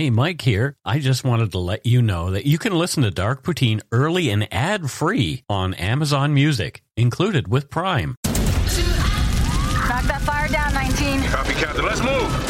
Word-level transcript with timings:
Hey, 0.00 0.08
Mike 0.08 0.40
here. 0.40 0.78
I 0.82 0.98
just 0.98 1.24
wanted 1.24 1.52
to 1.52 1.58
let 1.58 1.84
you 1.84 2.00
know 2.00 2.30
that 2.30 2.46
you 2.46 2.56
can 2.56 2.72
listen 2.72 3.02
to 3.02 3.10
Dark 3.10 3.42
Poutine 3.42 3.82
early 3.92 4.30
and 4.30 4.48
ad 4.50 4.90
free 4.90 5.44
on 5.46 5.74
Amazon 5.74 6.32
Music, 6.32 6.82
included 6.96 7.48
with 7.48 7.68
Prime. 7.68 8.16
Knock 8.24 10.04
that 10.04 10.22
fire 10.24 10.48
down, 10.48 10.72
19. 10.72 11.24
Copy, 11.24 11.52
Captain. 11.52 11.84
Let's 11.84 12.02
move. 12.02 12.49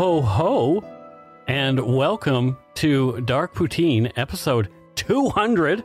Ho, 0.00 0.22
ho, 0.22 0.82
and 1.46 1.78
welcome 1.78 2.56
to 2.76 3.20
Dark 3.20 3.54
Poutine 3.54 4.10
episode 4.16 4.70
200. 4.94 5.84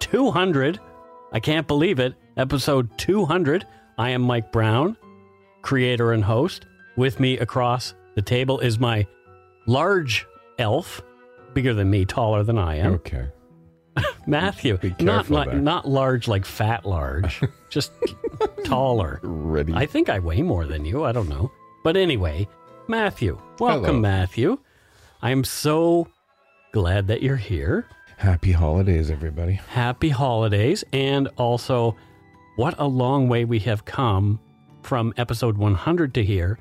200. 0.00 0.80
I 1.30 1.38
can't 1.38 1.68
believe 1.68 2.00
it. 2.00 2.14
Episode 2.36 2.90
200. 2.98 3.64
I 3.98 4.10
am 4.10 4.22
Mike 4.22 4.50
Brown, 4.50 4.96
creator 5.62 6.10
and 6.10 6.24
host. 6.24 6.66
With 6.96 7.20
me 7.20 7.38
across 7.38 7.94
the 8.16 8.20
table 8.20 8.58
is 8.58 8.80
my 8.80 9.06
large 9.68 10.26
elf, 10.58 11.00
bigger 11.54 11.72
than 11.72 11.88
me, 11.88 12.04
taller 12.04 12.42
than 12.42 12.58
I 12.58 12.78
am. 12.78 12.94
Okay. 12.94 13.28
Matthew. 14.26 14.76
Not 14.98 15.30
like 15.30 15.50
there. 15.50 15.60
not 15.60 15.88
large 15.88 16.26
like 16.26 16.44
fat 16.46 16.84
large, 16.84 17.40
just 17.70 17.92
taller. 18.64 19.20
Ready. 19.22 19.72
I 19.72 19.86
think 19.86 20.08
I 20.08 20.18
weigh 20.18 20.42
more 20.42 20.66
than 20.66 20.84
you. 20.84 21.04
I 21.04 21.12
don't 21.12 21.28
know. 21.28 21.52
But 21.84 21.96
anyway, 21.96 22.48
Matthew. 22.88 23.40
Welcome, 23.58 23.84
Hello. 23.86 24.00
Matthew. 24.00 24.58
I'm 25.22 25.44
so 25.44 26.08
glad 26.72 27.06
that 27.08 27.22
you're 27.22 27.36
here. 27.36 27.86
Happy 28.16 28.52
holidays, 28.52 29.10
everybody. 29.10 29.54
Happy 29.68 30.08
holidays. 30.08 30.84
And 30.92 31.28
also, 31.36 31.96
what 32.56 32.74
a 32.78 32.86
long 32.86 33.28
way 33.28 33.44
we 33.44 33.58
have 33.60 33.84
come 33.84 34.40
from 34.82 35.12
episode 35.16 35.56
100 35.58 36.14
to 36.14 36.24
here. 36.24 36.58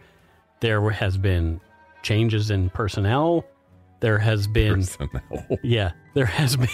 There 0.60 0.90
has 0.92 1.18
been 1.18 1.60
changes 2.04 2.52
in 2.52 2.70
personnel. 2.70 3.46
There 4.00 4.18
has 4.18 4.48
been, 4.48 4.76
Personnel. 4.76 5.48
yeah, 5.64 5.92
there 6.16 6.26
has 6.26 6.56
been, 6.56 6.68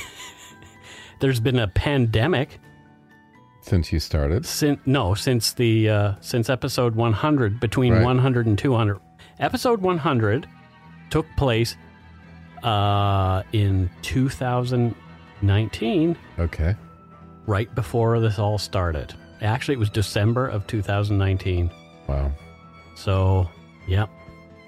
there's 1.19 1.39
been 1.41 1.59
a 1.59 1.67
pandemic 1.67 2.57
Since 3.61 3.91
you 3.91 3.99
started. 3.99 4.45
since 4.45 4.79
no 4.85 5.13
since 5.13 5.51
the 5.51 5.89
uh, 5.89 6.13
since 6.21 6.49
episode 6.49 6.95
100 6.95 7.59
between 7.59 7.91
Right. 7.93 8.03
100 8.05 8.45
and 8.45 8.57
200 8.57 8.99
episode 9.39 9.81
100 9.81 10.47
took 11.09 11.25
place 11.37 11.75
uh, 12.63 13.43
in 13.53 13.89
2019 14.01 16.17
Okay. 16.39 16.75
right 17.45 17.73
before 17.75 18.19
this 18.19 18.39
all 18.39 18.57
started 18.57 19.13
actually 19.41 19.75
it 19.75 19.79
was 19.79 19.89
december 19.89 20.47
of 20.47 20.65
2019 20.67 21.69
Wow. 22.07 22.31
so 22.95 23.49
yep 23.87 24.09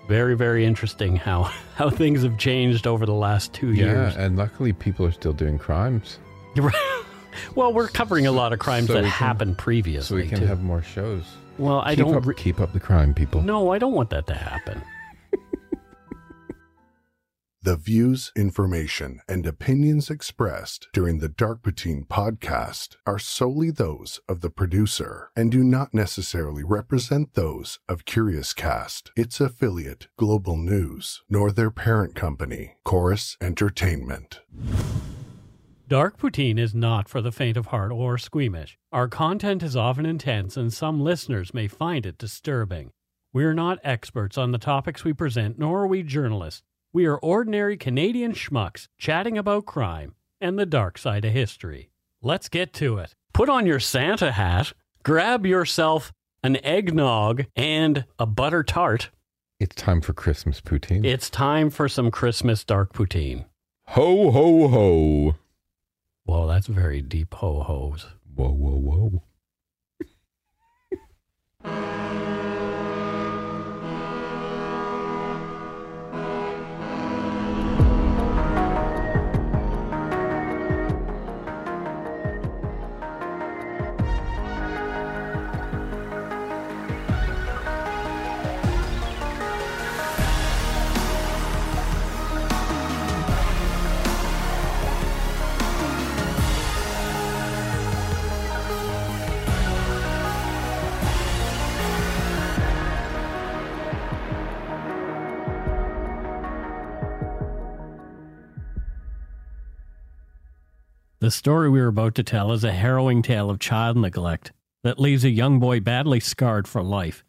very 0.07 0.35
very 0.35 0.65
interesting 0.65 1.15
how 1.15 1.43
how 1.75 1.89
things 1.89 2.23
have 2.23 2.37
changed 2.37 2.87
over 2.87 3.05
the 3.05 3.13
last 3.13 3.53
two 3.53 3.73
years 3.73 4.15
Yeah, 4.15 4.21
and 4.23 4.37
luckily 4.37 4.73
people 4.73 5.05
are 5.05 5.11
still 5.11 5.33
doing 5.33 5.57
crimes. 5.57 6.19
well 7.55 7.73
we're 7.73 7.87
covering 7.87 8.27
a 8.27 8.31
lot 8.31 8.53
of 8.53 8.59
crimes 8.59 8.87
So 8.87 8.93
that 8.93 9.03
we 9.03 9.09
can- 9.09 9.17
happened 9.17 9.57
previously 9.57 10.21
So 10.21 10.23
we 10.23 10.27
can 10.27 10.39
too. 10.41 10.45
have 10.45 10.61
more 10.61 10.81
shows. 10.81 11.23
Well 11.59 11.81
i 11.81 11.95
keep 11.95 12.05
don't 12.05 12.15
up, 12.15 12.25
re- 12.25 12.33
keep 12.35 12.59
up 12.59 12.73
the 12.73 12.79
crime, 12.79 13.13
people. 13.13 13.41
no 13.41 13.71
i 13.71 13.77
don't 13.77 13.93
want 13.93 14.09
that 14.09 14.25
to 14.25 14.33
happen 14.33 14.81
The 17.61 17.75
views, 17.75 18.31
information, 18.37 19.19
and 19.27 19.45
opinions 19.45 20.09
expressed 20.09 20.87
during 20.93 21.19
the 21.19 21.27
Dark 21.27 21.61
Poutine 21.61 22.07
podcast 22.07 22.95
are 23.05 23.19
solely 23.19 23.69
those 23.69 24.21
of 24.29 24.39
the 24.39 24.49
producer 24.49 25.29
and 25.35 25.51
do 25.51 25.61
not 25.61 25.93
necessarily 25.93 26.63
represent 26.63 27.33
those 27.33 27.79
of 27.89 28.05
Curious 28.05 28.53
Cast, 28.53 29.11
its 29.17 29.41
affiliate, 29.41 30.07
Global 30.15 30.55
News, 30.55 31.21
nor 31.29 31.51
their 31.51 31.69
parent 31.69 32.15
company, 32.15 32.77
Chorus 32.85 33.35
Entertainment. 33.41 34.39
Dark 35.89 36.19
Poutine 36.19 36.59
is 36.59 36.75
not 36.75 37.09
for 37.09 37.19
the 37.19 37.31
faint 37.31 37.57
of 37.57 37.65
heart 37.65 37.91
or 37.91 38.19
squeamish. 38.19 38.77
Our 38.91 39.07
content 39.07 39.63
is 39.63 39.75
often 39.75 40.05
intense 40.05 40.55
and 40.55 40.71
some 40.71 41.01
listeners 41.01 41.51
may 41.51 41.67
find 41.67 42.05
it 42.05 42.19
disturbing. 42.19 42.91
We 43.33 43.43
are 43.43 43.55
not 43.55 43.79
experts 43.83 44.37
on 44.37 44.51
the 44.51 44.59
topics 44.59 45.03
we 45.03 45.13
present, 45.13 45.57
nor 45.57 45.81
are 45.81 45.87
we 45.87 46.03
journalists. 46.03 46.61
We 46.93 47.07
are 47.07 47.17
ordinary 47.17 47.75
Canadian 47.75 48.33
schmucks 48.33 48.87
chatting 48.99 49.35
about 49.35 49.65
crime 49.65 50.13
and 50.39 50.59
the 50.59 50.67
dark 50.67 50.99
side 50.99 51.25
of 51.25 51.33
history. 51.33 51.89
Let's 52.21 52.49
get 52.49 52.71
to 52.73 52.99
it. 52.99 53.15
Put 53.33 53.49
on 53.49 53.65
your 53.65 53.79
Santa 53.79 54.31
hat, 54.31 54.73
grab 55.01 55.43
yourself 55.43 56.13
an 56.43 56.63
eggnog 56.63 57.47
and 57.55 58.05
a 58.19 58.27
butter 58.27 58.61
tart. 58.61 59.09
It's 59.59 59.73
time 59.73 60.01
for 60.01 60.13
Christmas 60.13 60.61
poutine. 60.61 61.03
It's 61.03 61.31
time 61.31 61.71
for 61.71 61.89
some 61.89 62.11
Christmas 62.11 62.63
dark 62.63 62.93
poutine. 62.93 63.45
ho, 63.87 64.29
ho, 64.29 64.67
ho. 64.67 65.35
Whoa, 66.29 66.45
that's 66.45 66.67
very 66.67 67.01
deep 67.01 67.33
ho 67.33 67.63
hos. 67.63 68.05
Whoa, 68.35 68.51
whoa, 68.51 69.23
whoa. 71.63 71.95
The 111.29 111.33
story 111.33 111.69
we 111.69 111.79
are 111.79 111.89
about 111.89 112.15
to 112.15 112.23
tell 112.23 112.51
is 112.53 112.63
a 112.63 112.71
harrowing 112.71 113.21
tale 113.21 113.51
of 113.51 113.59
child 113.59 113.95
neglect 113.97 114.51
that 114.83 114.99
leaves 114.99 115.23
a 115.23 115.29
young 115.29 115.59
boy 115.59 115.79
badly 115.79 116.19
scarred 116.19 116.67
for 116.67 116.81
life. 116.81 117.23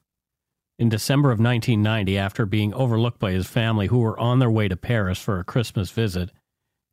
In 0.78 0.88
December 0.88 1.30
of 1.30 1.38
1990, 1.38 2.16
after 2.16 2.46
being 2.46 2.72
overlooked 2.72 3.18
by 3.18 3.32
his 3.32 3.46
family 3.46 3.88
who 3.88 3.98
were 3.98 4.18
on 4.18 4.38
their 4.38 4.50
way 4.50 4.68
to 4.68 4.76
Paris 4.78 5.18
for 5.18 5.38
a 5.38 5.44
Christmas 5.44 5.90
visit, 5.90 6.30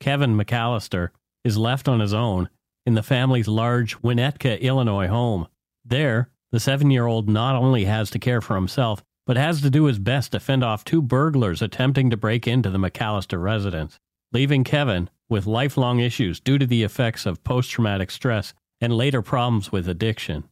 Kevin 0.01 0.35
McAllister 0.35 1.11
is 1.45 1.57
left 1.57 1.87
on 1.87 2.01
his 2.01 2.13
own 2.13 2.49
in 2.85 2.95
the 2.95 3.01
family's 3.01 3.47
large 3.47 3.97
Winnetka, 4.01 4.59
Illinois 4.59 5.07
home. 5.07 5.47
There, 5.85 6.29
the 6.51 6.59
seven 6.59 6.91
year 6.91 7.05
old 7.05 7.29
not 7.29 7.55
only 7.55 7.85
has 7.85 8.09
to 8.09 8.19
care 8.19 8.41
for 8.41 8.55
himself, 8.55 9.01
but 9.25 9.37
has 9.37 9.61
to 9.61 9.69
do 9.69 9.85
his 9.85 9.97
best 9.97 10.33
to 10.33 10.41
fend 10.41 10.61
off 10.61 10.83
two 10.83 11.01
burglars 11.01 11.61
attempting 11.61 12.09
to 12.09 12.17
break 12.17 12.49
into 12.49 12.69
the 12.69 12.77
McAllister 12.77 13.41
residence, 13.41 13.97
leaving 14.33 14.65
Kevin 14.65 15.09
with 15.29 15.45
lifelong 15.45 15.99
issues 15.99 16.39
due 16.39 16.57
to 16.57 16.65
the 16.65 16.83
effects 16.83 17.25
of 17.25 17.43
post 17.43 17.71
traumatic 17.71 18.11
stress 18.11 18.53
and 18.79 18.93
later 18.93 19.21
problems 19.21 19.71
with 19.71 19.87
addiction. 19.87 20.43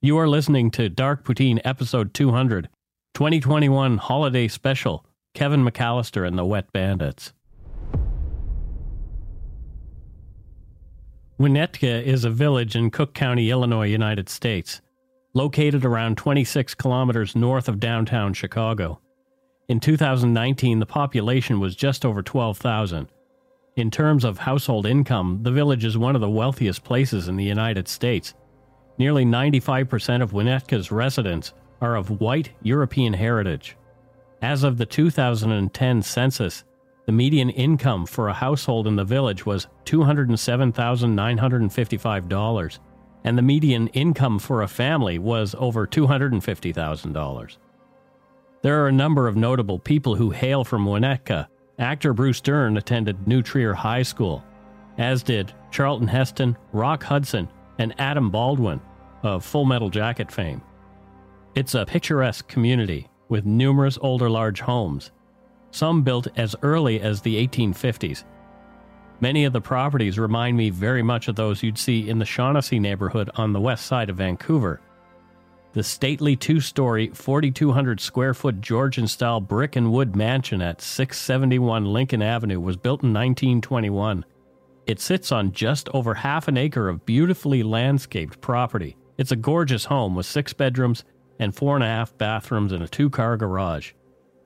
You 0.00 0.18
are 0.18 0.28
listening 0.28 0.70
to 0.72 0.88
Dark 0.88 1.24
Poutine 1.24 1.60
Episode 1.64 2.12
200, 2.14 2.68
2021 3.14 3.98
Holiday 3.98 4.48
Special 4.48 5.04
Kevin 5.34 5.64
McAllister 5.64 6.26
and 6.26 6.38
the 6.38 6.44
Wet 6.44 6.72
Bandits. 6.72 7.32
Winnetka 11.40 12.02
is 12.02 12.24
a 12.24 12.30
village 12.30 12.76
in 12.76 12.90
Cook 12.90 13.14
County, 13.14 13.50
Illinois, 13.50 13.88
United 13.88 14.28
States. 14.28 14.80
located 15.34 15.84
around 15.84 16.16
26 16.18 16.74
kilometers 16.74 17.34
north 17.34 17.68
of 17.68 17.80
downtown 17.80 18.34
Chicago. 18.34 19.00
In 19.68 19.80
2019, 19.80 20.78
the 20.78 20.86
population 20.86 21.58
was 21.58 21.74
just 21.74 22.04
over 22.04 22.22
12,000. 22.22 23.08
In 23.74 23.90
terms 23.90 24.22
of 24.24 24.36
household 24.36 24.84
income, 24.84 25.38
the 25.42 25.50
village 25.50 25.86
is 25.86 25.96
one 25.96 26.14
of 26.14 26.20
the 26.20 26.28
wealthiest 26.28 26.84
places 26.84 27.28
in 27.28 27.36
the 27.36 27.44
United 27.44 27.88
States. 27.88 28.34
Nearly 28.98 29.24
95% 29.24 30.22
of 30.22 30.32
Winnetka's 30.32 30.92
residents 30.92 31.54
are 31.80 31.96
of 31.96 32.20
white 32.20 32.50
European 32.62 33.14
heritage. 33.14 33.78
As 34.42 34.62
of 34.62 34.76
the 34.76 34.84
2010 34.84 36.02
census, 36.02 36.64
the 37.06 37.12
median 37.12 37.48
income 37.48 38.04
for 38.04 38.28
a 38.28 38.34
household 38.34 38.86
in 38.86 38.96
the 38.96 39.04
village 39.04 39.46
was 39.46 39.68
$207,955, 39.86 42.78
and 43.24 43.38
the 43.38 43.42
median 43.42 43.88
income 43.88 44.38
for 44.38 44.60
a 44.62 44.68
family 44.68 45.18
was 45.18 45.56
over 45.58 45.86
$250,000. 45.86 47.56
There 48.60 48.84
are 48.84 48.88
a 48.88 48.92
number 48.92 49.28
of 49.28 49.36
notable 49.36 49.78
people 49.78 50.16
who 50.16 50.28
hail 50.30 50.62
from 50.62 50.84
Winnetka. 50.84 51.48
Actor 51.78 52.12
Bruce 52.12 52.40
Dern 52.40 52.76
attended 52.76 53.26
New 53.26 53.42
Trier 53.42 53.72
High 53.72 54.02
School, 54.02 54.44
as 54.98 55.22
did 55.22 55.52
Charlton 55.70 56.08
Heston, 56.08 56.56
Rock 56.72 57.02
Hudson, 57.02 57.48
and 57.78 57.94
Adam 57.98 58.30
Baldwin 58.30 58.80
of 59.22 59.44
Full 59.44 59.64
Metal 59.64 59.88
Jacket 59.88 60.30
fame. 60.30 60.60
It's 61.54 61.74
a 61.74 61.86
picturesque 61.86 62.46
community 62.48 63.08
with 63.28 63.46
numerous 63.46 63.98
older 64.02 64.28
large 64.28 64.60
homes, 64.60 65.10
some 65.70 66.02
built 66.02 66.28
as 66.36 66.54
early 66.62 67.00
as 67.00 67.22
the 67.22 67.46
1850s. 67.46 68.24
Many 69.20 69.44
of 69.44 69.52
the 69.52 69.60
properties 69.60 70.18
remind 70.18 70.56
me 70.56 70.70
very 70.70 71.02
much 71.02 71.28
of 71.28 71.36
those 71.36 71.62
you'd 71.62 71.78
see 71.78 72.08
in 72.08 72.18
the 72.18 72.24
Shaughnessy 72.24 72.78
neighborhood 72.78 73.30
on 73.36 73.52
the 73.52 73.60
west 73.60 73.86
side 73.86 74.10
of 74.10 74.16
Vancouver. 74.16 74.80
The 75.74 75.82
stately 75.82 76.36
two 76.36 76.60
story, 76.60 77.08
4,200 77.14 77.98
square 77.98 78.34
foot 78.34 78.60
Georgian 78.60 79.08
style 79.08 79.40
brick 79.40 79.74
and 79.74 79.90
wood 79.90 80.14
mansion 80.14 80.60
at 80.60 80.82
671 80.82 81.86
Lincoln 81.86 82.20
Avenue 82.20 82.60
was 82.60 82.76
built 82.76 83.02
in 83.02 83.14
1921. 83.14 84.26
It 84.86 85.00
sits 85.00 85.32
on 85.32 85.52
just 85.52 85.88
over 85.94 86.12
half 86.12 86.46
an 86.46 86.58
acre 86.58 86.90
of 86.90 87.06
beautifully 87.06 87.62
landscaped 87.62 88.42
property. 88.42 88.98
It's 89.16 89.32
a 89.32 89.36
gorgeous 89.36 89.86
home 89.86 90.14
with 90.14 90.26
six 90.26 90.52
bedrooms 90.52 91.04
and 91.38 91.54
four 91.54 91.74
and 91.74 91.84
a 91.84 91.86
half 91.86 92.18
bathrooms 92.18 92.72
and 92.72 92.82
a 92.82 92.88
two 92.88 93.08
car 93.08 93.38
garage. 93.38 93.92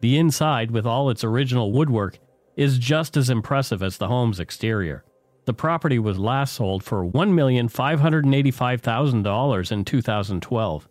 The 0.02 0.18
inside, 0.18 0.70
with 0.70 0.86
all 0.86 1.10
its 1.10 1.24
original 1.24 1.72
woodwork, 1.72 2.20
is 2.54 2.78
just 2.78 3.16
as 3.16 3.30
impressive 3.30 3.82
as 3.82 3.98
the 3.98 4.06
home's 4.06 4.38
exterior. 4.38 5.02
The 5.44 5.54
property 5.54 5.98
was 5.98 6.20
last 6.20 6.54
sold 6.54 6.84
for 6.84 7.04
$1,585,000 7.04 9.72
in 9.72 9.84
2012 9.84 10.88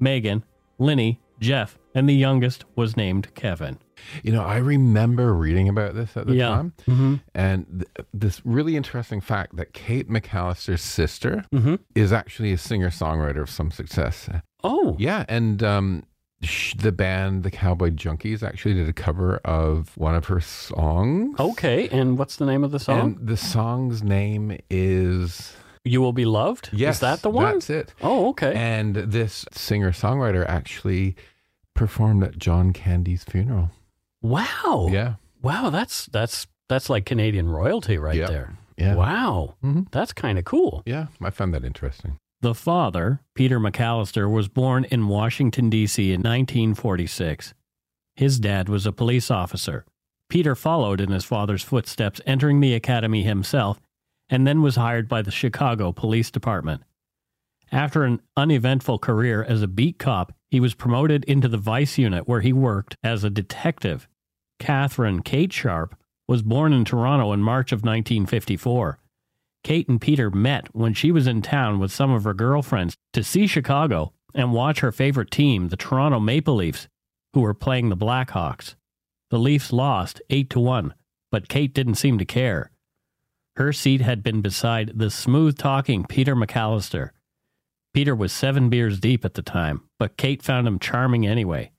Megan, 0.00 0.44
Linny, 0.78 1.20
Jeff, 1.38 1.78
and 1.94 2.08
the 2.08 2.14
youngest 2.14 2.64
was 2.76 2.96
named 2.96 3.34
Kevin. 3.34 3.78
You 4.22 4.32
know, 4.32 4.42
I 4.42 4.56
remember 4.56 5.32
reading 5.32 5.68
about 5.68 5.94
this 5.94 6.16
at 6.16 6.26
the 6.26 6.34
Yeah. 6.34 6.48
time, 6.48 6.72
Mm-hmm. 6.88 7.14
and 7.34 7.66
th- 7.96 8.06
this 8.12 8.40
really 8.44 8.76
interesting 8.76 9.20
fact 9.20 9.56
that 9.56 9.72
Kate 9.72 10.08
McAllister's 10.08 10.82
sister 10.82 11.44
Mm-hmm. 11.54 11.76
is 11.94 12.12
actually 12.12 12.52
a 12.52 12.58
singer 12.58 12.90
songwriter 12.90 13.42
of 13.42 13.50
some 13.50 13.70
success. 13.70 14.28
Oh, 14.64 14.96
Yeah, 14.98 15.24
and 15.28 15.62
um, 15.62 16.02
sh- 16.42 16.74
the 16.74 16.90
band, 16.92 17.42
the 17.44 17.50
Cowboy 17.50 17.90
Junkies, 17.90 18.42
actually 18.42 18.74
did 18.74 18.88
a 18.88 18.92
cover 18.92 19.36
of 19.44 19.96
one 19.96 20.14
of 20.16 20.24
her 20.26 20.40
songs. 20.40 21.38
okay. 21.38 21.88
And 21.90 22.18
what's 22.18 22.36
the 22.36 22.46
name 22.46 22.64
of 22.64 22.70
the 22.72 22.80
song? 22.80 22.98
And 23.18 23.28
the 23.28 23.36
song's 23.36 24.02
name 24.02 24.58
is 24.70 25.54
you 25.84 26.00
Will 26.00 26.12
Be 26.12 26.24
Loved? 26.24 26.70
yes, 26.72 26.96
Is 26.96 27.00
that 27.00 27.22
the 27.22 27.30
one? 27.30 27.54
That's 27.54 27.70
it. 27.70 27.94
Oh, 28.02 28.28
okay. 28.30 28.52
And 28.54 28.94
this 28.94 29.44
singer 29.52 29.90
songwriter 29.92 30.46
actually 30.48 31.16
performed 31.74 32.22
at 32.24 32.38
John 32.38 32.72
Candy's 32.72 33.24
funeral. 33.24 33.70
wow. 34.22 34.88
Yeah, 34.90 35.14
Wow, 35.42 35.70
that's 35.70 36.06
that's 36.06 36.46
that's 36.68 36.88
like 36.88 37.04
Canadian 37.04 37.48
royalty 37.50 37.98
right 37.98 38.16
Yep. 38.16 38.28
there. 38.28 38.56
yeah, 38.76 38.94
Wow. 38.94 39.54
Mhm. 39.62 39.90
That's 39.90 40.12
kind 40.12 40.38
of 40.38 40.44
cool. 40.44 40.82
yeah. 40.86 41.06
I 41.20 41.30
found 41.30 41.52
that 41.54 41.64
interesting. 41.64 42.16
The 42.40 42.54
father, 42.54 43.20
Peter 43.34 43.58
McAllister, 43.60 44.30
was 44.32 44.48
born 44.48 44.84
in 44.84 45.06
Washington, 45.08 45.70
D.C. 45.70 46.12
in 46.12 46.22
1946. 46.22 47.54
His 48.16 48.38
dad 48.40 48.68
was 48.68 48.84
a 48.86 48.92
police 48.92 49.30
officer. 49.30 49.84
Peter 50.28 50.54
followed 50.54 51.00
in 51.00 51.10
his 51.12 51.24
father's 51.24 51.62
footsteps, 51.62 52.20
entering 52.26 52.60
the 52.60 52.74
academy 52.74 53.22
himself, 53.22 53.80
and 54.28 54.46
then 54.46 54.62
was 54.62 54.76
hired 54.76 55.08
by 55.08 55.22
the 55.22 55.30
Chicago 55.30 55.92
Police 55.92 56.30
Department. 56.30 56.82
After 57.72 58.04
an 58.04 58.20
uneventful 58.36 58.98
career 58.98 59.42
as 59.42 59.62
a 59.62 59.66
beat 59.66 59.98
cop, 59.98 60.34
he 60.50 60.60
was 60.60 60.74
promoted 60.74 61.24
into 61.24 61.48
the 61.48 61.56
Vice 61.56 61.96
Unit 61.96 62.28
where 62.28 62.42
he 62.42 62.52
worked 62.52 62.98
as 63.02 63.24
a 63.24 63.30
detective. 63.30 64.06
Catherine 64.58 65.22
Kate 65.22 65.52
Sharp 65.52 65.96
was 66.28 66.42
born 66.42 66.74
in 66.74 66.84
Toronto 66.84 67.32
in 67.32 67.40
March 67.40 67.72
of 67.72 67.78
1954. 67.78 68.98
Kate 69.64 69.88
and 69.88 70.00
Peter 70.00 70.30
met 70.30 70.74
when 70.74 70.92
she 70.92 71.10
was 71.10 71.26
in 71.26 71.40
town 71.40 71.78
with 71.78 71.90
some 71.90 72.10
of 72.10 72.24
her 72.24 72.34
girlfriends 72.34 72.94
to 73.14 73.24
see 73.24 73.46
Chicago 73.46 74.12
and 74.34 74.52
watch 74.52 74.80
her 74.80 74.92
favorite 74.92 75.30
team, 75.30 75.68
the 75.68 75.76
Toronto 75.76 76.20
Maple 76.20 76.56
Leafs, 76.56 76.88
who 77.32 77.40
were 77.40 77.54
playing 77.54 77.88
the 77.88 77.96
Blackhawks. 77.96 78.74
The 79.30 79.38
Leafs 79.38 79.72
lost 79.72 80.20
8 80.28 80.50
to 80.50 80.60
1, 80.60 80.92
but 81.30 81.48
Kate 81.48 81.72
didn't 81.72 81.94
seem 81.94 82.18
to 82.18 82.26
care. 82.26 82.70
Her 83.56 83.72
seat 83.72 84.02
had 84.02 84.22
been 84.22 84.42
beside 84.42 84.92
the 84.94 85.10
smooth 85.10 85.56
talking 85.56 86.04
Peter 86.04 86.36
McAllister. 86.36 87.10
Peter 87.92 88.14
was 88.14 88.32
seven 88.32 88.70
beers 88.70 88.98
deep 88.98 89.24
at 89.24 89.34
the 89.34 89.42
time, 89.42 89.82
but 89.98 90.16
Kate 90.16 90.42
found 90.42 90.66
him 90.66 90.78
charming 90.78 91.26
anyway. 91.26 91.70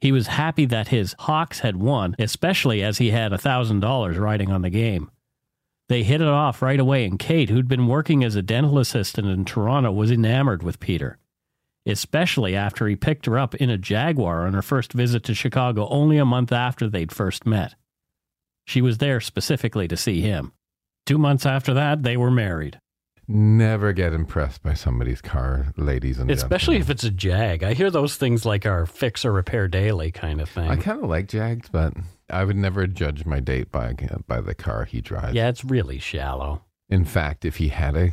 He 0.00 0.12
was 0.12 0.26
happy 0.26 0.66
that 0.66 0.88
his 0.88 1.14
Hawks 1.20 1.60
had 1.60 1.76
won, 1.76 2.14
especially 2.18 2.82
as 2.82 2.98
he 2.98 3.10
had 3.10 3.32
a 3.32 3.38
$1,000 3.38 4.18
riding 4.18 4.50
on 4.50 4.62
the 4.62 4.70
game. 4.70 5.10
They 5.88 6.02
hit 6.02 6.20
it 6.20 6.26
off 6.26 6.60
right 6.60 6.80
away, 6.80 7.04
and 7.04 7.18
Kate, 7.18 7.50
who'd 7.50 7.68
been 7.68 7.86
working 7.86 8.24
as 8.24 8.34
a 8.34 8.42
dental 8.42 8.78
assistant 8.78 9.28
in 9.28 9.44
Toronto, 9.44 9.92
was 9.92 10.10
enamored 10.10 10.62
with 10.62 10.80
Peter, 10.80 11.18
especially 11.86 12.56
after 12.56 12.86
he 12.86 12.96
picked 12.96 13.26
her 13.26 13.38
up 13.38 13.54
in 13.54 13.70
a 13.70 13.78
Jaguar 13.78 14.46
on 14.46 14.54
her 14.54 14.62
first 14.62 14.92
visit 14.92 15.22
to 15.24 15.34
Chicago 15.34 15.86
only 15.88 16.18
a 16.18 16.24
month 16.24 16.52
after 16.52 16.88
they'd 16.88 17.12
first 17.12 17.46
met. 17.46 17.74
She 18.66 18.82
was 18.82 18.98
there 18.98 19.20
specifically 19.20 19.88
to 19.88 19.96
see 19.96 20.20
him. 20.20 20.52
Two 21.06 21.18
months 21.18 21.46
after 21.46 21.74
that, 21.74 22.02
they 22.02 22.16
were 22.16 22.30
married. 22.30 22.80
Never 23.34 23.92
get 23.92 24.12
impressed 24.12 24.62
by 24.62 24.74
somebody's 24.74 25.20
car, 25.20 25.72
ladies 25.76 26.18
and 26.18 26.28
gentlemen. 26.28 26.30
Especially 26.36 26.74
gentlemen. 26.76 26.82
if 26.82 26.90
it's 26.90 27.04
a 27.04 27.10
Jag. 27.10 27.62
I 27.62 27.72
hear 27.74 27.90
those 27.90 28.16
things 28.16 28.44
like 28.44 28.66
are 28.66 28.84
fix 28.86 29.24
or 29.24 29.32
repair 29.32 29.68
daily 29.68 30.10
kind 30.10 30.40
of 30.40 30.48
thing. 30.50 30.68
I 30.70 30.76
kind 30.76 31.02
of 31.02 31.08
like 31.08 31.28
Jags, 31.28 31.68
but 31.70 31.94
I 32.28 32.44
would 32.44 32.56
never 32.56 32.86
judge 32.86 33.24
my 33.24 33.40
date 33.40 33.72
by 33.72 33.94
by 34.26 34.40
the 34.40 34.54
car 34.54 34.84
he 34.84 35.00
drives. 35.00 35.34
yeah, 35.34 35.48
it's 35.48 35.64
really 35.64 35.98
shallow. 35.98 36.62
In 36.90 37.04
fact, 37.06 37.44
if 37.46 37.56
he 37.56 37.68
had 37.68 37.96
a 37.96 38.12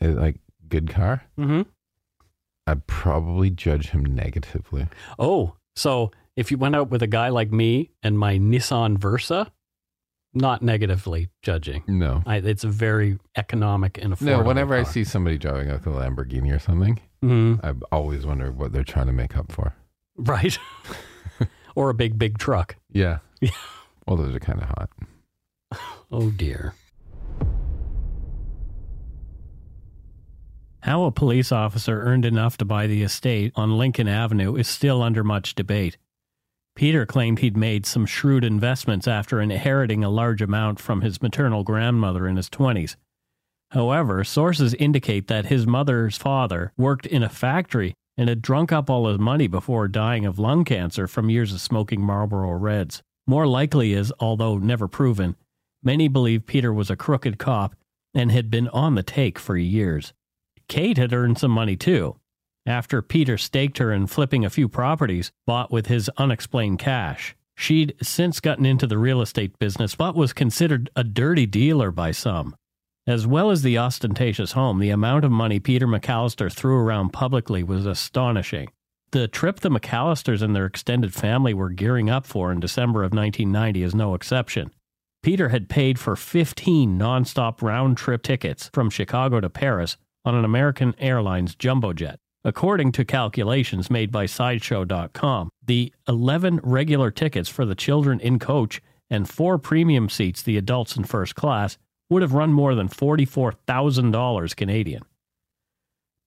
like 0.00 0.36
good 0.68 0.90
car, 0.90 1.22
Mm-hmm. 1.38 1.62
I'd 2.66 2.86
probably 2.88 3.50
judge 3.50 3.90
him 3.90 4.04
negatively. 4.04 4.88
Oh, 5.20 5.54
so 5.76 6.10
if 6.34 6.50
you 6.50 6.58
went 6.58 6.74
out 6.74 6.90
with 6.90 7.00
a 7.02 7.06
guy 7.06 7.28
like 7.28 7.52
me 7.52 7.92
and 8.02 8.18
my 8.18 8.38
Nissan 8.38 8.98
Versa, 8.98 9.52
not 10.34 10.62
negatively 10.62 11.28
judging. 11.42 11.82
No. 11.86 12.22
I, 12.26 12.36
it's 12.36 12.64
a 12.64 12.68
very 12.68 13.18
economic 13.36 13.98
and 14.02 14.12
affordable. 14.14 14.22
No, 14.38 14.42
whenever 14.42 14.74
I 14.74 14.82
see 14.82 15.02
somebody 15.04 15.38
driving 15.38 15.68
like 15.70 15.86
a 15.86 15.90
Lamborghini 15.90 16.54
or 16.54 16.58
something, 16.58 17.00
Mhm. 17.24 17.60
I 17.64 17.74
always 17.94 18.26
wonder 18.26 18.52
what 18.52 18.72
they're 18.72 18.84
trying 18.84 19.06
to 19.06 19.12
make 19.12 19.36
up 19.36 19.50
for. 19.50 19.74
right, 20.18 20.58
or 21.74 21.88
a 21.90 21.94
big 21.94 22.18
big 22.18 22.38
truck. 22.38 22.76
Yeah. 22.92 23.18
Yeah. 23.40 23.50
Well, 24.06 24.16
those 24.16 24.34
are 24.34 24.40
kind 24.40 24.60
of 24.62 24.68
hot. 24.68 24.90
Oh 26.12 26.30
dear. 26.30 26.74
How 30.80 31.04
a 31.04 31.10
police 31.10 31.50
officer 31.50 32.00
earned 32.02 32.24
enough 32.24 32.56
to 32.58 32.64
buy 32.64 32.86
the 32.86 33.02
estate 33.02 33.52
on 33.56 33.76
Lincoln 33.76 34.06
Avenue 34.06 34.54
is 34.54 34.68
still 34.68 35.02
under 35.02 35.24
much 35.24 35.54
debate. 35.56 35.96
Peter 36.76 37.06
claimed 37.06 37.38
he'd 37.38 37.56
made 37.56 37.86
some 37.86 38.04
shrewd 38.04 38.44
investments 38.44 39.08
after 39.08 39.40
inheriting 39.40 40.04
a 40.04 40.10
large 40.10 40.42
amount 40.42 40.78
from 40.78 41.00
his 41.00 41.22
maternal 41.22 41.64
grandmother 41.64 42.28
in 42.28 42.36
his 42.36 42.50
20s. 42.50 42.96
However, 43.70 44.22
sources 44.22 44.74
indicate 44.74 45.26
that 45.26 45.46
his 45.46 45.66
mother's 45.66 46.18
father 46.18 46.72
worked 46.76 47.06
in 47.06 47.22
a 47.22 47.30
factory 47.30 47.94
and 48.16 48.28
had 48.28 48.42
drunk 48.42 48.72
up 48.72 48.88
all 48.88 49.08
his 49.08 49.18
money 49.18 49.46
before 49.46 49.88
dying 49.88 50.26
of 50.26 50.38
lung 50.38 50.64
cancer 50.64 51.08
from 51.08 51.30
years 51.30 51.52
of 51.52 51.60
smoking 51.60 52.00
Marlboro 52.00 52.52
Reds. 52.52 53.02
More 53.26 53.46
likely 53.46 53.92
is, 53.92 54.12
although 54.20 54.58
never 54.58 54.86
proven, 54.86 55.34
many 55.82 56.08
believe 56.08 56.46
Peter 56.46 56.72
was 56.72 56.90
a 56.90 56.96
crooked 56.96 57.38
cop 57.38 57.74
and 58.14 58.30
had 58.30 58.50
been 58.50 58.68
on 58.68 58.94
the 58.94 59.02
take 59.02 59.38
for 59.38 59.56
years. 59.56 60.12
Kate 60.68 60.98
had 60.98 61.12
earned 61.12 61.38
some 61.38 61.50
money 61.50 61.76
too, 61.76 62.16
after 62.66 63.00
Peter 63.00 63.38
staked 63.38 63.78
her 63.78 63.92
in 63.92 64.06
flipping 64.06 64.44
a 64.44 64.50
few 64.50 64.68
properties 64.68 65.30
bought 65.46 65.70
with 65.70 65.86
his 65.86 66.10
unexplained 66.18 66.78
cash. 66.78 67.36
She'd 67.56 67.94
since 68.02 68.40
gotten 68.40 68.66
into 68.66 68.86
the 68.86 68.98
real 68.98 69.22
estate 69.22 69.58
business, 69.58 69.94
but 69.94 70.14
was 70.14 70.32
considered 70.32 70.90
a 70.94 71.04
dirty 71.04 71.46
dealer 71.46 71.90
by 71.90 72.10
some. 72.10 72.54
As 73.06 73.26
well 73.26 73.50
as 73.50 73.62
the 73.62 73.78
ostentatious 73.78 74.52
home, 74.52 74.78
the 74.78 74.90
amount 74.90 75.24
of 75.24 75.30
money 75.30 75.60
Peter 75.60 75.86
McAllister 75.86 76.52
threw 76.52 76.76
around 76.76 77.12
publicly 77.12 77.62
was 77.62 77.86
astonishing. 77.86 78.68
The 79.12 79.28
trip 79.28 79.60
the 79.60 79.70
McAllisters 79.70 80.42
and 80.42 80.54
their 80.54 80.66
extended 80.66 81.14
family 81.14 81.54
were 81.54 81.70
gearing 81.70 82.10
up 82.10 82.26
for 82.26 82.50
in 82.50 82.58
December 82.58 83.04
of 83.04 83.14
1990 83.14 83.82
is 83.84 83.94
no 83.94 84.14
exception. 84.14 84.72
Peter 85.22 85.48
had 85.48 85.68
paid 85.68 85.98
for 85.98 86.16
15 86.16 86.98
nonstop 86.98 87.62
round 87.62 87.96
trip 87.96 88.22
tickets 88.22 88.68
from 88.72 88.90
Chicago 88.90 89.40
to 89.40 89.48
Paris 89.48 89.96
on 90.24 90.34
an 90.34 90.44
American 90.44 90.94
Airlines 90.98 91.54
jumbo 91.54 91.92
jet. 91.92 92.18
According 92.46 92.92
to 92.92 93.04
calculations 93.04 93.90
made 93.90 94.12
by 94.12 94.26
Sideshow.com, 94.26 95.50
the 95.66 95.92
11 96.06 96.60
regular 96.62 97.10
tickets 97.10 97.48
for 97.48 97.66
the 97.66 97.74
children 97.74 98.20
in 98.20 98.38
coach 98.38 98.80
and 99.10 99.28
four 99.28 99.58
premium 99.58 100.08
seats, 100.08 100.44
the 100.44 100.56
adults 100.56 100.96
in 100.96 101.02
first 101.02 101.34
class, 101.34 101.76
would 102.08 102.22
have 102.22 102.34
run 102.34 102.52
more 102.52 102.76
than 102.76 102.88
$44,000 102.88 104.54
Canadian. 104.54 105.02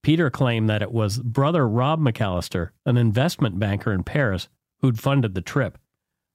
Peter 0.04 0.30
claimed 0.30 0.70
that 0.70 0.82
it 0.82 0.92
was 0.92 1.20
brother 1.20 1.66
Rob 1.66 2.02
McAllister, 2.02 2.72
an 2.86 2.98
investment 2.98 3.58
banker 3.58 3.94
in 3.94 4.04
Paris, 4.04 4.50
who'd 4.82 5.00
funded 5.00 5.36
the 5.36 5.42
trip, 5.42 5.78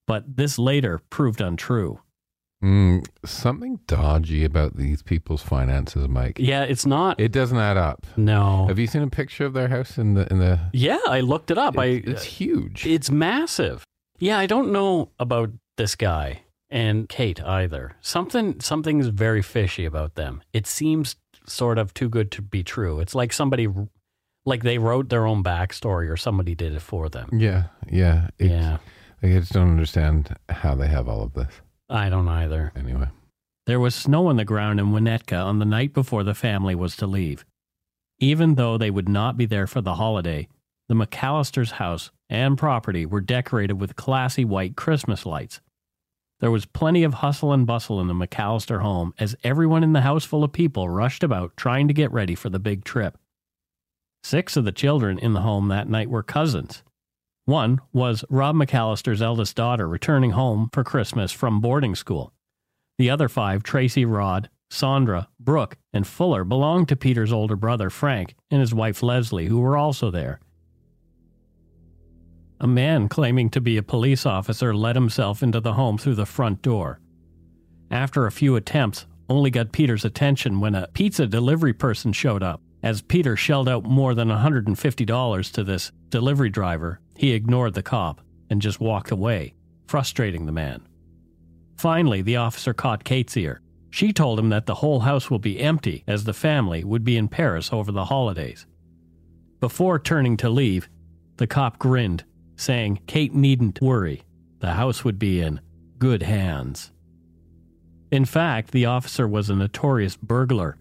but 0.07 0.39
this 0.39 0.59
later 0.59 1.03
proved 1.11 1.43
untrue. 1.43 2.01
Mm, 2.65 3.07
something 3.27 3.79
dodgy 3.87 4.43
about 4.43 4.77
these 4.77 5.03
people's 5.03 5.43
finances, 5.43 6.09
Mike. 6.09 6.39
Yeah, 6.39 6.63
it's 6.63 6.87
not. 6.87 7.21
It 7.21 7.31
doesn't 7.31 7.59
add 7.59 7.77
up. 7.77 8.07
no. 8.17 8.67
Have 8.69 8.79
you 8.79 8.87
seen 8.87 9.03
a 9.03 9.11
picture 9.11 9.45
of 9.45 9.53
their 9.53 9.69
house 9.69 9.99
in 9.99 10.15
the 10.15 10.27
in 10.33 10.39
the? 10.39 10.59
yeah, 10.73 10.99
I 11.07 11.21
looked 11.21 11.51
it 11.51 11.59
up. 11.59 11.79
I 11.79 11.85
It's, 11.87 12.09
it's 12.09 12.25
huge. 12.25 12.87
It's 12.87 13.11
massive. 13.11 13.85
Yeah, 14.19 14.39
I 14.39 14.47
don't 14.47 14.73
know 14.73 15.11
about 15.19 15.51
this 15.77 15.95
guy 15.95 16.43
and 16.71 17.07
Kate 17.09 17.43
either. 17.45 17.97
Something 18.01 18.59
something's 18.61 19.09
very 19.09 19.43
fishy 19.43 19.85
about 19.85 20.15
them. 20.15 20.41
It 20.55 20.67
seems 20.67 21.17
sort 21.47 21.77
of 21.77 21.93
too 21.93 22.09
good 22.09 22.31
to 22.31 22.41
be 22.43 22.63
true. 22.63 23.01
It's 23.01 23.15
like 23.15 23.33
somebody 23.35 23.69
like 24.47 24.63
they 24.63 24.79
wrote 24.79 25.11
their 25.11 25.27
own 25.27 25.45
backstory 25.45 26.09
or 26.11 26.17
somebody 26.17 26.55
did 26.55 26.73
it 26.75 26.81
for 26.83 27.11
them. 27.11 27.29
yeah, 27.33 27.65
yeah. 27.91 28.29
It's- 28.39 28.51
yeah. 28.51 28.79
I 29.23 29.39
just 29.39 29.53
don't 29.53 29.71
understand 29.71 30.37
how 30.51 30.75
they 30.75 30.87
have 30.89 31.09
all 31.09 31.23
of 31.23 31.33
this. 31.33 31.49
I 31.95 32.09
don't 32.09 32.29
either. 32.29 32.73
Anyway, 32.75 33.09
There 33.67 33.79
was 33.79 33.95
snow 33.95 34.27
on 34.27 34.37
the 34.37 34.45
ground 34.45 34.81
in 34.81 34.87
Winnetka 34.87 35.43
on 35.45 35.61
the 35.61 35.65
night 35.65 35.95
before 35.95 36.25
the 36.25 36.35
family 36.35 36.75
was 36.75 36.97
to 36.97 37.07
leave. 37.07 37.45
Even 38.19 38.57
though 38.57 38.77
they 38.77 38.91
would 38.91 39.09
not 39.09 39.37
be 39.37 39.47
there 39.47 39.69
for 39.69 39.81
the 39.81 39.95
holiday, 39.95 40.49
the 40.89 40.95
McAllister's 40.95 41.73
house 41.73 42.11
and 42.29 42.59
property 42.59 43.07
were 43.07 43.21
decorated 43.21 43.81
with 43.81 43.95
classy 43.97 44.45
white 44.45 44.77
Christmas 44.77 45.25
lights. 45.25 45.61
There 46.41 46.51
was 46.51 46.67
plenty 46.67 47.05
of 47.05 47.15
hustle 47.15 47.53
and 47.53 47.65
bustle 47.65 48.01
in 48.01 48.09
the 48.09 48.15
McAllister 48.15 48.83
home 48.83 49.15
as 49.19 49.37
everyone 49.45 49.85
in 49.85 49.93
the 49.93 50.01
house 50.01 50.25
full 50.25 50.43
of 50.43 50.53
people 50.53 50.89
rushed 50.89 51.23
about 51.23 51.57
trying 51.57 51.87
to 51.87 51.95
get 51.95 52.13
ready 52.13 52.35
for 52.35 52.51
the 52.51 52.59
big 52.59 52.85
trip. 52.85 53.17
Six 54.25 54.57
of 54.57 54.65
the 54.65 54.73
children 54.73 55.19
in 55.19 55.33
the 55.33 55.43
home 55.43 55.69
that 55.69 55.89
night 55.89 56.11
were 56.11 56.25
cousins. 56.25 56.83
One 57.47 57.81
was 57.93 58.25
Rob 58.31 58.57
McAllister's 58.57 59.21
eldest 59.21 59.55
daughter 59.55 59.87
returning 59.87 60.31
home 60.31 60.71
for 60.73 60.83
Christmas 60.83 61.31
from 61.31 61.61
boarding 61.61 61.95
school. 61.95 62.33
The 62.97 63.11
other 63.11 63.29
five, 63.29 63.63
Tracy 63.63 64.07
Rod, 64.07 64.49
Sandra, 64.71 65.29
Brooke, 65.39 65.77
and 65.93 66.07
Fuller, 66.07 66.45
belonged 66.45 66.89
to 66.89 66.97
Peter's 66.97 67.33
older 67.33 67.57
brother, 67.57 67.91
Frank, 67.91 68.35
and 68.51 68.61
his 68.61 68.73
wife, 68.73 69.03
Leslie, 69.03 69.47
who 69.47 69.61
were 69.61 69.77
also 69.77 70.11
there. 70.11 70.41
A 72.61 72.67
man 72.67 73.09
claiming 73.09 73.51
to 73.51 73.61
be 73.61 73.77
a 73.77 73.83
police 73.83 74.25
officer 74.25 74.75
let 74.75 74.97
himself 74.97 75.43
into 75.43 75.61
the 75.61 75.75
home 75.75 75.99
through 75.99 76.15
the 76.15 76.25
front 76.25 76.63
door. 76.63 76.99
After 77.91 78.27
a 78.27 78.33
few 78.33 78.57
attempts, 78.57 79.07
only 79.29 79.51
got 79.51 79.73
Peter's 79.73 80.05
attention 80.05 80.61
when 80.61 80.75
a 80.75 80.89
pizza 80.89 81.27
delivery 81.27 81.75
person 81.75 82.13
showed 82.15 82.43
up. 82.43 82.63
As 82.83 83.03
Peter 83.03 83.37
shelled 83.37 83.69
out 83.69 83.85
more 83.85 84.15
than 84.15 84.29
$150 84.29 85.53
to 85.53 85.65
this 85.65 85.93
delivery 86.11 86.51
driver, 86.51 87.01
he 87.17 87.33
ignored 87.33 87.75
the 87.75 87.83
cop 87.83 88.21
and 88.51 88.61
just 88.63 88.81
walked 88.81 89.11
away, 89.11 89.55
frustrating 89.87 90.47
the 90.47 90.53
man. 90.53 90.87
Finally, 91.77 92.23
the 92.23 92.37
officer 92.37 92.73
caught 92.73 93.05
Kate's 93.05 93.37
ear. 93.37 93.61
She 93.91 94.13
told 94.13 94.39
him 94.39 94.49
that 94.49 94.67
the 94.67 94.77
whole 94.77 95.01
house 95.01 95.31
will 95.31 95.39
be 95.39 95.61
empty 95.61 96.03
as 96.07 96.25
the 96.25 96.33
family 96.33 96.83
would 96.85 97.05
be 97.05 97.17
in 97.17 97.29
Paris 97.29 97.73
over 97.73 97.93
the 97.93 98.07
holidays. 98.07 98.67
Before 99.61 99.99
turning 99.99 100.37
to 100.39 100.51
leave, 100.51 100.89
the 101.37 101.47
cop 101.47 101.79
grinned, 101.79 102.25
saying 102.57 103.01
Kate 103.07 103.35
needn't 103.35 103.81
worry. 103.81 104.23
The 104.61 104.73
house 104.73 105.05
would 105.05 105.19
be 105.19 105.41
in 105.41 105.61
good 105.99 106.23
hands. 106.23 106.93
In 108.11 108.25
fact, 108.25 108.71
the 108.71 108.87
officer 108.87 109.27
was 109.27 109.51
a 109.51 109.57
notorious 109.57 110.17
burglar, 110.17 110.77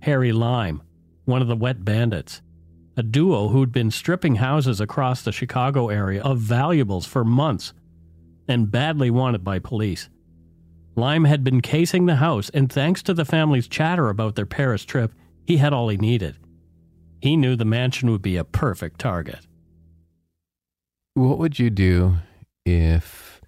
Harry 0.00 0.32
Lime, 0.32 0.82
one 1.24 1.42
of 1.42 1.48
the 1.48 1.56
wet 1.56 1.84
bandits, 1.84 2.40
a 2.98 3.02
duo 3.02 3.48
who'd 3.48 3.70
been 3.72 3.90
stripping 3.92 4.34
houses 4.36 4.80
across 4.80 5.22
the 5.22 5.30
Chicago 5.32 5.88
area 5.88 6.20
of 6.22 6.38
valuables 6.38 7.06
for 7.06 7.24
months 7.24 7.72
and 8.48 8.70
badly 8.70 9.08
wanted 9.10 9.44
by 9.44 9.58
police. 9.60 10.08
Lime 10.96 11.24
had 11.24 11.44
been 11.44 11.60
casing 11.60 12.06
the 12.06 12.16
house, 12.16 12.50
and 12.50 12.72
thanks 12.72 13.02
to 13.04 13.14
the 13.14 13.24
family's 13.24 13.68
chatter 13.68 14.08
about 14.08 14.34
their 14.34 14.46
Paris 14.46 14.84
trip, 14.84 15.12
he 15.46 15.58
had 15.58 15.72
all 15.72 15.88
he 15.88 15.96
needed. 15.96 16.36
He 17.22 17.36
knew 17.36 17.54
the 17.54 17.64
mansion 17.64 18.10
would 18.10 18.22
be 18.22 18.36
a 18.36 18.44
perfect 18.44 18.98
target. 18.98 19.46
what 21.14 21.38
would 21.38 21.58
you 21.58 21.68
do 21.70 22.16
if 22.64 23.40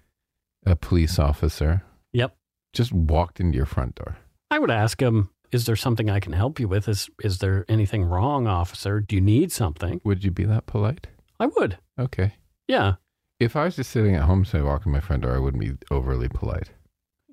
a 0.65 0.75
police 0.75 1.17
officer 1.19 1.83
Yep. 2.13 2.35
just 2.73 2.91
walked 2.93 3.39
into 3.39 3.55
your 3.57 3.65
front 3.65 3.95
door? 3.95 4.17
I 4.49 4.59
would 4.59 4.71
ask 4.71 5.01
him, 5.01 5.29
is 5.51 5.65
there 5.65 5.75
something 5.75 6.09
I 6.09 6.19
can 6.19 6.33
help 6.33 6.59
you 6.59 6.67
with? 6.67 6.87
Is 6.87 7.09
is 7.23 7.39
there 7.39 7.65
anything 7.67 8.03
wrong, 8.03 8.47
officer? 8.47 8.99
Do 8.99 9.15
you 9.15 9.21
need 9.21 9.51
something? 9.51 10.01
Would 10.03 10.23
you 10.23 10.31
be 10.31 10.45
that 10.45 10.65
polite? 10.65 11.07
I 11.39 11.47
would. 11.47 11.77
Okay. 11.99 12.33
Yeah. 12.67 12.95
If 13.39 13.55
I 13.55 13.65
was 13.65 13.75
just 13.75 13.89
sitting 13.91 14.15
at 14.15 14.23
home, 14.23 14.45
say 14.45 14.61
walking 14.61 14.91
my 14.91 14.99
front 14.99 15.23
door, 15.23 15.35
I 15.35 15.39
wouldn't 15.39 15.61
be 15.61 15.73
overly 15.89 16.29
polite. 16.29 16.69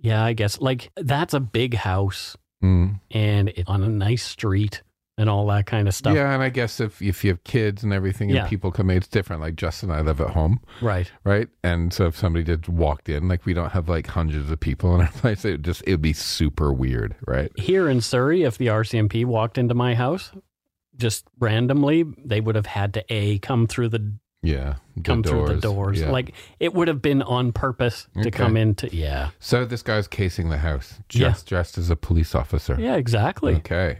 Yeah, 0.00 0.24
I 0.24 0.32
guess 0.32 0.60
like 0.60 0.90
that's 0.96 1.34
a 1.34 1.40
big 1.40 1.74
house 1.74 2.36
Mm. 2.62 2.98
and 3.12 3.50
it's 3.50 3.68
on 3.70 3.84
a 3.84 3.88
nice 3.88 4.24
street 4.24 4.82
and 5.18 5.28
all 5.28 5.46
that 5.48 5.66
kind 5.66 5.86
of 5.88 5.94
stuff. 5.94 6.14
Yeah, 6.14 6.32
and 6.32 6.42
I 6.42 6.48
guess 6.48 6.80
if 6.80 7.02
if 7.02 7.22
you 7.24 7.30
have 7.32 7.44
kids 7.44 7.82
and 7.84 7.92
everything, 7.92 8.30
and 8.30 8.36
Yeah. 8.36 8.46
people 8.48 8.70
come 8.72 8.88
in, 8.88 8.96
it's 8.96 9.08
different. 9.08 9.42
Like 9.42 9.56
Justin 9.56 9.90
and 9.90 9.98
I 9.98 10.02
live 10.02 10.20
at 10.22 10.30
home, 10.30 10.60
Right. 10.80 11.10
right? 11.24 11.48
And 11.62 11.92
so 11.92 12.06
if 12.06 12.16
somebody 12.16 12.44
just 12.44 12.68
walked 12.68 13.08
in, 13.10 13.28
like 13.28 13.44
we 13.44 13.52
don't 13.52 13.72
have 13.72 13.88
like 13.88 14.06
hundreds 14.06 14.50
of 14.50 14.58
people 14.60 14.94
in 14.94 15.02
our 15.02 15.08
place, 15.12 15.44
it 15.44 15.50
would 15.50 15.64
just 15.64 15.82
it 15.86 15.90
would 15.90 16.02
be 16.02 16.14
super 16.14 16.72
weird, 16.72 17.16
right? 17.26 17.50
Here 17.58 17.88
in 17.90 18.00
Surrey, 18.00 18.44
if 18.44 18.56
the 18.56 18.68
RCMP 18.68 19.24
walked 19.26 19.58
into 19.58 19.74
my 19.74 19.94
house 19.94 20.32
just 20.96 21.26
randomly, 21.38 22.04
they 22.24 22.40
would 22.40 22.54
have 22.54 22.66
had 22.66 22.94
to 22.94 23.04
a 23.12 23.38
come 23.40 23.66
through 23.66 23.88
the 23.90 24.14
Yeah, 24.42 24.76
the 24.96 25.02
come 25.02 25.22
through 25.24 25.46
the 25.48 25.56
doors. 25.60 26.00
yeah. 26.00 26.10
Like 26.10 26.32
it 26.60 26.72
would 26.74 26.86
have 26.88 27.02
been 27.02 27.22
on 27.22 27.50
purpose 27.52 28.06
to 28.14 28.20
Okay. 28.20 28.30
come 28.30 28.56
into. 28.56 28.88
Yeah. 28.94 29.30
so 29.40 29.64
this 29.64 29.82
guy's 29.82 30.06
casing 30.06 30.48
the 30.48 30.58
house, 30.58 31.00
Yeah. 31.12 31.30
just 31.30 31.46
dressed 31.48 31.76
as 31.76 31.90
a 31.90 31.96
police 31.96 32.34
officer. 32.36 32.76
Yeah. 32.78 32.94
Exactly. 32.94 33.56
Okay. 33.56 33.98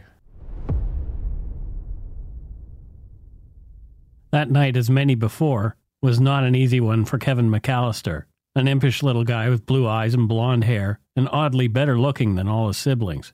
That 4.31 4.51
night, 4.51 4.77
as 4.77 4.89
many 4.89 5.15
before, 5.15 5.75
was 6.01 6.19
not 6.19 6.43
an 6.43 6.55
easy 6.55 6.79
one 6.79 7.05
for 7.05 7.17
Kevin 7.17 7.49
McAllister, 7.49 8.23
an 8.55 8.67
impish 8.67 9.01
little 9.01 9.23
guy 9.23 9.49
with 9.49 9.65
blue 9.65 9.87
eyes 9.87 10.13
and 10.13 10.27
blonde 10.27 10.63
hair, 10.63 10.99
and 11.15 11.27
oddly 11.31 11.67
better 11.67 11.99
looking 11.99 12.35
than 12.35 12.47
all 12.47 12.67
his 12.67 12.77
siblings. 12.77 13.33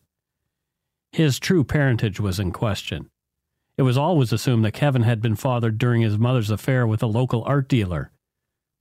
His 1.12 1.40
true 1.40 1.64
parentage 1.64 2.20
was 2.20 2.40
in 2.40 2.52
question. 2.52 3.10
It 3.78 3.84
was 3.84 3.98
always 3.98 4.32
assumed 4.32 4.64
that 4.66 4.72
Kevin 4.72 5.04
had 5.04 5.22
been 5.22 5.36
fathered 5.36 5.78
during 5.78 6.02
his 6.02 6.18
mother's 6.18 6.50
affair 6.50 6.88
with 6.88 7.04
a 7.04 7.08
local 7.08 7.44
art 7.44 7.68
dealer. 7.68 8.12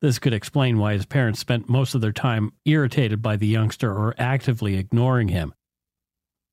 This 0.00 0.18
could 0.18 0.33
explain 0.33 0.78
why 0.78 0.92
his 0.92 1.06
parents 1.06 1.40
spent 1.40 1.68
most 1.68 1.94
of 1.94 2.00
their 2.00 2.12
time 2.12 2.52
irritated 2.64 3.23
by 3.23 3.37
the 3.37 3.47
youngster 3.47 3.92
or 3.92 4.14
actively 4.18 4.76
ignoring 4.76 5.28
him. 5.28 5.54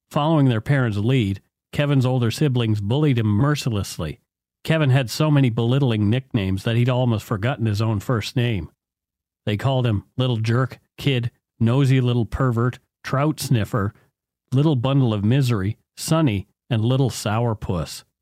Following 0.09 0.49
their 0.49 0.61
parents' 0.61 0.97
lead, 0.97 1.41
Kevin's 1.71 2.05
older 2.05 2.31
siblings 2.31 2.81
bullied 2.81 3.19
him 3.19 3.27
mercilessly. 3.27 4.21
Kevin 4.63 4.89
had 4.91 5.09
so 5.09 5.31
many 5.31 5.49
belittling 5.49 6.09
nicknames 6.09 6.63
that 6.63 6.75
he'd 6.75 6.89
almost 6.89 7.25
forgotten 7.25 7.65
his 7.65 7.81
own 7.81 7.99
first 7.99 8.35
name. 8.35 8.69
They 9.45 9.57
called 9.57 9.87
him 9.87 10.03
Little 10.17 10.37
Jerk, 10.37 10.79
Kid, 10.97 11.31
Nosy 11.59 11.99
Little 11.99 12.25
Pervert, 12.25 12.77
Trout 13.03 13.39
Sniffer, 13.39 13.93
Little 14.51 14.75
Bundle 14.75 15.13
of 15.13 15.23
Misery, 15.23 15.77
Sonny, 15.97 16.47
and 16.69 16.85
Little 16.85 17.09
Sourpuss. 17.09 18.03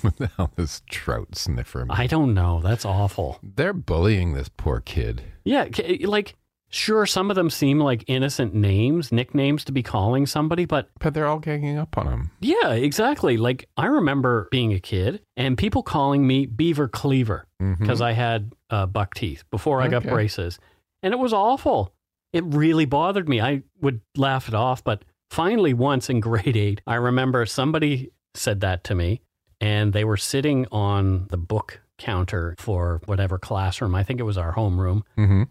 What 0.00 0.16
the 0.16 0.26
hell 0.26 0.50
is 0.58 0.82
trout 0.90 1.36
sniffer? 1.36 1.86
mean? 1.86 1.90
I 1.96 2.08
don't 2.08 2.34
know. 2.34 2.60
That's 2.60 2.84
awful. 2.84 3.38
They're 3.42 3.72
bullying 3.72 4.34
this 4.34 4.50
poor 4.54 4.80
kid. 4.80 5.22
Yeah. 5.44 5.68
Like 6.04 6.34
Sure, 6.70 7.06
some 7.06 7.30
of 7.30 7.36
them 7.36 7.50
seem 7.50 7.78
like 7.78 8.04
innocent 8.08 8.52
names, 8.52 9.12
nicknames 9.12 9.64
to 9.64 9.72
be 9.72 9.82
calling 9.82 10.26
somebody, 10.26 10.64
but 10.64 10.88
But 10.98 11.14
they're 11.14 11.26
all 11.26 11.38
ganging 11.38 11.78
up 11.78 11.96
on 11.96 12.08
him. 12.08 12.30
yeah, 12.40 12.72
exactly. 12.72 13.36
Like 13.36 13.68
I 13.76 13.86
remember 13.86 14.48
being 14.50 14.72
a 14.72 14.80
kid 14.80 15.20
and 15.36 15.56
people 15.56 15.82
calling 15.84 16.26
me 16.26 16.46
Beaver 16.46 16.88
Cleaver 16.88 17.46
because 17.78 18.00
I 18.00 18.12
had 18.12 18.52
uh, 18.70 18.86
buck 18.86 19.14
teeth 19.14 19.44
before 19.50 19.80
I 19.80 19.88
got 19.88 20.02
braces. 20.02 20.58
And 21.02 21.14
it 21.14 21.18
was 21.18 21.32
awful. 21.32 21.94
It 22.32 22.42
really 22.44 22.84
bothered 22.86 23.28
me. 23.28 23.40
I 23.40 23.62
would 23.80 24.00
laugh 24.16 24.48
it 24.48 24.54
off, 24.54 24.82
but 24.82 25.04
finally, 25.30 25.72
once 25.74 26.10
in 26.10 26.18
grade 26.28 26.56
eight, 26.56 26.80
I 26.86 26.96
remember 26.96 27.46
somebody 27.46 28.10
said 28.34 28.60
that 28.62 28.82
to 28.84 28.94
me 28.96 29.20
and 29.60 29.92
they 29.92 30.04
were 30.04 30.16
sitting 30.16 30.66
on 30.72 31.28
the 31.30 31.36
book 31.36 31.80
counter 31.98 32.56
for 32.58 33.00
whatever 33.06 33.38
classroom. 33.38 33.94
I 33.94 34.02
think 34.02 34.18
it 34.18 34.24
was 34.24 34.36
our 34.36 34.52
homeroom. 34.54 35.02
Mm-hmm. 35.16 35.44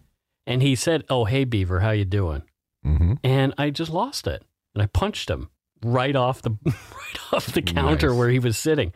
And 0.46 0.62
he 0.62 0.74
said, 0.74 1.04
Oh, 1.08 1.24
hey, 1.24 1.44
Beaver, 1.44 1.80
how 1.80 1.90
you 1.90 2.04
doing? 2.04 2.42
Mm-hmm. 2.86 3.14
and 3.24 3.54
I 3.56 3.70
just 3.70 3.90
lost 3.90 4.26
it. 4.26 4.42
And 4.74 4.82
I 4.82 4.86
punched 4.86 5.30
him 5.30 5.48
right 5.82 6.14
off 6.14 6.42
the 6.42 6.50
right 6.64 7.32
off 7.32 7.46
the 7.46 7.62
counter 7.62 8.08
Nice. 8.10 8.18
where 8.18 8.28
he 8.28 8.38
was 8.38 8.58
sitting. 8.58 8.92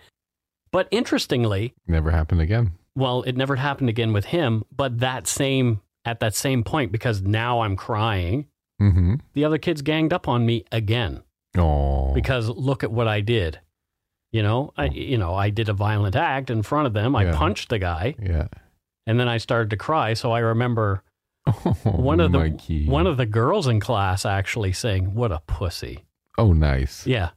But 0.73 0.89
interestingly, 0.91 1.73
Never 1.87 2.11
happened 2.11 2.43
again. 2.43 2.73
well, 2.95 3.23
it 3.23 3.35
never 3.37 3.57
happened 3.57 3.89
again 3.89 4.13
with 4.13 4.27
him, 4.27 4.65
but 4.75 4.99
that 5.01 5.27
same 5.27 5.81
at 6.05 6.21
that 6.21 6.35
same 6.35 6.65
point 6.65 6.93
because 6.93 7.23
now 7.23 7.61
I'm 7.61 7.77
crying, 7.77 8.47
Mm-hmm. 8.81 9.15
the 9.33 9.45
other 9.45 9.57
kids 9.59 9.81
ganged 9.83 10.13
up 10.13 10.29
on 10.29 10.45
me 10.47 10.65
again 10.71 11.23
Oh. 11.57 12.13
because 12.15 12.49
look 12.51 12.85
at 12.85 12.93
what 12.93 13.09
I 13.09 13.21
did. 13.23 13.59
You 14.33 14.43
know, 14.43 14.73
I 14.77 14.85
you 14.89 15.17
know, 15.17 15.35
I 15.35 15.49
did 15.49 15.71
a 15.71 15.73
violent 15.73 16.15
act 16.15 16.51
in 16.51 16.63
front 16.63 16.87
of 16.87 16.93
them. 16.93 17.17
I 17.17 17.25
Yeah. 17.25 17.37
punched 17.37 17.71
the 17.71 17.79
guy 17.79 18.15
yeah. 18.23 18.49
and 19.07 19.19
then 19.19 19.29
I 19.29 19.39
started 19.39 19.71
to 19.71 19.77
cry, 19.79 20.13
so 20.13 20.31
I 20.31 20.41
remember 20.41 21.03
Oh, 21.49 21.77
one 21.91 22.21
of 22.21 22.33
the 22.33 22.85
one 22.87 23.07
of 23.07 23.17
the 23.17 23.27
girls 23.27 23.67
in 23.67 23.81
class 23.81 24.25
actually 24.27 24.73
saying, 24.73 25.15
"What 25.15 25.33
a 25.33 25.41
pussy." 25.47 26.05
Oh, 26.37 26.53
nice. 26.53 27.07
Yeah. 27.07 27.31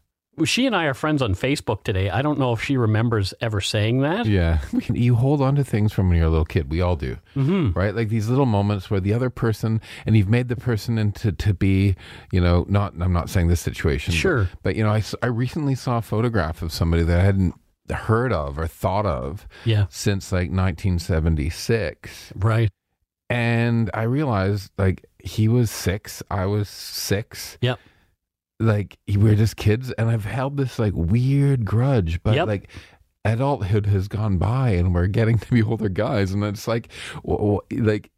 She 0.46 0.66
and 0.66 0.76
I 0.76 0.86
are 0.86 0.94
friends 0.94 1.22
on 1.22 1.36
Facebook 1.36 1.84
today. 1.84 2.10
I 2.10 2.22
don't 2.22 2.40
know 2.40 2.54
if 2.54 2.62
she 2.64 2.78
remembers 2.78 3.34
ever 3.42 3.60
saying 3.62 4.00
that. 4.02 4.26
Yeah. 4.26 4.60
We 4.72 4.80
can- 4.82 4.96
You 4.96 5.16
hold 5.16 5.42
on 5.42 5.56
to 5.56 5.64
things 5.64 5.92
from 5.92 6.08
when 6.08 6.18
you're 6.18 6.28
a 6.28 6.30
little 6.30 6.46
kid. 6.46 6.72
We 6.72 6.80
all 6.82 6.96
do. 6.96 7.18
hmm 7.34 7.72
right? 7.76 7.94
Like 7.94 8.08
these 8.10 8.30
little 8.30 8.46
moments 8.46 8.90
where 8.90 9.02
the 9.02 9.14
other 9.14 9.30
person, 9.30 9.82
and 10.06 10.16
you've 10.16 10.30
made 10.30 10.48
the 10.48 10.56
person 10.56 10.98
into 10.98 11.32
to 11.34 11.54
be, 11.54 11.96
you 12.32 12.40
know, 12.40 12.66
not. 12.70 12.94
I'm 13.00 13.12
not 13.14 13.30
saying 13.30 13.48
this 13.50 13.60
situation, 13.60 14.14
Sure. 14.14 14.50
But, 14.64 14.76
you 14.78 14.84
know, 14.84 14.92
I, 14.92 15.04
I 15.22 15.28
recently 15.28 15.76
saw 15.76 15.98
a 15.98 16.02
photograph 16.02 16.62
of 16.62 16.72
somebody 16.72 17.04
that 17.04 17.20
I 17.20 17.24
hadn't 17.24 17.54
heard 17.92 18.32
of 18.32 18.58
or 18.58 18.68
thought 18.68 19.06
of 19.06 19.46
Yeah. 19.66 19.88
since 19.90 20.32
like 20.32 20.50
1976, 20.50 22.34
Right. 22.36 22.70
And 23.32 23.90
I 23.94 24.04
realized 24.04 24.72
like 24.78 25.06
he 25.20 25.48
was 25.48 25.72
six, 25.72 26.22
I 26.30 26.46
was 26.46 26.68
six. 26.70 27.58
Yep. 27.62 27.80
Like 28.60 28.98
we 29.08 29.18
were 29.18 29.36
just 29.36 29.56
kids, 29.58 29.92
and 29.94 30.10
I've 30.10 30.26
held 30.26 30.58
this 30.58 30.78
like 30.78 30.94
weird 30.96 31.66
grudge, 31.66 32.22
but 32.24 32.36
Yep. 32.36 32.48
like 32.48 32.70
adulthood 33.26 33.86
has 33.86 34.08
gone 34.08 34.38
by 34.38 34.70
and 34.72 34.94
we're 34.96 35.06
getting 35.08 35.38
to 35.38 35.52
be 35.52 35.62
older 35.62 35.90
guys 35.90 36.32
and 36.32 36.44
it's 36.44 36.68
like 36.68 36.92
w- 37.24 37.60
w- 37.70 37.84
like 37.86 38.10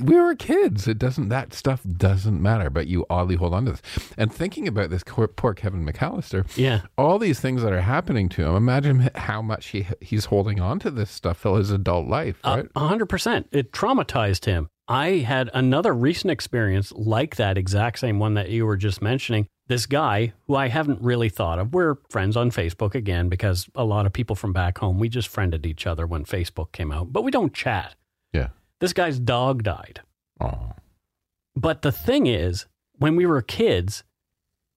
we 0.00 0.16
were 0.20 0.34
kids 0.34 0.88
it 0.88 0.98
doesn't 0.98 1.28
that 1.28 1.52
stuff 1.54 1.82
doesn't 1.96 2.40
matter 2.42 2.68
but 2.70 2.86
you 2.86 3.04
oddly 3.10 3.36
hold 3.36 3.54
on 3.54 3.64
to 3.64 3.72
this 3.72 3.82
and 4.18 4.32
thinking 4.32 4.66
about 4.66 4.90
this 4.90 5.02
poor, 5.04 5.28
poor 5.28 5.54
kevin 5.54 5.84
mcallister 5.86 6.44
Yeah. 6.56 6.82
all 6.98 7.18
these 7.18 7.40
things 7.40 7.62
that 7.62 7.72
are 7.72 7.80
happening 7.82 8.28
to 8.30 8.44
him 8.44 8.54
imagine 8.56 9.10
how 9.14 9.40
much 9.42 9.66
he 9.68 9.86
he's 10.00 10.26
holding 10.26 10.60
on 10.60 10.78
to 10.80 10.90
this 10.90 11.10
stuff 11.10 11.36
for 11.38 11.58
his 11.58 11.70
adult 11.70 12.08
life 12.08 12.38
a 12.44 12.64
hundred 12.76 13.06
percent. 13.06 13.48
It 13.52 13.72
traumatized 13.72 14.44
him. 14.44 14.68
I 14.86 15.18
had 15.18 15.50
another 15.54 15.94
recent 15.94 16.30
experience 16.30 16.92
like 16.92 17.36
that 17.36 17.56
exact 17.56 17.98
same 18.00 18.18
one 18.18 18.34
that 18.34 18.50
you 18.50 18.66
were 18.66 18.76
just 18.76 19.00
mentioning. 19.00 19.46
This 19.66 19.86
guy 19.86 20.34
who 20.46 20.56
I 20.56 20.68
haven't 20.68 21.00
really 21.00 21.30
thought 21.30 21.58
of. 21.58 21.72
We're 21.72 21.96
friends 22.10 22.36
on 22.36 22.50
Facebook 22.50 22.94
again 22.94 23.28
because 23.30 23.66
a 23.74 23.84
lot 23.84 24.04
of 24.04 24.12
people 24.12 24.36
from 24.36 24.52
back 24.52 24.76
home, 24.78 24.98
we 24.98 25.08
just 25.08 25.28
friended 25.28 25.64
each 25.64 25.86
other 25.86 26.06
when 26.06 26.24
Facebook 26.26 26.72
came 26.72 26.92
out, 26.92 27.12
but 27.14 27.22
we 27.24 27.30
don't 27.30 27.54
chat. 27.54 27.94
yeah 28.34 28.48
This 28.80 28.92
guy's 28.92 29.18
dog 29.18 29.62
died. 29.62 30.00
oh 30.40 30.72
But 31.56 31.82
the 31.82 31.92
thing 31.92 32.26
is, 32.26 32.66
when 32.98 33.16
we 33.16 33.26
were 33.26 33.42
kids, 33.42 34.04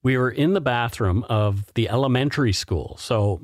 we 0.04 0.18
were 0.18 0.30
in 0.32 0.54
the 0.54 0.62
bathroom 0.62 1.24
of 1.30 1.74
the 1.74 1.90
elementary 1.90 2.54
school. 2.54 2.96
So 3.00 3.42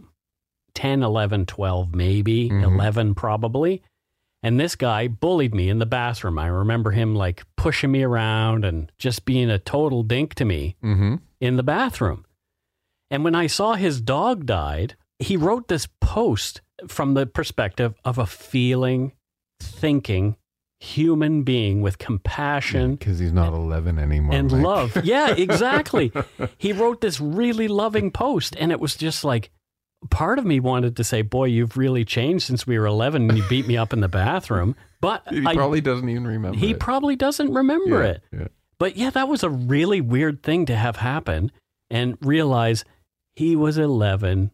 10, 0.75 1.03
11, 1.03 1.45
12, 1.45 1.93
maybe, 1.95 2.49
Mhm. 2.49 2.63
11 2.63 3.15
probably. 3.15 3.81
And 4.41 4.59
this 4.59 4.75
guy 4.75 5.07
bullied 5.07 5.55
me 5.55 5.69
in 5.69 5.79
the 5.79 5.85
bathroom. 5.85 6.37
I 6.37 6.47
remember 6.47 6.91
him 6.91 7.15
like 7.15 7.43
pushing 7.55 7.91
me 7.91 8.03
around 8.03 8.65
and 8.65 8.91
just 8.97 9.23
being 9.25 9.49
a 9.49 9.57
total 9.59 10.03
dink 10.03 10.33
to 10.35 10.45
me 10.45 10.75
mm-hmm 10.83 11.15
in 11.39 11.57
the 11.57 11.63
bathroom. 11.63 12.25
And 13.11 13.23
when 13.25 13.35
I 13.35 13.47
saw 13.47 13.73
his 13.73 13.99
dog 13.99 14.45
died, 14.45 14.95
he 15.19 15.35
wrote 15.37 15.67
this 15.67 15.87
post 15.99 16.61
from 16.87 17.13
the 17.15 17.25
perspective 17.25 17.93
of 18.05 18.17
a 18.17 18.25
feeling, 18.25 19.11
thinking 19.59 20.37
human 20.83 21.43
being 21.43 21.81
with 21.81 21.97
compassion 21.97 22.95
because 22.95 23.17
he's 23.19 23.31
not 23.31 23.53
11 23.53 23.97
anymore 23.97 24.35
and 24.35 24.51
Mike. 24.51 24.61
love. 24.61 24.97
Yeah, 25.05 25.33
exactly. 25.37 26.11
he 26.57 26.73
wrote 26.73 26.99
this 27.01 27.19
really 27.21 27.67
loving 27.67 28.11
post, 28.11 28.55
and 28.59 28.71
it 28.71 28.79
was 28.79 28.95
just 28.95 29.23
like 29.23 29.49
part 30.09 30.37
of 30.39 30.45
me 30.45 30.59
wanted 30.59 30.97
to 30.97 31.03
say, 31.03 31.21
"Boy, 31.21 31.45
you've 31.45 31.77
really 31.77 32.03
changed 32.03 32.45
since 32.45 32.67
we 32.67 32.77
were 32.77 32.85
11 32.85 33.29
and 33.29 33.37
you 33.37 33.43
beat 33.47 33.65
me 33.67 33.77
up 33.77 33.93
in 33.93 34.01
the 34.01 34.09
bathroom." 34.09 34.75
But 34.99 35.23
he 35.29 35.45
I, 35.45 35.53
probably 35.55 35.79
doesn't 35.81 36.07
even 36.09 36.27
remember 36.27 36.57
he 36.57 36.71
it. 36.71 36.79
probably 36.79 37.15
doesn't 37.15 37.53
remember 37.53 38.03
Yeah, 38.03 38.09
it. 38.09 38.23
yeah. 38.31 38.47
But 38.79 38.97
yeah, 38.97 39.09
that 39.11 39.29
was 39.29 39.43
a 39.43 39.49
really 39.49 40.01
weird 40.01 40.43
thing 40.43 40.65
to 40.65 40.75
have 40.75 40.97
happen 40.97 41.51
and 41.89 42.17
realize 42.21 42.83
he 43.35 43.55
was 43.55 43.77
11. 43.77 44.51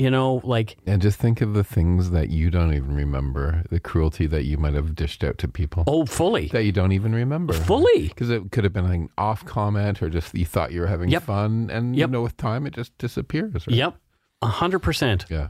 You 0.00 0.10
know, 0.10 0.40
like 0.44 0.78
And 0.86 1.02
just 1.02 1.18
think 1.18 1.42
of 1.42 1.52
the 1.52 1.62
things 1.62 2.10
that 2.10 2.30
you 2.30 2.50
don't 2.50 2.72
even 2.72 2.94
remember, 2.96 3.64
the 3.68 3.78
cruelty 3.78 4.26
that 4.28 4.44
you 4.44 4.56
might 4.56 4.72
have 4.72 4.94
dished 4.94 5.22
out 5.22 5.36
to 5.38 5.46
people 5.48 5.84
oh, 5.86 6.06
fully, 6.06 6.46
that 6.48 6.64
you 6.64 6.72
don't 6.72 6.92
even 6.92 7.14
remember. 7.14 7.52
fully. 7.52 8.08
Because 8.08 8.30
it 8.30 8.50
could 8.50 8.64
have 8.64 8.72
been 8.72 8.86
an 8.86 9.10
off 9.18 9.44
comment 9.44 10.00
or 10.02 10.08
just 10.08 10.34
you 10.34 10.46
thought 10.46 10.72
you 10.72 10.80
were 10.80 10.86
having 10.86 11.10
Yep. 11.10 11.24
fun. 11.24 11.68
And, 11.70 11.94
you 11.94 12.00
Yep. 12.00 12.10
know, 12.10 12.22
with 12.22 12.38
time, 12.38 12.66
it 12.66 12.72
just 12.72 12.96
disappears. 12.96 13.66
Right? 13.66 13.76
Yep, 13.76 13.96
a 14.40 14.46
hundred 14.46 14.78
percent. 14.78 15.26
Yeah. 15.28 15.48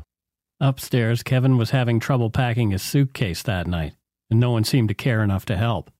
Upstairs, 0.58 1.22
Kevin 1.22 1.56
was 1.56 1.70
having 1.70 2.00
trouble 2.00 2.28
packing 2.28 2.72
his 2.72 2.82
suitcase 2.82 3.44
that 3.44 3.68
night, 3.68 3.94
and 4.30 4.40
no 4.40 4.50
one 4.50 4.64
seemed 4.64 4.88
to 4.88 4.94
care 4.94 5.22
enough 5.22 5.44
to 5.46 5.56
help, 5.56 5.92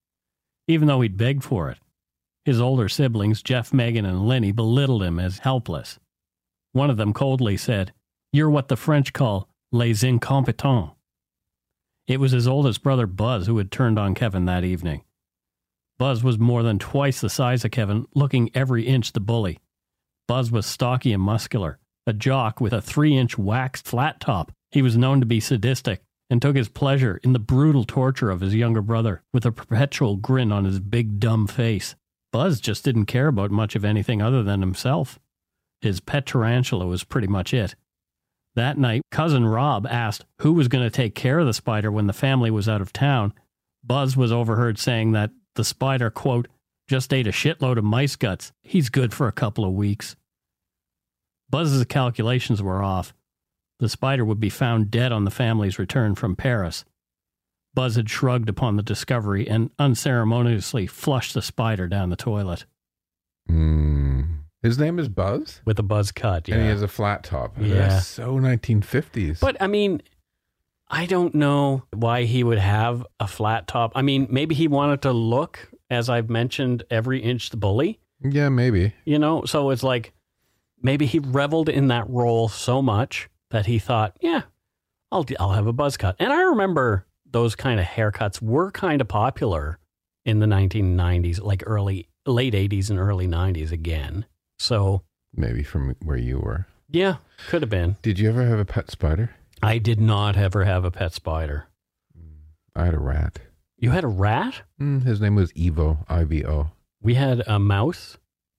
even 0.67 0.89
though 0.89 1.03
he'd 1.03 1.17
begged 1.17 1.45
for 1.45 1.71
it. 1.71 1.79
His 2.45 2.61
older 2.61 2.89
siblings, 2.89 3.43
Jeff, 3.43 3.73
Megan, 3.73 4.05
and 4.05 4.27
Lenny, 4.27 4.51
belittled 4.51 5.05
him 5.05 5.21
as 5.21 5.39
helpless. 5.39 6.01
One 6.73 6.91
of 6.91 6.97
them 6.97 7.13
coldly 7.13 7.57
said, 7.57 7.93
You're 8.33 8.51
what 8.51 8.69
the 8.69 8.77
French 8.77 9.12
call 9.12 9.49
les 9.73 10.05
incompetents. 10.05 10.93
It 12.07 12.21
was 12.21 12.33
his 12.33 12.47
oldest 12.47 12.83
brother, 12.83 13.07
Buzz, 13.07 13.47
who 13.47 13.59
had 13.59 13.73
turned 13.73 13.99
on 13.99 14.14
Kevin 14.14 14.45
that 14.45 14.64
evening. 14.64 15.03
Buzz 15.99 16.23
was 16.23 16.38
more 16.38 16.62
than 16.62 16.79
twice 16.79 17.21
the 17.21 17.29
size 17.29 17.64
of 17.64 17.73
Kevin, 17.73 18.07
looking 18.14 18.51
every 18.55 18.87
inch 18.87 19.12
the 19.12 19.21
bully. 19.21 19.59
Buzz 20.29 20.51
was 20.51 20.64
stocky 20.64 21.12
and 21.12 21.23
muscular, 21.23 21.79
a 22.07 22.12
jock 22.12 22.61
with 22.61 22.73
a 22.73 22.81
three 22.81 23.16
inch 23.16 23.37
waxed 23.37 23.87
flat 23.87 24.21
top. 24.21 24.53
He 24.71 24.81
was 24.81 24.97
known 24.97 25.21
to 25.21 25.27
be 25.27 25.40
sadistic 25.40 26.03
and 26.31 26.40
took 26.40 26.55
his 26.55 26.69
pleasure 26.69 27.21
in 27.25 27.33
the 27.33 27.40
brutal 27.40 27.85
torture 27.85 28.31
of 28.31 28.40
his 28.40 28.55
younger 28.55 28.81
brother 28.81 29.23
with 29.33 29.45
a 29.45 29.53
perpetual 29.53 30.16
grin 30.16 30.53
on 30.53 30.64
his 30.64 30.79
big 30.79 31.19
dumb 31.19 31.49
face. 31.49 31.97
Buzz 32.33 32.61
just 32.61 32.85
didn't 32.85 33.07
care 33.07 33.27
about 33.27 33.51
much 33.51 33.75
of 33.75 33.85
anything 33.85 34.23
other 34.23 34.45
than 34.45 34.61
himself. 34.61 35.19
His 35.81 35.99
pet 35.99 36.27
tarantula 36.27 36.87
was 36.87 37.03
pretty 37.03 37.27
much 37.27 37.53
it. 37.53 37.75
That 38.57 38.79
night, 38.79 39.03
cousin 39.11 39.47
Rob 39.47 39.87
asked 39.87 40.25
who 40.41 40.53
was 40.53 40.69
going 40.69 40.85
to 40.85 40.91
take 40.91 41.15
care 41.15 41.39
of 41.39 41.47
the 41.47 41.55
spider 41.55 41.91
when 41.91 42.07
the 42.07 42.13
family 42.13 42.51
was 42.51 42.69
out 42.69 42.81
of 42.81 42.93
town. 42.93 43.33
Buzz 43.85 44.17
was 44.17 44.33
overheard 44.33 44.79
saying 44.79 45.13
that 45.13 45.31
the 45.55 45.65
spider, 45.65 46.11
quote, 46.11 46.49
just 46.89 47.13
ate 47.13 47.27
a 47.27 47.31
shitload 47.31 47.79
of 47.79 47.85
mice 47.85 48.17
guts. 48.17 48.53
He's 48.63 48.89
good 48.89 49.15
for 49.15 49.29
a 49.29 49.33
couple 49.33 49.65
of 49.65 49.73
weeks. 49.73 50.17
Buzz's 51.49 51.85
calculations 51.85 52.63
were 52.63 52.83
off. 52.83 53.15
The 53.79 53.89
spider 53.89 54.25
would 54.25 54.41
be 54.41 54.51
found 54.51 54.91
dead 54.91 55.13
on 55.13 55.25
the 55.25 55.31
family's 55.31 55.79
return 55.79 56.15
from 56.15 56.37
Paris. 56.37 56.85
Buzz 57.73 57.97
had 57.97 58.11
shrugged 58.11 58.49
upon 58.49 58.77
the 58.77 58.83
discovery 58.83 59.49
and 59.49 59.71
unceremoniously 59.79 60.87
flushed 60.87 61.35
the 61.35 61.43
spider 61.43 61.87
down 61.87 62.11
the 62.11 62.17
toilet. 62.17 62.67
Mm. 63.49 64.39
His 64.62 64.79
name 64.79 64.99
is 64.99 65.09
Buzz, 65.09 65.62
With 65.64 65.79
a 65.79 65.83
buzz 65.83 66.12
cut, 66.12 66.46
yeah. 66.46 66.57
and 66.57 66.64
he 66.64 66.68
has 66.68 66.83
a 66.83 66.88
flat 66.88 67.25
top. 67.25 67.57
Yeah. 67.59 67.75
That's 67.75 68.07
so 68.07 68.35
1950s. 68.35 69.40
But 69.40 69.57
I 69.61 69.66
mean, 69.66 70.03
I 70.88 71.07
don't 71.07 71.35
know 71.35 71.85
why 71.94 72.25
he 72.25 72.44
would 72.44 72.59
have 72.59 73.07
a 73.18 73.27
flat 73.27 73.66
top. 73.66 73.92
I 73.94 74.03
mean, 74.03 74.27
maybe 74.31 74.55
he 74.55 74.68
wanted 74.68 75.03
to 75.03 75.12
look, 75.12 75.70
as 75.88 76.11
I've 76.11 76.29
mentioned, 76.29 76.83
every 76.90 77.20
inch 77.20 77.51
the 77.51 77.57
bully, 77.57 78.01
yeah, 78.23 78.49
maybe. 78.51 78.92
you 79.05 79.18
know? 79.18 79.44
So 79.44 79.70
it's 79.70 79.83
like 79.83 80.12
maybe 80.83 81.07
he 81.07 81.20
reveled 81.20 81.68
in 81.68 81.88
that 81.88 82.09
role 82.11 82.49
so 82.49 82.83
much 82.83 83.31
that 83.51 83.66
he 83.66 83.79
thought, 83.79 84.16
yeah, 84.20 84.42
I'll, 85.11 85.25
I'll 85.38 85.53
have 85.53 85.66
a 85.66 85.73
buzz 85.73 85.96
cut. 85.96 86.16
And 86.18 86.33
I 86.33 86.42
remember 86.42 87.07
those 87.31 87.55
kind 87.55 87.81
of 87.81 87.87
haircuts 87.87 88.42
were 88.42 88.70
kind 88.70 89.01
of 89.01 89.09
popular 89.09 89.79
in 90.25 90.40
the 90.40 90.46
1990s, 90.46 91.40
like 91.40 91.62
early, 91.66 92.09
late 92.27 92.53
80s 92.55 92.90
and 92.90 92.99
early 92.99 93.27
90s 93.27 93.73
again. 93.73 94.27
So, 94.61 95.03
Maybe 95.35 95.62
from 95.62 95.94
where 96.05 96.18
you 96.18 96.38
were. 96.38 96.66
yeah, 96.90 97.16
could 97.49 97.62
have 97.62 97.70
been. 97.70 97.96
Did 98.03 98.18
you 98.18 98.29
ever 98.29 98.44
have 98.44 98.59
a 98.59 98.64
pet 98.66 98.90
spider? 98.90 99.31
I 99.62 99.79
did 99.79 99.99
not 100.01 100.37
ever 100.37 100.64
have 100.64 100.85
a 100.85 100.90
pet 100.90 101.14
spider. 101.14 101.66
I 102.77 102.85
had 102.85 102.94
a 102.94 102.99
rat. 102.99 103.38
You 103.79 103.90
had 103.90 104.05
a 104.05 104.09
rat? 104.09 104.62
Mm, 104.79 105.05
his 105.05 105.18
name 105.20 105.35
was 105.35 105.51
Evo, 105.55 106.05
I 106.09 106.25
V 106.25 106.44
O. 106.44 106.73
We 107.01 107.14
had 107.14 107.42
a 107.46 107.59
mouse 107.59 108.18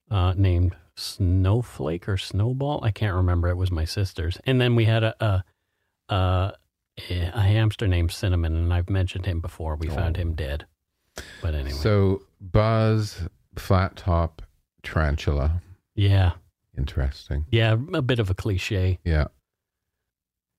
uh, 0.10 0.34
named 0.36 0.76
Snowflake 0.96 2.10
or 2.10 2.18
Snowball. 2.18 2.84
I 2.84 2.90
can't 2.92 3.16
remember. 3.16 3.50
It 3.50 3.56
was 3.58 3.70
my 3.72 3.86
sister's. 3.86 4.40
And 4.46 4.60
then 4.60 4.76
we 4.76 4.86
had 4.86 5.04
a 5.04 5.16
a, 5.24 5.44
a, 6.10 6.54
a 7.10 7.42
hamster 7.42 7.88
named 7.88 8.12
Cinnamon, 8.12 8.56
and 8.56 8.74
I've 8.74 8.90
mentioned 8.90 9.28
him 9.28 9.40
before. 9.40 9.76
We 9.76 9.88
found 9.90 10.18
him 10.18 10.34
dead. 10.34 10.66
But 11.44 11.54
anyway, 11.54 11.72
So 11.78 12.24
Buzz, 12.40 13.28
flat 13.56 13.96
top, 13.98 14.42
tarantula. 14.82 15.62
Yeah, 15.96 16.34
Interesting. 16.78 17.46
yeah, 17.52 17.76
a 17.94 18.02
bit 18.02 18.20
of 18.20 18.30
a 18.30 18.34
cliche. 18.34 19.00
Yeah. 19.04 19.28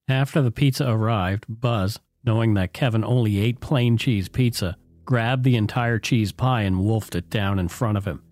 After 0.09 0.42
the 0.42 0.51
pizza 0.51 0.88
arrived, 0.88 1.47
Buzz, 1.49 1.99
knowing 2.25 2.55
that 2.55 2.73
Kevin 2.73 3.05
only 3.05 3.38
ate 3.38 3.61
plain 3.61 3.97
cheese 3.97 4.29
pizza, 4.29 4.77
grabbed 5.05 5.45
the 5.45 5.57
entire 5.57 5.99
cheese 5.99 6.33
pie 6.33 6.62
and 6.62 6.81
wolfed 6.81 7.14
it 7.14 7.31
down 7.31 7.59
in 7.59 7.68
front 7.68 7.97
of 7.97 8.05
him. 8.05 8.23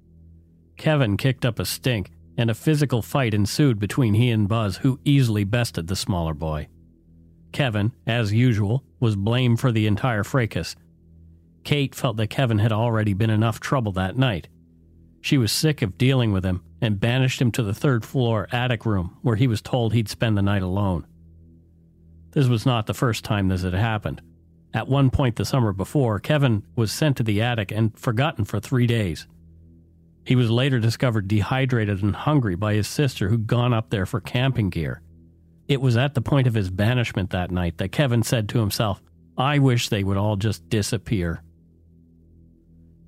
Kevin 0.76 1.16
kicked 1.16 1.44
up 1.44 1.58
a 1.58 1.64
stink, 1.64 2.10
and 2.36 2.50
a 2.50 2.54
physical 2.54 3.02
fight 3.02 3.34
ensued 3.34 3.78
between 3.78 4.14
he 4.14 4.30
and 4.30 4.48
Buzz, 4.48 4.78
who 4.78 5.00
easily 5.04 5.44
bested 5.44 5.86
the 5.86 5.96
smaller 5.96 6.34
boy. 6.34 6.68
Kevin, 7.52 7.92
as 8.06 8.32
usual, 8.32 8.84
was 9.00 9.16
blamed 9.16 9.60
for 9.60 9.72
the 9.72 9.86
entire 9.86 10.24
fracas. 10.24 10.76
Kate 11.64 11.94
felt 11.94 12.16
that 12.16 12.30
Kevin 12.30 12.58
had 12.58 12.72
already 12.72 13.12
been 13.12 13.30
enough 13.30 13.60
trouble 13.60 13.92
that 13.92 14.16
night. 14.16 14.48
She 15.20 15.36
was 15.36 15.52
sick 15.52 15.82
of 15.82 15.98
dealing 15.98 16.32
with 16.32 16.44
him 16.44 16.62
and 16.80 17.00
banished 17.00 17.40
him 17.40 17.52
to 17.52 17.62
the 17.62 17.74
third 17.74 18.04
floor 18.04 18.48
attic 18.52 18.86
room 18.86 19.18
where 19.22 19.36
he 19.36 19.46
was 19.46 19.60
told 19.60 19.92
he'd 19.92 20.08
spend 20.08 20.36
the 20.36 20.42
night 20.42 20.62
alone. 20.62 21.06
This 22.32 22.46
was 22.46 22.64
not 22.64 22.86
the 22.86 22.94
first 22.94 23.24
time 23.24 23.48
this 23.48 23.62
had 23.62 23.74
happened. 23.74 24.22
At 24.72 24.88
one 24.88 25.10
point 25.10 25.36
the 25.36 25.44
summer 25.44 25.72
before, 25.72 26.20
Kevin 26.20 26.62
was 26.76 26.92
sent 26.92 27.16
to 27.16 27.22
the 27.22 27.42
attic 27.42 27.72
and 27.72 27.98
forgotten 27.98 28.44
for 28.44 28.60
three 28.60 28.86
days. 28.86 29.26
He 30.24 30.36
was 30.36 30.50
later 30.50 30.78
discovered 30.78 31.26
dehydrated 31.26 32.02
and 32.02 32.14
hungry 32.14 32.54
by 32.54 32.74
his 32.74 32.86
sister, 32.86 33.28
who'd 33.28 33.46
gone 33.46 33.72
up 33.72 33.90
there 33.90 34.06
for 34.06 34.20
camping 34.20 34.70
gear. 34.70 35.02
It 35.66 35.80
was 35.80 35.96
at 35.96 36.14
the 36.14 36.20
point 36.20 36.46
of 36.46 36.54
his 36.54 36.70
banishment 36.70 37.30
that 37.30 37.50
night 37.50 37.78
that 37.78 37.92
Kevin 37.92 38.22
said 38.22 38.48
to 38.50 38.58
himself, 38.58 39.02
I 39.36 39.58
wish 39.58 39.88
they 39.88 40.04
would 40.04 40.16
all 40.16 40.36
just 40.36 40.68
disappear. 40.68 41.42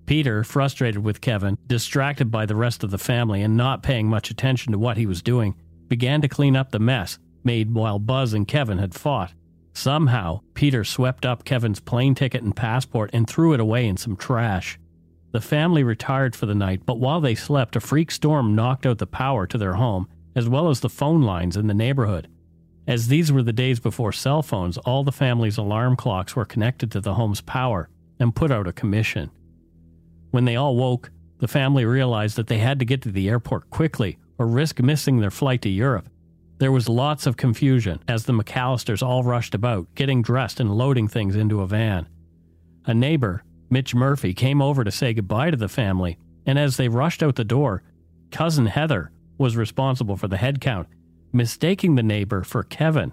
Peter, 0.07 0.45
frustrated 0.45 1.03
with 1.03 1.21
Kevin, 1.21 1.57
distracted 1.67 2.31
by 2.31 2.47
the 2.47 2.57
rest 2.57 2.83
of 2.83 2.91
the 2.91 2.99
family 2.99 3.43
and 3.43 3.57
not 3.57 3.83
paying 3.83 4.09
much 4.09 4.31
attention 4.31 4.73
to 4.73 4.79
what 4.79 4.97
he 4.97 5.07
was 5.07 5.23
doing, 5.23 5.55
began 5.89 6.21
to 6.21 6.29
clean 6.29 6.57
up 6.57 6.71
the 6.71 6.79
mess 6.79 7.19
made 7.45 7.75
while 7.75 7.99
Buzz 7.99 8.33
and 8.33 8.47
Kevin 8.47 8.79
had 8.79 8.95
fought. 8.95 9.33
Somehow, 9.75 10.41
Peter 10.55 10.85
swept 10.85 11.25
up 11.25 11.45
Kevin's 11.45 11.81
plane 11.81 12.15
ticket 12.15 12.43
and 12.43 12.55
passport 12.55 13.11
and 13.13 13.29
threw 13.29 13.53
it 13.53 13.61
away 13.61 13.87
in 13.87 13.97
some 13.97 14.17
trash. 14.17 14.79
The 15.33 15.41
family 15.41 15.83
retired 15.83 16.37
for 16.37 16.47
the 16.47 16.55
night, 16.55 16.83
but 16.85 16.99
while 16.99 17.21
they 17.21 17.35
slept, 17.35 17.75
a 17.75 17.81
freak 17.81 18.11
storm 18.11 18.55
knocked 18.55 18.85
out 18.85 18.99
the 18.99 19.07
power 19.07 19.47
to 19.47 19.57
their 19.57 19.75
home, 19.75 20.09
as 20.37 20.49
well 20.49 20.69
as 20.69 20.81
the 20.81 20.91
phone 20.91 21.23
lines 21.23 21.57
in 21.57 21.67
the 21.67 21.75
neighborhood. 21.75 22.29
As 22.87 23.09
these 23.09 23.33
were 23.33 23.43
the 23.43 23.53
days 23.53 23.81
before 23.81 24.13
cell 24.13 24.43
phones, 24.43 24.77
all 24.79 25.05
the 25.05 25.13
family's 25.13 25.57
alarm 25.57 25.97
clocks 25.97 26.37
were 26.37 26.45
connected 26.45 26.91
to 26.91 27.01
the 27.01 27.15
home's 27.15 27.41
power 27.41 27.89
and 28.19 28.35
put 28.35 28.51
out 28.51 28.67
a 28.67 28.73
commission. 28.73 29.31
When 30.33 30.47
they 30.47 30.57
all 30.57 30.75
woke, 30.75 31.11
the 31.39 31.47
family 31.47 31.85
realized 31.85 32.37
that 32.37 32.49
they 32.49 32.59
had 32.59 32.79
to 32.79 32.85
get 32.85 33.03
to 33.03 33.13
the 33.13 33.29
airport 33.29 33.71
quickly 33.71 34.19
or 34.39 34.47
risk 34.47 34.81
missing 34.81 35.21
their 35.21 35.31
flight 35.31 35.63
to 35.63 35.69
Europe. 35.69 36.09
There 36.59 36.73
was 36.73 36.89
lots 36.89 37.27
of 37.27 37.37
confusion 37.37 38.01
as 38.09 38.25
the 38.25 38.33
McAllisters 38.33 39.03
all 39.03 39.23
rushed 39.23 39.55
about, 39.55 39.95
getting 39.95 40.23
dressed 40.23 40.59
and 40.59 40.75
loading 40.75 41.07
things 41.07 41.37
into 41.37 41.61
a 41.61 41.67
van. 41.67 42.09
A 42.87 42.95
neighbor, 42.95 43.45
Mitch 43.69 43.95
Murphy, 43.95 44.33
came 44.33 44.63
over 44.63 44.85
to 44.85 44.91
say 44.91 45.13
goodbye 45.13 45.51
to 45.51 45.57
the 45.57 45.69
family, 45.69 46.19
and 46.47 46.59
as 46.59 46.77
they 46.77 46.89
rushed 46.89 47.23
out 47.23 47.37
the 47.37 47.45
door, 47.45 47.83
cousin 48.31 48.67
Heather 48.67 49.11
was 49.37 49.57
responsible 49.57 50.17
for 50.17 50.29
the 50.29 50.39
head 50.39 50.61
count, 50.61 50.89
mistaking 51.33 51.95
the 51.95 52.03
neighbor 52.03 52.43
for 52.43 52.63
Kevin. 52.63 53.13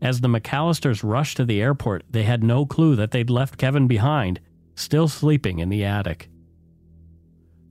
As 0.00 0.20
the 0.20 0.28
McAllisters 0.28 1.02
rushed 1.02 1.38
to 1.38 1.44
the 1.44 1.60
airport, 1.60 2.04
they 2.08 2.22
had 2.22 2.44
no 2.44 2.64
clue 2.64 2.94
that 2.96 3.10
they'd 3.10 3.30
left 3.30 3.58
Kevin 3.58 3.88
behind, 3.88 4.40
still 4.76 5.08
sleeping 5.08 5.58
in 5.58 5.68
the 5.68 5.84
attic. 5.84 6.28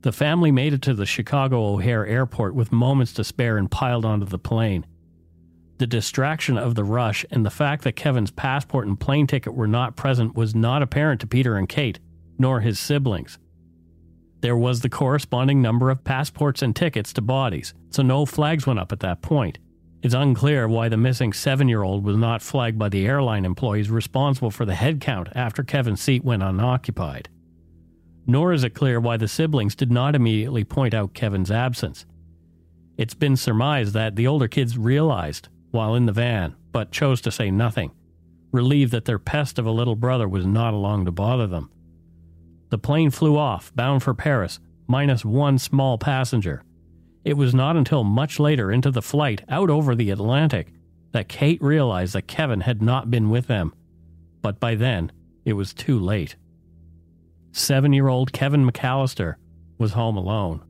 The 0.02 0.12
family 0.12 0.52
made 0.52 0.72
it 0.72 0.82
to 0.82 0.94
the 0.94 1.06
Chicago 1.06 1.64
O'Hare 1.64 2.06
airport 2.06 2.54
with 2.54 2.70
moments 2.70 3.12
to 3.14 3.24
spare 3.24 3.56
and 3.56 3.70
piled 3.70 4.04
onto 4.04 4.26
the 4.26 4.38
plane. 4.38 4.86
The 5.78 5.86
distraction 5.86 6.56
of 6.56 6.74
the 6.74 6.84
rush 6.84 7.24
and 7.30 7.44
the 7.44 7.50
fact 7.50 7.84
that 7.84 7.96
Kevin's 7.96 8.30
passport 8.30 8.86
and 8.86 8.98
plane 8.98 9.26
ticket 9.26 9.54
were 9.54 9.66
not 9.66 9.96
present 9.96 10.34
was 10.34 10.54
not 10.54 10.82
apparent 10.82 11.20
to 11.22 11.26
Peter 11.26 11.56
and 11.56 11.68
Kate, 11.68 11.98
nor 12.38 12.60
his 12.60 12.78
siblings. 12.78 13.38
There 14.40 14.56
was 14.56 14.80
the 14.80 14.88
corresponding 14.88 15.60
number 15.60 15.90
of 15.90 16.04
passports 16.04 16.62
and 16.62 16.74
tickets 16.74 17.12
to 17.14 17.20
bodies, 17.22 17.74
so 17.90 18.02
no 18.02 18.26
flags 18.26 18.66
went 18.66 18.78
up 18.78 18.92
at 18.92 19.00
that 19.00 19.22
point. 19.22 19.58
It's 20.06 20.14
unclear 20.14 20.68
why 20.68 20.88
the 20.88 20.96
missing 20.96 21.32
seven 21.32 21.66
year 21.66 21.82
old 21.82 22.04
was 22.04 22.16
not 22.16 22.40
flagged 22.40 22.78
by 22.78 22.88
the 22.88 23.04
airline 23.04 23.44
employees 23.44 23.90
responsible 23.90 24.52
for 24.52 24.64
the 24.64 24.74
headcount 24.74 25.32
after 25.34 25.64
Kevin's 25.64 26.00
seat 26.00 26.22
went 26.22 26.44
unoccupied. 26.44 27.28
Nor 28.24 28.52
is 28.52 28.62
it 28.62 28.70
clear 28.70 29.00
why 29.00 29.16
the 29.16 29.26
siblings 29.26 29.74
did 29.74 29.90
not 29.90 30.14
immediately 30.14 30.62
point 30.62 30.94
out 30.94 31.12
Kevin's 31.12 31.50
absence. 31.50 32.06
It's 32.96 33.14
been 33.14 33.36
surmised 33.36 33.94
that 33.94 34.14
the 34.14 34.28
older 34.28 34.46
kids 34.46 34.78
realized 34.78 35.48
while 35.72 35.96
in 35.96 36.06
the 36.06 36.12
van, 36.12 36.54
but 36.70 36.92
chose 36.92 37.20
to 37.22 37.32
say 37.32 37.50
nothing, 37.50 37.90
relieved 38.52 38.92
that 38.92 39.06
their 39.06 39.18
pest 39.18 39.58
of 39.58 39.66
a 39.66 39.72
little 39.72 39.96
brother 39.96 40.28
was 40.28 40.46
not 40.46 40.72
along 40.72 41.06
to 41.06 41.10
bother 41.10 41.48
them. 41.48 41.68
The 42.68 42.78
plane 42.78 43.10
flew 43.10 43.36
off, 43.36 43.74
bound 43.74 44.04
for 44.04 44.14
Paris, 44.14 44.60
minus 44.86 45.24
one 45.24 45.58
small 45.58 45.98
passenger. 45.98 46.62
It 47.26 47.36
was 47.36 47.56
not 47.56 47.76
until 47.76 48.04
much 48.04 48.38
later 48.38 48.70
into 48.70 48.92
the 48.92 49.02
flight 49.02 49.42
out 49.48 49.68
over 49.68 49.96
the 49.96 50.10
Atlantic 50.10 50.68
that 51.10 51.28
Kate 51.28 51.60
realized 51.60 52.12
that 52.12 52.28
Kevin 52.28 52.60
had 52.60 52.80
not 52.80 53.10
been 53.10 53.30
with 53.30 53.48
them. 53.48 53.74
But 54.42 54.60
by 54.60 54.76
then, 54.76 55.10
it 55.44 55.54
was 55.54 55.74
too 55.74 55.98
late. 55.98 56.36
Seven 57.50 57.92
year 57.92 58.06
old 58.06 58.32
Kevin 58.32 58.64
McAllister 58.64 59.34
was 59.76 59.94
home 59.94 60.16
alone. 60.16 60.62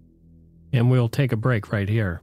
And 0.73 0.91
we'll 0.91 1.11
take 1.11 1.31
a 1.31 1.37
break 1.37 1.73
right 1.73 1.91
here. 1.91 2.23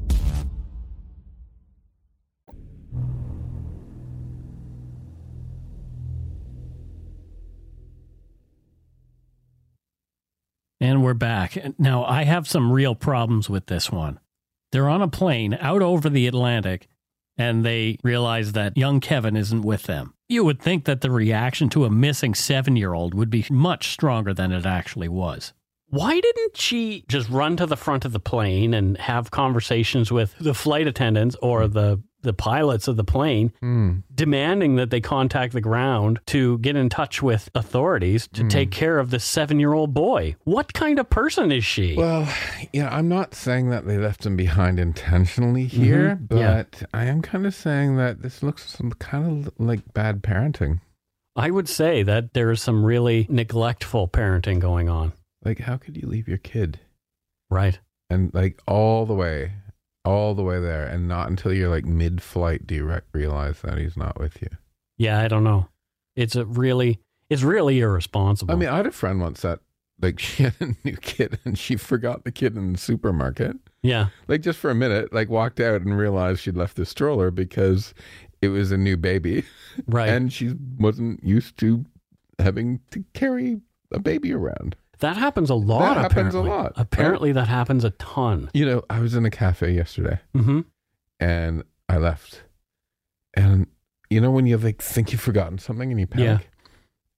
And 10.81 11.03
we're 11.03 11.13
back. 11.13 11.59
Now, 11.77 12.03
I 12.05 12.23
have 12.23 12.47
some 12.47 12.71
real 12.71 12.95
problems 12.95 13.47
with 13.47 13.67
this 13.67 13.91
one. 13.91 14.19
They're 14.71 14.89
on 14.89 15.03
a 15.03 15.07
plane 15.07 15.55
out 15.61 15.83
over 15.83 16.09
the 16.09 16.25
Atlantic, 16.25 16.87
and 17.37 17.63
they 17.63 17.99
realize 18.03 18.53
that 18.53 18.75
young 18.75 18.99
Kevin 18.99 19.35
isn't 19.35 19.61
with 19.61 19.83
them. 19.83 20.15
You 20.27 20.43
would 20.43 20.59
think 20.59 20.85
that 20.85 21.01
the 21.01 21.11
reaction 21.11 21.69
to 21.69 21.85
a 21.85 21.91
missing 21.91 22.33
seven 22.33 22.75
year 22.75 22.95
old 22.95 23.13
would 23.13 23.29
be 23.29 23.45
much 23.51 23.89
stronger 23.89 24.33
than 24.33 24.51
it 24.51 24.65
actually 24.65 25.07
was. 25.07 25.53
Why 25.85 26.19
didn't 26.19 26.57
she 26.57 27.05
just 27.07 27.29
run 27.29 27.57
to 27.57 27.67
the 27.67 27.77
front 27.77 28.03
of 28.03 28.11
the 28.11 28.19
plane 28.19 28.73
and 28.73 28.97
have 28.97 29.29
conversations 29.29 30.11
with 30.11 30.33
the 30.39 30.55
flight 30.55 30.87
attendants 30.87 31.35
or 31.43 31.67
the 31.67 32.01
the 32.23 32.33
pilots 32.33 32.87
of 32.87 32.97
the 32.97 33.03
plane 33.03 33.51
Hmm. 33.59 33.99
demanding 34.13 34.75
that 34.75 34.89
they 34.89 35.01
contact 35.01 35.53
the 35.53 35.61
ground 35.61 36.19
to 36.27 36.57
get 36.59 36.75
in 36.75 36.89
touch 36.89 37.21
with 37.21 37.49
authorities 37.55 38.27
to 38.33 38.47
take 38.47 38.71
care 38.71 38.99
of 38.99 39.09
this 39.09 39.25
7-year-old 39.25 39.93
boy? 39.93 40.35
What 40.43 40.73
kind 40.73 40.99
of 40.99 41.09
person 41.09 41.51
is 41.51 41.65
she? 41.65 41.95
Well, 41.95 42.27
yeah, 42.73 42.89
I'm 42.95 43.07
not 43.09 43.33
saying 43.35 43.69
that 43.69 43.85
they 43.87 43.97
left 43.97 44.25
him 44.25 44.35
behind 44.35 44.79
intentionally 44.79 45.65
here, 45.65 46.19
Mhm. 46.29 46.37
Yeah. 46.39 46.63
but 46.63 46.83
I 46.93 47.05
am 47.05 47.21
kind 47.21 47.45
of 47.45 47.53
saying 47.55 47.97
that 47.97 48.21
this 48.21 48.43
looks 48.43 48.69
some 48.69 48.91
kind 48.91 49.47
of 49.47 49.53
like 49.57 49.93
bad 49.93 50.21
parenting. 50.21 50.81
I 51.35 51.49
would 51.49 51.69
say 51.69 52.03
that 52.03 52.33
there 52.33 52.51
is 52.51 52.61
some 52.61 52.83
really 52.83 53.25
neglectful 53.29 54.09
parenting 54.09 54.59
going 54.59 54.89
on. 54.89 55.13
Like, 55.43 55.59
how 55.59 55.77
could 55.77 55.95
you 55.97 56.07
leave 56.07 56.27
your 56.27 56.37
kid 56.37 56.79
Right. 57.49 57.79
and 58.09 58.33
like 58.33 58.59
all 58.67 59.05
the 59.05 59.13
way, 59.13 59.53
all 60.03 60.33
the 60.35 60.43
way 60.43 60.59
there, 60.59 60.85
and 60.85 61.07
not 61.07 61.29
until 61.29 61.53
you're 61.53 61.69
like 61.69 61.85
mid-flight 61.85 62.65
do 62.67 62.75
you 62.75 62.85
re- 62.85 63.01
realize 63.13 63.61
that 63.61 63.77
he's 63.77 63.95
not 63.97 64.19
with 64.19 64.41
you? 64.41 64.49
Yeah, 64.97 65.19
I 65.21 65.27
don't 65.27 65.43
know. 65.43 65.67
It's 66.15 66.35
a 66.35 66.45
really 66.45 66.99
it's 67.29 67.43
really 67.43 67.79
irresponsible. 67.79 68.53
I 68.53 68.57
mean, 68.57 68.69
I 68.69 68.77
had 68.77 68.87
a 68.87 68.91
friend 68.91 69.21
once 69.21 69.41
that 69.41 69.59
like 70.01 70.19
she 70.19 70.43
had 70.43 70.55
a 70.59 70.75
new 70.83 70.97
kid 70.97 71.39
and 71.45 71.57
she 71.57 71.75
forgot 71.75 72.23
the 72.23 72.31
kid 72.31 72.55
in 72.57 72.73
the 72.73 72.77
supermarket. 72.79 73.55
yeah. 73.83 74.07
Like 74.27 74.41
just 74.41 74.59
for 74.59 74.69
a 74.69 74.75
minute, 74.75 75.13
like 75.13 75.29
walked 75.29 75.59
out 75.59 75.81
and 75.81 75.97
realized 75.97 76.41
she'd 76.41 76.57
left 76.57 76.75
the 76.75 76.85
stroller 76.85 77.31
because 77.31 77.93
it 78.41 78.49
was 78.49 78.71
a 78.71 78.77
new 78.77 78.97
baby. 78.97 79.43
Right. 79.87 80.09
and 80.09 80.33
she 80.33 80.53
wasn't 80.77 81.23
used 81.23 81.57
to 81.59 81.85
having 82.39 82.81
to 82.91 83.05
carry 83.13 83.61
a 83.93 83.99
baby 83.99 84.33
around. 84.33 84.75
That 85.01 85.17
happens 85.17 85.49
a 85.49 85.55
lot. 85.55 85.95
That 85.95 86.01
happens 86.01 86.33
a 86.33 86.39
apparently. 86.39 86.49
lot. 86.49 86.73
Apparently, 86.77 87.31
that 87.33 87.47
happens 87.47 87.83
a 87.83 87.89
ton. 87.91 88.49
You 88.53 88.65
know, 88.65 88.83
I 88.89 88.99
was 88.99 89.13
in 89.13 89.25
a 89.25 89.29
cafe 89.31 89.71
yesterday 89.73 90.19
Mm-hmm. 90.35 90.61
and 91.19 91.63
I 91.89 91.97
left. 91.97 92.43
And 93.35 93.67
you 94.09 94.19
know 94.21 94.31
when 94.31 94.45
you 94.45 94.57
like 94.57 94.81
think 94.81 95.11
you've 95.11 95.21
forgotten 95.21 95.57
something 95.57 95.91
and 95.91 95.99
you 95.99 96.07
panic? 96.07 96.41
Yeah. 96.41 96.47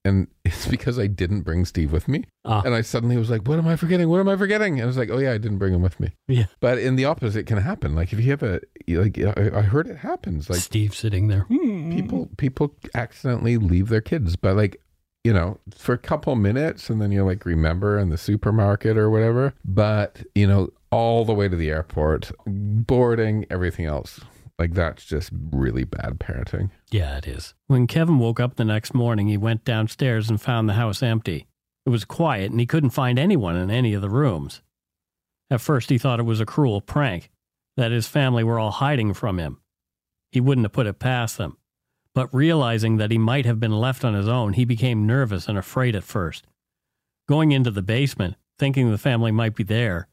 And 0.06 0.28
it's 0.44 0.68
because 0.68 1.00
I 1.00 1.08
didn't 1.08 1.42
bring 1.44 1.64
Steve 1.64 1.94
with 1.94 2.10
me. 2.10 2.26
Ah. 2.44 2.62
And 2.66 2.76
I 2.76 2.82
suddenly 2.82 3.16
was 3.16 3.30
like, 3.30 3.48
what 3.48 3.58
am 3.58 3.68
I 3.68 3.78
forgetting? 3.78 4.10
What 4.10 4.20
am 4.20 4.28
I 4.28 4.36
forgetting? 4.36 4.74
And 4.74 4.84
I 4.84 4.86
was 4.86 4.98
like, 4.98 5.10
oh 5.10 5.18
yeah, 5.18 5.32
I 5.32 5.38
didn't 5.38 5.60
bring 5.60 5.74
him 5.74 5.82
with 5.82 5.98
me. 6.00 6.10
Yeah. 6.28 6.48
But 6.60 6.78
in 6.78 6.98
the 6.98 7.06
opposite 7.06 7.46
can 7.48 7.58
happen. 7.58 7.96
Like 7.96 8.12
if 8.12 8.20
you 8.20 8.30
have 8.32 8.44
a 8.44 8.60
like 8.90 9.18
I 9.18 9.60
I 9.60 9.62
heard 9.62 9.88
it 9.88 9.98
happens. 9.98 10.50
Like 10.50 10.60
Steve 10.60 10.94
sitting 10.94 11.30
there. 11.30 11.46
people 11.50 12.30
people 12.38 12.76
accidentally 12.94 13.58
leave 13.58 13.88
their 13.90 14.02
kids 14.02 14.36
but 14.36 14.56
like 14.58 14.82
you 15.24 15.34
know 15.34 15.58
for 15.74 15.94
a 15.94 15.98
couple 15.98 16.36
minutes 16.36 16.90
and 16.90 17.02
then 17.02 17.12
you 17.12 17.24
like 17.24 17.46
remember 17.46 17.98
in 17.98 18.10
the 18.10 18.18
supermarket 18.18 18.98
or 18.98 19.10
whatever 19.10 19.54
but 19.64 20.24
you 20.36 20.46
know 20.46 20.70
all 20.92 21.26
the 21.26 21.34
way 21.34 21.48
to 21.48 21.56
the 21.56 21.70
airport 21.70 22.32
boarding 22.46 23.46
everything 23.50 23.86
else 23.86 24.20
like 24.60 24.74
that's 24.74 25.06
just 25.06 25.32
really 25.52 25.84
bad 25.84 26.20
parenting 26.20 26.70
Yeah, 26.92 27.18
it 27.18 27.26
is. 27.28 27.56
When 27.66 27.88
Kevin 27.88 28.20
woke 28.20 28.40
up 28.40 28.56
the 28.56 28.64
next 28.64 28.94
morning, 28.94 29.28
he 29.28 29.36
went 29.36 29.66
downstairs 29.66 30.30
and 30.30 30.40
found 30.40 30.70
the 30.70 30.74
house 30.74 31.02
empty. 31.02 31.48
It 31.88 31.90
was 31.90 32.06
quiet 32.06 32.52
and 32.52 32.60
he 32.60 32.68
couldn't 32.68 32.92
find 32.92 33.18
anyone 33.18 33.56
in 33.56 33.72
any 33.72 33.96
of 33.96 34.04
the 34.04 34.12
rooms. 34.12 34.62
At 35.50 35.60
first, 35.60 35.90
he 35.90 35.98
thought 35.98 36.20
it 36.20 36.24
was 36.24 36.40
a 36.40 36.46
cruel 36.46 36.82
prank, 36.82 37.32
that 37.78 37.92
his 37.92 38.08
family 38.08 38.44
were 38.44 38.60
all 38.60 38.72
hiding 38.72 39.16
from 39.16 39.40
him. 39.40 39.60
He 40.32 40.40
wouldn't 40.40 40.66
have 40.66 40.72
put 40.72 40.86
it 40.86 41.00
past 41.00 41.40
them. 41.40 41.58
But 42.16 42.34
realizing 42.34 42.98
that 42.98 43.12
he 43.12 43.18
might 43.18 43.46
have 43.46 43.60
been 43.60 43.80
left 43.80 44.06
on 44.06 44.14
his 44.14 44.28
own, 44.28 44.54
he 44.54 44.66
became 44.66 45.08
nervous 45.08 45.48
and 45.48 45.58
afraid 45.58 45.96
at 45.96 46.04
first. 46.04 46.46
Going 47.28 47.52
into 47.52 47.72
the 47.72 47.82
basement, 47.82 48.36
thinking 48.60 48.92
the 48.92 48.98
family 48.98 49.32
might 49.32 49.56
be 49.56 49.64
there, 49.64 50.08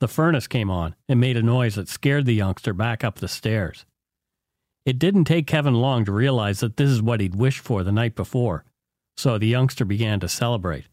the 0.00 0.08
furnace 0.08 0.48
came 0.48 0.70
on 0.70 0.94
and 1.08 1.20
made 1.20 1.36
a 1.36 1.42
noise 1.42 1.76
that 1.76 1.88
scared 1.88 2.26
the 2.26 2.34
youngster 2.34 2.72
back 2.72 3.04
up 3.04 3.16
the 3.16 3.28
stairs. 3.28 3.86
It 4.84 4.98
didn't 4.98 5.24
take 5.24 5.46
Kevin 5.46 5.74
long 5.74 6.04
to 6.04 6.12
realize 6.12 6.60
that 6.60 6.76
this 6.76 6.90
is 6.90 7.00
what 7.00 7.20
he'd 7.20 7.36
wished 7.36 7.60
for 7.60 7.84
the 7.84 7.92
night 7.92 8.14
before, 8.14 8.64
so 9.16 9.38
the 9.38 9.46
youngster 9.46 9.84
began 9.84 10.20
to 10.20 10.28
celebrate. 10.28 10.86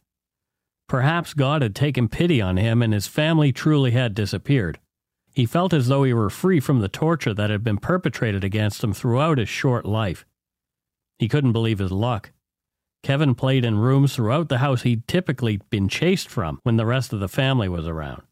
Perhaps 0.88 1.34
God 1.34 1.62
had 1.62 1.76
taken 1.76 2.08
pity 2.08 2.42
on 2.42 2.58
him 2.58 2.82
and 2.82 2.94
his 2.94 3.08
family 3.08 3.52
truly 3.52 3.92
had 3.92 4.14
disappeared. 4.14 4.80
He 5.34 5.46
felt 5.46 5.74
as 5.74 5.88
though 5.88 6.04
he 6.04 6.14
were 6.14 6.30
free 6.30 6.60
from 6.60 6.80
the 6.80 6.90
torture 6.90 7.34
that 7.34 7.50
had 7.50 7.64
been 7.64 7.78
perpetrated 7.78 8.44
against 8.44 8.84
him 8.84 8.94
throughout 8.94 9.38
his 9.38 9.50
short 9.50 9.86
life. 9.86 10.26
He 11.22 11.28
couldn't 11.28 11.52
believe 11.52 11.78
his 11.78 11.92
luck. 11.92 12.32
Kevin 13.04 13.36
played 13.36 13.64
in 13.64 13.78
rooms 13.78 14.16
throughout 14.16 14.50
the 14.50 14.58
house 14.58 14.82
he'd 14.82 15.08
typically 15.08 15.58
been 15.70 15.88
chased 15.88 16.28
from 16.28 16.60
when 16.64 16.78
the 16.78 16.86
rest 16.86 17.14
of 17.14 17.20
the 17.20 17.28
family 17.28 17.70
was 17.70 17.88
around. 17.88 18.24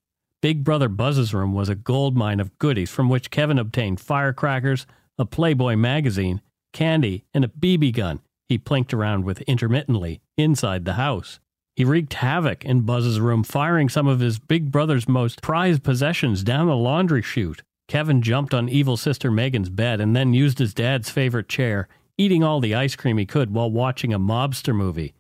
Big 0.41 0.63
Brother 0.63 0.89
Buzz's 0.89 1.31
room 1.31 1.53
was 1.53 1.69
a 1.69 1.75
gold 1.75 2.17
mine 2.17 2.39
of 2.39 2.57
goodies 2.57 2.89
from 2.89 3.07
which 3.07 3.29
Kevin 3.29 3.59
obtained 3.59 3.99
firecrackers, 3.99 4.87
a 5.19 5.25
Playboy 5.25 5.75
magazine, 5.75 6.41
candy, 6.73 7.25
and 7.31 7.45
a 7.45 7.49
BB 7.49 7.93
gun 7.93 8.21
he 8.47 8.57
plinked 8.57 8.91
around 8.91 9.23
with 9.23 9.41
intermittently 9.41 10.19
inside 10.35 10.85
the 10.85 10.93
house. 10.93 11.39
He 11.75 11.85
wreaked 11.85 12.15
havoc 12.15 12.65
in 12.65 12.81
Buzz's 12.81 13.19
room, 13.19 13.43
firing 13.43 13.87
some 13.87 14.07
of 14.07 14.19
his 14.19 14.39
big 14.39 14.71
brother's 14.71 15.07
most 15.07 15.43
prized 15.43 15.83
possessions 15.83 16.43
down 16.43 16.65
the 16.65 16.75
laundry 16.75 17.21
chute. 17.21 17.61
Kevin 17.87 18.23
jumped 18.23 18.55
on 18.55 18.67
evil 18.67 18.97
sister 18.97 19.29
Megan's 19.29 19.69
bed 19.69 20.01
and 20.01 20.15
then 20.15 20.33
used 20.33 20.57
his 20.57 20.73
dad's 20.73 21.11
favorite 21.11 21.47
chair, 21.47 21.87
eating 22.19 22.43
all 22.43 22.59
the 22.59 22.75
ice 22.75 22.95
cream 22.95 23.17
he 23.17 23.25
could 23.25 23.51
while 23.51 23.71
watching 23.71 24.13
a 24.13 24.19
mobster 24.19 24.75
movie, 24.75 25.15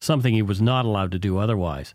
something 0.00 0.34
he 0.34 0.42
was 0.42 0.60
not 0.60 0.84
allowed 0.84 1.12
to 1.12 1.18
do 1.18 1.38
otherwise. 1.38 1.94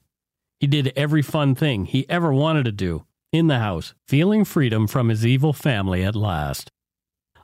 He 0.60 0.66
did 0.66 0.94
every 0.96 1.22
fun 1.22 1.54
thing 1.54 1.86
he 1.86 2.10
ever 2.10 2.34
wanted 2.34 2.64
to 2.66 2.72
do 2.72 3.06
in 3.32 3.48
the 3.48 3.60
house, 3.60 3.94
feeling 4.08 4.46
freedom 4.46 4.88
from 4.88 5.10
his 5.10 5.26
evil 5.26 5.54
family 5.54 6.04
at 6.04 6.16
last. 6.16 6.72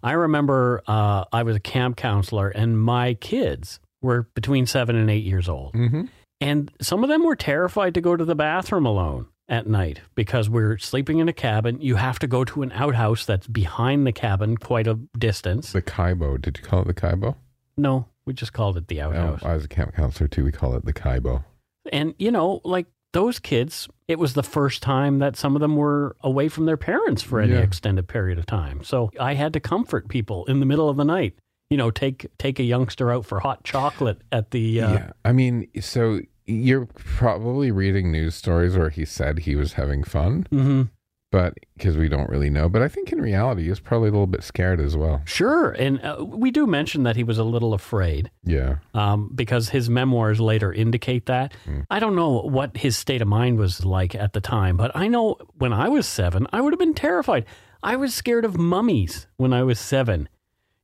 I 0.01 0.13
remember 0.13 0.81
uh, 0.87 1.25
I 1.31 1.43
was 1.43 1.55
a 1.55 1.59
camp 1.59 1.97
counselor, 1.97 2.49
and 2.49 2.79
my 2.79 3.13
kids 3.15 3.79
were 4.01 4.29
between 4.33 4.65
seven 4.65 4.95
and 4.95 5.11
eight 5.11 5.23
years 5.23 5.49
old. 5.49 5.73
mm-hmm. 5.73 6.05
And 6.41 6.69
some 6.81 7.01
of 7.01 7.09
them 7.09 7.23
were 7.23 7.37
terrified 7.37 7.93
to 7.93 8.01
go 8.01 8.17
to 8.17 8.25
the 8.25 8.35
bathroom 8.35 8.85
alone 8.85 9.27
at 9.47 9.67
night 9.67 10.01
because 10.15 10.49
we're 10.49 10.77
sleeping 10.77 11.19
in 11.19 11.29
a 11.29 11.33
cabin. 11.33 11.79
You 11.81 11.95
have 11.95 12.19
to 12.19 12.27
go 12.27 12.43
to 12.45 12.63
an 12.63 12.71
outhouse 12.71 13.25
that's 13.25 13.47
behind 13.47 14.07
the 14.07 14.11
cabin 14.11 14.57
quite 14.57 14.87
a 14.87 14.95
distance. 15.17 15.71
the 15.71 15.81
kybo 15.81 16.41
did 16.41 16.57
you 16.57 16.63
call 16.63 16.81
it 16.81 16.87
the 16.87 16.93
kybo 16.93 17.35
No, 17.77 18.07
we 18.25 18.33
just 18.33 18.53
called 18.53 18.77
it 18.77 18.87
the 18.87 19.01
oh, 19.01 19.09
outhouse. 19.09 19.43
i 19.43 19.53
was 19.53 19.65
a 19.65 19.67
camp 19.67 19.93
counselor 19.95 20.27
too 20.27 20.43
we 20.43 20.51
call 20.51 20.75
it 20.75 20.85
the 20.85 20.93
kybo 20.93 21.43
And, 21.91 22.15
you 22.17 22.31
know, 22.31 22.61
like 22.63 22.87
those 23.13 23.39
kids, 23.39 23.87
it 24.07 24.19
was 24.19 24.33
the 24.33 24.43
first 24.43 24.81
time 24.83 25.19
that 25.19 25.37
some 25.37 25.55
of 25.55 25.61
them 25.61 25.75
were 25.77 26.15
away 26.21 26.49
from 26.49 26.65
their 26.65 26.75
parents 26.77 27.21
for 27.21 27.39
any 27.39 27.53
Yeah. 27.53 27.59
extended 27.59 28.07
period 28.07 28.37
of 28.39 28.45
time. 28.45 28.83
So 28.83 29.09
I 29.19 29.35
had 29.35 29.53
to 29.53 29.59
comfort 29.59 30.09
people 30.09 30.45
in 30.47 30.59
the 30.59 30.65
middle 30.65 30.89
of 30.89 30.97
the 30.97 31.05
night. 31.05 31.35
You 31.69 31.77
know, 31.77 31.91
take 31.91 32.27
take 32.37 32.59
a 32.59 32.63
youngster 32.63 33.11
out 33.11 33.25
for 33.25 33.39
hot 33.39 33.63
chocolate 33.63 34.21
at 34.31 34.51
the 34.51 34.81
uh, 34.81 34.93
yeah 34.93 35.11
i 35.23 35.31
mean 35.31 35.67
so 35.81 36.19
you're 36.45 36.85
probably 36.95 37.71
reading 37.71 38.11
news 38.11 38.35
stories 38.35 38.77
where 38.77 38.89
he 38.89 39.05
said 39.05 39.39
he 39.39 39.55
was 39.55 39.73
having 39.73 40.03
fun 40.03 40.45
mhm. 40.51 40.89
but 41.31 41.53
because 41.75 41.97
we 41.97 42.07
don't 42.07 42.29
really 42.29 42.49
know 42.49 42.69
but 42.69 42.81
i 42.81 42.87
think 42.87 43.11
in 43.11 43.19
reality 43.19 43.63
he 43.63 43.69
was 43.69 43.79
probably 43.79 44.09
a 44.09 44.11
little 44.11 44.27
bit 44.27 44.43
scared 44.43 44.79
as 44.79 44.95
well 44.95 45.21
Sure, 45.25 45.71
and 45.71 45.99
uh, 46.01 46.23
we 46.23 46.51
do 46.51 46.67
mention 46.67 47.03
that 47.03 47.15
he 47.15 47.23
was 47.23 47.37
a 47.37 47.43
little 47.43 47.73
afraid 47.73 48.29
yeah 48.43 48.77
um, 48.93 49.31
because 49.33 49.69
his 49.69 49.89
memoirs 49.89 50.39
later 50.39 50.71
indicate 50.71 51.25
that. 51.25 51.53
I 51.89 51.99
don't 51.99 52.15
know 52.15 52.41
what 52.41 52.77
his 52.77 52.95
state 52.95 53.21
of 53.21 53.27
mind 53.27 53.57
was 53.57 53.83
like 53.85 54.13
at 54.15 54.33
the 54.33 54.41
time, 54.41 54.77
but 54.77 54.91
I 54.95 55.07
know 55.07 55.37
when 55.57 55.73
I 55.73 55.89
was 55.89 56.05
seven, 56.07 56.47
I 56.53 56.61
would 56.61 56.73
have 56.73 56.79
been 56.79 56.93
terrified. 56.93 57.45
I 57.81 57.95
was 57.95 58.13
scared 58.13 58.45
of 58.45 58.57
mummies 58.57 59.27
when 59.37 59.51
I 59.53 59.63
was 59.63 59.79
seven. 59.79 60.29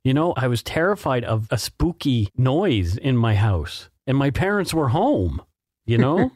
You 0.04 0.14
know, 0.14 0.34
I 0.36 0.48
was 0.48 0.62
terrified 0.62 1.24
of 1.24 1.46
a 1.50 1.58
spooky 1.58 2.28
noise 2.36 2.96
in 2.96 3.16
my 3.16 3.34
house, 3.36 3.88
and 4.06 4.16
my 4.16 4.30
parents 4.30 4.74
were 4.74 4.88
home. 4.88 5.40
You 5.84 5.98
know, 5.98 6.30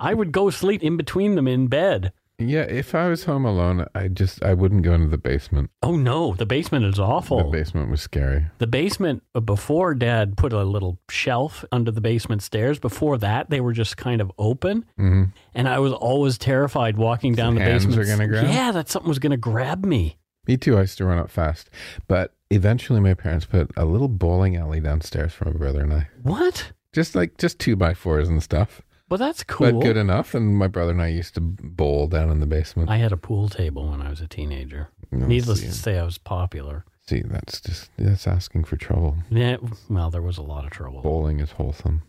I 0.00 0.14
would 0.14 0.32
go 0.32 0.50
sleep 0.50 0.82
in 0.82 0.96
between 0.96 1.34
them 1.36 1.46
in 1.46 1.68
bed. 1.68 2.12
Yeah, 2.38 2.62
if 2.62 2.94
I 2.94 3.08
was 3.08 3.24
home 3.24 3.44
alone, 3.44 3.84
I 3.94 4.08
just 4.08 4.42
I 4.42 4.54
wouldn't 4.54 4.82
go 4.82 4.94
into 4.94 5.08
the 5.08 5.18
basement. 5.18 5.70
Oh 5.82 5.94
no, 5.96 6.32
the 6.34 6.46
basement 6.46 6.86
is 6.86 6.98
awful. 6.98 7.36
The 7.36 7.58
basement 7.58 7.90
was 7.90 8.00
scary. 8.00 8.46
The 8.58 8.66
basement, 8.66 9.22
uh, 9.34 9.40
before 9.40 9.94
dad 9.94 10.38
put 10.38 10.54
a 10.54 10.64
little 10.64 10.98
shelf 11.10 11.66
under 11.70 11.90
the 11.90 12.00
basement 12.00 12.42
stairs, 12.42 12.78
before 12.78 13.18
that, 13.18 13.50
they 13.50 13.60
were 13.60 13.74
just 13.74 13.98
kind 13.98 14.22
of 14.22 14.32
open. 14.38 14.86
hmm 14.96 15.24
And 15.54 15.68
I 15.68 15.80
was 15.80 15.92
always 15.92 16.38
terrified 16.38 16.96
walking 16.96 17.34
down 17.34 17.56
the 17.56 17.60
hands 17.60 17.84
basement. 17.84 18.08
are 18.08 18.10
gonna 18.10 18.28
grab? 18.28 18.44
Yeah, 18.48 18.72
that 18.72 18.88
something 18.88 19.08
was 19.08 19.18
going 19.18 19.32
to 19.32 19.36
grab 19.36 19.84
me. 19.84 20.16
Me 20.48 20.56
too. 20.56 20.78
I 20.78 20.80
used 20.80 20.96
to 20.98 21.04
run 21.04 21.18
up 21.18 21.30
fast, 21.30 21.68
but 22.08 22.34
eventually 22.48 23.00
my 23.00 23.12
parents 23.12 23.44
put 23.44 23.70
a 23.76 23.84
little 23.84 24.08
bowling 24.08 24.56
alley 24.56 24.80
downstairs 24.80 25.34
for 25.34 25.44
my 25.44 25.52
brother 25.52 25.82
and 25.82 25.92
I. 25.92 26.08
What? 26.22 26.72
Just 26.92 27.14
like 27.14 27.38
just 27.38 27.58
two 27.58 27.76
by 27.76 27.94
fours 27.94 28.28
and 28.28 28.42
stuff, 28.42 28.82
Well, 29.08 29.18
that's 29.18 29.44
cool. 29.44 29.72
but 29.72 29.80
good 29.80 29.96
enough. 29.96 30.34
And 30.34 30.56
my 30.56 30.66
brother 30.66 30.90
and 30.92 31.00
I 31.02 31.08
used 31.08 31.34
to 31.34 31.40
bowl 31.40 32.08
down 32.08 32.30
in 32.30 32.40
the 32.40 32.46
basement. 32.46 32.90
I 32.90 32.96
had 32.96 33.12
a 33.12 33.16
pool 33.16 33.48
table 33.48 33.88
when 33.90 34.00
I 34.02 34.10
was 34.10 34.20
a 34.20 34.26
teenager. 34.26 34.88
Oh, 35.12 35.16
Needless 35.18 35.60
see. 35.60 35.66
to 35.66 35.72
say, 35.72 35.98
I 35.98 36.04
was 36.04 36.18
popular. 36.18 36.84
See, 37.06 37.22
that's 37.24 37.60
just 37.60 37.90
that's 37.96 38.26
asking 38.26 38.64
for 38.64 38.76
trouble. 38.76 39.16
Yeah, 39.30 39.56
well, 39.88 40.10
there 40.10 40.22
was 40.22 40.38
a 40.38 40.42
lot 40.42 40.64
of 40.64 40.70
trouble. 40.70 41.00
Bowling 41.02 41.40
is 41.40 41.52
wholesome. 41.52 42.02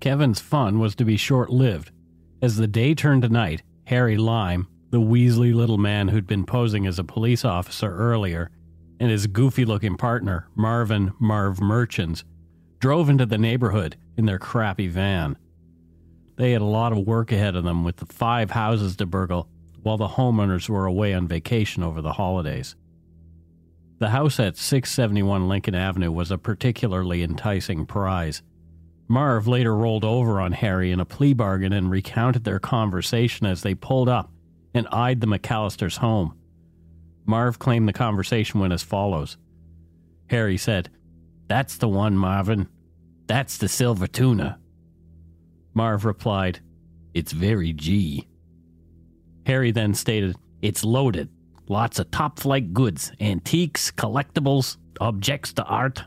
Kevin's 0.00 0.40
fun 0.40 0.78
was 0.78 0.94
to 0.96 1.04
be 1.04 1.16
short 1.16 1.50
lived. 1.50 1.90
As 2.42 2.56
the 2.56 2.66
day 2.66 2.94
turned 2.94 3.22
to 3.22 3.28
night, 3.28 3.62
Harry 3.86 4.16
Lime, 4.16 4.68
the 4.90 5.00
Weasley 5.00 5.54
little 5.54 5.78
man 5.78 6.08
who'd 6.08 6.26
been 6.26 6.44
posing 6.44 6.86
as 6.86 6.98
a 6.98 7.04
police 7.04 7.44
officer 7.44 7.94
earlier, 7.96 8.50
and 9.00 9.10
his 9.10 9.26
goofy 9.26 9.64
looking 9.64 9.96
partner, 9.96 10.48
Marvin 10.54 11.12
Marv 11.18 11.60
Merchants, 11.60 12.24
drove 12.78 13.08
into 13.08 13.26
the 13.26 13.38
neighborhood 13.38 13.96
in 14.16 14.26
their 14.26 14.38
crappy 14.38 14.88
van. 14.88 15.36
They 16.36 16.52
had 16.52 16.62
a 16.62 16.66
lot 16.66 16.92
of 16.92 17.06
work 17.06 17.32
ahead 17.32 17.56
of 17.56 17.64
them 17.64 17.84
with 17.84 17.96
the 17.96 18.06
five 18.06 18.50
houses 18.50 18.96
to 18.96 19.06
burgle 19.06 19.48
while 19.82 19.96
the 19.96 20.08
homeowners 20.08 20.68
were 20.68 20.86
away 20.86 21.14
on 21.14 21.28
vacation 21.28 21.82
over 21.82 22.00
the 22.00 22.14
holidays. 22.14 22.74
The 23.98 24.10
house 24.10 24.40
at 24.40 24.56
671 24.56 25.48
Lincoln 25.48 25.74
Avenue 25.74 26.10
was 26.10 26.30
a 26.30 26.38
particularly 26.38 27.22
enticing 27.22 27.86
prize. 27.86 28.42
Marv 29.06 29.46
later 29.46 29.76
rolled 29.76 30.04
over 30.04 30.40
on 30.40 30.52
Harry 30.52 30.90
in 30.90 31.00
a 31.00 31.04
plea 31.04 31.34
bargain 31.34 31.72
and 31.72 31.90
recounted 31.90 32.44
their 32.44 32.58
conversation 32.58 33.46
as 33.46 33.62
they 33.62 33.74
pulled 33.74 34.08
up 34.08 34.32
and 34.72 34.88
eyed 34.88 35.20
the 35.20 35.26
McAllister's 35.26 35.98
home. 35.98 36.34
Marv 37.26 37.58
claimed 37.58 37.88
the 37.88 37.92
conversation 37.92 38.60
went 38.60 38.72
as 38.72 38.82
follows 38.82 39.36
Harry 40.28 40.56
said, 40.56 40.90
That's 41.48 41.76
the 41.76 41.88
one, 41.88 42.16
Marvin. 42.16 42.68
That's 43.26 43.58
the 43.58 43.68
silver 43.68 44.06
tuna. 44.06 44.58
Marv 45.74 46.04
replied, 46.04 46.60
It's 47.14 47.32
very 47.32 47.72
G. 47.72 48.28
Harry 49.46 49.70
then 49.70 49.94
stated, 49.94 50.36
It's 50.62 50.84
loaded. 50.84 51.28
Lots 51.68 51.98
of 51.98 52.10
top 52.10 52.38
flight 52.38 52.74
goods, 52.74 53.12
antiques, 53.20 53.90
collectibles, 53.90 54.76
objects 55.00 55.52
to 55.54 55.64
art. 55.64 56.02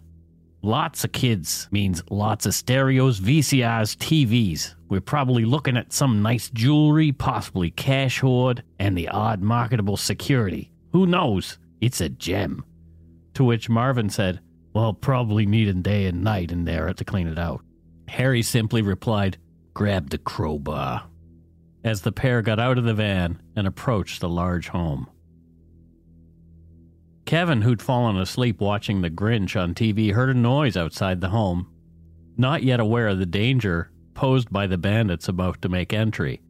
Lots 0.61 1.03
of 1.03 1.11
kids 1.11 1.67
means 1.71 2.03
lots 2.09 2.45
of 2.45 2.53
stereos, 2.53 3.19
VCRs, 3.19 3.95
TVs. 3.97 4.75
We're 4.89 5.01
probably 5.01 5.45
looking 5.45 5.77
at 5.77 5.93
some 5.93 6.21
nice 6.21 6.49
jewelry, 6.49 7.11
possibly 7.11 7.71
cash 7.71 8.19
hoard, 8.19 8.63
and 8.79 8.97
the 8.97 9.07
odd 9.09 9.41
marketable 9.41 9.97
security. 9.97 10.71
Who 10.97 11.05
knows? 11.05 11.59
It's 11.79 12.01
a 12.01 12.09
gem. 12.09 12.65
To 13.35 13.43
which 13.43 13.69
Marvin 13.69 14.09
said, 14.09 14.39
Well, 14.73 14.93
probably 14.93 15.45
need 15.45 15.67
a 15.67 15.73
day 15.75 16.07
and 16.07 16.23
night 16.23 16.51
in 16.51 16.65
there 16.65 16.91
to 16.91 17.05
clean 17.05 17.27
it 17.27 17.37
out. 17.37 17.61
Harry 18.07 18.41
simply 18.41 18.81
replied, 18.81 19.37
Grab 19.75 20.09
the 20.09 20.17
crowbar. 20.17 21.03
As 21.83 22.01
the 22.01 22.11
pair 22.11 22.41
got 22.41 22.59
out 22.59 22.79
of 22.79 22.83
the 22.83 22.95
van 22.95 23.39
and 23.55 23.67
approached 23.67 24.21
the 24.21 24.27
large 24.27 24.69
home. 24.69 25.07
Kevin, 27.27 27.61
who'd 27.61 27.83
fallen 27.83 28.17
asleep 28.17 28.59
watching 28.59 29.01
The 29.01 29.11
Grinch 29.11 29.55
on 29.55 29.75
TV, 29.75 30.13
heard 30.13 30.31
a 30.31 30.33
noise 30.33 30.75
outside 30.75 31.21
the 31.21 31.29
home. 31.29 31.67
Not 32.37 32.63
yet 32.63 32.79
aware 32.79 33.09
of 33.09 33.19
the 33.19 33.27
danger 33.27 33.91
posed 34.15 34.51
by 34.51 34.65
the 34.65 34.79
bandits 34.79 35.27
about 35.27 35.61
to 35.61 35.69
make 35.69 35.93
entry, 35.93 36.41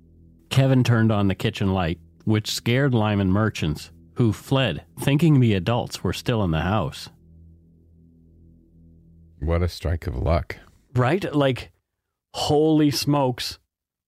Kevin 0.50 0.86
turned 0.86 1.12
on 1.12 1.28
the 1.28 1.36
kitchen 1.36 1.74
light, 1.74 2.00
which 2.24 2.50
scared 2.50 2.94
Lime 2.94 3.20
and 3.20 3.34
Merchants, 3.34 3.92
who 4.18 4.34
fled, 4.34 4.84
thinking 5.00 5.40
the 5.40 5.54
adults 5.54 6.04
were 6.04 6.14
still 6.14 6.44
in 6.44 6.52
the 6.52 6.62
house. 6.62 7.10
What 9.40 9.62
a 9.62 9.68
strike 9.68 10.08
of 10.08 10.16
luck. 10.16 10.58
Right? 10.96 11.34
Like, 11.34 11.72
holy 12.34 12.92
smokes, 12.92 13.60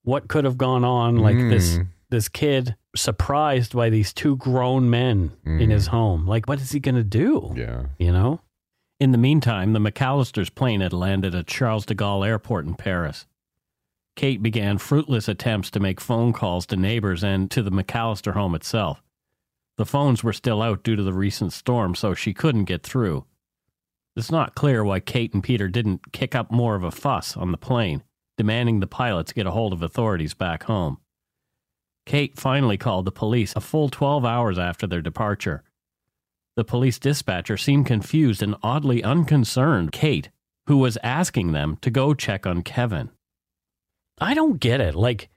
what 0.04 0.28
could 0.28 0.45
have 0.45 0.58
gone 0.58 0.84
on? 0.84 1.17
Like 1.17 1.38
this 1.38 1.78
Mm. 1.78 1.88
this 2.10 2.28
kid 2.28 2.76
surprised 2.95 3.74
by 3.76 3.91
these 3.91 4.12
two 4.13 4.36
grown 4.38 4.89
men 4.89 5.32
in 5.45 5.69
his 5.69 5.88
home. 5.88 6.26
Like, 6.26 6.48
what 6.48 6.60
is 6.60 6.72
he 6.72 6.80
gonna 6.80 7.04
do? 7.04 7.54
Yeah. 7.56 7.84
You 8.00 8.12
know? 8.12 8.41
In 9.00 9.12
the 9.12 9.17
meantime, 9.19 9.74
the 9.74 9.80
McAllister's 9.80 10.50
plane 10.50 10.82
had 10.82 10.91
landed 10.91 11.36
at 11.36 11.45
Charles 11.48 11.86
de 11.86 11.93
Gaulle 11.93 12.26
Airport 12.28 12.65
in 12.65 12.74
Paris. 12.74 13.28
Kate 14.15 14.41
began 14.41 14.80
fruitless 14.80 15.28
attempts 15.30 15.69
to 15.72 15.80
make 15.80 16.02
phone 16.02 16.34
calls 16.34 16.65
to 16.65 16.76
neighbors 16.76 17.24
and 17.24 17.50
to 17.52 17.62
the 17.62 17.72
McAllister 17.72 18.34
home 18.34 18.56
itself. 18.56 19.02
The 19.79 19.85
phones 19.85 20.25
were 20.25 20.33
still 20.33 20.61
out 20.61 20.83
due 20.83 20.97
to 20.97 21.03
the 21.03 21.13
recent 21.13 21.53
storm, 21.53 21.95
so 21.95 22.13
she 22.13 22.33
couldn't 22.33 22.65
get 22.65 22.83
through. 22.83 23.23
It's 24.13 24.29
not 24.29 24.53
clear 24.53 24.83
why 24.83 24.99
Kate 24.99 25.33
and 25.33 25.41
Peter 25.41 25.69
didn't 25.69 26.11
kick 26.11 26.35
up 26.35 26.51
more 26.51 26.75
of 26.75 26.83
a 26.83 26.91
fuss 26.91 27.37
on 27.37 27.53
the 27.53 27.57
plane, 27.57 28.03
demanding 28.37 28.81
the 28.81 28.87
pilots 28.87 29.31
get 29.31 29.47
a 29.47 29.51
hold 29.51 29.71
of 29.71 29.81
authorities 29.81 30.33
back 30.33 30.63
home. 30.63 30.97
Kate 32.05 32.37
finally 32.37 32.75
called 32.75 33.05
the 33.05 33.11
police 33.13 33.53
a 33.55 33.61
full 33.61 33.87
12 33.87 34.25
hours 34.25 34.59
after 34.59 34.85
their 34.85 35.01
departure. 35.01 35.63
The 36.57 36.65
police 36.65 36.99
dispatcher 36.99 37.55
seemed 37.55 37.85
confused 37.85 38.43
and 38.43 38.57
oddly 38.61 39.01
unconcerned. 39.01 39.93
Kate, 39.93 40.29
who 40.67 40.75
was 40.75 40.97
asking 41.03 41.53
them 41.53 41.77
to 41.83 41.89
go 41.89 42.13
check 42.13 42.45
on 42.45 42.63
Kevin. 42.63 43.11
I 44.19 44.33
don't 44.33 44.59
get 44.59 44.81
it. 44.81 44.93
Like 44.93 45.29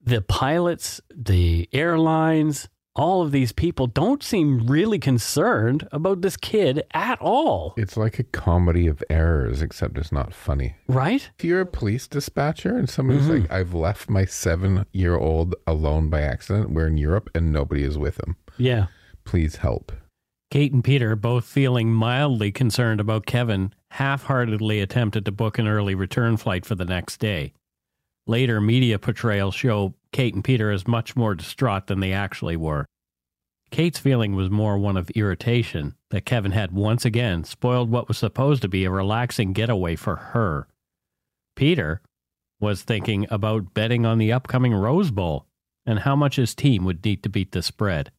the 0.00 0.22
pilots, 0.22 1.00
the 1.12 1.68
airlines, 1.72 2.68
all 2.96 3.22
of 3.22 3.30
these 3.32 3.52
people 3.52 3.86
don't 3.86 4.22
seem 4.22 4.66
really 4.66 4.98
concerned 4.98 5.86
about 5.92 6.22
this 6.22 6.36
kid 6.36 6.82
at 6.92 7.20
all. 7.20 7.72
It's 7.76 7.96
like 7.96 8.18
a 8.18 8.24
comedy 8.24 8.86
of 8.88 9.02
errors, 9.08 9.62
except 9.62 9.96
it's 9.96 10.12
not 10.12 10.34
funny. 10.34 10.74
Right? 10.88 11.30
If 11.38 11.44
you're 11.44 11.60
a 11.60 11.66
police 11.66 12.06
dispatcher 12.08 12.76
and 12.76 12.88
somebody's 12.88 13.26
Mhm. 13.28 13.42
like, 13.42 13.50
I've 13.52 13.74
left 13.74 14.10
my 14.10 14.24
seven 14.24 14.84
year 14.92 15.16
old 15.16 15.54
alone 15.66 16.10
by 16.10 16.22
accident, 16.22 16.70
we're 16.70 16.88
in 16.88 16.96
Europe 16.98 17.30
and 17.34 17.52
nobody 17.52 17.84
is 17.84 17.96
with 17.96 18.18
him. 18.26 18.36
Yeah. 18.58 18.86
Please 19.24 19.56
help. 19.56 19.92
Kate 20.50 20.72
and 20.72 20.82
Peter, 20.82 21.14
both 21.14 21.44
feeling 21.44 21.92
mildly 21.92 22.50
concerned 22.50 22.98
about 23.00 23.24
Kevin, 23.24 23.72
half 23.92 24.24
heartedly 24.24 24.80
attempted 24.80 25.24
to 25.24 25.30
book 25.30 25.60
an 25.60 25.68
early 25.68 25.94
return 25.94 26.36
flight 26.36 26.66
for 26.66 26.74
the 26.74 26.84
next 26.84 27.18
day. 27.18 27.52
Later 28.30 28.60
media 28.60 28.96
portrayals 28.96 29.56
show 29.56 29.94
Kate 30.12 30.34
and 30.34 30.44
Peter 30.44 30.70
as 30.70 30.86
much 30.86 31.16
more 31.16 31.34
distraught 31.34 31.88
than 31.88 31.98
they 31.98 32.12
actually 32.12 32.56
were. 32.56 32.86
Kate's 33.72 33.98
feeling 33.98 34.36
was 34.36 34.48
more 34.48 34.78
one 34.78 34.96
of 34.96 35.10
irritation 35.16 35.96
that 36.10 36.26
Kevin 36.26 36.52
had 36.52 36.70
once 36.70 37.04
again 37.04 37.42
spoiled 37.42 37.90
what 37.90 38.06
was 38.06 38.18
supposed 38.18 38.62
to 38.62 38.68
be 38.68 38.84
a 38.84 38.90
relaxing 38.90 39.52
getaway 39.52 39.96
for 39.96 40.14
her. 40.14 40.68
Peter 41.56 42.02
was 42.60 42.82
thinking 42.82 43.26
about 43.32 43.74
betting 43.74 44.06
on 44.06 44.18
the 44.18 44.32
upcoming 44.32 44.74
Rose 44.74 45.10
Bowl 45.10 45.46
and 45.84 45.98
how 45.98 46.14
much 46.14 46.36
his 46.36 46.54
team 46.54 46.84
would 46.84 47.04
need 47.04 47.24
to 47.24 47.28
beat 47.28 47.50
the 47.50 47.64
spread. 47.64 48.12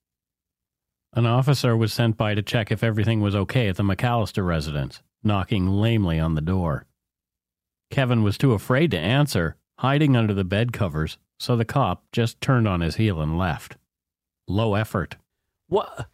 An 1.13 1.25
officer 1.25 1.77
was 1.77 1.93
sent 1.93 2.17
by 2.17 2.35
to 2.35 2.41
check 2.41 2.69
if 2.69 2.83
everything 2.83 3.21
was 3.21 3.33
okay 3.33 3.69
at 3.69 3.77
the 3.77 3.83
McAllister 3.83 4.45
residence, 4.45 5.01
knocking 5.23 5.67
lamely 5.67 6.19
on 6.19 6.35
the 6.35 6.41
door. 6.41 6.85
Kevin 7.89 8.23
was 8.23 8.37
too 8.37 8.51
afraid 8.51 8.91
to 8.91 8.99
answer, 8.99 9.55
hiding 9.81 10.15
under 10.15 10.33
the 10.33 10.43
bed 10.43 10.71
covers, 10.71 11.17
so 11.39 11.55
the 11.55 11.65
cop 11.65 12.03
just 12.11 12.39
turned 12.39 12.67
on 12.67 12.81
his 12.81 12.97
heel 12.97 13.19
and 13.19 13.35
left. 13.35 13.77
Low 14.47 14.75
effort. 14.75 15.17
What? 15.69 16.07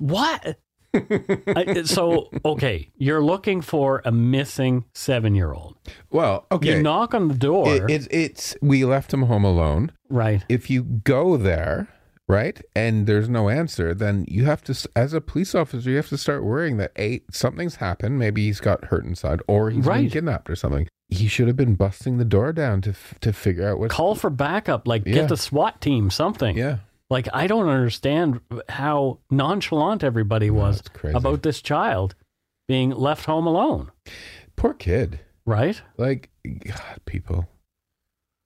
What? 0.00 0.58
I, 0.92 1.82
so, 1.84 2.28
okay, 2.44 2.90
you're 2.98 3.22
looking 3.22 3.62
for 3.62 4.02
a 4.04 4.12
missing 4.12 4.84
seven 4.92 5.34
year 5.34 5.54
old. 5.54 5.76
Well, 6.10 6.46
okay. 6.52 6.76
You 6.76 6.82
knock 6.82 7.14
on 7.14 7.28
the 7.28 7.34
door. 7.34 7.74
It, 7.74 7.84
it's 7.88 8.08
it's 8.10 8.56
we 8.60 8.84
left 8.84 9.14
him 9.14 9.22
home 9.22 9.44
alone. 9.44 9.92
Right. 10.10 10.44
If 10.50 10.68
you 10.68 10.82
go 10.82 11.38
there, 11.38 11.88
right, 12.28 12.60
and 12.76 13.06
there's 13.06 13.30
no 13.30 13.48
answer, 13.48 13.94
then 13.94 14.26
you 14.28 14.44
have 14.44 14.62
to, 14.64 14.88
as 14.94 15.14
a 15.14 15.22
police 15.22 15.54
officer, 15.54 15.88
you 15.88 15.96
have 15.96 16.10
to 16.10 16.18
start 16.18 16.44
worrying 16.44 16.76
that 16.78 16.92
eight, 16.96 17.34
something's 17.34 17.76
happened. 17.76 18.18
Maybe 18.18 18.44
he's 18.44 18.60
got 18.60 18.86
hurt 18.86 19.06
inside, 19.06 19.40
or 19.48 19.70
he's 19.70 19.86
been 19.86 20.10
kidnapped 20.10 20.50
or 20.50 20.56
something. 20.56 20.86
He 21.08 21.26
should 21.28 21.46
have 21.46 21.56
been 21.56 21.74
busting 21.74 22.18
the 22.18 22.24
door 22.24 22.52
down 22.52 22.80
to 22.82 22.90
f- 22.90 23.14
to 23.20 23.32
figure 23.32 23.68
out 23.68 23.78
what. 23.78 23.90
Call 23.90 24.14
for 24.14 24.30
backup, 24.30 24.86
like 24.86 25.04
Yeah. 25.06 25.14
get 25.14 25.28
the 25.28 25.36
SWAT 25.36 25.80
team, 25.80 26.10
something. 26.10 26.56
Yeah. 26.56 26.78
Like, 27.10 27.26
I 27.32 27.46
don't 27.46 27.68
understand 27.68 28.40
how 28.68 29.20
nonchalant 29.30 30.04
everybody 30.04 30.50
was 30.50 30.82
crazy. 30.92 31.16
about 31.16 31.42
this 31.42 31.62
child 31.62 32.14
being 32.66 32.90
left 32.90 33.24
home 33.24 33.46
alone. 33.46 33.90
Poor 34.56 34.74
kid. 34.74 35.20
Right? 35.46 35.80
Like, 35.96 36.28
God, 36.44 37.00
people. 37.06 37.48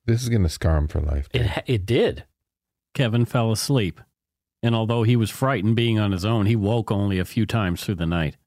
This 0.05 0.23
is 0.23 0.29
going 0.29 0.43
to 0.43 0.49
scar 0.49 0.77
him 0.77 0.87
for 0.87 1.01
life. 1.01 1.27
It, 1.33 1.63
it 1.65 1.85
did. 1.85 2.23
Kevin 2.93 3.25
fell 3.25 3.51
asleep, 3.51 3.99
and 4.61 4.73
although 4.73 5.03
he 5.03 5.17
was 5.17 5.29
frightened 5.29 5.75
being 5.75 5.99
on 5.99 6.13
his 6.13 6.23
own, 6.23 6.45
he 6.45 6.55
woke 6.55 6.89
only 6.91 7.19
a 7.19 7.25
few 7.25 7.45
times 7.45 7.83
through 7.83 7.95
the 7.95 8.05
night. 8.05 8.37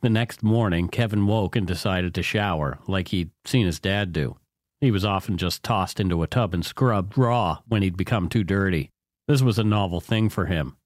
The 0.00 0.08
next 0.08 0.44
morning, 0.44 0.88
Kevin 0.88 1.26
woke 1.26 1.56
and 1.56 1.66
decided 1.66 2.14
to 2.14 2.22
shower, 2.22 2.78
like 2.86 3.08
he'd 3.08 3.30
seen 3.44 3.66
his 3.66 3.80
dad 3.80 4.12
do. 4.12 4.36
He 4.80 4.92
was 4.92 5.04
often 5.04 5.36
just 5.36 5.64
tossed 5.64 5.98
into 5.98 6.22
a 6.22 6.28
tub 6.28 6.54
and 6.54 6.64
scrubbed 6.64 7.18
raw 7.18 7.58
when 7.66 7.82
he'd 7.82 7.96
become 7.96 8.28
too 8.28 8.44
dirty. 8.44 8.90
This 9.26 9.42
was 9.42 9.58
a 9.58 9.64
novel 9.64 10.00
thing 10.00 10.28
for 10.28 10.46
him. 10.46 10.76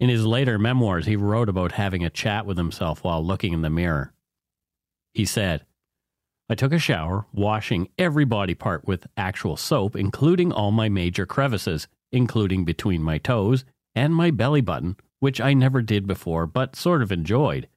In 0.00 0.08
his 0.08 0.24
later 0.24 0.58
memoirs, 0.58 1.04
he 1.04 1.14
wrote 1.14 1.50
about 1.50 1.72
having 1.72 2.04
a 2.04 2.10
chat 2.10 2.46
with 2.46 2.56
himself 2.56 3.04
while 3.04 3.24
looking 3.24 3.52
in 3.52 3.60
the 3.60 3.68
mirror. 3.68 4.14
He 5.12 5.26
said, 5.26 5.66
I 6.48 6.54
took 6.54 6.72
a 6.72 6.78
shower, 6.78 7.26
washing 7.32 7.90
every 7.98 8.24
body 8.24 8.54
part 8.54 8.86
with 8.86 9.06
actual 9.16 9.58
soap, 9.58 9.94
including 9.94 10.52
all 10.52 10.70
my 10.70 10.88
major 10.88 11.26
crevices, 11.26 11.86
including 12.10 12.64
between 12.64 13.02
my 13.02 13.18
toes 13.18 13.66
and 13.94 14.14
my 14.14 14.30
belly 14.30 14.62
button, 14.62 14.96
which 15.20 15.40
I 15.40 15.52
never 15.52 15.82
did 15.82 16.06
before 16.06 16.46
but 16.46 16.76
sort 16.76 17.02
of 17.02 17.12
enjoyed. 17.12 17.68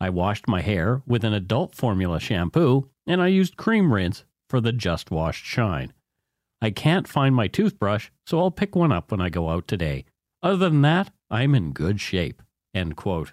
I 0.00 0.08
washed 0.08 0.48
my 0.48 0.62
hair 0.62 1.02
with 1.06 1.24
an 1.24 1.34
adult 1.34 1.74
formula 1.74 2.20
shampoo, 2.20 2.88
and 3.06 3.20
I 3.20 3.28
used 3.28 3.58
cream 3.58 3.92
rinse 3.92 4.24
for 4.48 4.60
the 4.60 4.72
just 4.72 5.10
washed 5.10 5.44
shine. 5.44 5.92
I 6.62 6.70
can't 6.70 7.06
find 7.06 7.34
my 7.34 7.48
toothbrush, 7.48 8.08
so 8.24 8.38
I'll 8.38 8.50
pick 8.50 8.74
one 8.74 8.92
up 8.92 9.10
when 9.10 9.20
I 9.20 9.28
go 9.28 9.50
out 9.50 9.68
today. 9.68 10.06
Other 10.42 10.56
than 10.56 10.82
that, 10.82 11.10
I'm 11.30 11.54
in 11.54 11.72
good 11.72 12.00
shape. 12.00 12.42
End 12.74 12.96
quote. 12.96 13.32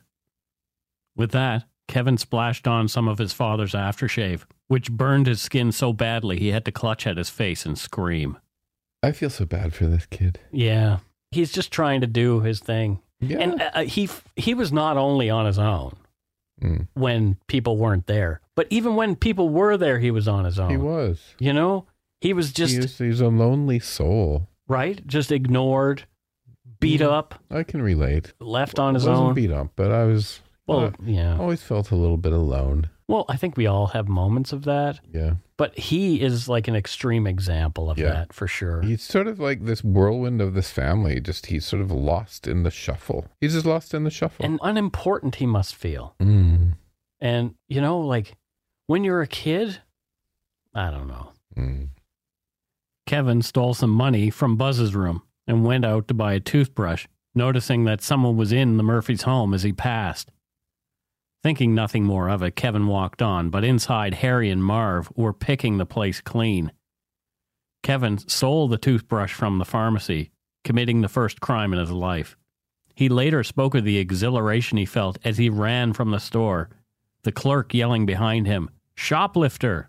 With 1.15 1.31
that, 1.31 1.63
Kevin 1.87 2.17
splashed 2.17 2.67
on 2.67 2.89
some 2.89 3.07
of 3.07 3.17
his 3.17 3.31
father's 3.31 3.73
aftershave, 3.73 4.43
which 4.67 4.91
burned 4.91 5.27
his 5.27 5.41
skin 5.41 5.71
so 5.71 5.93
badly 5.93 6.37
he 6.37 6.49
had 6.49 6.65
to 6.65 6.71
clutch 6.71 7.07
at 7.07 7.17
his 7.17 7.29
face 7.29 7.65
and 7.65 7.77
scream. 7.77 8.37
I 9.01 9.13
feel 9.13 9.29
so 9.29 9.45
bad 9.45 9.73
for 9.73 9.85
this 9.85 10.05
kid. 10.05 10.39
Yeah. 10.51 10.99
He's 11.31 11.51
just 11.51 11.71
trying 11.71 12.01
to 12.01 12.07
do 12.07 12.41
his 12.41 12.59
thing. 12.59 12.99
Yeah. 13.19 13.39
And 13.39 13.61
uh, 13.61 13.83
he 13.83 14.09
he 14.35 14.53
was 14.53 14.71
not 14.71 14.97
only 14.97 15.29
on 15.29 15.45
his 15.45 15.57
own 15.57 15.95
Mm. 16.63 16.87
when 16.95 17.37
people 17.47 17.77
weren't 17.77 18.07
there, 18.07 18.41
but 18.55 18.65
even 18.71 18.95
when 18.95 19.15
people 19.15 19.49
were 19.49 19.77
there, 19.77 19.99
he 19.99 20.09
was 20.09 20.27
on 20.27 20.43
his 20.45 20.57
own. 20.57 20.71
He 20.71 20.77
was. 20.77 21.21
You 21.37 21.53
know, 21.53 21.85
he 22.19 22.33
was 22.33 22.51
just 22.51 22.73
he 22.73 22.79
was, 22.79 22.97
he's 22.97 23.21
a 23.21 23.27
lonely 23.27 23.77
soul. 23.79 24.47
right, 24.67 25.05
just 25.05 25.31
ignored, 25.31 26.05
beat 26.79 27.01
Mm. 27.01 27.11
up, 27.11 27.35
I 27.51 27.61
can 27.63 27.81
relate. 27.81 28.33
left 28.39 28.79
on 28.79 28.95
his 28.95 29.05
wasn't 29.05 29.27
own. 29.29 29.33
beat 29.35 29.51
up, 29.51 29.71
but 29.75 29.91
I 29.91 30.05
was. 30.05 30.41
Well, 30.65 30.85
uh, 30.85 30.91
yeah. 31.05 31.37
always 31.37 31.61
felt 31.61 31.91
a 31.91 31.95
little 31.95 32.17
bit 32.17 32.33
alone. 32.33 32.89
Well, 33.09 33.23
I 33.29 33.37
think 33.37 33.55
we 33.55 33.67
all 33.67 33.87
have 33.87 34.09
moments 34.09 34.51
of 34.51 34.65
that, 34.65 34.99
Yeah. 35.13 35.35
but 35.55 35.77
he 35.79 36.19
is 36.21 36.49
like 36.49 36.67
an 36.67 36.75
extreme 36.75 37.25
example 37.25 37.89
of 37.89 37.97
Yeah. 37.97 38.09
that 38.11 38.33
for 38.33 38.47
sure. 38.47 38.81
He's 38.81 39.01
sort 39.01 39.27
of 39.27 39.39
like 39.39 39.63
this 39.63 39.81
whirlwind 39.83 40.41
of 40.41 40.53
this 40.53 40.71
family. 40.71 41.21
Just 41.21 41.45
he's 41.45 41.65
sort 41.65 41.81
of 41.81 41.89
lost 41.89 42.47
in 42.47 42.63
the 42.63 42.71
shuffle. 42.71 43.25
He's 43.39 43.53
just 43.53 43.65
lost 43.65 43.93
in 43.93 44.03
the 44.03 44.09
shuffle. 44.11 44.43
and 44.45 44.59
unimportant 44.61 45.35
he 45.35 45.45
must 45.45 45.73
feel. 45.75 46.15
Mm. 46.19 46.73
And 47.21 47.55
you 47.69 47.79
know, 47.79 47.99
like 47.99 48.35
when 48.87 49.03
you're 49.05 49.21
a 49.21 49.27
kid, 49.27 49.79
I 50.73 50.91
don't 50.91 51.07
know. 51.07 51.31
Mm. 51.55 51.89
Kevin 53.05 53.41
stole 53.41 53.73
some 53.73 53.89
money 53.91 54.29
from 54.29 54.57
Buzz's 54.57 54.93
room 54.93 55.21
and 55.47 55.63
went 55.63 55.85
out 55.85 56.09
to 56.09 56.13
buy 56.13 56.33
a 56.33 56.41
toothbrush, 56.41 57.07
noticing 57.33 57.85
that 57.85 58.01
someone 58.01 58.35
was 58.35 58.51
in 58.51 58.75
the 58.75 58.83
Murphy's 58.83 59.21
home 59.21 59.53
as 59.53 59.63
he 59.63 59.71
passed. 59.71 60.29
Thinking 61.47 61.73
nothing 61.73 62.03
more 62.03 62.29
of 62.29 62.43
it, 62.43 62.57
Kevin 62.57 62.87
walked 62.87 63.21
on, 63.21 63.49
but 63.49 63.63
inside, 63.63 64.15
Harry 64.15 64.49
and 64.49 64.61
Marv 64.61 65.09
were 65.15 65.31
picking 65.31 65.77
the 65.77 65.85
place 65.85 66.19
clean. 66.19 66.73
Kevin 67.81 68.17
stole 68.17 68.67
the 68.67 68.77
toothbrush 68.77 69.31
from 69.31 69.57
the 69.57 69.63
pharmacy, 69.63 70.31
committing 70.65 70.99
the 70.99 71.07
first 71.07 71.39
crime 71.39 71.71
in 71.71 71.79
his 71.79 71.89
life. 71.89 72.35
He 72.95 73.07
later 73.07 73.45
spoke 73.45 73.75
of 73.75 73.85
the 73.85 73.97
exhilaration 73.97 74.77
he 74.77 74.85
felt 74.85 75.19
as 75.23 75.37
he 75.37 75.49
ran 75.49 75.93
from 75.93 76.11
the 76.11 76.19
store, 76.19 76.69
the 77.23 77.31
clerk 77.31 77.73
yelling 77.73 78.05
behind 78.05 78.45
him, 78.45 78.69
Shoplifter! 78.95 79.87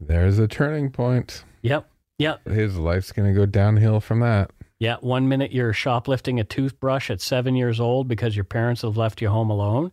There's 0.00 0.38
a 0.38 0.46
turning 0.46 0.90
point. 0.90 1.42
Yep. 1.62 1.90
Yep. 2.20 2.46
His 2.46 2.78
life's 2.78 3.10
going 3.10 3.26
to 3.26 3.36
go 3.36 3.44
downhill 3.44 3.98
from 3.98 4.20
that. 4.20 4.52
Yeah. 4.78 4.98
One 5.00 5.28
minute 5.28 5.50
you're 5.50 5.72
shoplifting 5.72 6.38
a 6.38 6.44
toothbrush 6.44 7.10
at 7.10 7.20
seven 7.20 7.56
years 7.56 7.80
old 7.80 8.06
because 8.06 8.36
your 8.36 8.44
parents 8.44 8.82
have 8.82 8.96
left 8.96 9.20
you 9.20 9.30
home 9.30 9.50
alone. 9.50 9.90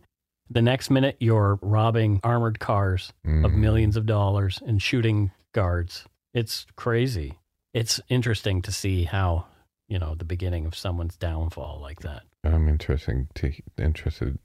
The 0.50 0.62
next 0.62 0.90
minute 0.90 1.16
you're 1.20 1.58
robbing 1.60 2.20
armored 2.24 2.58
cars 2.58 3.12
of 3.24 3.30
Mm. 3.52 3.54
millions 3.56 3.96
of 3.96 4.06
dollars 4.06 4.60
and 4.64 4.80
shooting 4.80 5.30
guards. 5.52 6.06
It's 6.32 6.66
crazy. 6.76 7.38
It's 7.74 8.00
interesting 8.08 8.62
to 8.62 8.72
see 8.72 9.04
how, 9.04 9.46
you 9.88 9.98
know, 9.98 10.14
the 10.14 10.24
beginning 10.24 10.64
of 10.66 10.74
someone's 10.74 11.16
downfall 11.16 11.80
like 11.82 12.00
that. 12.00 12.22
I'm 12.44 12.68
interesting 12.68 13.28
to 13.34 13.52
interested 13.76 14.38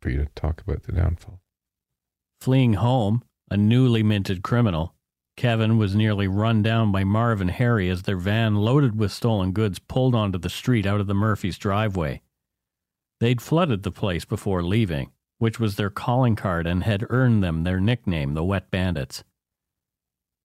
for 0.00 0.08
you 0.10 0.18
to 0.18 0.26
talk 0.34 0.62
about 0.62 0.84
the 0.84 0.92
downfall. 0.92 1.40
Fleeing 2.40 2.74
home, 2.74 3.22
a 3.50 3.56
newly 3.56 4.02
minted 4.02 4.42
criminal, 4.42 4.94
Kevin 5.36 5.76
was 5.78 5.94
nearly 5.94 6.26
run 6.28 6.62
down 6.62 6.90
by 6.92 7.04
Marv 7.04 7.40
and 7.40 7.50
Harry 7.50 7.88
as 7.90 8.02
their 8.02 8.16
van 8.16 8.56
loaded 8.56 8.98
with 8.98 9.12
stolen 9.12 9.52
goods 9.52 9.78
pulled 9.78 10.14
onto 10.14 10.38
the 10.38 10.48
street 10.50 10.86
out 10.86 11.00
of 11.00 11.06
the 11.06 11.14
Murphys' 11.14 11.58
driveway. 11.58 12.22
They'd 13.20 13.42
flooded 13.42 13.82
the 13.82 13.90
place 13.92 14.24
before 14.24 14.62
leaving, 14.62 15.10
which 15.40 15.58
was 15.58 15.76
their 15.76 15.90
calling 15.90 16.36
card 16.36 16.66
and 16.66 16.84
had 16.84 17.06
earned 17.08 17.42
them 17.42 17.64
their 17.64 17.80
nickname, 17.80 18.34
the 18.34 18.44
Wet 18.44 18.70
Bandits. 18.70 19.24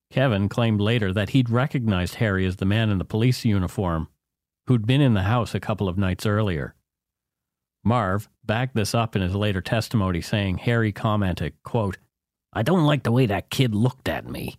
Kevin 0.09 0.47
claimed 0.47 0.79
later 0.79 1.11
that 1.11 1.31
he'd 1.31 1.49
recognized 1.49 2.15
Harry 2.15 2.45
as 2.45 2.55
the 2.55 2.65
man 2.65 2.89
in 2.89 2.97
the 2.97 3.03
police 3.05 3.43
uniform 3.43 4.07
who'd 4.67 4.87
been 4.87 5.01
in 5.01 5.13
the 5.13 5.23
house 5.23 5.53
a 5.53 5.59
couple 5.59 5.89
of 5.89 5.97
nights 5.97 6.25
earlier. 6.25 6.75
Marv 7.83 8.29
backed 8.45 8.73
this 8.73 8.95
up 8.95 9.17
in 9.17 9.21
his 9.21 9.35
later 9.35 9.61
testimony, 9.61 10.21
saying 10.21 10.59
Harry 10.59 10.93
commented, 10.93 11.53
quote, 11.63 11.97
I 12.53 12.63
don't 12.63 12.85
like 12.85 13.03
the 13.03 13.11
way 13.11 13.25
that 13.25 13.49
kid 13.49 13.75
looked 13.75 14.07
at 14.07 14.25
me. 14.25 14.55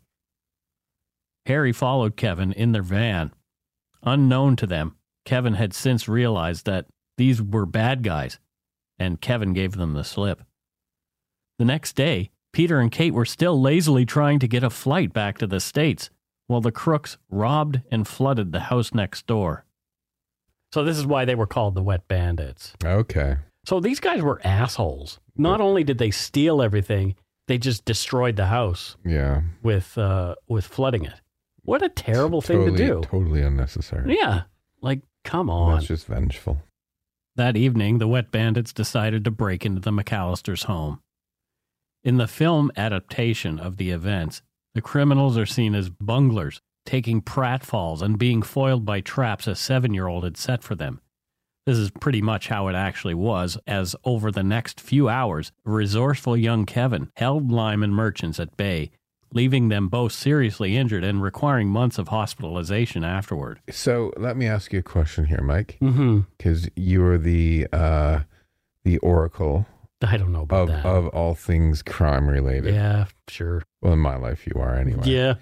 Harry 1.47 1.72
followed 1.72 2.16
Kevin 2.16 2.53
in 2.53 2.72
their 2.72 2.82
van. 2.82 3.32
Unknown 4.03 4.55
to 4.57 4.66
them, 4.66 4.97
Kevin 5.24 5.55
had 5.55 5.72
since 5.72 6.07
realized 6.07 6.66
that 6.66 6.87
these 7.16 7.41
were 7.41 7.64
bad 7.64 8.03
guys, 8.03 8.39
and 8.99 9.20
Kevin 9.20 9.53
gave 9.53 9.72
them 9.76 9.92
the 9.94 10.05
slip. 10.05 10.42
The 11.59 11.64
next 11.64 11.94
day, 11.94 12.30
Peter 12.53 12.80
and 12.80 12.90
Kate 12.90 13.14
were 13.14 13.24
still 13.24 13.61
lazily 13.61 14.07
trying 14.07 14.38
to 14.40 14.49
get 14.49 14.62
a 14.64 14.70
flight 14.70 15.12
back 15.12 15.38
to 15.38 15.47
the 15.47 15.61
States, 15.61 16.11
while 16.47 16.61
the 16.61 16.72
crooks 16.72 17.18
robbed 17.30 17.82
and 17.90 18.07
flooded 18.07 18.53
the 18.53 18.61
house 18.61 18.94
next 18.94 19.26
door. 19.26 19.64
So 20.72 20.84
this 20.84 20.97
is 20.99 21.07
why 21.07 21.24
they 21.24 21.34
were 21.34 21.47
called 21.47 21.74
the 21.74 21.82
Wet 21.82 22.07
Bandits. 22.09 22.72
Okay. 22.84 23.36
So 23.64 23.80
these 23.80 24.01
guys 24.01 24.22
were 24.22 24.40
assholes. 24.44 25.18
Not 25.36 25.61
only 25.61 25.84
did 25.84 25.99
they 25.99 26.11
steal 26.11 26.62
everything, 26.62 27.14
they 27.49 27.59
just 27.59 27.84
destroyed 27.84 28.36
the 28.36 28.47
house 28.47 28.97
Yeah. 29.05 29.42
with 29.62 29.97
uh, 29.99 30.34
with 30.49 30.64
flooding 30.66 31.05
it. 31.05 31.20
What 31.62 31.82
a 31.82 31.88
terrible 31.88 32.40
thing 32.40 32.64
to 32.66 32.76
do. 32.76 33.01
Totally 33.05 33.42
unnecessary. 33.42 34.16
Yeah. 34.16 34.42
Like, 34.80 35.01
come 35.24 35.51
on. 35.51 35.74
That's 35.74 35.86
just 35.86 36.07
vengeful. 36.07 36.59
That 37.37 37.57
evening, 37.57 37.99
the 37.99 38.09
Wet 38.09 38.30
Bandits 38.30 38.72
decided 38.72 39.22
to 39.24 39.30
break 39.30 39.66
into 39.66 39.80
the 39.80 39.91
McAllister's 39.91 40.62
home. 40.62 41.01
In 42.03 42.16
the 42.16 42.26
film 42.26 42.72
adaptation 42.78 43.59
of 43.59 43.76
the 43.76 43.91
events, 43.91 44.41
the 44.74 44.80
criminals 44.80 45.37
are 45.37 45.45
seen 45.45 45.74
as 45.74 45.91
bunglers, 45.91 46.62
taking 46.87 47.20
pratfalls 47.20 48.01
and 48.01 48.18
being 48.18 48.41
foiled 48.41 48.87
by 48.87 49.03
traps 49.03 49.47
a 49.47 49.55
seven 49.55 49.93
year 49.93 50.07
old 50.07 50.24
had 50.24 50.39
set 50.39 50.62
for 50.62 50.74
them. 50.74 51.03
This 51.66 51.76
is 51.76 51.91
pretty 51.91 52.22
much 52.22 52.49
how 52.49 52.68
it 52.68 52.74
actually 52.74 53.14
was, 53.14 53.59
as 53.66 53.95
over 54.05 54.30
the 54.30 54.45
next 54.45 54.80
few 54.80 55.11
hours, 55.11 55.53
resourceful 55.64 56.39
young 56.39 56.64
Kevin 56.64 57.11
held 57.16 57.53
Lime 57.53 57.82
and 57.82 57.95
Merchants 57.95 58.41
at 58.41 58.57
bay, 58.57 58.93
leaving 59.33 59.68
them 59.68 59.89
both 59.89 60.12
seriously 60.12 60.77
injured 60.77 61.05
and 61.05 61.22
requiring 61.22 61.68
months 61.68 61.99
of 61.99 62.09
hospitalization 62.09 63.05
afterward. 63.05 63.61
So 63.70 64.12
let 64.16 64.37
me 64.37 64.47
ask 64.47 64.72
you 64.72 64.79
a 64.79 64.83
question 64.83 65.27
here, 65.27 65.43
Mike, 65.43 65.79
Mm-hmm. 65.83 66.20
because 66.37 66.68
you 66.77 67.05
are 67.05 67.18
the 67.18 67.66
uh, 67.72 68.20
the 68.85 68.99
oracle 68.99 69.66
I 70.03 70.16
don't 70.16 70.33
know 70.33 70.43
about 70.43 70.62
of 70.62 70.68
that. 70.68 70.85
of 70.87 71.07
all 71.09 71.35
things 71.35 71.83
crime 71.83 72.29
related. 72.29 72.74
yeah, 72.74 73.07
sure. 73.29 73.62
Well, 73.83 73.95
in 73.95 73.99
my 73.99 74.16
life, 74.16 74.47
you 74.47 74.61
are 74.61 74.74
anyway. 74.77 75.03
Yeah. 75.07 75.35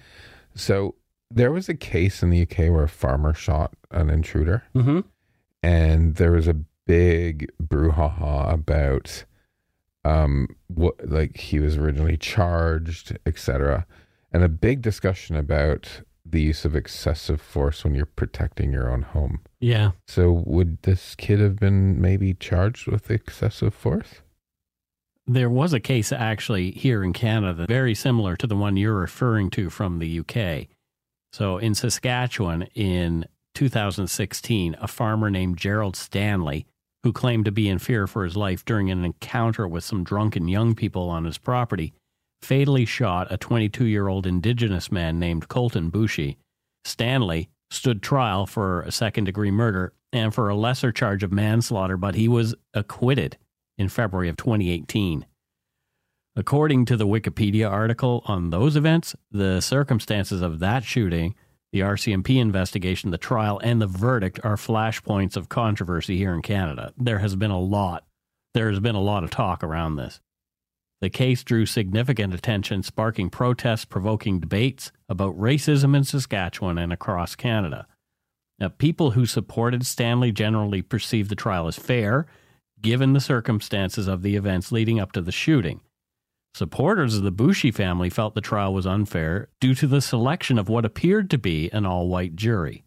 So 0.55 0.95
there 1.29 1.51
was 1.51 1.67
a 1.69 1.73
case 1.75 2.23
in 2.23 2.29
the 2.29 2.41
UK 2.41 2.71
where 2.71 2.83
a 2.83 2.89
farmer 2.89 3.33
shot 3.33 3.73
an 3.91 4.09
intruder, 4.09 4.63
Mm-hmm. 4.75 5.01
and 5.63 6.15
there 6.15 6.31
was 6.31 6.47
a 6.47 6.55
big 6.87 7.51
brouhaha 7.61 8.51
about 8.53 9.25
um 10.05 10.47
what 10.67 10.95
like 11.09 11.35
he 11.35 11.59
was 11.59 11.77
originally 11.77 12.17
charged, 12.17 13.17
etc., 13.25 13.85
and 14.31 14.43
a 14.43 14.49
big 14.49 14.81
discussion 14.81 15.35
about 15.35 16.01
the 16.25 16.41
use 16.41 16.65
of 16.65 16.75
excessive 16.75 17.39
force 17.39 17.83
when 17.83 17.93
you're 17.93 18.05
protecting 18.05 18.71
your 18.71 18.91
own 18.91 19.03
home. 19.03 19.41
Yeah. 19.59 19.91
So 20.07 20.43
would 20.45 20.81
this 20.81 21.15
kid 21.15 21.39
have 21.39 21.57
been 21.57 22.01
maybe 22.01 22.33
charged 22.33 22.87
with 22.87 23.11
excessive 23.11 23.73
force? 23.73 24.21
There 25.27 25.49
was 25.49 25.73
a 25.73 25.79
case 25.79 26.11
actually 26.11 26.71
here 26.71 27.03
in 27.03 27.13
Canada 27.13 27.65
very 27.67 27.95
similar 27.95 28.35
to 28.37 28.47
the 28.47 28.55
one 28.55 28.77
you're 28.77 28.93
referring 28.93 29.49
to 29.51 29.69
from 29.69 29.99
the 29.99 30.19
UK. 30.19 30.67
So 31.31 31.57
in 31.57 31.75
Saskatchewan 31.75 32.63
in 32.75 33.25
2016, 33.55 34.75
a 34.79 34.87
farmer 34.87 35.29
named 35.29 35.57
Gerald 35.57 35.95
Stanley, 35.95 36.67
who 37.05 37.13
claimed 37.13 37.45
to 37.45 37.51
be 37.51 37.69
in 37.69 37.77
fear 37.77 38.07
for 38.07 38.23
his 38.23 38.35
life 38.35 38.65
during 38.65 38.89
an 38.89 39.05
encounter 39.05 39.67
with 39.67 39.83
some 39.83 40.03
drunken 40.03 40.47
young 40.47 40.73
people 40.73 41.07
on 41.07 41.23
his 41.23 41.37
property, 41.37 41.93
fatally 42.41 42.83
shot 42.83 43.27
a 43.29 43.37
22 43.37 43.85
year 43.85 44.07
old 44.07 44.25
Indigenous 44.25 44.91
man 44.91 45.19
named 45.19 45.47
Colten 45.47 45.91
Boushie. 45.91 46.37
Stanley 46.83 47.47
stood 47.69 48.01
trial 48.01 48.47
for 48.47 48.81
a 48.81 48.91
second 48.91 49.25
degree 49.25 49.51
murder 49.51 49.93
and 50.11 50.33
for 50.33 50.49
a 50.49 50.55
lesser 50.55 50.91
charge 50.91 51.21
of 51.21 51.31
manslaughter, 51.31 51.95
but 51.95 52.15
he 52.15 52.27
was 52.27 52.55
acquitted 52.73 53.37
in 53.77 53.87
February 53.87 54.27
of 54.27 54.35
2018. 54.35 55.27
According 56.35 56.85
to 56.85 56.97
the 56.97 57.05
Wikipedia 57.05 57.69
article 57.69 58.23
on 58.25 58.49
those 58.49 58.75
events, 58.75 59.15
the 59.29 59.61
circumstances 59.61 60.41
of 60.41 60.57
that 60.57 60.83
shooting 60.83 61.35
The 61.75 61.81
RCMP 61.81 62.39
investigation, 62.39 63.11
the 63.11 63.17
trial, 63.17 63.59
and 63.61 63.81
the 63.81 63.85
verdict 63.85 64.39
are 64.45 64.55
flashpoints 64.55 65.35
of 65.35 65.49
controversy 65.49 66.15
here 66.15 66.33
in 66.33 66.41
Canada. 66.41 66.93
There 66.97 67.19
has 67.19 67.35
been 67.35 67.51
a 67.51 67.59
lot. 67.59 68.05
There 68.53 68.69
has 68.69 68.79
been 68.79 68.95
a 68.95 69.01
lot 69.01 69.25
of 69.25 69.29
talk 69.29 69.61
around 69.61 69.97
this. 69.97 70.21
The 71.01 71.09
case 71.09 71.43
drew 71.43 71.65
significant 71.65 72.33
attention, 72.33 72.81
sparking 72.81 73.29
protests, 73.29 73.83
provoking 73.83 74.39
debates 74.39 74.93
about 75.09 75.37
racism 75.37 75.97
in 75.97 76.05
Saskatchewan 76.05 76.77
and 76.77 76.93
across 76.93 77.35
Canada. 77.35 77.87
Now, 78.57 78.69
people 78.69 79.11
who 79.11 79.25
supported 79.25 79.85
Stanley 79.85 80.31
generally 80.31 80.81
perceived 80.81 81.29
the 81.29 81.35
trial 81.35 81.67
as 81.67 81.75
fair, 81.75 82.25
given 82.81 83.11
the 83.11 83.19
circumstances 83.19 84.07
of 84.07 84.21
the 84.21 84.37
events 84.37 84.71
leading 84.71 85.01
up 85.01 85.11
to 85.11 85.21
the 85.21 85.33
shooting. 85.33 85.81
Supporters 86.55 87.17
of 87.17 87.23
the 87.23 87.33
Boushie 87.33 87.73
family 87.73 88.09
felt 88.09 88.33
the 88.33 88.39
trial 88.39 88.73
was 88.73 88.87
unfair 88.87 89.49
due 89.59 89.75
to 89.75 89.87
the 89.87 89.99
selection 89.99 90.57
of 90.57 90.69
what 90.69 90.85
appeared 90.85 91.29
to 91.31 91.37
be 91.37 91.69
an 91.71 91.85
all 91.85 92.07
white 92.07 92.37
jury. 92.37 92.85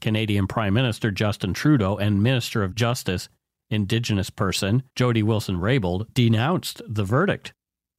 Canadian 0.00 0.48
Prime 0.48 0.74
Minister 0.74 1.12
Justin 1.12 1.54
Trudeau 1.54 1.96
and 1.96 2.24
Minister 2.24 2.64
of 2.64 2.74
Justice, 2.74 3.28
Indigenous 3.70 4.30
person 4.30 4.82
Jody 4.96 5.22
Wilson 5.22 5.60
Raybould, 5.60 6.12
denounced 6.12 6.82
the 6.88 7.04
verdict. 7.04 7.52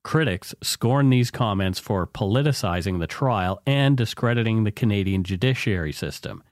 Critics 0.03 0.53
scorned 0.61 1.13
these 1.13 1.31
comments 1.31 1.79
for 1.79 2.05
politicizing 2.05 2.99
the 2.99 3.07
trial 3.07 3.61
and 3.65 3.95
discrediting 3.95 4.65
the 4.65 4.71
Canadian 4.73 5.23
judiciary 5.23 5.93
system. 5.93 6.43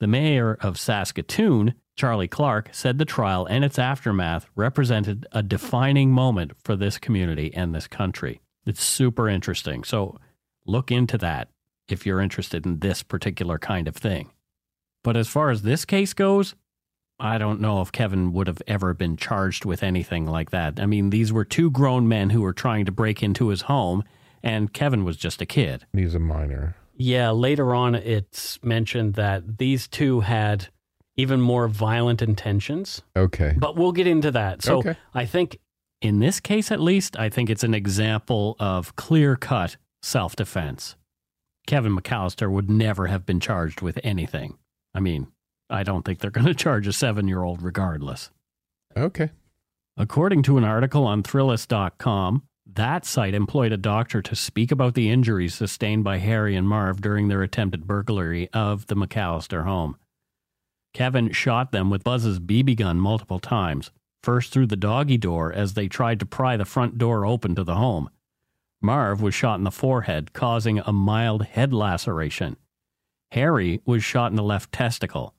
The 0.00 0.06
mayor 0.06 0.56
of 0.62 0.78
Saskatoon, 0.78 1.74
Charlie 1.96 2.28
Clark, 2.28 2.70
said 2.72 2.98
the 2.98 3.04
trial 3.04 3.46
and 3.46 3.64
its 3.64 3.78
aftermath 3.78 4.48
represented 4.56 5.26
a 5.32 5.42
defining 5.42 6.10
moment 6.10 6.52
for 6.62 6.74
this 6.76 6.98
community 6.98 7.52
and 7.54 7.74
this 7.74 7.86
country. 7.86 8.40
It's 8.66 8.82
super 8.82 9.28
interesting. 9.28 9.84
So 9.84 10.18
look 10.66 10.90
into 10.90 11.18
that 11.18 11.48
if 11.88 12.04
you're 12.06 12.20
interested 12.20 12.66
in 12.66 12.80
this 12.80 13.02
particular 13.02 13.58
kind 13.58 13.86
of 13.86 13.96
thing. 13.96 14.30
But 15.02 15.16
as 15.16 15.28
far 15.28 15.50
as 15.50 15.62
this 15.62 15.84
case 15.84 16.14
goes, 16.14 16.54
I 17.20 17.38
don't 17.38 17.60
know 17.60 17.80
if 17.80 17.92
Kevin 17.92 18.32
would 18.32 18.48
have 18.48 18.62
ever 18.66 18.92
been 18.92 19.16
charged 19.16 19.64
with 19.64 19.82
anything 19.82 20.26
like 20.26 20.50
that. 20.50 20.80
I 20.80 20.86
mean, 20.86 21.10
these 21.10 21.32
were 21.32 21.44
two 21.44 21.70
grown 21.70 22.08
men 22.08 22.30
who 22.30 22.40
were 22.40 22.52
trying 22.52 22.86
to 22.86 22.92
break 22.92 23.22
into 23.22 23.48
his 23.48 23.62
home, 23.62 24.02
and 24.42 24.72
Kevin 24.72 25.04
was 25.04 25.16
just 25.16 25.40
a 25.40 25.46
kid. 25.46 25.86
He's 25.92 26.14
a 26.14 26.18
minor. 26.18 26.74
Yeah, 26.96 27.30
later 27.30 27.74
on, 27.74 27.94
it's 27.94 28.62
mentioned 28.64 29.14
that 29.14 29.58
these 29.58 29.86
two 29.86 30.20
had 30.20 30.68
even 31.16 31.40
more 31.40 31.68
violent 31.68 32.22
intentions. 32.22 33.02
Okay. 33.16 33.54
But 33.56 33.76
we'll 33.76 33.92
get 33.92 34.06
into 34.06 34.30
that. 34.32 34.62
So 34.62 34.78
Okay. 34.78 34.96
I 35.14 35.26
think 35.26 35.58
In 36.02 36.18
this 36.18 36.38
case, 36.38 36.70
at 36.70 36.80
least, 36.80 37.16
I 37.18 37.30
think 37.30 37.48
it's 37.48 37.64
an 37.64 37.72
example 37.72 38.56
of 38.58 38.94
clear 38.96 39.36
cut 39.36 39.76
self 40.02 40.36
defense. 40.36 40.96
Kevin 41.66 41.96
McAllister 41.96 42.50
would 42.50 42.68
never 42.68 43.06
have 43.06 43.24
been 43.24 43.40
charged 43.40 43.80
with 43.80 43.98
anything. 44.04 44.58
I 44.94 45.00
mean, 45.00 45.28
I 45.70 45.82
don't 45.82 46.04
think 46.04 46.18
they're 46.18 46.30
going 46.30 46.46
to 46.54 46.54
charge 46.54 46.86
a 46.86 46.92
seven 46.92 47.26
year 47.26 47.42
old 47.42 47.62
regardless. 47.62 48.30
Okay. 48.96 49.30
According 49.96 50.42
to 50.42 50.58
an 50.58 50.64
article 50.64 51.06
on 51.06 51.22
Thrillist.com, 51.22 52.42
that 52.66 53.04
site 53.06 53.34
employed 53.34 53.72
a 53.72 53.76
doctor 53.78 54.20
to 54.22 54.34
speak 54.36 54.72
about 54.72 54.94
the 54.94 55.08
injuries 55.08 55.54
sustained 55.54 56.02
by 56.04 56.18
Harry 56.18 56.54
and 56.56 56.68
Marv 56.68 57.00
during 57.00 57.28
their 57.28 57.42
attempted 57.42 57.86
burglary 57.86 58.48
of 58.52 58.86
the 58.88 58.96
McAllister 58.96 59.64
home. 59.64 59.96
Kevin 60.94 61.32
shot 61.32 61.72
them 61.72 61.90
with 61.90 62.04
Buzz's 62.04 62.38
BB 62.38 62.76
gun 62.76 62.98
multiple 62.98 63.40
times, 63.40 63.90
first 64.22 64.52
through 64.52 64.68
the 64.68 64.76
doggy 64.76 65.18
door 65.18 65.52
as 65.52 65.74
they 65.74 65.88
tried 65.88 66.20
to 66.20 66.26
pry 66.26 66.56
the 66.56 66.64
front 66.64 66.96
door 66.96 67.26
open 67.26 67.54
to 67.56 67.64
the 67.64 67.74
home. 67.74 68.08
Marv 68.80 69.20
was 69.20 69.34
shot 69.34 69.58
in 69.58 69.64
the 69.64 69.70
forehead, 69.70 70.32
causing 70.32 70.78
a 70.78 70.92
mild 70.92 71.44
head 71.44 71.72
laceration. 71.72 72.56
Harry 73.32 73.80
was 73.84 74.04
shot 74.04 74.30
in 74.30 74.36
the 74.36 74.42
left 74.42 74.70
testicle. 74.70 75.34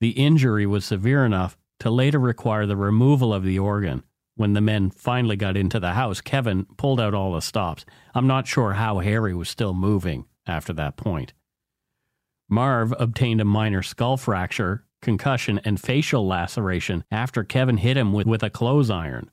The 0.00 0.10
injury 0.10 0.66
was 0.66 0.84
severe 0.84 1.24
enough 1.24 1.56
to 1.80 1.90
later 1.90 2.18
require 2.18 2.66
the 2.66 2.76
removal 2.76 3.32
of 3.32 3.44
the 3.44 3.58
organ. 3.58 4.02
When 4.34 4.54
the 4.54 4.60
men 4.60 4.90
finally 4.90 5.36
got 5.36 5.56
into 5.56 5.78
the 5.78 5.92
house, 5.92 6.20
Kevin 6.20 6.64
pulled 6.76 7.00
out 7.00 7.14
all 7.14 7.32
the 7.32 7.40
stops. 7.40 7.86
I'm 8.14 8.26
not 8.26 8.46
sure 8.46 8.72
how 8.72 8.98
Harry 8.98 9.34
was 9.34 9.48
still 9.48 9.72
moving 9.72 10.26
after 10.46 10.72
that 10.72 10.96
point. 10.96 11.32
Marv 12.48 12.94
obtained 12.98 13.40
a 13.40 13.44
minor 13.44 13.82
skull 13.82 14.16
fracture, 14.16 14.85
concussion, 15.02 15.60
and 15.64 15.80
facial 15.80 16.26
laceration 16.26 17.04
after 17.10 17.44
Kevin 17.44 17.76
hit 17.76 17.96
him 17.96 18.12
with, 18.12 18.26
with 18.26 18.42
a 18.42 18.50
clothes 18.50 18.90
iron. 18.90 19.30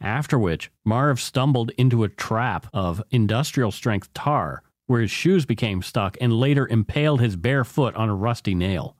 After 0.00 0.38
which, 0.38 0.70
Marv 0.84 1.20
stumbled 1.20 1.70
into 1.78 2.04
a 2.04 2.08
trap 2.08 2.66
of 2.72 3.02
industrial 3.10 3.72
strength 3.72 4.12
tar 4.14 4.62
where 4.86 5.00
his 5.00 5.10
shoes 5.10 5.44
became 5.44 5.82
stuck 5.82 6.16
and 6.20 6.32
later 6.32 6.66
impaled 6.66 7.20
his 7.20 7.36
bare 7.36 7.64
foot 7.64 7.94
on 7.94 8.08
a 8.08 8.14
rusty 8.14 8.54
nail. 8.54 8.96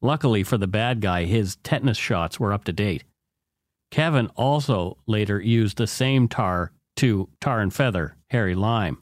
Luckily 0.00 0.42
for 0.42 0.58
the 0.58 0.66
bad 0.66 1.00
guy, 1.00 1.24
his 1.24 1.56
tetanus 1.56 1.96
shots 1.96 2.38
were 2.38 2.52
up 2.52 2.64
to 2.64 2.72
date. 2.72 3.04
Kevin 3.90 4.26
also 4.36 4.98
later 5.06 5.40
used 5.40 5.78
the 5.78 5.86
same 5.86 6.28
tar 6.28 6.72
to 6.96 7.28
tar 7.40 7.60
and 7.60 7.72
feather 7.72 8.16
Harry 8.30 8.54
Lime. 8.54 8.98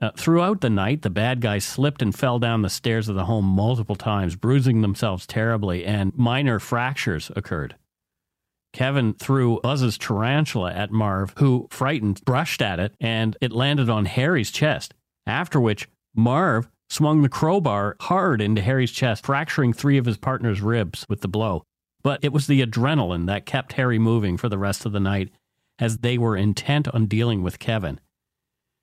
Uh, 0.00 0.10
throughout 0.16 0.62
the 0.62 0.70
night, 0.70 1.02
the 1.02 1.10
bad 1.10 1.42
guys 1.42 1.64
slipped 1.64 2.00
and 2.00 2.14
fell 2.14 2.38
down 2.38 2.62
the 2.62 2.70
stairs 2.70 3.08
of 3.08 3.16
the 3.16 3.26
home 3.26 3.44
multiple 3.44 3.96
times, 3.96 4.34
bruising 4.34 4.80
themselves 4.80 5.26
terribly, 5.26 5.84
and 5.84 6.16
minor 6.16 6.58
fractures 6.58 7.30
occurred. 7.36 7.76
Kevin 8.72 9.12
threw 9.14 9.60
Buzz's 9.62 9.98
tarantula 9.98 10.72
at 10.72 10.90
Marv, 10.90 11.34
who, 11.38 11.66
frightened, 11.70 12.24
brushed 12.24 12.62
at 12.62 12.78
it, 12.80 12.94
and 13.00 13.36
it 13.40 13.52
landed 13.52 13.90
on 13.90 14.06
Harry's 14.06 14.50
chest. 14.50 14.94
After 15.26 15.60
which, 15.60 15.88
Marv 16.14 16.70
swung 16.88 17.20
the 17.20 17.28
crowbar 17.28 17.96
hard 18.00 18.40
into 18.40 18.62
Harry's 18.62 18.92
chest, 18.92 19.26
fracturing 19.26 19.72
three 19.72 19.98
of 19.98 20.06
his 20.06 20.16
partner's 20.16 20.62
ribs 20.62 21.04
with 21.08 21.20
the 21.20 21.28
blow. 21.28 21.64
But 22.02 22.24
it 22.24 22.32
was 22.32 22.46
the 22.46 22.64
adrenaline 22.64 23.26
that 23.26 23.44
kept 23.44 23.74
Harry 23.74 23.98
moving 23.98 24.38
for 24.38 24.48
the 24.48 24.58
rest 24.58 24.86
of 24.86 24.92
the 24.92 25.00
night, 25.00 25.30
as 25.78 25.98
they 25.98 26.16
were 26.16 26.36
intent 26.36 26.88
on 26.88 27.06
dealing 27.06 27.42
with 27.42 27.58
Kevin. 27.58 28.00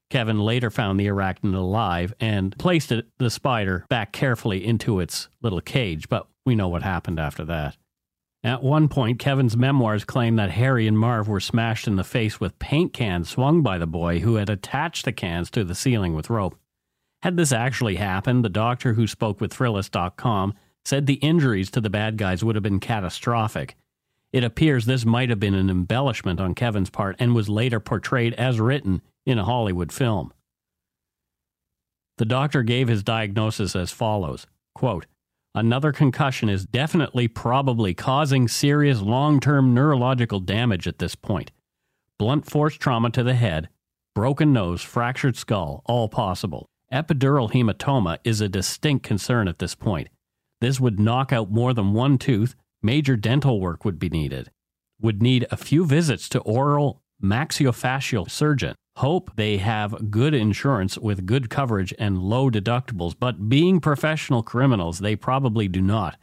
Kevin 0.09 0.39
later 0.39 0.69
found 0.69 0.99
the 0.99 1.07
arachnid 1.07 1.53
alive 1.53 2.13
and 2.19 2.57
placed 2.57 2.91
it, 2.91 3.07
the 3.17 3.29
spider 3.29 3.85
back 3.89 4.11
carefully 4.11 4.65
into 4.65 4.99
its 4.99 5.27
little 5.41 5.61
cage, 5.61 6.07
but 6.07 6.27
we 6.45 6.55
know 6.55 6.69
what 6.69 6.83
happened 6.83 7.19
after 7.19 7.43
that. 7.45 7.75
At 8.43 8.63
one 8.63 8.87
point, 8.87 9.19
Kevin's 9.19 9.57
memoirs 9.57 10.05
claim 10.05 10.37
that 10.37 10.51
Harry 10.51 10.87
and 10.87 10.97
Marv 10.97 11.27
were 11.27 11.41
smashed 11.41 11.87
in 11.87 11.97
the 11.97 12.03
face 12.03 12.39
with 12.39 12.59
paint 12.59 12.93
cans 12.93 13.29
swung 13.29 13.61
by 13.61 13.77
the 13.77 13.87
boy 13.87 14.19
who 14.19 14.35
had 14.35 14.49
attached 14.49 15.03
the 15.03 15.11
cans 15.11 15.49
to 15.51 15.65
the 15.65 15.75
ceiling 15.75 16.13
with 16.13 16.29
rope. 16.29 16.55
Had 17.23 17.35
this 17.35 17.51
actually 17.51 17.95
happened, 17.95 18.45
the 18.45 18.49
doctor 18.49 18.93
who 18.93 19.07
spoke 19.07 19.41
with 19.41 19.51
Thrillist.com 19.53 20.53
said 20.85 21.05
the 21.05 21.15
injuries 21.15 21.69
to 21.71 21.81
the 21.81 21.89
bad 21.89 22.17
guys 22.17 22.43
would 22.43 22.55
have 22.55 22.63
been 22.63 22.79
catastrophic. 22.79 23.75
It 24.31 24.43
appears 24.43 24.85
this 24.85 25.05
might 25.05 25.29
have 25.29 25.39
been 25.39 25.55
an 25.55 25.69
embellishment 25.69 26.39
on 26.39 26.55
Kevin's 26.55 26.89
part 26.89 27.15
and 27.19 27.35
was 27.35 27.49
later 27.49 27.79
portrayed 27.79 28.33
as 28.35 28.59
written 28.59 29.01
in 29.27 29.37
a 29.37 29.43
Hollywood 29.43 29.91
film. 29.91 30.33
The 32.17 32.25
doctor 32.25 32.63
gave 32.63 32.87
his 32.87 33.03
diagnosis 33.03 33.75
as 33.75 33.91
follows 33.91 34.47
quote, 34.73 35.05
Another 35.53 35.91
concussion 35.91 36.49
is 36.49 36.65
definitely 36.65 37.27
probably 37.27 37.93
causing 37.93 38.47
serious 38.47 39.01
long 39.01 39.39
term 39.39 39.73
neurological 39.73 40.39
damage 40.39 40.87
at 40.87 40.99
this 40.99 41.15
point. 41.15 41.51
Blunt 42.17 42.49
force 42.49 42.75
trauma 42.75 43.09
to 43.11 43.23
the 43.23 43.33
head, 43.33 43.69
broken 44.15 44.53
nose, 44.53 44.81
fractured 44.81 45.35
skull, 45.35 45.81
all 45.85 46.07
possible. 46.07 46.67
Epidural 46.93 47.51
hematoma 47.51 48.19
is 48.23 48.39
a 48.39 48.47
distinct 48.47 49.03
concern 49.03 49.47
at 49.47 49.59
this 49.59 49.75
point. 49.75 50.09
This 50.61 50.79
would 50.79 50.99
knock 50.99 51.33
out 51.33 51.51
more 51.51 51.73
than 51.73 51.93
one 51.93 52.17
tooth, 52.17 52.55
major 52.81 53.15
dental 53.17 53.59
work 53.59 53.83
would 53.83 53.99
be 53.99 54.09
needed. 54.09 54.51
Would 55.01 55.21
need 55.21 55.47
a 55.51 55.57
few 55.57 55.85
visits 55.85 56.29
to 56.29 56.39
oral 56.39 57.01
maxillofacial 57.21 58.29
surgeon. 58.29 58.75
Hope 58.97 59.29
they 59.35 59.57
have 59.57 60.09
good 60.09 60.33
insurance 60.33 60.97
with 60.97 61.27
good 61.27 61.51
coverage 61.51 61.93
and 61.99 62.17
low 62.17 62.49
deductibles, 62.49 63.13
but 63.19 63.47
being 63.47 63.79
professional 63.79 64.41
criminals, 64.41 64.97
they 64.97 65.15
probably 65.15 65.67
do 65.67 65.83
not. 65.83 66.17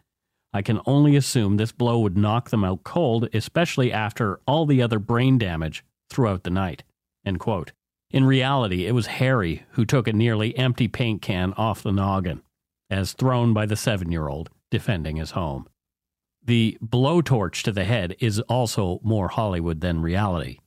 I 0.53 0.61
can 0.61 0.81
only 0.85 1.15
assume 1.15 1.57
this 1.57 1.71
blow 1.71 2.01
would 2.01 2.19
knock 2.19 2.51
them 2.51 2.65
out 2.65 2.83
cold, 2.83 3.29
especially 3.33 3.93
after 3.93 4.41
all 4.45 4.67
the 4.67 4.83
other 4.83 4.99
brain 4.99 5.39
damage 5.39 5.85
throughout 6.11 6.43
the 6.43 6.51
night. 6.51 6.83
In 7.25 8.25
reality, 8.25 8.87
it 8.87 8.93
was 8.93 9.07
Harry 9.07 9.63
who 9.75 9.85
took 9.85 10.09
a 10.09 10.13
nearly 10.13 10.59
empty 10.59 10.89
paint 10.89 11.23
can 11.23 11.53
off 11.53 11.85
the 11.85 11.93
noggin, 11.93 12.43
as 12.91 13.13
thrown 13.13 13.55
by 13.55 13.67
the 13.67 13.77
seven 13.77 14.11
year 14.11 14.27
old 14.27 14.51
defending 14.73 15.15
his 15.15 15.31
home. 15.31 15.69
The 16.45 16.77
blowtorch 16.85 17.63
to 17.63 17.71
the 17.71 17.85
head 17.85 18.17
is 18.19 18.41
also 18.41 18.99
more 19.05 19.29
Hollywood 19.29 19.81
than 19.81 20.03
reality. 20.03 20.59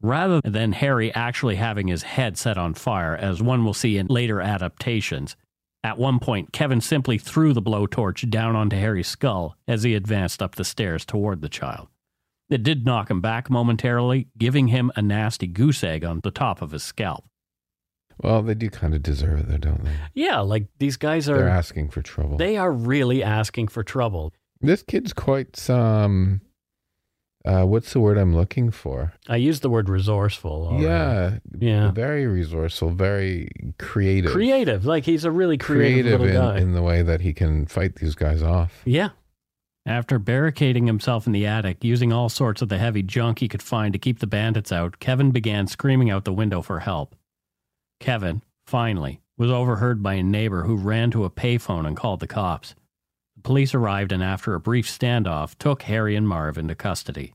Rather 0.00 0.40
than 0.42 0.72
Harry 0.72 1.12
actually 1.14 1.56
having 1.56 1.88
his 1.88 2.02
head 2.04 2.38
set 2.38 2.56
on 2.56 2.74
fire, 2.74 3.16
as 3.16 3.42
one 3.42 3.64
will 3.64 3.74
see 3.74 3.98
in 3.98 4.06
later 4.06 4.40
adaptations, 4.40 5.36
at 5.82 5.98
one 5.98 6.18
point 6.20 6.52
Kevin 6.52 6.80
simply 6.80 7.18
threw 7.18 7.52
the 7.52 7.62
blowtorch 7.62 8.28
down 8.30 8.54
onto 8.54 8.76
Harry's 8.76 9.08
skull 9.08 9.56
as 9.66 9.82
he 9.82 9.94
advanced 9.94 10.42
up 10.42 10.54
the 10.54 10.64
stairs 10.64 11.04
toward 11.04 11.40
the 11.40 11.48
child. 11.48 11.88
It 12.48 12.62
did 12.62 12.86
knock 12.86 13.10
him 13.10 13.20
back 13.20 13.50
momentarily, 13.50 14.28
giving 14.38 14.68
him 14.68 14.90
a 14.96 15.02
nasty 15.02 15.46
goose 15.46 15.84
egg 15.84 16.04
on 16.04 16.20
the 16.22 16.30
top 16.30 16.62
of 16.62 16.70
his 16.70 16.82
scalp. 16.82 17.24
Well, 18.22 18.42
they 18.42 18.54
do 18.54 18.70
kind 18.70 18.94
of 18.94 19.02
deserve 19.02 19.40
it, 19.40 19.48
though, 19.48 19.58
don't 19.58 19.84
they? 19.84 19.92
Yeah, 20.14 20.40
like 20.40 20.66
these 20.78 20.96
guys 20.96 21.28
are. 21.28 21.36
They're 21.36 21.48
asking 21.48 21.90
for 21.90 22.02
trouble. 22.02 22.36
They 22.36 22.56
are 22.56 22.72
really 22.72 23.22
asking 23.22 23.68
for 23.68 23.82
trouble. 23.84 24.32
this 24.60 24.82
kid's 24.82 25.12
quite 25.12 25.68
um, 25.70 26.40
uh, 27.44 27.64
what's 27.64 27.92
the 27.92 28.00
word 28.00 28.18
I'm 28.18 28.34
looking 28.34 28.70
for? 28.70 29.14
I 29.28 29.36
use 29.36 29.60
the 29.60 29.70
word 29.70 29.88
resourceful. 29.88 30.76
Yeah, 30.80 31.38
Yeah. 31.58 31.90
very 31.92 32.26
resourceful, 32.26 32.90
very 32.90 33.48
creative, 33.78 34.32
Creative. 34.32 34.84
Like 34.84 35.04
he's 35.04 35.24
a 35.24 35.30
really 35.30 35.56
creative, 35.58 36.18
creative 36.18 36.20
little 36.20 36.42
guy. 36.52 36.56
in, 36.58 36.62
in 36.64 36.72
the 36.72 36.82
way 36.82 37.02
that 37.02 37.20
he 37.20 37.32
can 37.32 37.66
fight 37.66 37.96
these 37.96 38.14
guys 38.14 38.42
off. 38.42 38.82
yeah. 38.84 39.10
After 39.86 40.18
barricading 40.18 40.86
himself 40.86 41.26
in 41.26 41.32
the 41.32 41.46
attic, 41.46 41.82
using 41.82 42.12
all 42.12 42.28
sorts 42.28 42.60
of 42.60 42.68
the 42.68 42.76
heavy 42.76 43.02
junk 43.02 43.38
he 43.38 43.48
could 43.48 43.62
find 43.62 43.94
to 43.94 43.98
keep 43.98 44.18
the 44.18 44.26
bandits 44.26 44.70
out, 44.70 44.98
Kevin 44.98 45.30
began 45.30 45.66
screaming 45.66 46.10
out 46.10 46.24
the 46.26 46.32
window 46.32 46.60
for 46.60 46.80
help. 46.80 47.14
Kevin, 47.98 48.42
finally, 48.66 49.20
was 49.38 49.50
overheard 49.50 50.02
by 50.02 50.14
a 50.14 50.22
neighbor 50.22 50.64
who 50.64 50.76
ran 50.76 51.10
to 51.12 51.24
a 51.24 51.30
payphone 51.30 51.86
and 51.86 51.96
called 51.96 52.20
the 52.20 52.26
cops. 52.26 52.74
Police 53.48 53.72
arrived 53.72 54.12
and, 54.12 54.22
after 54.22 54.52
a 54.52 54.60
brief 54.60 54.86
standoff, 54.86 55.56
took 55.56 55.84
Harry 55.84 56.14
and 56.14 56.28
Marv 56.28 56.58
into 56.58 56.74
custody. 56.74 57.32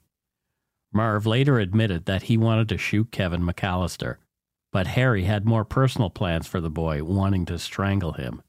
Marv 0.94 1.26
later 1.26 1.58
admitted 1.58 2.06
that 2.06 2.22
he 2.30 2.38
wanted 2.38 2.70
to 2.70 2.78
shoot 2.78 3.12
Kevin 3.12 3.42
McAllister, 3.42 4.18
but 4.72 4.86
Harry 4.86 5.24
had 5.24 5.44
more 5.44 5.66
personal 5.66 6.12
plans 6.12 6.46
for 6.46 6.62
the 6.62 6.70
boy, 6.70 7.04
wanting 7.04 7.48
to 7.48 7.58
strangle 7.58 8.12
him. 8.12 8.44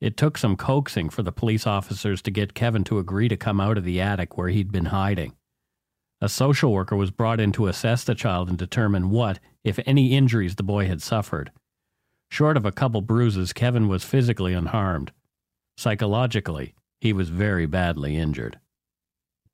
It 0.00 0.16
took 0.16 0.38
some 0.38 0.54
coaxing 0.54 1.10
for 1.10 1.24
the 1.24 1.32
police 1.32 1.66
officers 1.66 2.22
to 2.22 2.30
get 2.30 2.54
Kevin 2.54 2.84
to 2.84 3.00
agree 3.00 3.26
to 3.26 3.36
come 3.36 3.60
out 3.60 3.76
of 3.76 3.82
the 3.82 4.00
attic 4.00 4.38
where 4.38 4.50
he'd 4.50 4.70
been 4.70 4.84
hiding. 4.84 5.34
A 6.20 6.28
social 6.28 6.72
worker 6.72 6.94
was 6.94 7.10
brought 7.10 7.40
in 7.40 7.50
to 7.54 7.66
assess 7.66 8.04
the 8.04 8.14
child 8.14 8.48
and 8.48 8.56
determine 8.56 9.10
what, 9.10 9.40
if 9.64 9.80
any, 9.84 10.14
injuries 10.16 10.54
the 10.54 10.62
boy 10.62 10.86
had 10.86 11.02
suffered. 11.02 11.50
Short 12.30 12.56
of 12.56 12.64
a 12.64 12.70
couple 12.70 13.00
bruises, 13.00 13.52
Kevin 13.52 13.88
was 13.88 14.04
physically 14.04 14.54
unharmed. 14.54 15.10
Psychologically, 15.76 16.74
he 17.00 17.12
was 17.12 17.28
very 17.28 17.66
badly 17.66 18.16
injured. 18.16 18.58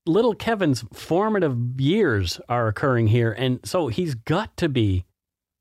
Little 0.06 0.34
Kevin's 0.34 0.84
formative 0.92 1.56
years 1.80 2.40
are 2.48 2.66
occurring 2.68 3.08
here. 3.08 3.32
And 3.32 3.60
so 3.64 3.88
he's 3.88 4.14
got 4.14 4.56
to 4.58 4.68
be 4.68 5.04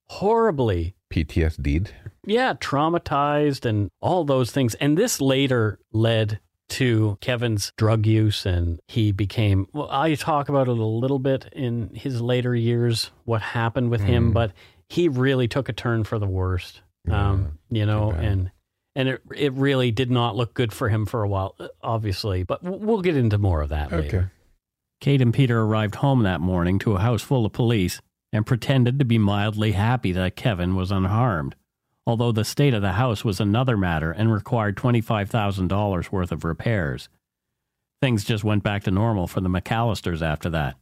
horribly 0.07 0.95
PTSD. 1.13 1.89
yeah, 2.25 2.53
traumatized 2.53 3.65
and 3.65 3.89
all 4.01 4.23
those 4.23 4.51
things. 4.51 4.75
And 4.75 4.97
this 4.97 5.19
later 5.21 5.79
led 5.91 6.39
to 6.69 7.17
Kevin's 7.21 7.71
drug 7.77 8.05
use, 8.05 8.45
and 8.45 8.79
he 8.87 9.13
became. 9.13 9.67
Well, 9.73 9.87
I 9.89 10.15
talk 10.15 10.49
about 10.49 10.67
it 10.67 10.77
a 10.77 10.85
little 10.85 11.19
bit 11.19 11.47
in 11.53 11.91
his 11.95 12.19
later 12.21 12.53
years, 12.53 13.11
what 13.23 13.41
happened 13.41 13.89
with 13.89 14.01
him, 14.01 14.31
Mm. 14.31 14.33
but 14.33 14.51
he 14.89 15.07
really 15.07 15.47
took 15.47 15.69
a 15.69 15.73
turn 15.73 16.03
for 16.03 16.19
the 16.19 16.27
worst. 16.27 16.81
Um, 17.09 17.57
you 17.69 17.85
know, 17.85 18.11
and 18.11 18.51
and 18.97 19.07
it 19.07 19.21
it 19.35 19.53
really 19.53 19.91
did 19.91 20.09
not 20.09 20.35
look 20.35 20.55
good 20.55 20.73
for 20.73 20.89
him 20.89 21.05
for 21.05 21.21
a 21.23 21.27
while, 21.29 21.55
uh, 21.59 21.67
obviously. 21.83 22.41
But 22.43 22.63
we'll 22.63 23.01
get 23.03 23.15
into 23.15 23.37
more 23.37 23.61
of 23.61 23.69
that 23.69 23.93
Okay. 23.93 24.01
later. 24.01 24.31
Kate 24.99 25.21
and 25.21 25.31
Peter 25.31 25.61
arrived 25.61 25.95
home 25.95 26.23
that 26.23 26.41
morning 26.41 26.79
to 26.79 26.95
a 26.95 26.99
house 26.99 27.21
full 27.21 27.45
of 27.45 27.53
police 27.53 28.01
and 28.33 28.43
pretended 28.43 28.97
to 28.97 29.05
be 29.05 29.19
mildly 29.19 29.73
happy 29.73 30.11
that 30.13 30.35
Kevin 30.35 30.75
was 30.75 30.91
unharmed, 30.91 31.55
although 32.07 32.31
the 32.31 32.43
state 32.43 32.73
of 32.73 32.81
the 32.81 32.93
house 32.93 33.23
was 33.23 33.39
another 33.39 33.77
matter 33.77 34.11
and 34.11 34.33
required 34.33 34.75
$25,000 34.75 36.11
worth 36.11 36.31
of 36.31 36.43
repairs. 36.43 37.07
Things 38.01 38.23
just 38.25 38.43
went 38.43 38.63
back 38.63 38.83
to 38.85 38.91
normal 38.91 39.27
for 39.27 39.41
the 39.41 39.49
McAllisters 39.49 40.23
after 40.23 40.49
that. 40.49 40.75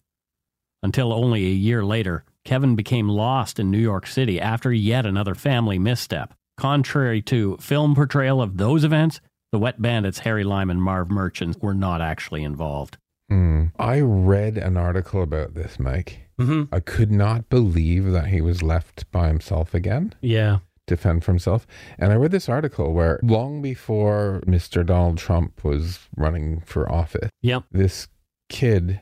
Until 0.82 1.12
only 1.12 1.46
a 1.46 1.50
year 1.50 1.84
later, 1.84 2.24
Kevin 2.46 2.76
became 2.78 3.10
lost 3.10 3.60
in 3.60 3.70
New 3.72 3.78
York 3.80 4.08
City 4.08 4.40
after 4.40 4.72
yet 4.72 5.06
another 5.06 5.36
family 5.36 5.78
misstep. 5.78 6.34
Contrary 6.58 7.22
to 7.24 7.58
film 7.58 7.96
portrayal 7.96 8.42
of 8.42 8.58
those 8.58 8.84
events, 8.84 9.20
the 9.52 9.60
Wet 9.60 9.82
Bandits 9.82 10.20
Harry 10.20 10.44
Lime 10.44 10.70
and 10.70 10.82
Marv 10.82 11.10
Merchants 11.12 11.58
were 11.62 11.74
not 11.74 12.02
actually 12.02 12.44
involved. 12.44 12.98
Hmm. 13.30 13.66
I 13.80 14.00
read 14.02 14.58
an 14.58 14.78
article 14.78 15.22
about 15.22 15.54
this, 15.56 15.80
Mike. 15.80 16.30
Mm-hmm. 16.40 16.74
I 16.74 16.80
could 16.80 17.12
not 17.12 17.50
believe 17.50 18.12
that 18.12 18.28
he 18.28 18.42
was 18.42 18.62
left 18.62 19.10
by 19.12 19.28
himself 19.28 19.74
again 19.74 20.14
Yeah. 20.22 20.60
to 20.88 20.98
fend 20.98 21.24
for 21.24 21.32
himself. 21.32 21.66
And 21.98 22.12
I 22.12 22.16
read 22.16 22.32
this 22.32 22.50
article 22.50 22.94
where 22.94 23.20
long 23.24 23.62
before 23.62 24.42
Mr. 24.46 24.86
Donald 24.86 25.18
Trump 25.18 25.64
was 25.64 26.00
running 26.16 26.60
for 26.62 26.92
office, 26.92 27.30
Yep. 27.42 27.64
this 27.72 28.08
kid 28.50 29.02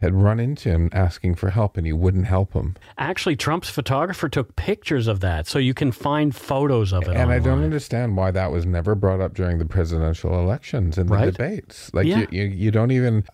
had 0.00 0.12
run 0.14 0.38
into 0.40 0.68
him 0.68 0.90
asking 0.92 1.34
for 1.36 1.50
help 1.50 1.76
and 1.76 1.86
he 1.86 1.92
wouldn't 1.92 2.26
help 2.26 2.52
him. 2.52 2.74
Actually, 2.98 3.36
Trump's 3.36 3.70
photographer 3.70 4.28
took 4.28 4.54
pictures 4.56 5.06
of 5.06 5.20
that, 5.20 5.46
so 5.46 5.58
you 5.58 5.72
can 5.72 5.92
find 5.92 6.34
photos 6.34 6.92
of 6.92 7.04
it. 7.04 7.16
And 7.16 7.30
I 7.30 7.38
don't 7.38 7.62
understand 7.62 8.16
why 8.16 8.30
that 8.32 8.50
was 8.52 8.66
never 8.66 8.94
brought 8.94 9.20
up 9.20 9.34
during 9.34 9.58
the 9.58 9.64
presidential 9.64 10.38
elections 10.38 10.98
and 10.98 11.08
the 11.08 11.14
Right. 11.14 11.32
debates. 11.32 11.92
Like 11.94 12.06
Yeah. 12.06 12.18
you, 12.18 12.26
you, 12.30 12.42
you 12.44 12.70
don't 12.70 12.90
even 12.90 13.24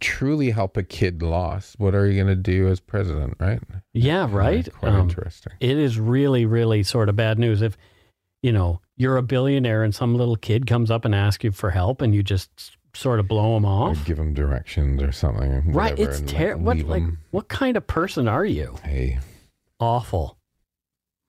truly 0.00 0.50
help 0.50 0.76
a 0.76 0.82
kid 0.82 1.22
lost. 1.22 1.76
What 1.78 1.94
are 1.94 2.06
you 2.06 2.14
going 2.22 2.34
to 2.34 2.42
do 2.42 2.68
as 2.68 2.80
president, 2.80 3.34
right? 3.40 3.60
Yeah, 3.94 4.26
right. 4.30 4.68
Quite 4.72 4.92
Um, 4.92 5.08
interesting. 5.08 5.52
It 5.60 5.78
is 5.78 5.98
really, 5.98 6.44
really 6.46 6.82
sort 6.82 7.08
of 7.08 7.16
bad 7.16 7.38
news 7.38 7.62
if 7.62 7.76
you 8.42 8.52
know 8.52 8.80
you're 8.98 9.16
a 9.16 9.22
billionaire 9.22 9.82
and 9.84 9.94
some 9.94 10.14
little 10.16 10.36
kid 10.36 10.66
comes 10.66 10.90
up 10.90 11.04
and 11.06 11.14
asks 11.14 11.42
you 11.44 11.52
for 11.52 11.70
help, 11.70 12.02
and 12.02 12.14
you 12.14 12.22
just 12.22 12.76
sort 12.94 13.20
of 13.20 13.28
blow 13.28 13.56
him 13.56 13.64
Or 13.64 13.90
off. 13.90 14.04
give 14.04 14.18
him 14.18 14.34
directions 14.34 15.02
or 15.02 15.12
something. 15.12 15.72
Right? 15.72 15.92
whatever, 15.92 16.02
It's 16.10 16.18
and, 16.20 16.26
like, 16.28 16.36
terrible. 16.36 16.64
What 16.64 16.76
leave 16.76 16.88
like 16.88 17.02
'em. 17.02 17.18
what 17.30 17.48
kind 17.48 17.76
of 17.76 17.86
person 17.86 18.28
are 18.28 18.44
you? 18.44 18.76
Hey, 18.82 19.18
Awful. 19.80 20.36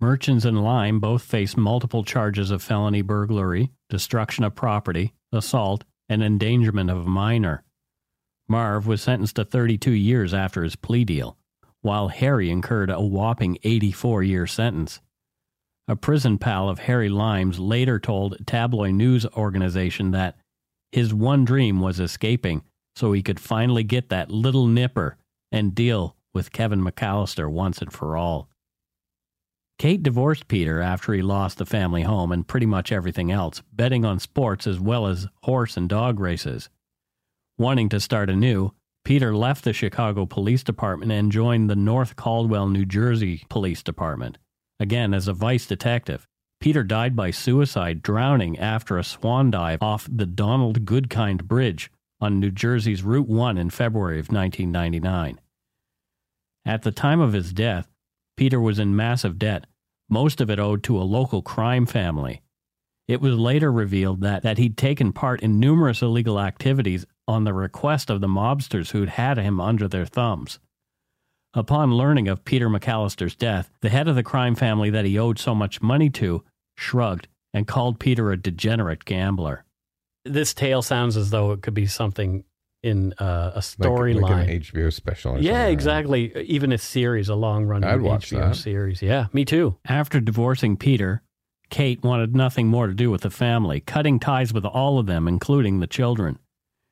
Merchants 0.01 0.45
and 0.45 0.63
Lime 0.63 0.99
both 0.99 1.21
face 1.23 1.55
multiple 1.57 2.03
charges 2.03 2.51
of 2.51 2.63
felony 2.63 3.01
burglary, 3.01 3.71
destruction 3.89 4.43
of 4.43 4.55
property, 4.55 5.13
assault, 5.31 5.83
and 6.07 6.23
endangerment 6.23 6.89
of 6.89 7.05
a 7.05 7.09
minor. 7.09 7.63
Marv 8.47 8.87
was 8.87 9.01
sentenced 9.01 9.35
to 9.35 9.45
32 9.45 9.91
years 9.91 10.33
after 10.33 10.63
his 10.63 10.75
plea 10.75 11.03
deal, 11.05 11.37
while 11.81 12.07
Harry 12.07 12.49
incurred 12.49 12.89
a 12.89 12.99
whopping 13.01 13.57
84 13.63 14.23
year 14.23 14.47
sentence. 14.47 15.01
A 15.89 15.95
prison 15.95 16.37
pal 16.37 16.69
of 16.69 16.77
Harry 16.77 17.09
Lime's 17.09 17.57
later 17.57 17.99
told 17.99 18.37
tabloid 18.45 18.93
news 18.93 19.25
organization 19.25 20.11
that 20.11 20.37
his 20.91 21.15
one 21.15 21.45
dream 21.45 21.79
was 21.79 21.99
escaping 21.99 22.61
so 22.95 23.11
he 23.11 23.23
could 23.23 23.39
finally 23.39 23.83
get 23.83 24.09
that 24.09 24.29
little 24.29 24.67
nipper 24.67 25.17
and 25.51 25.73
deal 25.73 26.15
with 26.31 26.51
Kevin 26.51 26.83
McAllister 26.83 27.49
once 27.49 27.81
and 27.81 27.91
for 27.91 28.15
all. 28.15 28.49
Kate 29.79 30.03
divorced 30.03 30.47
Peter 30.47 30.79
after 30.79 31.11
he 31.11 31.23
lost 31.23 31.57
the 31.57 31.65
family 31.65 32.03
home 32.03 32.31
and 32.31 32.47
pretty 32.47 32.67
much 32.67 32.91
everything 32.91 33.31
else, 33.31 33.63
betting 33.73 34.05
on 34.05 34.19
sports 34.19 34.67
as 34.67 34.79
well 34.79 35.07
as 35.07 35.25
horse 35.41 35.75
and 35.75 35.89
dog 35.89 36.19
races. 36.19 36.69
Wanting 37.57 37.89
to 37.89 37.99
start 37.99 38.29
anew, 38.29 38.73
Peter 39.03 39.35
left 39.35 39.63
the 39.63 39.73
Chicago 39.73 40.27
Police 40.27 40.61
Department 40.61 41.11
and 41.11 41.31
joined 41.31 41.67
the 41.67 41.75
North 41.75 42.15
Caldwell, 42.15 42.67
New 42.67 42.85
Jersey 42.85 43.43
Police 43.49 43.81
Department, 43.81 44.37
again 44.79 45.13
as 45.13 45.27
a 45.27 45.33
vice 45.33 45.65
detective. 45.65 46.27
Peter 46.59 46.83
died 46.83 47.15
by 47.15 47.31
suicide 47.31 48.01
drowning 48.01 48.57
after 48.59 48.97
a 48.97 49.03
swan 49.03 49.49
dive 49.49 49.81
off 49.81 50.07
the 50.11 50.25
Donald 50.25 50.85
Goodkind 50.85 51.45
Bridge 51.45 51.91
on 52.19 52.39
New 52.39 52.51
Jersey's 52.51 53.03
Route 53.03 53.29
1 53.29 53.57
in 53.57 53.69
February 53.69 54.19
of 54.19 54.31
1999. 54.31 55.39
At 56.65 56.81
the 56.81 56.91
time 56.91 57.21
of 57.21 57.33
his 57.33 57.53
death, 57.53 57.87
Peter 58.35 58.59
was 58.59 58.77
in 58.77 58.95
massive 58.95 59.39
debt, 59.39 59.65
most 60.09 60.41
of 60.41 60.49
it 60.49 60.59
owed 60.59 60.83
to 60.83 60.97
a 60.97 61.03
local 61.03 61.41
crime 61.41 61.85
family. 61.85 62.41
It 63.07 63.21
was 63.21 63.37
later 63.37 63.71
revealed 63.71 64.21
that, 64.21 64.43
that 64.43 64.57
he'd 64.57 64.77
taken 64.77 65.13
part 65.13 65.41
in 65.41 65.59
numerous 65.59 66.01
illegal 66.01 66.39
activities 66.39 67.05
on 67.27 67.43
the 67.43 67.53
request 67.53 68.09
of 68.09 68.21
the 68.21 68.27
mobsters 68.27 68.91
who'd 68.91 69.09
had 69.09 69.37
him 69.37 69.59
under 69.59 69.87
their 69.87 70.05
thumbs. 70.05 70.59
Upon 71.55 71.93
learning 71.93 72.27
of 72.27 72.45
Peter 72.45 72.69
McAllister's 72.69 73.35
death, 73.35 73.71
the 73.81 73.89
head 73.89 74.07
of 74.07 74.15
the 74.15 74.23
crime 74.23 74.53
family 74.53 74.91
that 74.91 75.05
he 75.05 75.17
owed 75.17 75.39
so 75.39 75.55
much 75.55 75.81
money 75.81 76.09
to 76.11 76.43
shrugged 76.77 77.27
and 77.53 77.67
called 77.67 77.99
Peter 77.99 78.31
a 78.31 78.37
degenerate 78.37 79.03
gambler. 79.03 79.65
This 80.25 80.53
tale 80.53 80.83
sounds 80.83 81.17
as 81.17 81.31
though 81.31 81.51
it 81.51 81.61
could 81.63 81.73
be 81.73 81.87
something 81.87 82.43
in 82.83 83.13
uh, 83.13 83.53
a 83.55 83.59
storyline. 83.59 84.21
like 84.21 84.47
an 84.47 84.61
HBO 84.61 84.93
special. 84.93 85.33
Or 85.33 85.39
yeah, 85.39 85.51
something, 85.51 85.61
right? 85.63 85.71
exactly. 85.71 86.37
Even 86.45 86.71
a 86.71 86.77
series, 86.77 87.29
a 87.29 87.35
long 87.35 87.65
running 87.65 87.89
I'd 87.89 88.01
watch 88.01 88.29
HBO 88.29 88.49
that. 88.49 88.55
series. 88.55 89.01
Yeah, 89.01 89.25
me 89.33 89.43
too. 89.43 89.77
After 89.85 90.19
divorcing 90.19 90.77
Peter, 90.77 91.23
Kate 91.71 92.03
wanted 92.03 92.35
nothing 92.35 92.67
more 92.67 92.87
to 92.87 92.93
do 92.93 93.09
with 93.09 93.21
the 93.21 93.29
family, 93.31 93.79
cutting 93.79 94.19
ties 94.19 94.53
with 94.53 94.65
all 94.65 94.99
of 94.99 95.07
them, 95.07 95.27
including 95.27 95.79
the 95.79 95.87
children. 95.87 96.37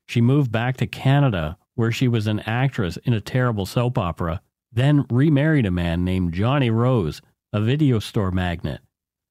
She 0.08 0.20
moved 0.20 0.52
back 0.52 0.78
to 0.78 0.88
Canada, 0.88 1.58
where 1.76 1.92
she 1.92 2.08
was 2.08 2.28
an 2.28 2.40
actress 2.42 2.98
in 3.04 3.14
a 3.14 3.22
terrible 3.22 3.66
soap 3.66 3.98
opera, 3.98 4.42
then 4.72 5.06
remarried 5.10 5.66
a 5.66 5.72
man 5.72 6.04
named 6.04 6.34
Johnny 6.34 6.70
Rose, 6.70 7.22
a 7.54 7.62
video 7.62 8.00
store 8.00 8.32
magnate, 8.32 8.82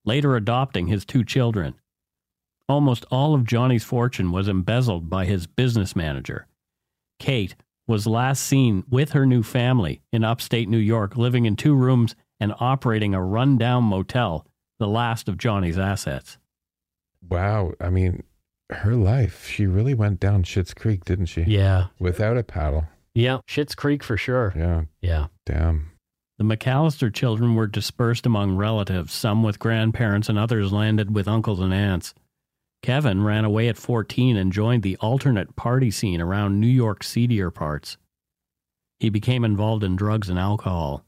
later 0.04 0.36
adopting 0.36 0.86
his 0.86 1.04
two 1.04 1.24
children. 1.24 1.74
Almost 2.68 3.04
all 3.10 3.34
of 3.34 3.44
Johnny's 3.44 3.84
fortune 3.84 4.32
was 4.32 4.48
embezzled 4.48 5.08
by 5.08 5.24
his 5.24 5.46
business 5.46 5.94
manager. 5.94 6.46
Kate 7.18 7.54
was 7.86 8.06
last 8.06 8.42
seen 8.42 8.82
with 8.90 9.12
her 9.12 9.24
new 9.24 9.42
family 9.42 10.02
in 10.12 10.24
upstate 10.24 10.68
New 10.68 10.78
York, 10.78 11.16
living 11.16 11.44
in 11.44 11.54
two 11.54 11.74
rooms 11.74 12.16
and 12.40 12.52
operating 12.58 13.14
a 13.14 13.22
rundown 13.22 13.84
motel, 13.84 14.46
the 14.78 14.88
last 14.88 15.28
of 15.28 15.38
Johnny's 15.38 15.78
assets. 15.78 16.38
Wow. 17.28 17.72
I 17.80 17.90
mean, 17.90 18.24
her 18.70 18.94
life, 18.94 19.46
she 19.46 19.66
really 19.66 19.94
went 19.94 20.18
down 20.20 20.42
Schitt's 20.42 20.74
Creek, 20.74 21.04
didn't 21.04 21.26
she? 21.26 21.42
Yeah. 21.42 21.86
Without 21.98 22.36
a 22.36 22.42
paddle. 22.42 22.86
Yeah. 23.16 23.38
Schitt's 23.48 23.74
Creek 23.74 24.04
for 24.04 24.18
sure. 24.18 24.52
Yeah. 24.54 24.82
Yeah. 25.00 25.26
Damn. 25.46 25.90
The 26.38 26.44
McAllister 26.44 27.12
children 27.12 27.54
were 27.54 27.66
dispersed 27.66 28.26
among 28.26 28.56
relatives, 28.56 29.14
some 29.14 29.42
with 29.42 29.58
grandparents 29.58 30.28
and 30.28 30.38
others 30.38 30.70
landed 30.70 31.14
with 31.14 31.26
uncles 31.26 31.60
and 31.60 31.72
aunts. 31.72 32.12
Kevin 32.82 33.24
ran 33.24 33.46
away 33.46 33.68
at 33.68 33.78
14 33.78 34.36
and 34.36 34.52
joined 34.52 34.82
the 34.82 34.98
alternate 34.98 35.56
party 35.56 35.90
scene 35.90 36.20
around 36.20 36.60
New 36.60 36.66
York's 36.66 37.08
seedier 37.08 37.50
parts. 37.50 37.96
He 39.00 39.08
became 39.08 39.44
involved 39.44 39.82
in 39.82 39.96
drugs 39.96 40.28
and 40.28 40.38
alcohol. 40.38 41.02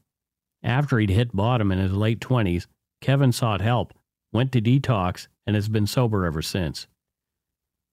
After 0.63 0.97
he'd 0.97 1.11
hit 1.11 1.35
bottom 1.35 1.71
in 1.71 1.77
his 1.77 1.93
late 1.93 2.19
20s, 2.19 2.65
Kevin 3.01 3.31
sought 3.31 3.61
help, 3.61 3.93
went 4.33 4.51
to 4.53 4.61
detox, 4.61 5.27
and 5.45 5.55
has 5.55 5.69
been 5.69 5.85
sober 5.85 6.25
ever 6.25 6.41
since. 6.41 6.87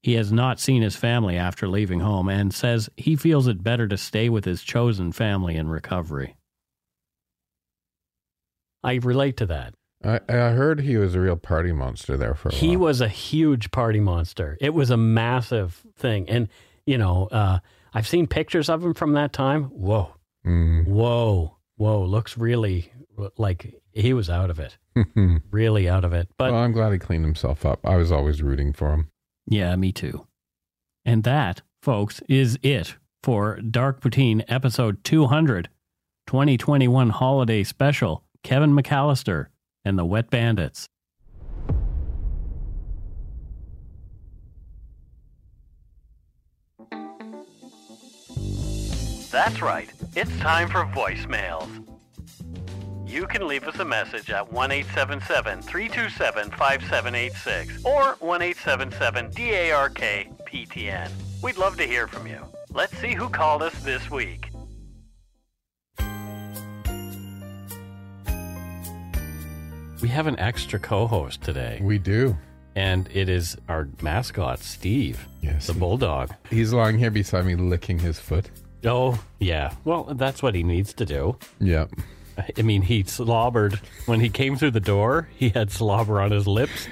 He 0.03 0.15
has 0.15 0.31
not 0.31 0.61
seen 0.61 0.83
his 0.83 0.95
family 0.97 1.37
after 1.37 1.67
leaving 1.67 2.01
home 2.01 2.29
and 2.29 2.55
says 2.55 2.89
he 2.97 3.17
feels 3.17 3.47
it 3.49 3.63
better 3.63 3.89
to 3.89 3.97
stay 3.97 4.29
with 4.29 4.45
his 4.45 4.63
chosen 4.63 5.11
family 5.13 5.57
in 5.57 5.69
recovery. 5.69 6.37
I 8.85 8.95
relate 8.95 9.37
to 9.39 9.47
that. 9.47 9.75
I, 10.05 10.21
I 10.29 10.51
heard 10.51 10.81
he 10.81 10.97
was 10.97 11.15
a 11.15 11.21
real 11.21 11.37
party 11.37 11.73
monster 11.73 12.17
there 12.17 12.35
for 12.35 12.51
a 12.51 12.53
while. 12.53 12.61
He 12.61 12.77
while. 12.77 12.87
was 12.87 13.01
a 13.01 13.09
huge 13.09 13.71
party 13.73 13.99
monster. 13.99 14.57
It 14.61 14.75
was 14.75 14.91
a 14.91 14.97
massive 14.97 15.85
thing. 15.97 16.29
And, 16.29 16.49
you 16.85 16.99
know, 16.99 17.27
uh, 17.33 17.59
I've 17.93 18.07
seen 18.07 18.27
pictures 18.27 18.69
of 18.69 18.85
him 18.85 18.95
from 18.95 19.13
that 19.15 19.33
time. 19.33 19.65
Whoa. 19.65 20.15
Mm. 20.47 20.87
Whoa. 20.87 21.57
Whoa. 21.77 22.05
Looks 22.05 22.39
really 22.39 22.93
like 23.39 23.75
he 23.93 24.13
was 24.13 24.31
out 24.31 24.51
of 24.51 24.61
it. 24.61 24.77
Really 25.51 25.89
out 25.89 26.05
of 26.05 26.13
it. 26.13 26.29
But 26.39 26.53
I'm 26.55 26.73
glad 26.73 26.93
he 26.93 26.99
cleaned 26.99 27.25
himself 27.25 27.67
up. 27.67 27.81
I 27.85 27.97
was 27.97 28.13
always 28.13 28.43
rooting 28.43 28.73
for 28.73 28.93
him. 28.93 29.11
Yeah, 29.49 29.75
me 29.77 29.93
too. 29.93 30.27
And 31.05 31.23
that, 31.25 31.63
folks, 31.83 32.21
is 32.29 32.59
it 32.63 32.97
for 33.23 33.61
Dark 33.61 34.01
Poutine 34.01 34.45
episode 34.49 35.03
200, 35.05 35.69
2021 36.27 37.11
holiday 37.11 37.65
special. 37.65 38.23
Kevin 38.43 38.73
McAllister 38.73 39.47
and 39.85 39.99
the 39.99 40.05
Wet 40.05 40.31
Bandits. 40.31 40.87
That's 49.33 49.61
right. 49.61 49.93
It's 50.15 50.37
time 50.39 50.69
for 50.69 50.85
voicemails. 50.87 51.85
You 53.07 53.27
can 53.27 53.47
leave 53.47 53.65
us 53.69 53.79
a 53.79 53.85
message 53.85 54.31
at 54.31 54.53
1 54.53 54.73
877 54.73 55.63
327 55.63 56.51
5786 56.51 57.85
or 57.85 58.17
1 58.19 58.43
877 58.43 59.31
DARK 59.31 59.95
PTN. 60.47 61.11
We'd 61.43 61.57
love 61.57 61.77
to 61.77 61.85
hear 61.87 62.07
from 62.09 62.27
you. 62.27 62.41
Let's 62.73 62.97
see 62.99 63.15
who 63.15 63.29
called 63.29 63.63
us 63.63 63.75
this 63.85 64.11
week. 64.11 64.51
we 70.03 70.09
have 70.09 70.27
an 70.27 70.39
extra 70.39 70.79
co 70.79 71.07
host 71.07 71.43
today. 71.43 71.79
We 71.83 71.99
do. 71.99 72.37
And 72.75 73.09
it 73.15 73.31
is 73.31 73.57
our 73.69 73.89
mascot, 74.03 74.59
Steve, 74.59 75.27
Yes. 75.41 75.67
the 75.69 75.73
bulldog. 75.73 76.31
He's 76.51 76.75
lying 76.75 76.99
here 76.99 77.11
beside 77.11 77.47
me 77.47 77.57
licking 77.57 77.99
his 77.99 78.19
foot. 78.19 78.51
Oh, 78.85 79.19
yeah. 79.41 79.73
Well, 79.85 80.05
that's 80.15 80.43
what 80.43 80.55
he 80.55 80.63
needs 80.63 80.93
to 80.95 81.07
do. 81.07 81.39
Yeah. 81.59 81.87
I 82.59 82.63
mean, 82.63 82.83
he 82.83 83.03
slobbered 83.05 83.75
when 84.07 84.21
he 84.21 84.29
came 84.29 84.57
through 84.57 84.73
the 84.73 84.81
door. 84.81 85.29
He 85.37 85.49
had 85.51 85.71
slobber 85.71 86.21
on 86.21 86.31
his 86.31 86.47
lips 86.47 86.89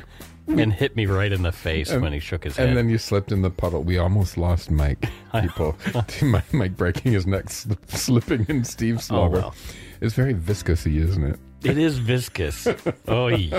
and 0.47 0.73
hit 0.73 0.95
me 0.97 1.07
right 1.07 1.33
in 1.33 1.43
the 1.43 1.53
face 1.53 1.91
And- 1.91 2.03
when 2.03 2.13
he 2.13 2.19
shook 2.21 2.45
his 2.45 2.57
head. 2.57 2.69
And 2.69 2.77
then 2.77 2.89
you 2.89 2.99
slipped 2.99 3.33
in 3.33 3.43
the 3.43 3.51
puddle. 3.51 3.83
We 3.83 3.99
almost 3.99 4.37
lost 4.37 4.71
Mike. 4.71 5.07
People, 5.41 5.77
Mike, 6.23 6.53
Mike 6.53 6.77
breaking 6.77 7.13
his 7.13 7.27
neck, 7.27 7.47
sli- 7.47 7.79
slipping 7.91 8.45
in 8.49 8.65
Steve's 8.65 9.05
Oh, 9.11 9.15
slobber. 9.29 9.39
well. 9.39 9.55
It's 10.01 10.15
very 10.15 10.35
viscousy, 10.35 10.97
isn't 10.97 11.25
it? 11.25 11.39
it 11.65 11.79
is 11.79 11.97
viscous. 11.99 12.67
Oy. 13.09 13.51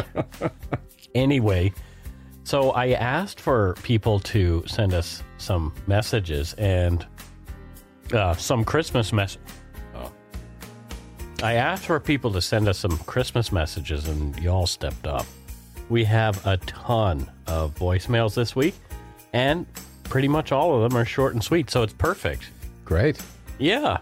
Anyway, 1.15 1.73
so 2.43 2.71
I 2.71 2.89
asked 2.91 3.39
for 3.39 3.73
people 3.83 4.19
to 4.21 4.63
send 4.67 4.93
us 4.93 5.23
some 5.37 5.73
messages 5.87 6.53
and 6.55 7.05
uh, 8.13 8.35
some 8.35 8.63
Christmas 8.63 9.11
mess. 9.13 9.37
I 11.45 11.53
asked 11.53 11.85
for 11.85 11.99
people 11.99 12.31
to 12.31 12.41
send 12.41 12.67
us 12.67 12.79
some 12.79 12.97
Christmas 12.97 13.51
messages, 13.51 14.07
and 14.07 14.35
y'all 14.39 14.65
stepped 14.65 15.05
up. 15.05 15.27
We 15.89 16.03
have 16.05 16.43
a 16.43 16.57
ton 16.57 17.29
of 17.45 17.75
voicemails 17.75 18.33
this 18.33 18.55
week, 18.55 18.73
and 19.31 19.67
pretty 20.05 20.27
much 20.27 20.51
all 20.51 20.73
of 20.73 20.89
them 20.89 20.99
are 20.99 21.05
short 21.05 21.35
and 21.35 21.43
sweet, 21.43 21.69
so 21.69 21.83
it's 21.83 21.93
perfect. 21.93 22.49
Great. 22.83 23.21
Yeah. 23.59 23.99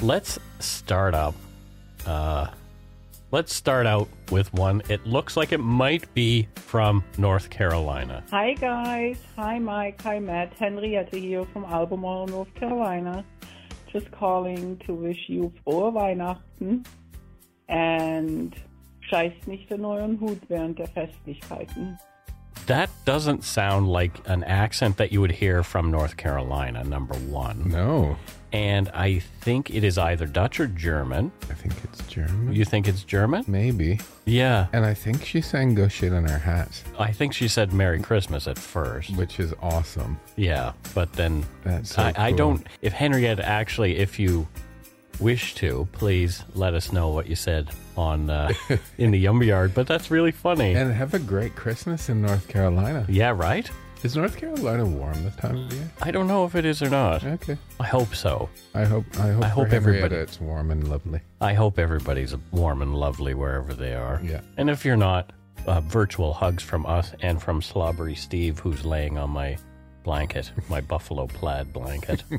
Let's 0.00 0.40
start 0.58 1.14
up. 1.14 1.36
Uh, 2.04 2.48
let's 3.30 3.54
start 3.54 3.86
out 3.86 4.08
with 4.32 4.52
one. 4.52 4.82
It 4.88 5.06
looks 5.06 5.36
like 5.36 5.52
it 5.52 5.60
might 5.60 6.12
be 6.14 6.48
from 6.56 7.04
North 7.16 7.48
Carolina. 7.48 8.24
Hi 8.32 8.54
guys, 8.54 9.18
hi 9.36 9.60
Mike, 9.60 10.02
hi 10.02 10.18
Matt, 10.18 10.52
Henriette 10.54 11.14
here 11.14 11.44
from 11.44 11.64
Albemarle, 11.64 12.26
North 12.26 12.52
Carolina. 12.56 13.24
Just 13.92 14.10
calling 14.10 14.78
to 14.86 14.94
wish 14.94 15.28
you 15.28 15.52
frohe 15.64 15.92
Weihnachten 15.92 16.82
and 17.68 18.54
scheißt 19.00 19.46
nicht 19.46 19.70
in 19.70 19.84
euren 19.84 20.18
Hut 20.18 20.40
während 20.48 20.78
der 20.78 20.88
Festlichkeiten. 20.88 21.98
That 22.66 22.90
doesn't 23.04 23.44
sound 23.44 23.88
like 23.88 24.12
an 24.26 24.44
accent 24.44 24.96
that 24.98 25.12
you 25.12 25.20
would 25.20 25.32
hear 25.32 25.62
from 25.62 25.90
North 25.90 26.16
Carolina, 26.16 26.84
number 26.84 27.14
one. 27.14 27.68
No. 27.70 28.16
And 28.52 28.90
I 28.90 29.20
think 29.40 29.70
it 29.70 29.82
is 29.82 29.96
either 29.96 30.26
Dutch 30.26 30.60
or 30.60 30.66
German. 30.66 31.32
I 31.50 31.54
think 31.54 31.72
it's 31.84 32.06
German. 32.06 32.52
You 32.52 32.64
think 32.66 32.86
it's 32.86 33.02
German? 33.02 33.44
Maybe. 33.48 33.98
Yeah. 34.26 34.66
And 34.74 34.84
I 34.84 34.92
think 34.92 35.24
she 35.24 35.40
sang 35.40 35.74
Go 35.74 35.88
Shit 35.88 36.12
in 36.12 36.24
Her 36.28 36.38
Hat, 36.38 36.82
I 36.98 37.12
think 37.12 37.32
she 37.32 37.48
said 37.48 37.72
Merry 37.72 38.00
Christmas 38.00 38.46
at 38.46 38.58
first. 38.58 39.16
which 39.16 39.40
is 39.40 39.54
awesome. 39.62 40.20
Yeah. 40.36 40.72
But 40.94 41.14
then 41.14 41.44
That's 41.64 41.94
so 41.94 42.02
I, 42.02 42.14
I 42.28 42.32
don't. 42.32 42.66
If 42.82 42.92
Henriette 42.92 43.40
actually, 43.40 43.96
if 43.96 44.18
you 44.18 44.46
wish 45.18 45.54
to, 45.56 45.88
please 45.92 46.44
let 46.54 46.74
us 46.74 46.92
know 46.92 47.08
what 47.08 47.26
you 47.28 47.36
said 47.36 47.70
on 47.96 48.30
uh, 48.30 48.52
in 48.98 49.10
the 49.10 49.18
Yummy 49.18 49.46
Yard. 49.46 49.74
But 49.74 49.86
that's 49.86 50.10
really 50.10 50.32
funny. 50.32 50.74
And 50.74 50.92
have 50.92 51.14
a 51.14 51.18
great 51.18 51.54
Christmas 51.56 52.08
in 52.08 52.22
North 52.22 52.48
Carolina. 52.48 53.06
yeah, 53.08 53.30
right. 53.30 53.70
Is 54.02 54.16
North 54.16 54.36
Carolina 54.36 54.84
warm 54.84 55.22
this 55.22 55.36
time 55.36 55.56
of 55.56 55.72
year? 55.72 55.88
I 56.02 56.10
don't 56.10 56.26
know 56.26 56.44
if 56.44 56.56
it 56.56 56.64
is 56.64 56.82
or 56.82 56.90
not. 56.90 57.22
Okay. 57.24 57.56
I 57.78 57.86
hope 57.86 58.16
so. 58.16 58.48
I 58.74 58.84
hope. 58.84 59.04
I 59.20 59.28
hope. 59.30 59.44
I 59.44 59.48
hope 59.48 59.72
everybody- 59.72 60.16
It's 60.16 60.40
warm 60.40 60.72
and 60.72 60.88
lovely. 60.88 61.20
I 61.40 61.54
hope 61.54 61.78
everybody's 61.78 62.34
warm 62.50 62.82
and 62.82 62.96
lovely 62.96 63.34
wherever 63.34 63.72
they 63.74 63.94
are. 63.94 64.20
Yeah. 64.24 64.40
And 64.56 64.68
if 64.68 64.84
you're 64.84 64.96
not, 64.96 65.32
uh, 65.68 65.80
virtual 65.82 66.32
hugs 66.32 66.64
from 66.64 66.84
us 66.84 67.12
and 67.22 67.40
from 67.40 67.62
Slobbery 67.62 68.16
Steve, 68.16 68.58
who's 68.58 68.84
laying 68.84 69.18
on 69.18 69.30
my 69.30 69.56
blanket, 70.02 70.50
my 70.68 70.80
buffalo 70.92 71.28
plaid 71.28 71.72
blanket. 71.72 72.24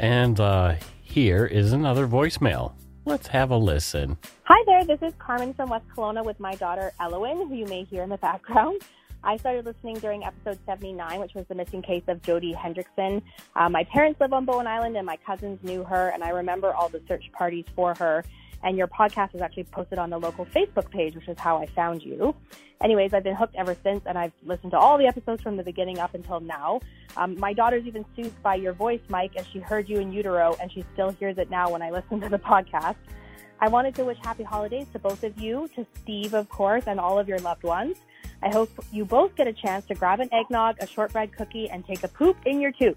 and 0.00 0.40
uh, 0.40 0.74
here 1.02 1.46
is 1.46 1.72
another 1.72 2.08
voicemail. 2.08 2.72
Let's 3.06 3.26
have 3.26 3.50
a 3.50 3.56
listen. 3.56 4.16
Hi 4.44 4.64
there, 4.64 4.82
this 4.86 5.02
is 5.02 5.12
Carmen 5.18 5.52
from 5.52 5.68
West 5.68 5.84
Kelowna 5.94 6.24
with 6.24 6.40
my 6.40 6.54
daughter 6.54 6.90
Elowen, 6.98 7.48
who 7.48 7.54
you 7.54 7.66
may 7.66 7.84
hear 7.84 8.02
in 8.02 8.08
the 8.08 8.16
background. 8.16 8.80
I 9.22 9.36
started 9.36 9.66
listening 9.66 9.96
during 9.96 10.24
episode 10.24 10.58
79, 10.64 11.20
which 11.20 11.34
was 11.34 11.44
the 11.48 11.54
missing 11.54 11.82
case 11.82 12.04
of 12.08 12.22
Jody 12.22 12.54
Hendrickson. 12.54 13.20
Uh, 13.56 13.68
my 13.68 13.84
parents 13.84 14.20
live 14.20 14.32
on 14.32 14.46
Bowen 14.46 14.66
Island, 14.66 14.96
and 14.96 15.04
my 15.04 15.18
cousins 15.18 15.58
knew 15.62 15.84
her, 15.84 16.08
and 16.10 16.24
I 16.24 16.30
remember 16.30 16.72
all 16.72 16.88
the 16.88 17.02
search 17.06 17.30
parties 17.32 17.66
for 17.76 17.94
her. 17.94 18.24
And 18.64 18.76
your 18.76 18.88
podcast 18.88 19.32
was 19.34 19.42
actually 19.42 19.64
posted 19.64 19.98
on 19.98 20.10
the 20.10 20.18
local 20.18 20.46
Facebook 20.46 20.90
page, 20.90 21.14
which 21.14 21.28
is 21.28 21.38
how 21.38 21.58
I 21.58 21.66
found 21.66 22.02
you. 22.02 22.34
Anyways, 22.82 23.14
I've 23.14 23.22
been 23.22 23.36
hooked 23.36 23.54
ever 23.56 23.76
since, 23.82 24.02
and 24.06 24.18
I've 24.18 24.32
listened 24.44 24.72
to 24.72 24.78
all 24.78 24.98
the 24.98 25.06
episodes 25.06 25.42
from 25.42 25.56
the 25.56 25.62
beginning 25.62 25.98
up 25.98 26.14
until 26.14 26.40
now. 26.40 26.80
Um, 27.16 27.38
my 27.38 27.52
daughter's 27.52 27.86
even 27.86 28.04
soothed 28.16 28.42
by 28.42 28.56
your 28.56 28.72
voice, 28.72 29.00
Mike, 29.08 29.36
as 29.36 29.46
she 29.46 29.58
heard 29.58 29.88
you 29.88 30.00
in 30.00 30.12
utero, 30.12 30.56
and 30.60 30.72
she 30.72 30.84
still 30.94 31.10
hears 31.10 31.38
it 31.38 31.50
now 31.50 31.70
when 31.70 31.82
I 31.82 31.90
listen 31.98 32.20
to 32.22 32.28
the 32.28 32.38
podcast. 32.38 32.96
I 33.60 33.68
wanted 33.68 33.94
to 33.96 34.04
wish 34.04 34.18
happy 34.22 34.42
holidays 34.42 34.86
to 34.92 34.98
both 34.98 35.22
of 35.22 35.38
you, 35.38 35.68
to 35.76 35.86
Steve, 36.02 36.34
of 36.34 36.48
course, 36.48 36.84
and 36.86 36.98
all 36.98 37.18
of 37.18 37.28
your 37.28 37.38
loved 37.38 37.62
ones. 37.62 37.98
I 38.42 38.50
hope 38.50 38.70
you 38.92 39.04
both 39.04 39.34
get 39.36 39.46
a 39.46 39.52
chance 39.52 39.86
to 39.86 39.94
grab 39.94 40.20
an 40.20 40.28
eggnog, 40.32 40.76
a 40.80 40.86
shortbread 40.86 41.36
cookie, 41.36 41.70
and 41.70 41.86
take 41.86 42.02
a 42.02 42.08
poop 42.08 42.36
in 42.44 42.60
your 42.60 42.72
toque. 42.72 42.96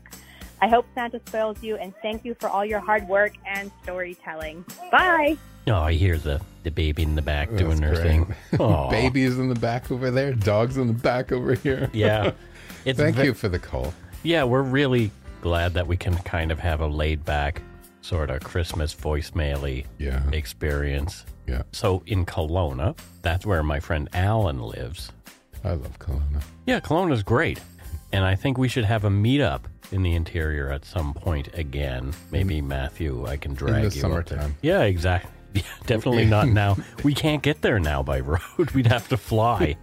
I 0.61 0.67
hope 0.67 0.85
Santa 0.95 1.19
spoils 1.27 1.61
you, 1.61 1.75
and 1.77 1.93
thank 2.01 2.25
you 2.25 2.33
for 2.39 2.49
all 2.49 2.65
your 2.65 2.79
hard 2.79 3.07
work 3.07 3.33
and 3.45 3.71
storytelling. 3.83 4.65
Bye. 4.91 5.37
Oh, 5.67 5.73
I 5.75 5.93
hear 5.93 6.17
the, 6.17 6.41
the 6.63 6.71
baby 6.71 7.03
in 7.03 7.15
the 7.15 7.21
back 7.21 7.49
doing 7.55 7.79
That's 7.81 7.97
her 7.99 8.03
great. 8.03 8.27
thing. 8.27 8.35
Aw. 8.59 8.89
Babies 8.89 9.37
in 9.37 9.49
the 9.49 9.55
back 9.59 9.91
over 9.91 10.09
there. 10.11 10.33
Dogs 10.33 10.77
in 10.77 10.87
the 10.87 10.93
back 10.93 11.31
over 11.31 11.53
here. 11.53 11.89
Yeah. 11.93 12.31
It's 12.85 12.97
Thank 12.97 13.17
ve- 13.17 13.25
you 13.25 13.33
for 13.33 13.49
the 13.49 13.59
call. 13.59 13.93
Yeah, 14.23 14.45
we're 14.45 14.61
really 14.61 15.11
glad 15.41 15.73
that 15.73 15.87
we 15.87 15.97
can 15.97 16.15
kind 16.19 16.53
of 16.53 16.59
have 16.59 16.79
a 16.79 16.87
laid 16.87 17.25
back 17.25 17.61
sort 18.01 18.29
of 18.29 18.41
Christmas 18.43 18.95
voicemaily 18.95 19.85
Yeah. 19.97 20.21
experience. 20.31 21.25
Yeah. 21.47 21.63
So 21.73 22.01
in 22.05 22.25
Kelowna, 22.25 22.97
that's 23.23 23.45
where 23.45 23.61
my 23.61 23.81
friend 23.81 24.07
Alan 24.13 24.61
lives. 24.61 25.11
I 25.65 25.71
love 25.71 25.99
Kelowna. 25.99 26.41
Yeah, 26.65 26.79
Kelowna's 26.79 27.23
great. 27.23 27.59
And 28.11 28.23
I 28.25 28.35
think 28.35 28.57
we 28.57 28.67
should 28.67 28.85
have 28.85 29.03
a 29.05 29.09
meetup 29.09 29.61
in 29.91 30.01
the 30.03 30.13
interior 30.15 30.71
at 30.71 30.85
some 30.85 31.13
point 31.13 31.49
again. 31.53 32.13
Maybe 32.31 32.61
Matthew, 32.61 33.25
I 33.25 33.37
can 33.37 33.53
drag 33.53 33.73
the 33.73 33.79
you 33.81 33.87
up 33.87 33.91
there. 33.93 34.01
summertime. 34.01 34.55
Yeah, 34.61 34.81
exactly. 34.83 35.31
Yeah, 35.53 35.63
definitely 35.87 36.25
not 36.25 36.49
now. 36.49 36.77
We 37.03 37.13
can't 37.15 37.41
get 37.41 37.61
there 37.61 37.79
now 37.79 38.03
by 38.03 38.19
road. 38.19 38.71
We'd 38.75 38.85
have 38.87 39.07
to 39.09 39.17
fly. 39.17 39.75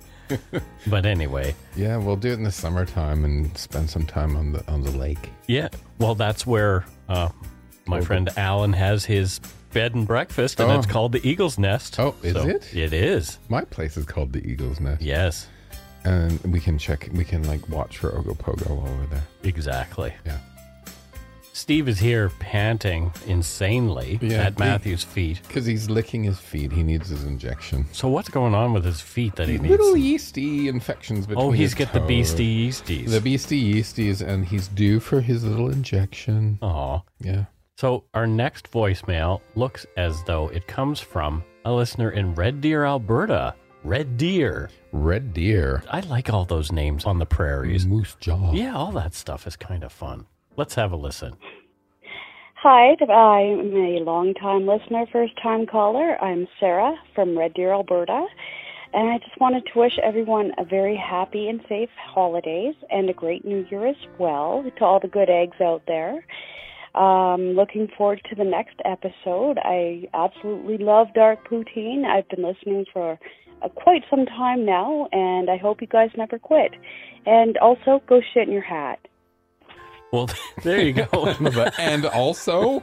but 0.87 1.05
anyway, 1.07 1.55
Yeah, 1.75 1.97
we'll 1.97 2.17
do 2.17 2.31
it 2.31 2.35
in 2.35 2.45
the 2.45 2.53
summertime 2.53 3.25
and 3.25 3.57
spend 3.59 3.91
some 3.91 4.05
time 4.07 4.37
on 4.37 4.53
the 4.53 4.65
on 4.71 4.83
the 4.83 4.91
lake. 4.93 5.31
yeah. 5.49 5.69
Well, 5.99 6.15
that's 6.15 6.47
where 6.47 6.85
uh, 7.09 7.31
my 7.87 8.01
friend 8.03 8.31
Alan 8.37 8.73
has 8.75 9.05
his 9.05 9.41
bed 9.73 9.95
and 9.95 10.07
breakfast, 10.07 10.61
and 10.61 10.71
Oh. 10.71 10.79
it's 10.79 10.87
called 10.87 11.13
the 11.13 11.27
Eagle's 11.29 11.59
Nest. 11.59 11.99
Oh, 11.99 12.15
is 12.23 12.35
So 12.35 12.47
it? 12.47 12.75
It 12.77 12.93
is. 12.93 13.39
My 13.49 13.65
place 13.65 13.97
is 13.97 14.05
called 14.05 14.33
the 14.33 14.47
Eagle's 14.47 14.79
Nest. 14.81 15.03
Yes, 15.03 15.49
And 16.05 16.39
we 16.53 16.61
can 16.61 16.79
check 16.79 17.09
we 17.13 17.25
can 17.25 17.43
like 17.45 17.67
watch 17.69 17.99
for 17.99 18.11
Ogopogo 18.11 18.69
while 18.71 18.95
we're 18.99 19.07
there. 19.07 19.25
exactly. 19.43 20.13
Yeah. 20.27 20.39
Steve 21.57 21.89
is 21.89 22.01
here 22.01 22.31
panting 22.41 23.13
insanely 23.29 24.19
Yeah, 24.21 24.39
at 24.47 24.55
he- 24.55 24.59
Matthew's 24.59 25.05
feet. 25.05 25.41
Because 25.47 25.65
he's 25.65 25.89
licking 25.89 26.25
his 26.25 26.39
feet. 26.41 26.73
He 26.73 26.83
needs 26.83 27.09
his 27.09 27.23
injection. 27.25 27.87
So 27.93 28.09
what's 28.09 28.29
going 28.29 28.55
on 28.57 28.73
with 28.73 28.85
his 28.85 29.01
feet 29.01 29.37
that 29.37 29.47
he 29.49 29.59
needs? 29.59 29.71
Little 29.71 29.97
yeasty 29.97 30.67
infections 30.69 31.27
between 31.29 31.47
oh, 31.47 31.51
he's 31.53 31.73
his 31.73 31.75
got 31.87 31.93
the 31.93 32.01
toes. 32.01 32.09
beastie 32.09 32.69
yeasties. 32.69 33.09
The 33.11 33.21
beastie 33.21 33.75
yeasties, 33.75 34.21
and 34.21 34.45
he's 34.45 34.67
due 34.67 34.99
for 34.99 35.21
his 35.21 35.45
little 35.45 35.71
injection. 35.71 36.59
Aw. 36.61 37.01
Yeah. 37.21 37.45
So 37.77 38.03
our 38.15 38.27
next 38.27 38.71
voicemail 38.73 39.41
looks 39.55 39.87
as 39.97 40.25
though 40.25 40.49
it 40.49 40.67
comes 40.67 40.99
from 40.99 41.45
a 41.65 41.73
listener 41.73 42.11
in 42.11 42.35
Red 42.35 42.61
Deer, 42.61 42.85
Alberta. 42.85 43.55
Red 43.85 44.17
Deer. 44.17 44.71
Red 44.93 45.35
deer. 45.35 45.83
I 45.91 46.01
like 46.01 46.33
all 46.33 46.47
those 46.47 46.73
names 46.73 47.05
on 47.05 47.19
the 47.19 47.27
prairies. 47.27 47.87
Moose 47.87 48.17
jaw. 48.19 48.51
Yeah, 48.51 48.75
all 48.75 48.93
that 48.93 49.13
stuff 49.13 49.47
is 49.47 49.57
kind 49.57 49.85
of 49.85 49.93
fun. 49.93 50.25
Let's 50.57 50.75
have 50.77 50.91
a 50.93 50.97
listen. 50.97 51.37
Hi, 52.63 52.97
I'm 52.99 53.77
a 53.77 54.01
long-time 54.01 54.67
listener, 54.67 55.05
first-time 55.13 55.67
caller. 55.67 56.17
I'm 56.25 56.49
Sarah 56.59 56.95
from 57.15 57.37
Red 57.37 57.53
Deer, 57.53 57.73
Alberta, 57.73 58.25
and 58.95 59.11
I 59.11 59.19
just 59.19 59.39
wanted 59.39 59.67
to 59.71 59.79
wish 59.79 59.99
everyone 60.03 60.53
a 60.57 60.65
very 60.65 60.97
happy 60.97 61.51
and 61.51 61.61
safe 61.69 61.91
holidays 61.99 62.77
and 62.91 63.11
a 63.11 63.13
great 63.13 63.45
New 63.45 63.67
Year 63.71 63.87
as 63.87 63.97
well 64.19 64.65
to 64.79 64.85
all 64.85 64.99
the 64.99 65.09
good 65.09 65.29
eggs 65.29 65.61
out 65.61 65.83
there. 65.87 66.25
Um, 66.95 67.51
looking 67.51 67.89
forward 67.99 68.23
to 68.31 68.35
the 68.35 68.45
next 68.45 68.77
episode. 68.87 69.59
I 69.59 70.09
absolutely 70.15 70.79
love 70.79 71.09
Dark 71.13 71.47
Poutine. 71.47 72.07
I've 72.07 72.29
been 72.31 72.45
listening 72.45 72.87
for 72.91 73.19
uh, 73.63 73.69
quite 73.69 74.03
some 74.11 74.27
time 74.27 74.65
now, 74.65 75.09
and 75.13 75.51
I 75.51 75.57
hope 75.57 75.81
you 75.81 75.87
guys 75.87 76.11
never 76.17 76.39
quit. 76.39 76.73
And 77.27 77.57
also, 77.59 78.03
go 78.07 78.21
shit 78.33 78.49
in 78.49 78.53
your 78.53 78.63
hat. 78.63 78.99
Well, 80.13 80.29
there 80.63 80.81
you 80.81 80.93
go. 80.93 81.35
And 81.79 82.07
also, 82.07 82.81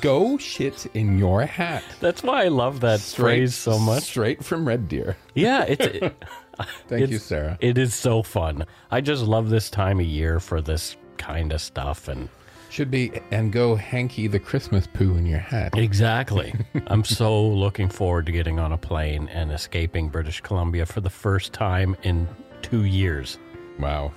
go 0.00 0.36
shit 0.38 0.86
in 0.94 1.18
your 1.18 1.42
hat. 1.46 1.84
That's 2.00 2.22
why 2.22 2.44
I 2.44 2.48
love 2.48 2.80
that 2.80 3.00
phrase 3.00 3.54
so 3.54 3.78
much. 3.78 4.02
Straight 4.04 4.44
from 4.44 4.66
Red 4.66 4.88
Deer. 4.88 5.16
Yeah, 5.34 5.64
it's. 5.64 5.86
It, 6.58 6.68
Thank 6.86 7.00
you, 7.00 7.16
it's- 7.16 7.22
Sarah. 7.22 7.56
It 7.60 7.78
is 7.78 7.94
so 7.94 8.22
fun. 8.22 8.66
I 8.90 9.00
just 9.00 9.22
love 9.24 9.48
this 9.48 9.70
time 9.70 9.98
of 10.00 10.06
year 10.06 10.38
for 10.38 10.60
this 10.60 10.96
kind 11.16 11.50
of 11.50 11.62
stuff, 11.62 12.08
and 12.08 12.28
Should 12.72 12.90
be 12.90 13.12
and 13.30 13.52
go 13.52 13.74
hanky 13.74 14.28
the 14.28 14.38
Christmas 14.38 14.86
poo 14.86 15.14
in 15.18 15.26
your 15.26 15.40
hat. 15.40 15.76
Exactly. 15.76 16.54
I'm 16.86 17.04
so 17.04 17.46
looking 17.46 17.90
forward 17.90 18.24
to 18.24 18.32
getting 18.32 18.58
on 18.58 18.72
a 18.72 18.78
plane 18.78 19.28
and 19.28 19.52
escaping 19.52 20.08
British 20.08 20.40
Columbia 20.40 20.86
for 20.86 21.02
the 21.02 21.10
first 21.10 21.52
time 21.52 21.94
in 22.02 22.26
two 22.62 22.84
years. 22.84 23.38
Wow. 23.78 24.12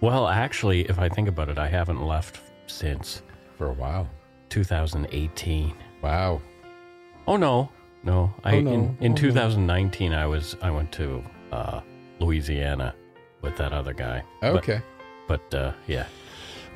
Well, 0.00 0.28
actually, 0.28 0.88
if 0.88 0.98
I 0.98 1.10
think 1.10 1.28
about 1.28 1.50
it, 1.50 1.58
I 1.58 1.68
haven't 1.68 2.00
left 2.02 2.40
since 2.68 3.20
For 3.58 3.66
a 3.66 3.72
while. 3.74 4.08
2018. 4.48 5.74
Wow. 6.02 6.40
Oh 7.26 7.36
no, 7.36 7.70
no. 8.02 8.32
I 8.44 8.56
Oh, 8.56 8.60
no. 8.60 8.70
in, 8.72 8.80
in 9.00 9.12
Oh, 9.12 9.14
no. 9.14 9.20
2019 9.20 10.14
I 10.14 10.24
was 10.26 10.56
I 10.62 10.70
went 10.70 10.90
to 10.92 11.22
uh, 11.52 11.82
Louisiana 12.18 12.94
with 13.42 13.56
that 13.58 13.74
other 13.74 13.92
guy. 13.92 14.22
But- 14.40 14.54
Okay. 14.56 14.80
But, 15.28 15.54
uh, 15.54 15.72
yeah. 15.86 16.06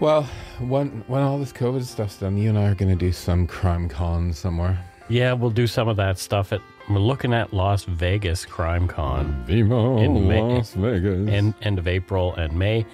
Well, 0.04 0.24
when 0.58 1.02
when 1.06 1.22
all 1.22 1.38
this 1.38 1.50
COVID 1.50 1.82
stuff's 1.82 2.18
done, 2.18 2.36
you 2.36 2.50
and 2.50 2.58
I 2.58 2.66
are 2.68 2.74
going 2.74 2.90
to 2.90 2.94
do 2.94 3.10
some 3.10 3.46
crime 3.46 3.88
con 3.88 4.34
somewhere. 4.34 4.78
Yeah, 5.08 5.32
we'll 5.32 5.48
do 5.48 5.66
some 5.66 5.88
of 5.88 5.96
that 5.96 6.18
stuff 6.18 6.52
at 6.52 6.60
we're 6.90 6.98
looking 6.98 7.32
at 7.32 7.54
Las 7.54 7.84
Vegas 7.84 8.44
Crime 8.44 8.86
Con. 8.86 9.42
Viva 9.46 9.96
in 9.96 10.28
May, 10.28 10.42
Las 10.42 10.74
Vegas. 10.74 11.26
end, 11.30 11.54
end 11.62 11.78
of 11.78 11.88
April 11.88 12.34
and 12.34 12.52
May. 12.52 12.84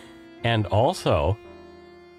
And 0.44 0.66
also, 0.66 1.36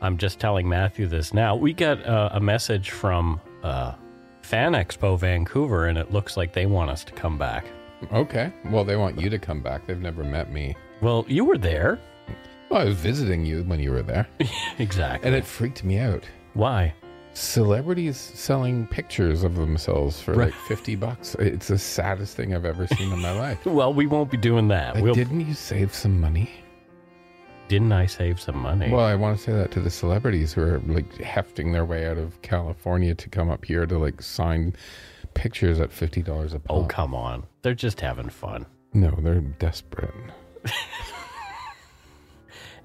I'm 0.01 0.17
just 0.17 0.41
telling 0.41 0.67
Matthew 0.67 1.07
this 1.07 1.33
now. 1.33 1.55
We 1.55 1.71
got 1.71 2.05
uh, 2.05 2.31
a 2.33 2.41
message 2.41 2.89
from 2.91 3.39
uh, 3.63 3.93
Fan 4.41 4.73
Expo 4.73 5.17
Vancouver, 5.17 5.85
and 5.85 5.97
it 5.97 6.11
looks 6.11 6.35
like 6.35 6.51
they 6.51 6.65
want 6.65 6.89
us 6.89 7.05
to 7.05 7.13
come 7.13 7.37
back. 7.37 7.63
Okay. 8.11 8.51
Well, 8.65 8.83
they 8.83 8.97
want 8.97 9.17
you 9.17 9.29
to 9.29 9.39
come 9.39 9.61
back. 9.61 9.87
They've 9.87 9.97
never 9.97 10.25
met 10.25 10.51
me. 10.51 10.75
Well, 10.99 11.23
you 11.29 11.45
were 11.45 11.57
there. 11.57 11.97
Well, 12.71 12.81
I 12.81 12.85
was 12.85 12.95
visiting 12.95 13.45
you 13.45 13.63
when 13.63 13.79
you 13.81 13.91
were 13.91 14.01
there. 14.01 14.27
exactly. 14.79 15.27
And 15.27 15.35
it 15.35 15.45
freaked 15.45 15.83
me 15.83 15.99
out. 15.99 16.23
Why? 16.53 16.93
Celebrities 17.33 18.17
selling 18.17 18.87
pictures 18.87 19.43
of 19.43 19.55
themselves 19.55 20.21
for 20.21 20.33
Right. 20.33 20.45
like 20.45 20.53
50 20.67 20.95
bucks. 20.95 21.35
It's 21.39 21.67
the 21.67 21.77
saddest 21.77 22.35
thing 22.37 22.55
I've 22.55 22.65
ever 22.65 22.87
seen 22.87 23.11
in 23.11 23.19
my 23.19 23.31
life. 23.37 23.65
Well, 23.65 23.93
we 23.93 24.05
won't 24.07 24.31
be 24.31 24.37
doing 24.37 24.69
that. 24.69 24.95
Like, 24.95 25.03
we'll, 25.03 25.13
didn't 25.15 25.41
you 25.41 25.53
save 25.53 25.93
some 25.93 26.19
money? 26.19 26.49
didn't 27.67 27.93
I 27.93 28.05
save 28.05 28.37
some 28.37 28.57
money? 28.57 28.89
Well, 28.91 29.05
I 29.05 29.15
want 29.15 29.37
to 29.37 29.41
say 29.43 29.53
that 29.53 29.71
to 29.71 29.79
the 29.79 29.89
celebrities 29.89 30.51
who 30.51 30.61
are 30.61 30.79
like 30.87 31.15
hefting 31.19 31.71
their 31.71 31.85
way 31.85 32.05
out 32.05 32.17
of 32.17 32.41
California 32.41 33.15
to 33.15 33.29
come 33.29 33.49
up 33.49 33.63
here 33.63 33.85
to 33.85 33.97
like 33.97 34.21
sign 34.21 34.75
pictures 35.35 35.79
at 35.79 35.89
fifty 35.89 36.21
dollars 36.21 36.53
a 36.53 36.59
pop. 36.59 36.75
oh, 36.77 36.83
come 36.85 37.15
on. 37.15 37.45
They're 37.61 37.73
just 37.73 38.01
having 38.01 38.27
fun. 38.27 38.65
No, 38.93 39.11
they're 39.21 39.39
desperate. 39.39 40.13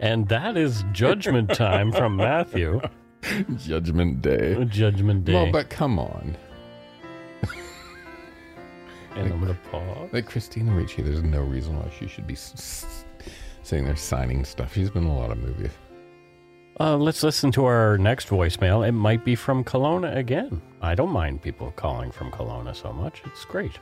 And 0.01 0.28
that 0.28 0.57
is 0.57 0.84
judgment 0.92 1.55
time 1.55 1.90
from 1.92 2.16
Matthew. 2.16 2.80
Judgment 3.57 4.22
Day. 4.22 4.62
Judgment 4.66 5.24
Day. 5.24 5.32
Well, 5.34 5.51
but 5.51 5.68
come 5.70 5.99
on. 5.99 6.36
and 9.16 9.32
I'm 9.32 9.40
going 9.40 9.55
to 9.55 9.61
pause. 9.70 10.11
Like 10.12 10.26
Christina 10.26 10.72
Ricci, 10.72 11.03
there's 11.03 11.22
no 11.22 11.40
reason 11.40 11.76
why 11.78 11.90
she 11.99 12.07
should 12.07 12.26
be 12.26 12.34
s- 12.34 12.53
s- 12.55 13.05
sitting 13.62 13.84
there 13.86 13.97
signing 13.97 14.44
stuff. 14.44 14.74
She's 14.74 14.90
been 14.90 15.05
in 15.05 15.09
a 15.11 15.16
lot 15.16 15.30
of 15.30 15.38
movies. 15.38 15.70
Uh, 16.78 16.97
let's 16.97 17.22
listen 17.22 17.51
to 17.53 17.64
our 17.64 17.97
next 17.97 18.28
voicemail. 18.28 18.86
It 18.86 18.92
might 18.92 19.24
be 19.24 19.34
from 19.34 19.64
Kelowna 19.64 20.14
again. 20.14 20.61
I 20.82 20.94
don't 20.94 21.09
mind 21.11 21.40
people 21.40 21.70
calling 21.72 22.12
from 22.12 22.30
Kelowna 22.30 22.76
so 22.76 22.92
much. 22.92 23.22
It's 23.24 23.47
great. 23.47 23.72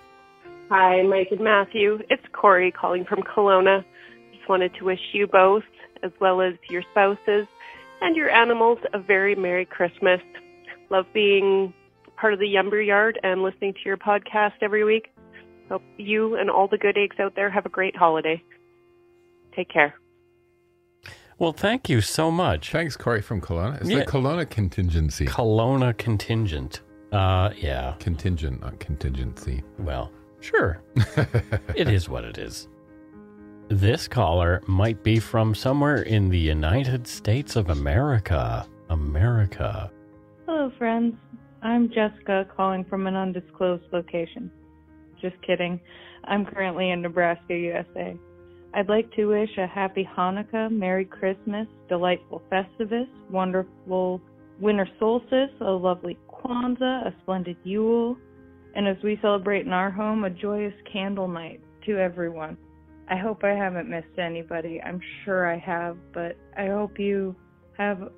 Hi, 0.71 1.03
Mike 1.03 1.29
and 1.33 1.41
Matthew. 1.41 1.99
It's 2.09 2.23
Corey 2.33 2.71
calling 2.71 3.05
from 3.05 3.23
Kelowna. 3.23 3.85
Just 4.33 4.49
wanted 4.49 4.73
to 4.77 4.85
wish 4.85 5.01
you 5.13 5.27
both, 5.27 5.65
as 6.05 6.13
well 6.21 6.41
as 6.41 6.55
your 6.69 6.83
spouses 6.93 7.47
and 8.01 8.15
your 8.17 8.31
animals, 8.31 8.79
a 8.93 8.99
very 8.99 9.35
Merry 9.35 9.65
Christmas. 9.65 10.21
Love 10.91 11.07
being 11.15 11.73
part 12.17 12.33
of 12.35 12.39
the 12.39 12.47
Yumber 12.47 12.85
Yard 12.87 13.19
and 13.23 13.43
listening 13.43 13.73
to 13.73 13.81
your 13.85 13.97
podcast 13.97 14.53
every 14.63 14.85
week. 14.85 15.11
Hope 15.69 15.83
you 15.97 16.37
and 16.37 16.51
all 16.51 16.69
the 16.69 16.79
good 16.79 16.97
eggs 16.99 17.17
out 17.19 17.35
there 17.35 17.51
have 17.51 17.65
a 17.67 17.71
great 17.71 17.97
holiday. 17.97 18.43
Take 19.57 19.71
care. 19.71 19.95
Well, 21.39 21.53
thank 21.53 21.89
you 21.89 22.01
so 22.01 22.31
much. 22.31 22.71
Thanks, 22.71 22.97
Corey 22.97 23.23
from 23.23 23.41
Kelowna. 23.41 23.81
It's 23.81 23.91
Yeah. 23.91 24.01
the 24.01 24.05
Kelowna 24.07 24.49
contingency. 24.49 25.27
Kelowna 25.27 25.97
contingent. 25.97 26.83
Uh, 27.13 27.51
yeah. 27.57 27.95
Contingent, 27.99 28.61
not 28.61 28.79
contingency. 28.79 29.63
Well, 29.79 30.13
sure. 30.41 30.81
it 31.75 31.89
is 31.89 32.09
what 32.09 32.25
it 32.25 32.39
is. 32.39 32.69
This 33.69 34.07
caller 34.07 34.61
might 34.67 35.03
be 35.03 35.19
from 35.19 35.55
somewhere 35.55 36.03
in 36.03 36.29
the 36.29 36.39
United 36.39 37.07
States 37.07 37.57
of 37.57 37.71
America. 37.71 38.67
America. 38.91 39.91
Hello, 40.45 40.71
friends. 40.77 41.15
I'm 41.63 41.89
Jessica 41.89 42.47
calling 42.55 42.85
from 42.85 43.07
an 43.07 43.17
undisclosed 43.17 43.85
location. 43.91 44.51
Just 45.19 45.41
kidding. 45.41 45.81
I'm 46.25 46.45
currently 46.45 46.91
in 46.91 47.01
Nebraska, 47.01 47.55
USA. 47.57 48.15
I'd 48.75 48.91
like 48.91 49.11
to 49.13 49.27
wish 49.27 49.57
a 49.57 49.67
happy 49.67 50.07
Hanukkah, 50.15 50.71
Merry 50.71 51.07
Christmas, 51.07 51.67
delightful 51.89 52.43
Festivus, 52.53 53.09
wonderful 53.31 54.21
winter 54.61 54.87
solstice, 54.99 55.51
a 55.63 55.71
lovely 55.71 56.19
Kwanzaa, 56.29 57.07
a 57.07 57.15
splendid 57.23 57.57
Yule, 57.65 58.19
and 58.75 58.87
as 58.87 58.99
we 59.03 59.19
celebrate 59.23 59.65
in 59.65 59.73
our 59.73 59.91
home, 59.91 60.25
a 60.25 60.31
joyous 60.31 60.75
candle 60.93 61.29
night 61.29 61.63
to 61.87 61.99
everyone. 61.99 62.59
I 63.09 63.17
hope 63.17 63.45
I 63.45 63.51
haven't 63.51 63.89
missed 63.89 64.19
anybody. 64.19 64.81
I'm 64.83 65.01
sure 65.25 65.51
I 65.51 65.59
have, 65.59 65.97
but 66.13 66.37
I 66.57 66.67
hope 66.67 66.99
you 66.99 67.37
have 67.77 68.11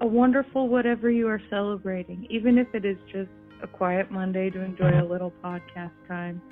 a 0.00 0.06
wonderful 0.06 0.68
whatever 0.68 1.10
you 1.10 1.28
are 1.28 1.40
celebrating, 1.48 2.26
even 2.28 2.58
if 2.58 2.66
it 2.74 2.84
is 2.84 2.96
just 3.12 3.30
a 3.62 3.68
quiet 3.68 4.10
Monday 4.10 4.50
to 4.50 4.60
enjoy 4.60 5.00
a 5.00 5.06
little 5.06 5.32
podcast 5.44 5.92
time. 6.08 6.42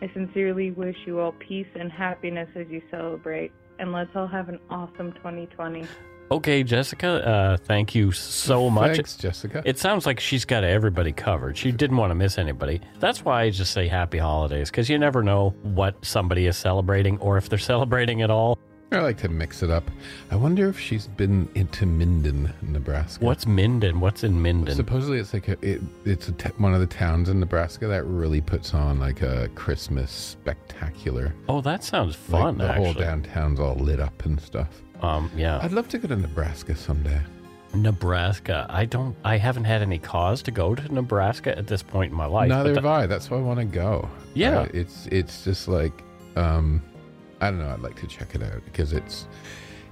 I 0.00 0.10
sincerely 0.14 0.70
wish 0.70 0.96
you 1.06 1.18
all 1.18 1.32
peace 1.32 1.66
and 1.74 1.90
happiness 1.90 2.48
as 2.54 2.66
you 2.70 2.82
celebrate, 2.90 3.50
and 3.78 3.92
let's 3.92 4.10
all 4.14 4.28
have 4.28 4.48
an 4.48 4.60
awesome 4.70 5.12
2020. 5.14 5.88
Okay, 6.28 6.64
Jessica, 6.64 7.26
uh, 7.26 7.56
thank 7.56 7.94
you 7.94 8.10
so 8.10 8.68
much. 8.68 8.96
Thanks, 8.96 9.16
Jessica. 9.16 9.62
It 9.64 9.78
sounds 9.78 10.06
like 10.06 10.18
she's 10.18 10.44
got 10.44 10.64
everybody 10.64 11.12
covered. 11.12 11.56
She 11.56 11.70
didn't 11.70 11.96
want 11.96 12.10
to 12.10 12.16
miss 12.16 12.36
anybody. 12.36 12.80
That's 12.98 13.24
why 13.24 13.42
I 13.42 13.50
just 13.50 13.72
say 13.72 13.86
happy 13.86 14.18
holidays, 14.18 14.70
because 14.70 14.90
you 14.90 14.98
never 14.98 15.22
know 15.22 15.50
what 15.62 16.04
somebody 16.04 16.46
is 16.46 16.56
celebrating 16.56 17.18
or 17.18 17.36
if 17.36 17.48
they're 17.48 17.58
celebrating 17.74 18.22
at 18.22 18.30
all. 18.30 18.58
I 18.92 19.00
like 19.00 19.18
to 19.18 19.28
mix 19.28 19.62
it 19.62 19.70
up. 19.70 19.88
I 20.30 20.36
wonder 20.36 20.68
if 20.68 20.78
she's 20.78 21.08
been 21.08 21.48
into 21.56 21.86
Minden, 21.86 22.52
Nebraska. 22.62 23.24
What's 23.24 23.44
Minden? 23.44 23.98
What's 23.98 24.22
in 24.22 24.40
Minden? 24.40 24.74
Supposedly, 24.76 25.18
it's 25.18 25.32
like 25.32 25.48
a, 25.48 25.56
it, 25.60 25.80
it's 26.04 26.28
a 26.28 26.32
t- 26.32 26.50
one 26.58 26.72
of 26.72 26.78
the 26.80 26.86
towns 26.86 27.28
in 27.28 27.40
Nebraska 27.40 27.88
that 27.88 28.04
really 28.04 28.40
puts 28.40 28.74
on 28.74 29.00
like 29.00 29.22
a 29.22 29.48
Christmas 29.56 30.12
spectacular. 30.12 31.34
Oh, 31.48 31.60
that 31.62 31.82
sounds 31.82 32.14
fun. 32.14 32.58
Like 32.58 32.68
the 32.68 32.70
actually. 32.70 32.84
whole 32.84 32.94
downtown's 32.94 33.58
all 33.58 33.74
lit 33.74 33.98
up 33.98 34.24
and 34.24 34.40
stuff. 34.40 34.82
Um, 35.02 35.30
yeah. 35.36 35.58
I'd 35.62 35.72
love 35.72 35.88
to 35.90 35.98
go 35.98 36.08
to 36.08 36.16
Nebraska 36.16 36.74
someday. 36.74 37.20
Nebraska. 37.74 38.66
I 38.68 38.84
don't. 38.84 39.14
I 39.24 39.36
haven't 39.36 39.64
had 39.64 39.82
any 39.82 39.98
cause 39.98 40.42
to 40.44 40.50
go 40.50 40.74
to 40.74 40.94
Nebraska 40.94 41.56
at 41.56 41.66
this 41.66 41.82
point 41.82 42.10
in 42.12 42.16
my 42.16 42.26
life. 42.26 42.48
Neither 42.48 42.74
have 42.74 42.86
I. 42.86 43.06
That's 43.06 43.30
why 43.30 43.38
I 43.38 43.40
want 43.40 43.58
to 43.60 43.66
go. 43.66 44.08
Yeah. 44.34 44.60
Uh, 44.60 44.68
it's 44.72 45.06
it's 45.06 45.44
just 45.44 45.68
like 45.68 45.92
um, 46.36 46.82
I 47.40 47.50
don't 47.50 47.58
know. 47.58 47.68
I'd 47.68 47.80
like 47.80 47.98
to 48.00 48.06
check 48.06 48.34
it 48.34 48.42
out 48.42 48.64
because 48.64 48.92
it's 48.92 49.26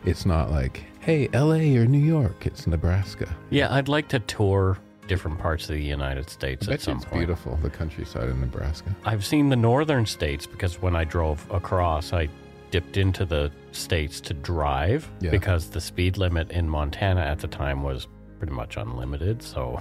it's 0.04 0.26
not 0.26 0.50
like 0.50 0.84
hey 1.00 1.28
L.A. 1.32 1.76
or 1.76 1.86
New 1.86 1.98
York. 1.98 2.46
It's 2.46 2.66
Nebraska. 2.66 3.28
Yeah, 3.50 3.72
I'd 3.74 3.88
like 3.88 4.08
to 4.08 4.18
tour 4.20 4.78
different 5.06 5.38
parts 5.38 5.64
of 5.64 5.74
the 5.74 5.82
United 5.82 6.30
States 6.30 6.66
at 6.68 6.80
some 6.80 6.96
it's 6.96 7.04
point. 7.04 7.20
beautiful, 7.20 7.58
the 7.62 7.68
countryside 7.68 8.28
in 8.30 8.40
Nebraska. 8.40 8.94
I've 9.04 9.24
seen 9.24 9.50
the 9.50 9.56
northern 9.56 10.06
states 10.06 10.46
because 10.46 10.80
when 10.80 10.96
I 10.96 11.04
drove 11.04 11.46
across, 11.50 12.14
I 12.14 12.28
dipped 12.74 12.96
into 12.96 13.24
the 13.24 13.52
states 13.70 14.20
to 14.20 14.34
drive 14.34 15.08
Yeah. 15.20 15.30
because 15.30 15.70
the 15.70 15.80
speed 15.80 16.16
limit 16.16 16.50
in 16.50 16.68
Montana 16.68 17.20
at 17.20 17.38
the 17.38 17.46
time 17.46 17.84
was 17.84 18.08
pretty 18.38 18.52
much 18.52 18.76
unlimited. 18.76 19.44
So 19.44 19.80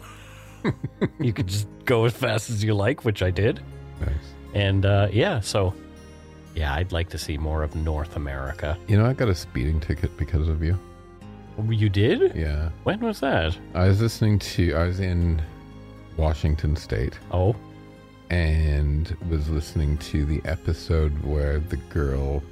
you 1.19 1.33
could 1.33 1.47
just 1.47 1.67
go 1.85 2.05
as 2.05 2.13
fast 2.13 2.51
as 2.51 2.63
you 2.63 2.75
like, 2.75 3.03
which 3.03 3.23
I 3.23 3.31
did. 3.31 3.59
Nice. 3.99 4.11
And 4.53 4.85
uh, 4.85 5.07
yeah, 5.11 5.39
so 5.39 5.73
yeah, 6.53 6.75
I'd 6.75 6.91
like 6.91 7.09
to 7.09 7.17
see 7.17 7.35
more 7.35 7.63
of 7.63 7.75
North 7.75 8.15
America. 8.15 8.77
You 8.87 8.95
know, 8.99 9.07
I 9.07 9.13
got 9.13 9.27
a 9.27 9.33
speeding 9.33 9.79
ticket 9.79 10.15
because 10.15 10.47
of 10.47 10.61
you. 10.61 10.77
You 11.67 11.89
did? 11.89 12.35
Yeah. 12.35 12.69
When 12.83 12.99
was 12.99 13.21
that? 13.21 13.57
I 13.73 13.87
was 13.87 14.01
listening 14.01 14.37
to. 14.37 14.75
I 14.75 14.85
was 14.85 14.99
in 14.99 15.41
Washington 16.15 16.75
State. 16.75 17.17
Oh. 17.31 17.55
And 18.29 19.17
was 19.31 19.49
listening 19.49 19.97
to 20.09 20.25
the 20.25 20.41
episode 20.45 21.11
where 21.23 21.59
the 21.59 21.77
girl 21.77 22.43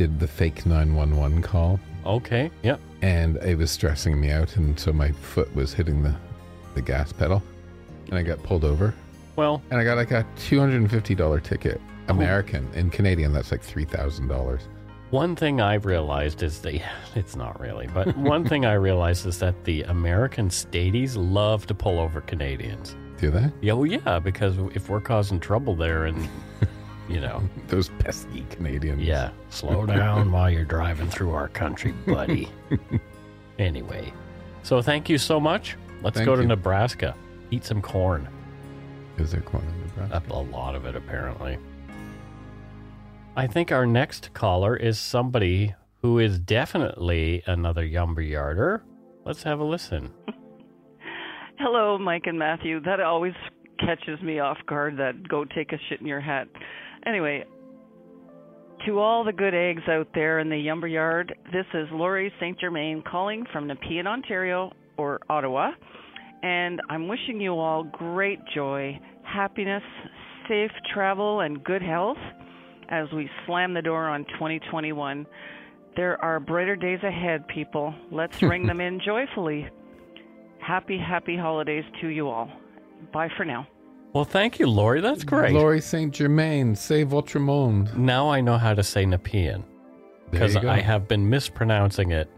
did 0.00 0.18
the 0.18 0.26
fake 0.26 0.64
nine 0.64 0.94
one 0.94 1.14
one 1.18 1.42
call. 1.42 1.78
Okay. 2.06 2.50
Yep. 2.62 2.80
And 3.02 3.36
it 3.36 3.58
was 3.58 3.70
stressing 3.70 4.18
me 4.18 4.30
out, 4.30 4.56
and 4.56 4.80
so 4.80 4.94
my 4.94 5.12
foot 5.12 5.54
was 5.54 5.74
hitting 5.74 6.02
the 6.02 6.16
the 6.74 6.80
gas 6.80 7.12
pedal, 7.12 7.42
and 8.06 8.14
I 8.14 8.22
got 8.22 8.42
pulled 8.42 8.64
over. 8.64 8.94
Well, 9.36 9.60
and 9.70 9.78
I 9.78 9.84
got 9.84 9.98
like 9.98 10.10
a 10.10 10.24
two 10.38 10.58
hundred 10.58 10.76
and 10.76 10.90
fifty 10.90 11.14
dollar 11.14 11.38
ticket, 11.38 11.82
American. 12.08 12.66
In 12.72 12.88
Canadian, 12.88 13.34
that's 13.34 13.50
like 13.50 13.60
three 13.60 13.84
thousand 13.84 14.28
dollars. 14.28 14.62
One 15.10 15.36
thing 15.36 15.60
I've 15.60 15.84
realized 15.84 16.42
is 16.42 16.60
that 16.60 16.80
it's 17.14 17.36
not 17.36 17.60
really, 17.60 17.86
but 17.88 18.16
one 18.32 18.46
thing 18.46 18.64
I 18.64 18.74
realized 18.74 19.26
is 19.26 19.38
that 19.40 19.64
the 19.64 19.82
American 19.82 20.48
staties 20.48 21.14
love 21.14 21.66
to 21.66 21.74
pull 21.74 21.98
over 21.98 22.22
Canadians. 22.22 22.96
Do 23.18 23.30
they? 23.30 23.50
Yeah, 23.60 23.74
well, 23.74 23.84
yeah, 23.84 24.18
because 24.18 24.56
if 24.74 24.88
we're 24.88 25.02
causing 25.02 25.40
trouble 25.40 25.76
there 25.76 26.06
and, 26.06 26.26
you 27.10 27.20
know, 27.20 27.42
those 27.68 27.88
pesky 27.98 28.46
Canadians. 28.50 29.02
Yeah, 29.02 29.30
slow 29.48 29.84
down 29.84 30.30
while 30.32 30.48
you're 30.48 30.64
driving 30.64 31.08
through 31.08 31.32
our 31.32 31.48
country, 31.48 31.92
buddy. 32.06 32.48
anyway, 33.58 34.12
so 34.62 34.80
thank 34.80 35.08
you 35.08 35.18
so 35.18 35.40
much. 35.40 35.76
Let's 36.02 36.16
Thank 36.16 36.26
go 36.26 36.36
to 36.36 36.42
you. 36.42 36.48
Nebraska. 36.48 37.14
Eat 37.50 37.64
some 37.64 37.82
corn. 37.82 38.26
Is 39.18 39.32
there 39.32 39.42
corn 39.42 39.64
in 39.64 39.80
Nebraska? 39.82 40.32
A 40.32 40.40
lot 40.40 40.74
of 40.74 40.86
it, 40.86 40.96
apparently. 40.96 41.58
I 43.36 43.46
think 43.46 43.70
our 43.70 43.84
next 43.84 44.32
caller 44.32 44.76
is 44.76 44.98
somebody 44.98 45.74
who 46.00 46.18
is 46.18 46.38
definitely 46.38 47.42
another 47.46 47.86
Yumber 47.86 48.26
Yarder. 48.26 48.82
Let's 49.26 49.42
have 49.42 49.60
a 49.60 49.64
listen. 49.64 50.10
Hello, 51.58 51.98
Mike 51.98 52.22
and 52.24 52.38
Matthew. 52.38 52.80
That 52.80 53.00
always 53.00 53.34
catches 53.78 54.20
me 54.22 54.38
off 54.38 54.58
guard. 54.66 54.96
That 54.96 55.28
go 55.28 55.44
take 55.44 55.72
a 55.72 55.78
shit 55.88 56.00
in 56.00 56.06
your 56.06 56.20
hat. 56.20 56.48
Anyway, 57.06 57.44
to 58.86 58.98
all 58.98 59.24
the 59.24 59.32
good 59.32 59.54
eggs 59.54 59.82
out 59.88 60.08
there 60.14 60.38
in 60.38 60.48
the 60.48 60.56
Yumber 60.56 60.90
Yard, 60.90 61.34
this 61.52 61.66
is 61.74 61.88
Laurie 61.92 62.32
St. 62.40 62.58
Germain 62.58 63.02
calling 63.10 63.44
from 63.52 63.66
Nepean, 63.66 64.06
Ontario, 64.06 64.72
or 64.96 65.18
Ottawa, 65.28 65.70
and 66.42 66.80
I'm 66.90 67.08
wishing 67.08 67.40
you 67.40 67.54
all 67.58 67.84
great 67.84 68.40
joy, 68.54 68.98
happiness, 69.22 69.82
safe 70.48 70.70
travel, 70.92 71.40
and 71.40 71.62
good 71.64 71.82
health 71.82 72.18
as 72.90 73.06
we 73.12 73.30
slam 73.46 73.72
the 73.72 73.82
door 73.82 74.08
on 74.08 74.24
2021. 74.34 75.26
There 75.96 76.22
are 76.22 76.38
brighter 76.38 76.76
days 76.76 77.02
ahead, 77.02 77.46
people. 77.48 77.94
Let's 78.10 78.42
ring 78.42 78.66
them 78.66 78.80
in 78.80 79.00
joyfully. 79.04 79.68
Happy, 80.58 80.98
happy 80.98 81.36
holidays 81.36 81.84
to 82.00 82.08
you 82.08 82.28
all. 82.28 82.50
Bye 83.12 83.28
for 83.36 83.44
now. 83.44 83.66
Well, 84.12 84.24
thank 84.24 84.58
you, 84.58 84.66
Lori. 84.66 85.00
That's 85.00 85.22
great. 85.24 85.52
Laurie 85.52 85.80
Saint 85.80 86.12
Germain, 86.12 86.74
say 86.74 87.04
votre 87.04 87.38
monde. 87.38 87.96
Now 87.96 88.28
I 88.28 88.40
know 88.40 88.58
how 88.58 88.74
to 88.74 88.82
say 88.82 89.04
Nepean 89.06 89.64
because. 90.30 90.56
I 90.56 90.80
have 90.80 91.06
been 91.06 91.28
mispronouncing 91.30 92.10
it 92.10 92.28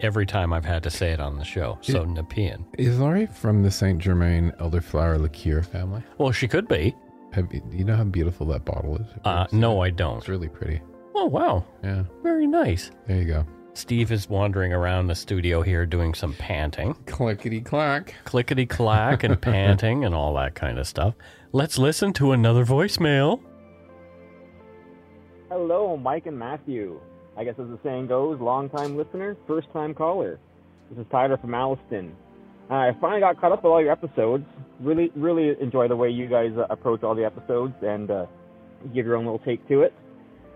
every 0.00 0.26
time 0.26 0.52
I've 0.52 0.64
had 0.64 0.82
to 0.82 0.90
say 0.90 1.12
it 1.12 1.20
on 1.20 1.38
the 1.38 1.44
show. 1.44 1.78
So 1.82 2.04
Nepean. 2.04 2.64
Is 2.78 2.98
Laurie 2.98 3.26
from 3.26 3.62
the 3.62 3.70
Saint 3.70 4.00
Germain 4.00 4.52
elderflower 4.60 5.20
liqueur 5.20 5.62
family? 5.62 6.02
Well, 6.18 6.32
she 6.32 6.48
could 6.48 6.66
be. 6.66 6.94
Have 7.32 7.52
you, 7.54 7.62
you 7.70 7.84
know 7.84 7.96
how 7.96 8.04
beautiful 8.04 8.46
that 8.48 8.64
bottle 8.64 8.96
is? 8.96 9.06
Uh, 9.24 9.46
no, 9.52 9.80
I 9.80 9.90
don't. 9.90 10.18
It's 10.18 10.28
really 10.28 10.48
pretty. 10.48 10.80
Oh, 11.14 11.26
wow. 11.26 11.64
Yeah. 11.84 12.04
Very 12.22 12.46
nice. 12.46 12.90
There 13.06 13.18
you 13.18 13.24
go. 13.24 13.46
Steve 13.74 14.12
is 14.12 14.28
wandering 14.28 14.72
around 14.72 15.06
the 15.06 15.14
studio 15.14 15.62
here 15.62 15.86
doing 15.86 16.12
some 16.12 16.34
panting. 16.34 16.94
Clickety 17.06 17.60
clack. 17.60 18.14
Clickety 18.24 18.66
clack 18.66 19.24
and 19.24 19.40
panting 19.40 20.04
and 20.04 20.14
all 20.14 20.34
that 20.34 20.54
kind 20.54 20.78
of 20.78 20.86
stuff. 20.86 21.14
Let's 21.52 21.78
listen 21.78 22.12
to 22.14 22.32
another 22.32 22.66
voicemail. 22.66 23.40
Hello, 25.48 25.96
Mike 25.96 26.26
and 26.26 26.38
Matthew. 26.38 27.00
I 27.36 27.44
guess 27.44 27.54
as 27.58 27.68
the 27.68 27.78
saying 27.82 28.08
goes, 28.08 28.40
long 28.40 28.68
time 28.68 28.96
listener, 28.96 29.36
first 29.46 29.68
time 29.72 29.94
caller. 29.94 30.38
This 30.90 30.98
is 30.98 31.06
Tyler 31.10 31.38
from 31.38 31.54
Alliston. 31.54 32.12
Uh, 32.70 32.74
I 32.74 32.96
finally 33.00 33.20
got 33.20 33.40
caught 33.40 33.52
up 33.52 33.64
with 33.64 33.70
all 33.70 33.80
your 33.82 33.92
episodes. 33.92 34.44
Really, 34.80 35.10
really 35.14 35.56
enjoy 35.60 35.88
the 35.88 35.96
way 35.96 36.10
you 36.10 36.26
guys 36.26 36.52
uh, 36.56 36.66
approach 36.68 37.02
all 37.02 37.14
the 37.14 37.24
episodes 37.24 37.74
and 37.82 38.10
uh, 38.10 38.26
give 38.94 39.06
your 39.06 39.16
own 39.16 39.24
little 39.24 39.38
take 39.38 39.66
to 39.68 39.80
it. 39.80 39.94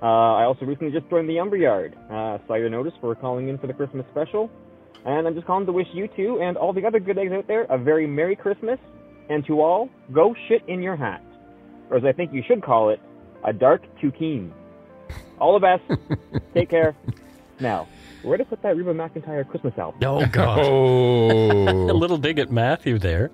Uh, 0.03 0.05
I 0.05 0.45
also 0.45 0.67
recently 0.67 0.93
just 0.93 1.09
joined 1.09 1.29
the 1.29 1.39
Umber 1.39 1.57
Yard. 1.57 1.97
Uh, 2.11 2.39
saw 2.47 2.55
your 2.55 2.69
notice 2.69 2.93
for 3.01 3.15
calling 3.15 3.49
in 3.49 3.59
for 3.59 3.67
the 3.67 3.73
Christmas 3.73 4.05
special. 4.11 4.51
And 5.05 5.27
I'm 5.27 5.35
just 5.35 5.47
calling 5.47 5.67
to 5.67 5.73
wish 5.73 5.87
you 5.93 6.09
two 6.17 6.41
and 6.43 6.57
all 6.57 6.73
the 6.73 6.85
other 6.85 6.99
good 6.99 7.17
eggs 7.17 7.33
out 7.33 7.47
there 7.47 7.63
a 7.65 7.79
very 7.79 8.07
Merry 8.07 8.37
Christmas. 8.37 8.79
And 9.29 9.45
to 9.47 9.61
all, 9.61 9.89
go 10.13 10.35
shit 10.49 10.63
in 10.69 10.83
your 10.83 10.97
hat. 10.97 11.23
Or 11.91 11.97
as 11.97 12.05
I 12.05 12.13
think 12.13 12.33
you 12.33 12.43
should 12.47 12.63
call 12.63 12.91
it, 12.91 13.01
a 13.45 13.53
dark 13.53 13.83
toucan. 14.01 14.53
All 15.39 15.59
the 15.59 15.61
best. 15.61 15.83
Take 16.55 16.71
care. 16.71 16.97
Now, 17.61 17.89
where 18.23 18.37
to 18.37 18.45
put 18.45 18.63
that 18.63 18.77
Reba 18.77 18.93
McEntire 18.93 19.49
Christmas 19.49 19.75
album? 19.79 20.01
Oh, 20.05 20.27
God. 20.27 20.59
Oh. 20.63 21.29
a 21.91 21.95
little 21.95 22.19
dig 22.19 22.39
at 22.39 22.51
Matthew 22.51 22.99
there. 22.99 23.31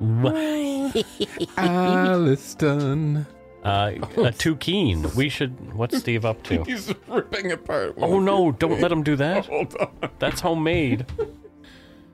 Alliston. 1.56 3.26
Uh, 3.62 4.30
too 4.38 4.56
keen. 4.56 5.06
We 5.14 5.28
should. 5.28 5.74
What's 5.74 5.98
Steve 5.98 6.24
up 6.24 6.42
to? 6.44 6.64
He's 6.66 6.94
ripping 7.08 7.52
apart. 7.52 7.94
Oh 7.98 8.18
no! 8.18 8.52
Don't 8.52 8.80
let 8.80 8.90
him 8.90 9.02
do 9.02 9.16
that. 9.16 9.46
Hold 9.46 9.74
on. 9.76 10.10
That's 10.18 10.40
homemade. 10.40 11.04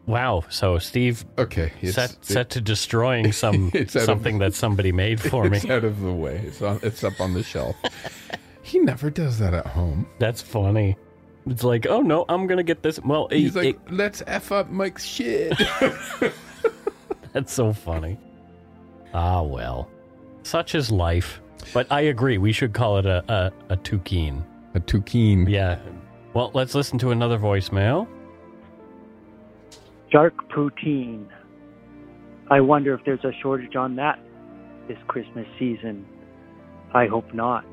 Wow. 0.07 0.45
So 0.51 0.79
Steve, 0.79 1.25
okay, 1.39 1.73
it's- 1.83 1.95
set 1.95 2.11
it- 2.13 2.25
set 2.25 2.51
to 2.51 2.61
destroying 2.61 3.33
some 3.45 3.71
It's 3.75 3.95
out 3.97 4.01
of- 4.03 4.07
something 4.07 4.39
that 4.39 4.55
somebody 4.55 4.93
made 4.93 5.21
for 5.21 5.49
me. 5.49 5.59
It's 5.59 5.67
out 5.71 5.85
of 5.85 6.01
the 6.01 6.13
way. 6.13 6.37
It's 6.47 6.63
on. 6.63 6.81
It's 6.83 7.03
up 7.05 7.21
on 7.21 7.35
the 7.35 7.43
shelf. 7.43 7.77
he 8.63 8.79
never 8.81 9.11
does 9.11 9.39
that 9.39 9.55
at 9.55 9.67
home. 9.67 10.07
That's 10.19 10.43
funny. 10.43 10.97
It's 11.49 11.63
like, 11.63 11.87
oh 11.87 12.01
no, 12.03 12.25
I'm 12.29 12.49
gonna 12.49 12.65
get 12.65 12.83
this. 12.83 12.99
Well, 13.01 13.29
He's 13.31 13.55
it- 13.55 13.65
like, 13.65 13.79
let's 13.91 14.21
f 14.27 14.51
up 14.51 14.69
Mike's 14.71 15.05
shit. 15.05 15.55
that's 17.33 17.53
so 17.53 17.73
funny. 17.73 18.19
Ah 19.15 19.43
well, 19.43 19.89
such 20.47 20.75
is 20.75 20.91
life. 20.91 21.41
But 21.75 21.91
I 21.91 22.03
agree. 22.03 22.39
We 22.39 22.53
should 22.53 22.73
call 22.73 22.99
it 22.99 23.07
a 23.07 23.25
a, 23.33 23.53
a 23.71 23.77
toucan. 23.77 24.45
A 24.75 24.81
toucan. 24.81 25.49
Yeah. 25.49 25.79
Well, 26.35 26.51
let's 26.55 26.75
listen 26.75 26.99
to 26.99 27.11
another 27.11 27.39
voicemail. 27.39 28.07
Dark 30.11 30.35
poutine. 30.51 31.27
I 32.51 32.61
wonder 32.61 32.95
if 32.95 33.01
there's 33.05 33.25
a 33.25 33.33
shortage 33.43 33.75
on 33.75 33.97
that 33.97 34.19
this 34.89 34.99
Christmas 35.09 35.47
season. 35.59 36.07
I 36.95 37.07
hope 37.07 37.35
not, 37.35 37.65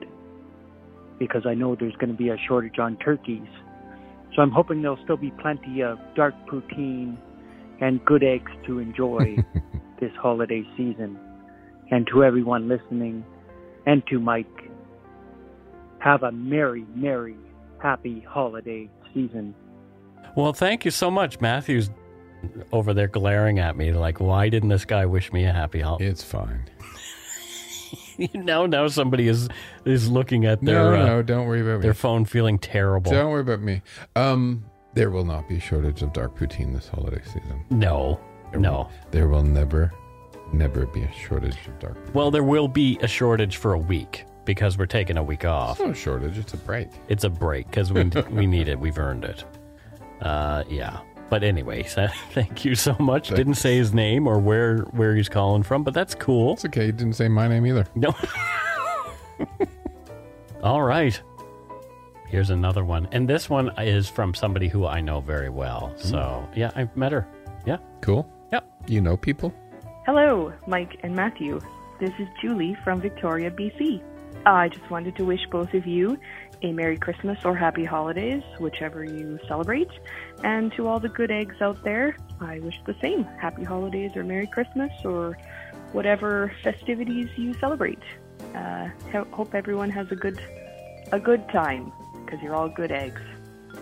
because 1.20 1.46
I 1.46 1.54
know 1.54 1.76
there's 1.76 1.96
going 1.96 2.10
to 2.10 2.18
be 2.18 2.30
a 2.30 2.38
shortage 2.48 2.80
on 2.80 2.98
turkeys. 2.98 3.48
So 4.36 4.42
I'm 4.42 4.52
hoping 4.52 4.82
there'll 4.82 5.02
still 5.04 5.18
be 5.18 5.32
plenty 5.42 5.82
of 5.82 6.00
dark 6.16 6.34
poutine 6.48 7.18
and 7.80 8.04
good 8.06 8.24
eggs 8.24 8.52
to 8.66 8.80
enjoy 8.80 9.38
this 10.00 10.12
holiday 10.20 10.64
season. 10.76 11.20
And 11.92 12.08
to 12.08 12.24
everyone 12.24 12.68
listening, 12.68 13.24
and 13.86 14.06
to 14.08 14.20
Mike, 14.20 14.48
have 16.00 16.24
a 16.24 16.32
merry, 16.32 16.86
merry, 16.96 17.36
happy 17.80 18.22
holiday 18.28 18.90
season. 19.14 19.54
Well, 20.36 20.54
thank 20.54 20.86
you 20.86 20.92
so 20.92 21.12
much. 21.12 21.40
Matthew's 21.40 21.90
over 22.72 22.94
there 22.94 23.08
glaring 23.08 23.60
at 23.60 23.78
me 23.78 23.92
like, 23.94 24.20
why 24.20 24.50
didn't 24.50 24.70
this 24.70 24.86
guy 24.86 25.06
wish 25.06 25.32
me 25.32 25.46
a 25.46 25.54
happy 25.54 25.82
holiday? 25.82 26.08
It's 26.08 26.24
fine. 26.24 26.66
now, 28.34 28.66
now 28.66 28.88
somebody 28.88 29.28
is 29.28 29.50
is 29.86 30.10
looking 30.10 30.46
at 30.46 30.62
their 30.62 30.92
No, 30.92 31.02
uh, 31.02 31.06
no, 31.06 31.22
don't 31.22 31.46
worry 31.48 31.62
about 31.62 31.78
me. 31.80 31.84
their 31.84 31.94
phone, 31.94 32.26
feeling 32.26 32.58
terrible. 32.60 33.12
Don't 33.12 33.30
worry 33.32 33.42
about 33.42 33.62
me. 33.62 33.82
Um, 34.16 34.66
there 34.94 35.10
will 35.10 35.26
not 35.26 35.48
be 35.48 35.58
a 35.58 35.60
shortage 35.60 36.02
of 36.02 36.14
dark 36.14 36.38
poutine 36.38 36.74
this 36.74 36.88
holiday 36.88 37.22
season. 37.26 37.64
No, 37.70 38.20
There 38.52 38.60
no. 38.60 38.72
will- 38.72 38.92
there 39.12 39.28
will 39.28 39.44
never, 39.44 39.92
never 40.54 40.86
be 40.88 41.04
a 41.04 41.12
shortage 41.12 41.58
of 41.68 41.80
dark. 41.80 41.98
Well, 42.14 42.32
there 42.32 42.44
will 42.44 42.68
be 42.68 42.98
a 43.02 43.08
shortage 43.08 43.58
for 43.58 43.74
a 43.74 43.80
week 43.80 44.26
because 44.46 44.78
we're 44.78 44.86
taking 44.86 45.18
a 45.18 45.24
week 45.24 45.46
off. 45.46 45.80
It's 45.80 45.88
no 45.88 45.94
shortage. 45.94 46.38
It's 46.38 46.54
a 46.54 46.58
break. 46.58 46.90
It's 47.08 47.24
a 47.24 47.30
break 47.30 47.68
because 47.68 47.92
we 47.92 48.04
we 48.30 48.48
need 48.48 48.68
it. 48.68 48.80
We've 48.80 48.98
earned 48.98 49.26
it. 49.26 49.44
Uh, 50.22 50.64
yeah. 50.70 51.00
But 51.30 51.44
anyway, 51.44 51.84
so 51.84 52.08
thank 52.32 52.64
you 52.64 52.76
so 52.76 52.96
much. 53.00 53.30
Didn't 53.30 53.56
say 53.56 53.78
his 53.78 53.94
name 53.94 54.28
or 54.28 54.40
where 54.40 54.80
where 54.92 55.16
he's 55.16 55.30
calling 55.30 55.64
from, 55.64 55.84
but 55.84 55.94
that's 55.94 56.16
cool. 56.16 56.54
It's 56.54 56.66
okay. 56.66 56.88
You 56.88 56.92
didn't 56.92 57.14
say 57.14 57.28
my 57.28 57.48
name 57.48 57.66
either. 57.66 57.86
No. 57.96 58.16
All 60.64 60.84
right. 60.84 61.20
Here's 62.28 62.50
another 62.50 62.84
one, 62.84 63.08
and 63.12 63.30
this 63.30 63.50
one 63.50 63.72
is 63.80 64.10
from 64.10 64.34
somebody 64.34 64.68
who 64.68 64.88
I 64.88 65.02
know 65.02 65.20
very 65.20 65.50
well. 65.50 65.94
So 65.98 66.48
yeah, 66.56 66.72
I've 66.76 66.96
met 66.98 67.12
her. 67.12 67.28
Yeah. 67.66 67.78
Cool. 68.02 68.28
Yep. 68.52 68.66
You 68.88 69.02
know 69.02 69.18
people. 69.18 69.54
Hello, 70.06 70.52
Mike 70.68 71.00
and 71.02 71.16
Matthew. 71.16 71.62
This 71.98 72.12
is 72.20 72.28
Julie 72.42 72.76
from 72.84 73.00
Victoria, 73.00 73.50
BC. 73.50 74.04
I 74.46 74.68
just 74.68 74.90
wanted 74.92 75.16
to 75.16 75.24
wish 75.24 75.40
both 75.50 75.74
of 75.74 75.88
you 75.88 76.18
a 76.62 76.74
Merry 76.74 76.98
Christmas 76.98 77.38
or 77.46 77.56
Happy 77.56 77.86
Holidays, 77.86 78.44
whichever 78.60 79.06
you 79.06 79.40
celebrate. 79.48 79.88
And 80.44 80.74
to 80.74 80.88
all 80.90 81.00
the 81.00 81.08
good 81.08 81.32
eggs 81.32 81.56
out 81.62 81.82
there, 81.86 82.18
I 82.42 82.60
wish 82.60 82.76
the 82.86 82.98
same. 83.02 83.24
Happy 83.40 83.64
Holidays 83.64 84.12
or 84.18 84.26
Merry 84.26 84.46
Christmas 84.46 84.92
or 85.06 85.38
whatever 85.94 86.52
festivities 86.64 87.30
you 87.38 87.54
celebrate. 87.54 88.04
Uh, 88.54 88.90
hope 89.32 89.56
everyone 89.56 89.90
has 89.90 90.12
a 90.12 90.18
good 90.18 90.38
a 91.14 91.20
good 91.20 91.48
time 91.48 91.94
because 92.26 92.42
you're 92.42 92.56
all 92.56 92.68
good 92.68 92.92
eggs. 92.92 93.22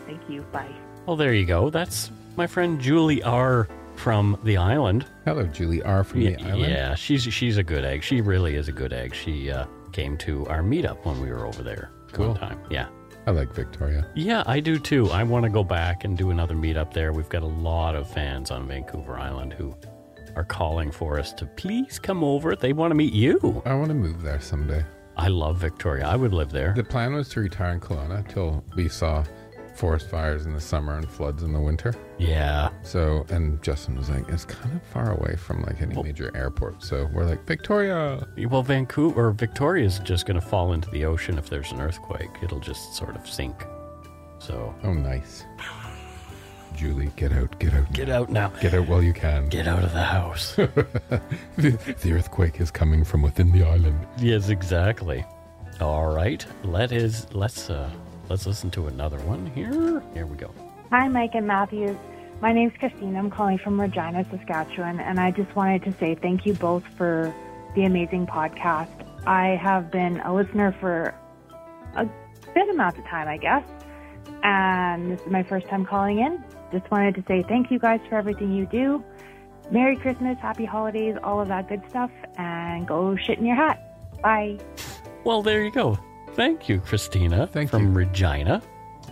Thank 0.06 0.22
you. 0.30 0.44
Bye. 0.52 0.70
Well, 1.08 1.16
there 1.16 1.34
you 1.34 1.48
go. 1.48 1.72
That's 1.72 2.12
my 2.36 2.46
friend 2.46 2.80
Julie 2.80 3.24
R 3.24 3.68
from 4.02 4.38
the 4.44 4.58
island. 4.58 5.06
Hello, 5.26 5.46
Julie 5.46 5.82
R 5.84 6.04
from 6.04 6.22
the 6.22 6.36
island. 6.38 6.62
Yeah, 6.72 6.96
she's 6.96 7.24
she's 7.24 7.58
a 7.58 7.64
good 7.64 7.86
egg. 7.86 8.04
She 8.04 8.20
really 8.22 8.56
is 8.56 8.68
a 8.68 8.72
good 8.72 8.94
egg. 8.94 9.14
She 9.14 9.52
uh, 9.52 9.66
came 9.92 10.18
to 10.18 10.46
our 10.48 10.62
meetup 10.62 11.06
when 11.06 11.22
we 11.22 11.30
were 11.30 11.46
over 11.46 11.62
there 11.64 11.92
Cool. 12.12 12.30
one 12.30 12.38
time. 12.38 12.60
Yeah. 12.70 12.88
I 13.28 13.32
like 13.32 13.54
Victoria. 13.54 14.08
Yeah, 14.16 14.42
I 14.48 14.60
do 14.60 14.80
too. 14.80 15.08
I 15.12 15.22
want 15.24 15.44
to 15.44 15.50
go 15.52 15.64
back 15.64 16.04
and 16.06 16.18
do 16.18 16.32
another 16.32 16.56
meetup 16.56 16.92
there. 16.92 17.14
We've 17.14 17.30
got 17.30 17.44
a 17.44 17.54
lot 17.70 17.96
of 17.96 18.10
fans 18.12 18.50
on 18.50 18.68
Vancouver 18.68 19.16
Island 19.20 19.54
who 19.54 19.76
are 20.36 20.44
calling 20.44 20.90
for 20.92 21.20
us 21.20 21.32
to 21.34 21.46
please 21.46 22.00
come 22.00 22.24
over. 22.24 22.56
They 22.56 22.74
want 22.74 22.90
to 22.92 22.96
meet 22.96 23.14
you. 23.14 23.62
I 23.66 23.76
want 23.76 23.90
to 23.90 23.94
move 23.94 24.24
there 24.24 24.42
someday. 24.42 24.84
I 25.18 25.28
love 25.28 25.58
Victoria. 25.58 26.08
I 26.08 26.16
would 26.16 26.34
live 26.34 26.50
there. 26.52 26.74
The 26.76 26.84
plan 26.84 27.14
was 27.14 27.30
to 27.30 27.42
retire 27.42 27.74
in 27.74 27.80
Kelowna 27.80 28.28
till 28.28 28.64
we 28.76 28.90
saw 28.90 29.24
forest 29.76 30.10
fires 30.10 30.46
in 30.46 30.54
the 30.54 30.60
summer 30.62 30.96
and 30.98 31.10
floods 31.10 31.44
in 31.44 31.54
the 31.54 31.60
winter. 31.60 31.94
Yeah. 32.18 32.70
So, 32.84 33.26
and 33.30 33.62
Justin 33.64 33.96
was 33.96 34.10
like, 34.10 34.28
it's 34.30 34.46
kind 34.46 34.76
of 34.76 34.82
far 34.84 35.12
away 35.12 35.36
from 35.36 35.62
like 35.64 35.82
any 35.82 36.02
major 36.02 36.32
airport. 36.36 36.84
So 36.84 37.10
we're 37.14 37.26
like, 37.26 37.46
Victoria. 37.46 38.26
Well, 38.50 38.64
Vancouver 38.64 39.28
or 39.28 39.32
Victoria 39.32 39.86
is 39.86 40.00
just 40.00 40.26
going 40.26 40.40
to 40.40 40.46
fall 40.46 40.74
into 40.74 40.90
the 40.92 41.06
ocean 41.06 41.38
if 41.38 41.50
there's 41.50 41.72
an 41.72 41.82
earthquake. 41.82 42.30
It'll 42.44 42.60
just 42.60 42.96
sort 42.96 43.16
of 43.16 43.28
sink. 43.28 43.56
So, 44.40 44.74
Oh, 44.84 44.94
nice. 44.94 45.44
Julie, 46.76 47.12
get 47.18 47.32
out, 47.34 47.60
get 47.60 47.74
out. 47.74 47.92
Get 47.92 48.10
out 48.10 48.30
now. 48.30 48.48
Get 48.62 48.74
out 48.74 48.88
while 48.88 49.04
you 49.04 49.14
can. 49.14 49.50
Get 49.50 49.68
out 49.68 49.84
of 49.84 49.92
the 49.94 50.04
house. 50.04 50.56
the, 50.56 51.96
the 52.02 52.14
earthquake 52.14 52.62
is 52.62 52.72
coming 52.72 53.04
from 53.04 53.22
within 53.22 53.52
the 53.52 53.64
island. 53.64 54.08
yes, 54.18 54.50
exactly. 54.50 55.24
All 55.82 56.14
right. 56.16 56.46
Let 56.64 56.92
is 56.92 57.28
let's 57.34 57.70
uh 57.70 57.90
let's 58.32 58.46
listen 58.46 58.72
to 58.72 58.88
another 58.88 59.20
one 59.20 59.46
here. 59.48 60.02
Here 60.14 60.26
we 60.26 60.38
go. 60.38 60.52
Hi, 60.90 61.10
Mike 61.10 61.36
and 61.36 61.46
Matthew. 61.46 62.00
My 62.42 62.54
name's 62.54 62.72
Christine. 62.80 63.18
I'm 63.18 63.30
calling 63.30 63.58
from 63.58 63.80
Regina, 63.80 64.26
Saskatchewan, 64.32 65.02
and 65.02 65.20
I 65.20 65.32
just 65.32 65.54
wanted 65.54 65.84
to 65.84 65.92
say 66.00 66.16
thank 66.16 66.46
you 66.46 66.54
both 66.54 66.86
for 66.96 67.36
the 67.76 67.84
amazing 67.84 68.28
podcast. 68.28 69.06
I 69.28 69.60
have 69.62 69.92
been 69.92 70.22
a 70.22 70.34
listener 70.34 70.74
for 70.80 71.14
a 71.98 72.08
bit 72.54 72.70
amount 72.70 72.98
of 72.98 73.06
time, 73.06 73.28
I 73.28 73.36
guess, 73.36 73.66
and 74.44 75.12
this 75.12 75.20
is 75.20 75.28
my 75.28 75.44
first 75.44 75.68
time 75.68 75.86
calling 75.86 76.20
in. 76.20 76.42
Just 76.72 76.90
wanted 76.90 77.16
to 77.16 77.24
say 77.28 77.44
thank 77.44 77.70
you 77.70 77.80
guys 77.80 78.00
for 78.08 78.16
everything 78.16 78.54
you 78.54 78.66
do. 78.66 79.04
Merry 79.72 79.98
Christmas, 79.98 80.38
Happy 80.40 80.64
Holidays, 80.64 81.18
all 81.22 81.42
of 81.42 81.50
that 81.50 81.68
good 81.68 81.82
stuff, 81.90 82.12
and 82.38 82.88
go 82.88 83.14
shit 83.18 83.40
in 83.40 83.46
your 83.46 83.58
hat. 83.58 84.22
Bye. 84.22 84.58
Well, 85.26 85.44
there 85.44 85.66
you 85.66 85.72
go. 85.72 86.00
Thank 86.36 86.70
you, 86.70 86.80
Christina. 86.80 87.48
Thank 87.48 87.70
from 87.70 87.94
Regina. 87.96 88.62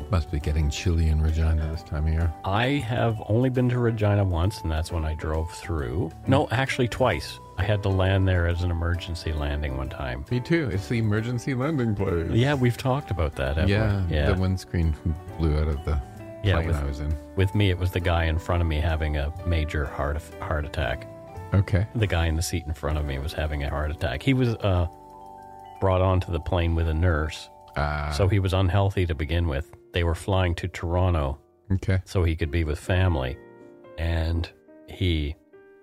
Must 0.09 0.32
be 0.32 0.39
getting 0.39 0.70
chilly 0.70 1.09
in 1.09 1.22
Regina 1.22 1.67
this 1.72 1.84
time 1.84 2.07
of 2.07 2.13
year. 2.13 2.34
I 2.45 2.65
have 2.88 3.22
only 3.28 3.49
been 3.49 3.67
to 3.70 3.80
Regina 3.80 4.24
once, 4.24 4.61
and 4.61 4.72
that's 4.72 4.91
when 4.91 5.03
I 5.03 5.13
drove 5.15 5.51
through. 5.51 6.11
No, 6.26 6.47
actually 6.51 6.88
twice. 6.88 7.38
I 7.57 7.63
had 7.63 7.84
to 7.84 7.89
land 7.89 8.26
there 8.28 8.47
as 8.47 8.63
an 8.63 8.72
emergency 8.72 9.34
landing 9.34 9.76
one 9.76 9.89
time. 9.89 10.24
Me 10.32 10.39
too. 10.39 10.70
It's 10.72 10.88
the 10.88 10.99
emergency 10.99 11.53
landing 11.53 11.95
place. 11.95 12.32
Yeah, 12.32 12.53
we've 12.53 12.78
talked 12.78 13.11
about 13.11 13.36
that. 13.36 13.57
haven't 13.57 13.65
we? 13.67 13.74
Yeah, 13.74 14.03
yeah. 14.09 14.32
the 14.32 14.39
windscreen 14.41 14.95
blew 15.38 15.57
out 15.59 15.67
of 15.67 15.84
the 15.84 16.01
Yeah, 16.43 16.53
plane 16.55 16.67
with, 16.67 16.76
I 16.78 16.84
was 16.86 16.99
in. 17.01 17.13
with 17.36 17.53
me, 17.53 17.70
it 17.70 17.78
was 17.78 17.91
the 17.91 17.99
guy 17.99 18.24
in 18.26 18.39
front 18.39 18.61
of 18.61 18.67
me 18.67 18.78
having 18.80 19.17
a 19.17 19.34
major 19.45 19.86
heart 19.86 20.22
heart 20.39 20.63
attack. 20.65 21.05
Okay. 21.53 21.86
The 21.95 22.07
guy 22.07 22.28
in 22.28 22.36
the 22.36 22.41
seat 22.41 22.65
in 22.67 22.74
front 22.74 22.97
of 22.97 23.05
me 23.05 23.20
was 23.20 23.34
having 23.34 23.63
a 23.63 23.70
heart 23.70 23.91
attack. 23.91 24.24
He 24.24 24.34
was 24.34 24.49
uh, 24.55 24.88
brought 25.80 26.01
onto 26.01 26.32
the 26.32 26.39
plane 26.39 26.75
with 26.75 26.88
a 26.88 26.93
nurse, 26.93 27.49
Ah. 27.77 28.11
so 28.15 28.27
he 28.27 28.39
was 28.39 28.53
unhealthy 28.53 29.05
to 29.05 29.15
begin 29.15 29.47
with. 29.47 29.71
They 29.93 30.03
were 30.03 30.15
flying 30.15 30.55
to 30.55 30.67
Toronto, 30.67 31.39
Okay. 31.71 31.99
so 32.05 32.23
he 32.23 32.36
could 32.36 32.51
be 32.51 32.63
with 32.63 32.80
family, 32.80 33.38
and 33.97 34.49
he 34.88 35.36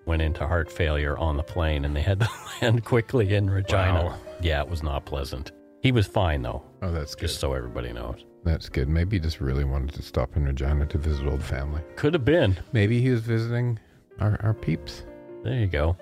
went 0.05 0.21
into 0.21 0.45
heart 0.47 0.71
failure 0.71 1.17
on 1.17 1.35
the 1.37 1.43
plane, 1.43 1.83
and 1.85 1.95
they 1.95 2.01
had 2.01 2.19
to 2.21 2.29
land 2.61 2.85
quickly 2.85 3.33
in 3.35 3.49
Regina. 3.49 4.05
Wow. 4.05 4.15
Yeah, 4.41 4.61
it 4.61 4.69
was 4.69 4.83
not 4.83 5.05
pleasant. 5.05 5.51
He 5.81 5.91
was 5.91 6.07
fine 6.07 6.41
though. 6.41 6.63
Oh, 6.81 6.91
that's 6.91 7.15
good. 7.15 7.27
Just 7.27 7.39
so 7.39 7.53
everybody 7.53 7.91
knows. 7.93 8.23
That's 8.43 8.69
good. 8.69 8.87
Maybe 8.87 9.17
he 9.17 9.19
just 9.19 9.41
really 9.41 9.63
wanted 9.65 9.93
to 9.95 10.01
stop 10.01 10.35
in 10.37 10.45
Regina 10.45 10.85
to 10.87 10.97
visit 10.97 11.27
old 11.27 11.43
family. 11.43 11.81
Could 11.97 12.13
have 12.13 12.23
been. 12.25 12.57
Maybe 12.71 13.01
he 13.01 13.09
was 13.09 13.21
visiting 13.21 13.77
our, 14.19 14.39
our 14.41 14.53
peeps. 14.53 15.03
There 15.43 15.53
you 15.59 15.67
go. 15.67 15.97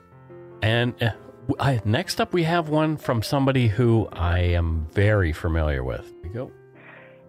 and 0.62 1.00
uh, 1.02 1.10
I, 1.58 1.80
next 1.84 2.20
up, 2.20 2.32
we 2.32 2.44
have 2.44 2.68
one 2.68 2.96
from 2.96 3.22
somebody 3.22 3.68
who 3.68 4.08
I 4.12 4.40
am 4.40 4.88
very 4.92 5.32
familiar 5.32 5.84
with. 5.84 6.12
Here 6.22 6.32
go. 6.32 6.52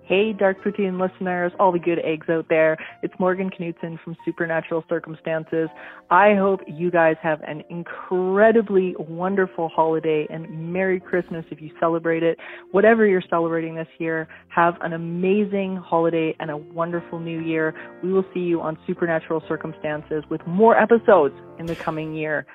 Hey, 0.07 0.31
Dark 0.31 0.63
Poutine 0.63 1.01
listeners, 1.01 1.51
all 1.59 1.73
the 1.73 1.79
good 1.79 1.99
eggs 1.99 2.29
out 2.29 2.45
there. 2.47 2.77
It's 3.03 3.13
Morgan 3.19 3.49
Knutson 3.49 3.99
from 4.01 4.15
Supernatural 4.23 4.85
Circumstances. 4.87 5.67
I 6.09 6.33
hope 6.33 6.61
you 6.65 6.89
guys 6.89 7.17
have 7.21 7.41
an 7.41 7.61
incredibly 7.69 8.95
wonderful 8.97 9.67
holiday 9.67 10.25
and 10.29 10.71
Merry 10.71 11.01
Christmas 11.01 11.43
if 11.51 11.61
you 11.61 11.71
celebrate 11.77 12.23
it. 12.23 12.37
Whatever 12.71 13.05
you're 13.05 13.21
celebrating 13.29 13.75
this 13.75 13.89
year, 13.97 14.29
have 14.47 14.75
an 14.79 14.93
amazing 14.93 15.75
holiday 15.75 16.33
and 16.39 16.51
a 16.51 16.55
wonderful 16.55 17.19
new 17.19 17.41
year. 17.41 17.75
We 18.01 18.13
will 18.13 18.25
see 18.33 18.39
you 18.39 18.61
on 18.61 18.77
Supernatural 18.87 19.43
Circumstances 19.45 20.23
with 20.29 20.39
more 20.47 20.79
episodes 20.79 21.35
in 21.59 21.65
the 21.65 21.75
coming 21.75 22.13
year. 22.13 22.45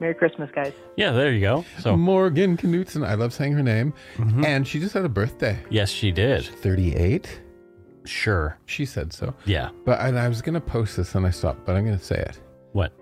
Merry 0.00 0.14
Christmas, 0.14 0.48
guys. 0.52 0.72
Yeah, 0.96 1.10
there 1.12 1.32
you 1.32 1.40
go. 1.40 1.64
So 1.80 1.96
Morgan 1.96 2.56
Knutson. 2.56 3.04
I 3.06 3.14
love 3.14 3.32
saying 3.32 3.52
her 3.54 3.62
name. 3.62 3.92
And 4.44 4.66
she 4.66 4.78
just 4.78 4.94
had 4.94 5.04
a 5.04 5.08
birthday. 5.08 5.58
yes, 5.70 5.90
she 5.90 6.12
did. 6.12 6.44
38? 6.44 7.40
Sure. 8.04 8.56
She 8.66 8.84
said 8.86 9.12
so. 9.12 9.34
Yeah. 9.44 9.70
But 9.84 10.00
and 10.00 10.18
I 10.18 10.28
was 10.28 10.40
going 10.40 10.54
to 10.54 10.60
post 10.60 10.96
this 10.96 11.14
and 11.14 11.26
I 11.26 11.30
stopped, 11.30 11.66
but 11.66 11.74
I'm 11.76 11.84
going 11.84 11.98
to 11.98 12.04
say 12.04 12.16
it. 12.16 12.40
What? 12.72 12.92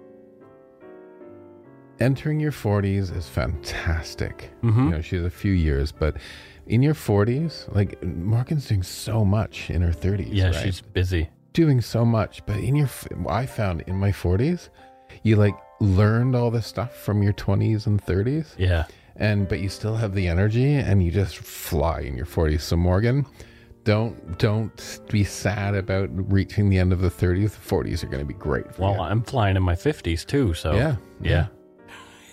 Entering 2.01 2.41
your 2.41 2.53
40s 2.53 3.15
is 3.17 3.29
fantastic. 3.29 4.51
Mhm. 4.63 4.85
You 4.85 4.91
know, 4.91 5.01
she 5.01 5.17
has 5.17 5.25
a 5.25 5.31
few 5.31 5.53
years, 5.53 5.93
but 5.93 6.17
in 6.67 6.83
your 6.83 6.95
40s, 6.95 7.73
like 7.75 8.03
Morgan's 8.03 8.69
doing 8.69 8.83
so 8.83 9.25
much 9.25 9.71
in 9.71 9.81
her 9.83 9.93
30s. 9.93 10.29
Yeah, 10.31 10.47
right? 10.47 10.55
she's 10.57 10.81
busy. 10.81 11.29
doing 11.53 11.81
so 11.81 12.05
much, 12.05 12.45
but 12.45 12.59
in 12.59 12.77
your, 12.77 12.89
I 13.29 13.47
found 13.47 13.81
in 13.87 13.97
my 13.97 14.11
40s, 14.13 14.69
you 15.23 15.37
like 15.37 15.55
learned 15.81 16.35
all 16.35 16.51
this 16.51 16.67
stuff 16.67 16.97
from 16.97 17.23
your 17.23 17.33
20s 17.35 17.87
and 17.87 18.05
30s. 18.05 18.55
Yeah. 18.57 18.85
And, 19.17 19.49
but 19.49 19.61
you 19.61 19.69
still 19.69 19.97
have 19.97 20.15
the 20.15 20.29
energy 20.29 20.75
and 20.75 21.03
you 21.03 21.11
just 21.11 21.39
fly 21.39 22.01
in 22.01 22.17
your 22.17 22.27
40s. 22.27 22.61
So, 22.61 22.77
Morgan, 22.77 23.27
don't 23.85 24.39
don't 24.39 25.01
be 25.11 25.23
sad 25.25 25.75
about 25.75 26.09
reaching 26.13 26.69
the 26.69 26.79
end 26.79 26.93
of 26.93 27.01
the 27.01 27.09
30s. 27.09 27.53
The 27.53 27.75
40s 27.75 28.03
are 28.03 28.09
going 28.09 28.19
to 28.19 28.27
be 28.27 28.35
great. 28.35 28.75
For 28.75 28.83
Well, 28.83 29.01
I'm 29.01 29.23
flying 29.23 29.57
in 29.57 29.63
my 29.63 29.75
50s 29.77 30.27
too, 30.27 30.53
so 30.55 30.75
Yeah, 30.75 30.97
yeah. 31.21 31.47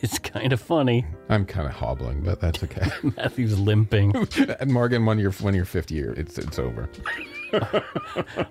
It's 0.01 0.19
kind 0.19 0.51
of 0.51 0.59
funny. 0.59 1.05
I'm 1.29 1.45
kind 1.45 1.65
of 1.65 1.73
hobbling, 1.73 2.23
but 2.23 2.41
that's 2.41 2.61
okay. 2.61 2.87
Matthew's 3.15 3.57
limping. 3.57 4.13
and 4.59 4.73
Morgan, 4.73 5.05
when 5.05 5.17
you're 5.17 5.31
when 5.33 5.53
you're 5.53 5.63
50, 5.63 5.95
you're, 5.95 6.11
it's 6.11 6.37
it's 6.37 6.59
over. 6.59 6.89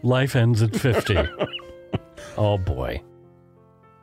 Life 0.03 0.35
ends 0.35 0.63
at 0.63 0.75
50. 0.75 1.19
oh 2.39 2.57
boy. 2.57 3.03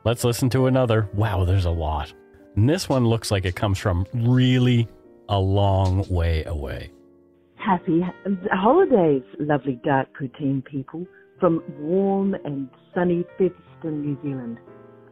Let's 0.04 0.24
listen 0.24 0.48
to 0.50 0.66
another. 0.66 1.08
Wow, 1.12 1.44
there's 1.44 1.66
a 1.66 1.70
lot. 1.70 2.12
And 2.56 2.68
this 2.68 2.88
one 2.88 3.06
looks 3.06 3.30
like 3.30 3.44
it 3.44 3.54
comes 3.54 3.78
from 3.78 4.06
really 4.14 4.88
a 5.28 5.38
long 5.38 6.06
way 6.08 6.44
away. 6.44 6.90
Happy 7.56 8.02
holidays, 8.50 9.22
lovely 9.38 9.78
dark 9.84 10.08
poutine 10.18 10.64
people 10.64 11.06
from 11.38 11.62
warm 11.78 12.34
and 12.44 12.68
sunny 12.94 13.24
Featherston, 13.38 14.00
New 14.02 14.18
Zealand. 14.22 14.58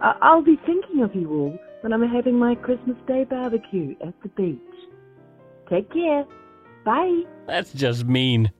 I'll 0.00 0.42
be 0.42 0.58
thinking 0.64 1.02
of 1.02 1.14
you 1.14 1.30
all 1.30 1.58
when 1.82 1.92
I'm 1.92 2.08
having 2.08 2.38
my 2.38 2.54
Christmas 2.54 2.96
Day 3.06 3.24
barbecue 3.24 3.94
at 4.00 4.14
the 4.22 4.28
beach. 4.30 4.58
Take 5.68 5.92
care. 5.92 6.24
Bye. 6.84 7.22
That's 7.46 7.72
just 7.72 8.06
mean. 8.06 8.50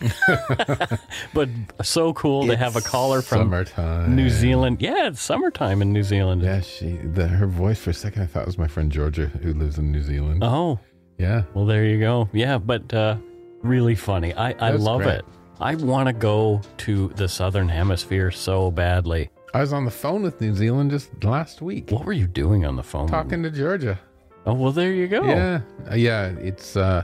but 1.34 1.48
so 1.82 2.12
cool 2.12 2.46
to 2.46 2.56
have 2.56 2.76
a 2.76 2.80
caller 2.80 3.22
from 3.22 3.38
summertime. 3.38 4.14
New 4.14 4.30
Zealand. 4.30 4.80
Yeah, 4.80 5.08
it's 5.08 5.20
summertime 5.20 5.82
in 5.82 5.92
New 5.92 6.02
Zealand. 6.02 6.42
Yeah, 6.42 6.60
she 6.60 6.92
the, 6.96 7.26
her 7.26 7.46
voice 7.46 7.78
for 7.78 7.90
a 7.90 7.94
second 7.94 8.22
I 8.22 8.26
thought 8.26 8.42
it 8.42 8.46
was 8.46 8.58
my 8.58 8.68
friend 8.68 8.90
Georgia 8.90 9.26
who 9.26 9.54
lives 9.54 9.78
in 9.78 9.92
New 9.92 10.02
Zealand. 10.02 10.42
Oh. 10.44 10.78
Yeah. 11.18 11.42
Well, 11.52 11.66
there 11.66 11.84
you 11.84 11.98
go. 11.98 12.28
Yeah, 12.32 12.58
but 12.58 12.94
uh, 12.94 13.16
really 13.62 13.96
funny. 13.96 14.32
I, 14.34 14.52
I 14.52 14.70
love 14.70 15.02
great. 15.02 15.18
it. 15.18 15.24
I 15.60 15.74
want 15.74 16.06
to 16.06 16.12
go 16.12 16.60
to 16.78 17.08
the 17.16 17.28
Southern 17.28 17.68
Hemisphere 17.68 18.30
so 18.30 18.70
badly. 18.70 19.30
I 19.52 19.60
was 19.60 19.72
on 19.72 19.84
the 19.84 19.90
phone 19.90 20.22
with 20.22 20.40
New 20.40 20.54
Zealand 20.54 20.92
just 20.92 21.24
last 21.24 21.60
week. 21.60 21.90
What 21.90 22.04
were 22.04 22.12
you 22.12 22.28
doing 22.28 22.64
on 22.64 22.76
the 22.76 22.82
phone? 22.82 23.08
Talking 23.08 23.42
to 23.42 23.50
Georgia. 23.50 23.98
Oh, 24.46 24.54
well, 24.54 24.72
there 24.72 24.92
you 24.92 25.08
go. 25.08 25.24
Yeah. 25.24 25.60
Uh, 25.90 25.94
yeah, 25.94 26.28
it's 26.38 26.76
uh 26.76 27.02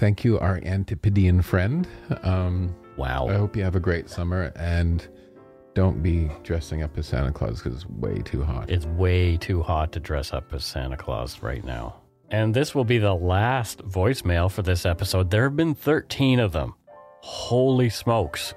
thank 0.00 0.24
you 0.24 0.38
our 0.38 0.58
Antipodean 0.64 1.42
friend. 1.42 1.86
Um 2.22 2.74
wow. 2.96 3.28
I 3.28 3.34
hope 3.34 3.54
you 3.54 3.62
have 3.62 3.76
a 3.76 3.80
great 3.80 4.08
summer 4.08 4.50
and 4.56 5.06
don't 5.74 6.02
be 6.02 6.30
dressing 6.42 6.82
up 6.82 6.96
as 6.96 7.06
Santa 7.06 7.30
Claus 7.30 7.60
cuz 7.60 7.74
it's 7.74 7.86
way 7.86 8.16
too 8.22 8.42
hot. 8.42 8.70
It's 8.70 8.86
way 8.86 9.36
too 9.36 9.62
hot 9.62 9.92
to 9.92 10.00
dress 10.00 10.32
up 10.32 10.52
as 10.54 10.64
Santa 10.64 10.96
Claus 10.96 11.42
right 11.42 11.62
now. 11.62 11.96
And 12.30 12.54
this 12.54 12.74
will 12.74 12.84
be 12.84 12.98
the 12.98 13.14
last 13.14 13.86
voicemail 13.86 14.50
for 14.50 14.62
this 14.62 14.86
episode. 14.86 15.30
There 15.30 15.44
have 15.44 15.56
been 15.56 15.74
13 15.74 16.40
of 16.40 16.52
them. 16.52 16.74
Holy 17.22 17.90
smokes. 17.90 18.54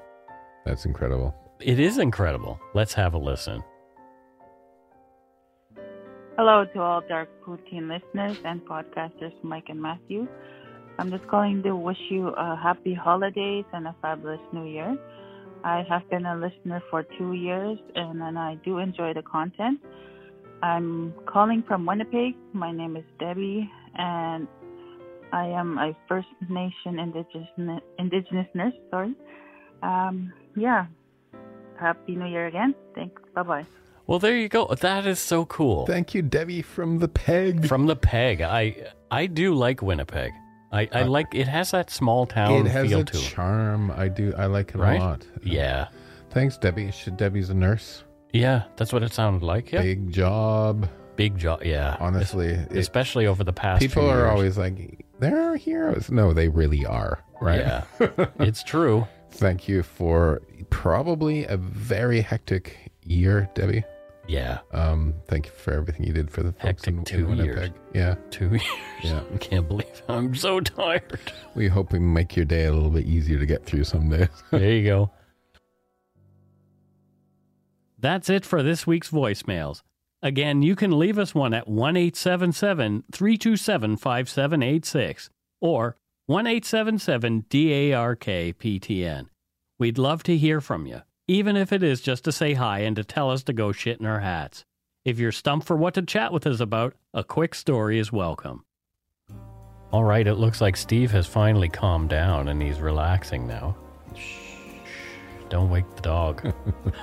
That's 0.66 0.86
incredible. 0.86 1.36
It 1.60 1.80
is 1.80 1.98
incredible. 1.98 2.60
Let's 2.74 2.94
have 2.94 3.14
a 3.16 3.18
listen. 3.18 3.64
Hello 6.38 6.66
to 6.74 6.80
all 6.80 7.02
Dark 7.02 7.30
Poutine 7.46 7.90
listeners 7.90 8.38
and 8.46 8.62
podcasters, 8.62 9.34
Mike 9.44 9.70
and 9.70 9.82
Matthew. 9.82 10.28
I'm 11.00 11.10
just 11.10 11.28
calling 11.28 11.64
to 11.64 11.76
wish 11.76 11.98
you 12.10 12.28
a 12.28 12.56
happy 12.56 12.94
holidays 12.94 13.66
and 13.74 13.88
a 13.88 13.96
fabulous 14.02 14.40
new 14.52 14.66
year. 14.66 14.96
I 15.64 15.84
have 15.90 16.08
been 16.10 16.26
a 16.26 16.36
listener 16.36 16.82
for 16.90 17.04
two 17.18 17.34
years 17.34 17.80
and, 17.96 18.22
and 18.22 18.38
I 18.38 18.56
do 18.64 18.78
enjoy 18.78 19.14
the 19.14 19.22
content. 19.24 19.80
I'm 20.62 21.14
calling 21.26 21.64
from 21.68 21.86
Winnipeg. 21.86 22.36
My 22.54 22.72
name 22.72 22.96
is 22.96 23.06
Debbie 23.20 23.70
and 23.96 24.48
I 25.32 25.48
am 25.48 25.78
a 25.78 25.96
First 26.08 26.28
Nation 26.48 27.00
Indigenous, 27.00 27.82
indigenous 27.98 28.48
nurse. 28.54 28.74
Sorry. 28.92 29.16
Um, 29.82 30.32
yeah. 30.56 30.86
Happy 31.80 32.16
New 32.16 32.28
Year 32.28 32.48
again. 32.48 32.76
Thanks. 32.94 33.22
Bye 33.34 33.44
bye. 33.44 33.66
Well, 34.06 34.20
there 34.20 34.38
you 34.38 34.50
go. 34.50 34.68
That 34.80 35.08
is 35.08 35.20
so 35.20 35.46
cool. 35.46 35.86
Thank 35.86 36.14
you, 36.14 36.22
Debbie 36.22 36.62
from 36.62 37.00
the 37.00 37.08
Peg. 37.08 37.68
From 37.68 37.88
the 37.88 37.96
Peg. 37.96 38.42
I 38.42 38.92
I 39.10 39.26
do 39.26 39.54
like 39.54 39.82
Winnipeg. 39.82 40.32
I, 40.74 40.90
I 40.92 41.02
uh, 41.04 41.08
like 41.08 41.34
it 41.36 41.48
has 41.48 41.72
that 41.72 41.90
small 41.92 42.26
town 42.26 42.66
it 42.66 42.70
has 42.72 42.90
feel 42.90 43.00
a 43.02 43.04
to 43.06 43.18
it. 43.18 43.22
charm. 43.22 43.92
I 43.92 44.08
do 44.10 44.34
I 44.38 44.48
like 44.48 44.70
it 44.74 44.78
Right? 44.78 45.00
a 45.00 45.04
lot. 45.04 45.28
Yeah. 45.44 45.88
Thanks, 46.32 46.58
Debbie. 46.58 46.92
Should 46.92 47.16
Debbie's 47.16 47.50
a 47.50 47.54
nurse? 47.54 48.04
Yeah, 48.34 48.64
that's 48.76 48.92
what 48.92 49.04
it 49.04 49.14
sounded 49.14 49.44
like. 49.46 49.72
Yeah. 49.72 49.84
Big 49.84 50.12
job. 50.12 50.90
Big 51.16 51.38
job. 51.38 51.62
Yeah. 51.64 51.96
Honestly, 52.00 52.48
it- 52.48 52.72
Especially 52.76 53.28
over 53.28 53.44
the 53.44 53.54
past 53.54 53.82
people 53.82 54.10
are 54.10 54.18
years. 54.22 54.30
always 54.32 54.58
like, 54.58 55.06
"There 55.20 55.40
are 55.52 55.56
heroes." 55.56 56.10
No, 56.10 56.34
they 56.34 56.50
really 56.50 56.86
are. 56.88 57.20
Right? 57.40 57.60
Yeah. 57.60 57.84
it's 58.40 58.64
true. 58.64 59.08
Thank 59.30 59.68
you 59.68 59.84
for 59.84 60.42
probably 60.72 61.46
a 61.46 61.58
very 61.58 62.22
hectic 62.22 62.92
year, 63.06 63.48
Debbie. 63.54 63.84
Yeah. 64.28 64.60
Um, 64.72 65.14
thank 65.28 65.48
you 65.48 65.52
for 65.52 65.74
everything 65.74 66.06
you 66.06 66.14
did 66.14 66.32
for 66.32 66.44
the 66.44 66.54
folks 66.54 66.64
Hectic 66.86 66.88
in, 66.88 67.00
in 67.00 67.06
two 67.06 67.26
Winnipeg. 67.28 67.46
years. 67.58 67.70
Yeah. 67.94 68.16
Two 68.32 68.50
years. 68.52 68.64
Yeah. 69.04 69.22
I 69.34 69.38
can't 69.38 69.68
believe 69.68 70.02
I'm 70.08 70.34
so 70.34 70.60
tired. 70.62 71.20
We 71.56 71.68
hope 71.68 71.92
we 71.92 72.00
make 72.00 72.36
your 72.36 72.46
day 72.46 72.66
a 72.66 72.74
little 72.74 72.90
bit 72.90 73.06
easier 73.06 73.38
to 73.38 73.46
get 73.46 73.66
through 73.66 73.84
some 73.84 74.10
days. 74.10 74.30
There 74.52 74.72
you 74.72 74.86
go. 74.86 75.12
That's 78.00 78.30
it 78.30 78.46
for 78.46 78.62
this 78.64 78.86
week's 78.86 79.10
voicemails. 79.10 79.82
Again, 80.22 80.62
you 80.62 80.76
can 80.76 80.98
leave 80.98 81.18
us 81.20 81.36
one 81.36 81.54
at 81.54 81.68
1 81.68 81.98
877 81.98 83.04
327 83.12 83.98
5786 83.98 85.30
or 85.62 85.98
1 86.28 86.48
877 86.48 87.46
DARK 87.50 88.20
PTN. 88.26 89.28
We'd 89.80 89.98
love 89.98 90.24
to 90.24 90.38
hear 90.38 90.62
from 90.62 90.86
you, 90.86 91.02
even 91.28 91.56
if 91.56 91.72
it 91.72 91.84
is 91.84 92.02
just 92.02 92.26
to 92.26 92.32
say 92.32 92.54
hi 92.54 92.80
and 92.80 92.96
to 92.96 93.04
tell 93.04 93.32
us 93.32 93.44
to 93.44 93.54
go 93.54 93.72
shit 93.72 94.00
in 94.00 94.06
our 94.06 94.20
hats. 94.20 94.66
If 95.06 95.20
you're 95.20 95.32
stumped 95.32 95.68
for 95.68 95.76
what 95.76 95.94
to 95.96 96.02
chat 96.02 96.34
with 96.34 96.46
us 96.46 96.60
about, 96.60 96.96
a 97.14 97.24
quick 97.24 97.56
story 97.56 98.00
is 98.00 98.12
welcome. 98.12 98.66
All 99.92 100.04
right, 100.04 100.26
it 100.26 100.36
looks 100.36 100.60
like 100.60 100.76
Steve 100.76 101.12
has 101.12 101.28
finally 101.28 101.70
calmed 101.70 102.10
down 102.10 102.48
and 102.48 102.62
he's 102.62 102.80
relaxing 102.80 103.48
now. 103.48 103.78
Shh, 104.16 104.40
don't 105.50 105.70
wake 105.70 105.86
the 105.96 106.02
dog. 106.02 106.54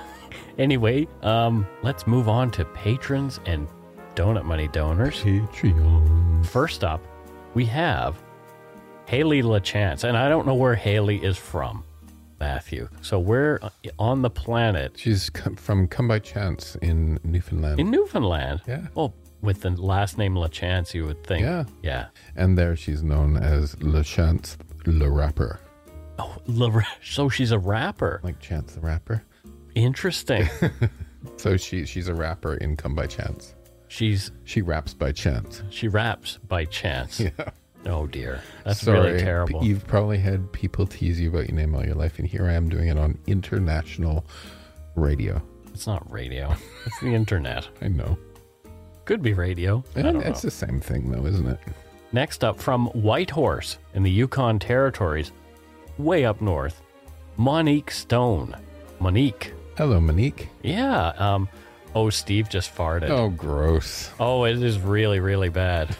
anyway, 0.57 1.07
um, 1.23 1.65
let's 1.83 2.05
move 2.05 2.27
on 2.27 2.51
to 2.51 2.65
patrons 2.65 3.39
and 3.45 3.67
donut 4.15 4.45
money 4.45 4.67
donors. 4.67 5.23
Patreon. 5.23 6.45
First 6.45 6.83
up, 6.83 7.01
we 7.53 7.65
have 7.65 8.21
Haley 9.05 9.41
LaChance, 9.41 10.03
and 10.03 10.17
I 10.17 10.29
don't 10.29 10.45
know 10.45 10.55
where 10.55 10.75
Haley 10.75 11.23
is 11.23 11.37
from, 11.37 11.83
Matthew. 12.41 12.89
So 13.01 13.19
where 13.19 13.59
uh, 13.63 13.69
on 13.99 14.23
the 14.23 14.29
planet? 14.29 14.93
She's 14.97 15.29
come 15.29 15.55
from 15.55 15.87
Come 15.87 16.07
by 16.07 16.17
Chance 16.19 16.75
in 16.81 17.19
Newfoundland. 17.23 17.79
In 17.79 17.91
Newfoundland. 17.91 18.61
Yeah. 18.67 18.87
Well, 18.95 19.13
with 19.41 19.61
the 19.61 19.69
last 19.69 20.17
name 20.17 20.33
LaChance, 20.33 20.93
you 20.95 21.05
would 21.05 21.23
think. 21.23 21.43
Yeah. 21.43 21.65
Yeah. 21.83 22.07
And 22.35 22.57
there 22.57 22.75
she's 22.75 23.03
known 23.03 23.37
as 23.37 23.79
Le 23.81 24.03
Chance 24.03 24.57
Le 24.87 25.07
Rapper. 25.09 25.59
Oh, 26.17 26.35
La- 26.47 26.81
so 27.03 27.29
she's 27.29 27.51
a 27.51 27.59
rapper. 27.59 28.19
Like 28.23 28.39
Chance 28.39 28.73
the 28.73 28.81
Rapper. 28.81 29.23
Interesting. 29.75 30.49
So 31.37 31.55
she 31.55 31.85
she's 31.85 32.07
a 32.07 32.15
rapper 32.15 32.55
in 32.55 32.75
Come 32.75 32.95
by 32.95 33.05
Chance. 33.05 33.53
She's 33.87 34.31
she 34.43 34.63
raps 34.63 34.95
by 34.95 35.11
chance. 35.11 35.61
She 35.69 35.87
raps 35.87 36.39
by 36.47 36.65
chance. 36.65 37.19
Yeah. 37.37 37.51
Oh 37.85 38.05
dear, 38.05 38.41
that's 38.63 38.81
Sorry, 38.81 38.99
really 38.99 39.19
terrible. 39.19 39.63
You've 39.63 39.85
probably 39.87 40.17
had 40.19 40.51
people 40.51 40.85
tease 40.85 41.19
you 41.19 41.29
about 41.29 41.47
your 41.47 41.57
name 41.57 41.73
all 41.75 41.83
your 41.83 41.95
life, 41.95 42.19
and 42.19 42.27
here 42.27 42.45
I 42.45 42.53
am 42.53 42.69
doing 42.69 42.89
it 42.89 42.97
on 42.97 43.17
international 43.27 44.25
radio. 44.95 45.41
It's 45.73 45.87
not 45.87 46.09
radio. 46.11 46.53
It's 46.85 46.99
the 46.99 47.13
internet. 47.13 47.67
I 47.81 47.87
know. 47.87 48.17
Could 49.05 49.21
be 49.21 49.33
radio. 49.33 49.83
I 49.95 50.01
don't 50.03 50.21
it's 50.21 50.43
know. 50.43 50.47
the 50.47 50.51
same 50.51 50.79
thing, 50.79 51.11
though, 51.11 51.25
isn't 51.25 51.47
it? 51.47 51.59
Next 52.11 52.43
up 52.43 52.59
from 52.59 52.87
Whitehorse 52.87 53.77
in 53.93 54.03
the 54.03 54.11
Yukon 54.11 54.59
Territories, 54.59 55.31
way 55.97 56.25
up 56.25 56.41
north, 56.41 56.81
Monique 57.37 57.89
Stone. 57.91 58.55
Monique. 58.99 59.53
Hello, 59.77 59.99
Monique. 59.99 60.49
Yeah. 60.61 61.07
Um. 61.17 61.49
Oh, 61.95 62.09
Steve 62.09 62.47
just 62.49 62.73
farted. 62.75 63.09
Oh, 63.09 63.29
gross. 63.29 64.11
Oh, 64.19 64.43
it 64.45 64.61
is 64.61 64.79
really, 64.79 65.19
really 65.19 65.49
bad. 65.49 65.95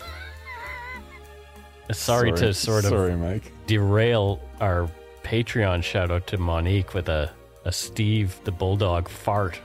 Sorry, 1.93 2.29
Sorry. 2.29 2.39
to 2.39 2.53
sort 2.53 2.83
of 2.85 2.89
Sorry, 2.89 3.15
Mike. 3.15 3.51
derail 3.67 4.39
our 4.59 4.89
Patreon 5.23 5.83
shout 5.83 6.11
out 6.11 6.27
to 6.27 6.37
Monique 6.37 6.93
with 6.93 7.09
a, 7.09 7.31
a 7.65 7.71
Steve 7.71 8.39
the 8.43 8.51
Bulldog 8.51 9.07
fart. 9.09 9.59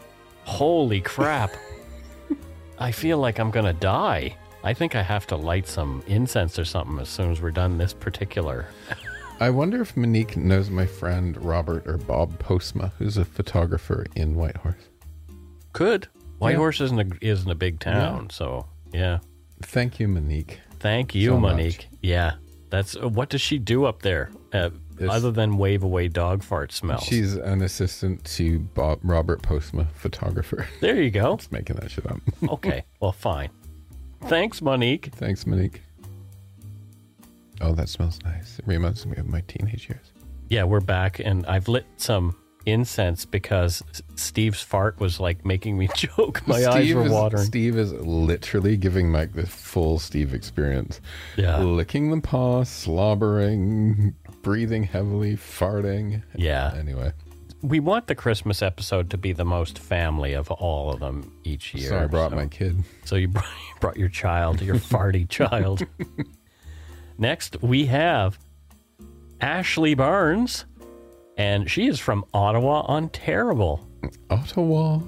Holy 0.44 1.00
crap. 1.00 1.52
I 2.78 2.92
feel 2.92 3.18
like 3.18 3.38
I'm 3.38 3.50
going 3.50 3.64
to 3.66 3.72
die. 3.72 4.36
I 4.62 4.74
think 4.74 4.94
I 4.94 5.02
have 5.02 5.26
to 5.28 5.36
light 5.36 5.66
some 5.68 6.02
incense 6.06 6.58
or 6.58 6.64
something 6.64 6.98
as 6.98 7.08
soon 7.08 7.30
as 7.30 7.40
we're 7.40 7.50
done 7.52 7.78
this 7.78 7.92
particular 7.92 8.66
I 9.40 9.50
wonder 9.50 9.82
if 9.82 9.94
Monique 9.98 10.36
knows 10.36 10.70
my 10.70 10.86
friend 10.86 11.36
Robert 11.44 11.86
or 11.86 11.98
Bob 11.98 12.38
Postma, 12.42 12.90
who's 12.98 13.18
a 13.18 13.24
photographer 13.24 14.06
in 14.16 14.34
Whitehorse. 14.34 14.88
Could. 15.74 16.08
Whitehorse 16.38 16.80
Yeah. 16.80 16.84
isn't 16.86 17.00
a, 17.00 17.16
isn't 17.20 17.50
a 17.50 17.54
big 17.54 17.78
town, 17.78 18.30
so 18.30 18.66
yeah. 18.94 19.18
Thank 19.62 20.00
you, 20.00 20.08
Monique. 20.08 20.60
Thank 20.80 21.14
you, 21.14 21.30
So 21.30 21.40
much. 21.40 21.52
Monique. 21.56 21.88
Yeah, 22.02 22.34
that's 22.70 22.96
uh, 22.96 23.08
what 23.08 23.28
does 23.30 23.40
she 23.40 23.58
do 23.58 23.84
up 23.84 24.02
there, 24.02 24.30
uh, 24.52 24.70
other 25.08 25.30
than 25.30 25.56
wave 25.58 25.82
away 25.82 26.08
dog 26.08 26.42
fart 26.42 26.72
smells? 26.72 27.02
She's 27.02 27.34
an 27.34 27.62
assistant 27.62 28.24
to 28.36 28.58
Bob 28.60 28.98
Robert 29.02 29.42
Postma, 29.42 29.86
photographer. 29.94 30.66
There 30.80 31.00
you 31.00 31.10
go. 31.10 31.36
Just 31.36 31.52
making 31.52 31.76
that 31.76 31.90
shit 31.90 32.06
up. 32.10 32.18
okay, 32.50 32.84
well, 33.00 33.12
fine. 33.12 33.50
Thanks, 34.24 34.60
Monique. 34.62 35.10
Thanks, 35.14 35.46
Monique. 35.46 35.82
Oh, 37.60 37.72
that 37.74 37.88
smells 37.88 38.18
nice. 38.24 38.58
It 38.58 38.66
reminds 38.66 39.06
me 39.06 39.16
of 39.16 39.26
my 39.26 39.40
teenage 39.42 39.88
years. 39.88 40.12
Yeah, 40.48 40.64
we're 40.64 40.80
back, 40.80 41.18
and 41.20 41.46
I've 41.46 41.68
lit 41.68 41.86
some 41.96 42.36
incense 42.66 43.24
because 43.24 43.82
Steve's 44.16 44.60
fart 44.60 45.00
was 45.00 45.18
like 45.20 45.44
making 45.44 45.78
me 45.78 45.88
choke. 45.94 46.46
My 46.46 46.66
eyes 46.66 46.92
were 46.92 47.06
is, 47.06 47.12
watering. 47.12 47.44
Steve 47.44 47.78
is 47.78 47.92
literally 47.92 48.76
giving 48.76 49.10
Mike 49.10 49.32
the 49.32 49.46
full 49.46 49.98
Steve 49.98 50.34
experience. 50.34 51.00
Yeah. 51.36 51.58
Licking 51.58 52.10
the 52.10 52.20
paw, 52.20 52.64
slobbering, 52.64 54.14
breathing 54.42 54.84
heavily, 54.84 55.36
farting. 55.36 56.22
Yeah. 56.34 56.74
Anyway. 56.76 57.12
We 57.62 57.80
want 57.80 58.06
the 58.06 58.14
Christmas 58.14 58.60
episode 58.62 59.10
to 59.10 59.18
be 59.18 59.32
the 59.32 59.44
most 59.44 59.78
family 59.78 60.34
of 60.34 60.50
all 60.50 60.92
of 60.92 61.00
them 61.00 61.32
each 61.44 61.74
year. 61.74 61.88
So 61.88 61.98
I 61.98 62.06
brought 62.06 62.32
my 62.32 62.46
kid. 62.46 62.84
So 63.04 63.16
you 63.16 63.28
brought, 63.28 63.46
you 63.68 63.80
brought 63.80 63.96
your 63.96 64.08
child, 64.08 64.60
your 64.60 64.76
farty 64.76 65.28
child. 65.28 65.86
Next, 67.18 67.60
we 67.62 67.86
have 67.86 68.38
Ashley 69.40 69.94
Barnes, 69.94 70.66
and 71.36 71.70
she 71.70 71.86
is 71.86 72.00
from 72.00 72.24
Ottawa, 72.32 72.82
Ontario. 72.82 73.80
Ottawa. 74.30 75.00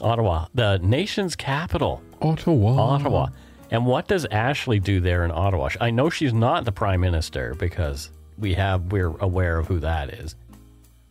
Ottawa, 0.00 0.46
the 0.54 0.78
nation's 0.78 1.36
capital. 1.36 2.02
Ottawa. 2.20 2.94
Ottawa. 2.94 3.28
And 3.70 3.84
what 3.84 4.08
does 4.08 4.24
Ashley 4.26 4.78
do 4.78 5.00
there 5.00 5.24
in 5.24 5.30
Ottawa? 5.30 5.68
I 5.80 5.90
know 5.90 6.08
she's 6.08 6.32
not 6.32 6.64
the 6.64 6.72
prime 6.72 7.00
minister 7.00 7.54
because 7.54 8.10
we 8.38 8.54
have 8.54 8.92
we're 8.92 9.14
aware 9.18 9.58
of 9.58 9.66
who 9.66 9.80
that 9.80 10.10
is. 10.10 10.36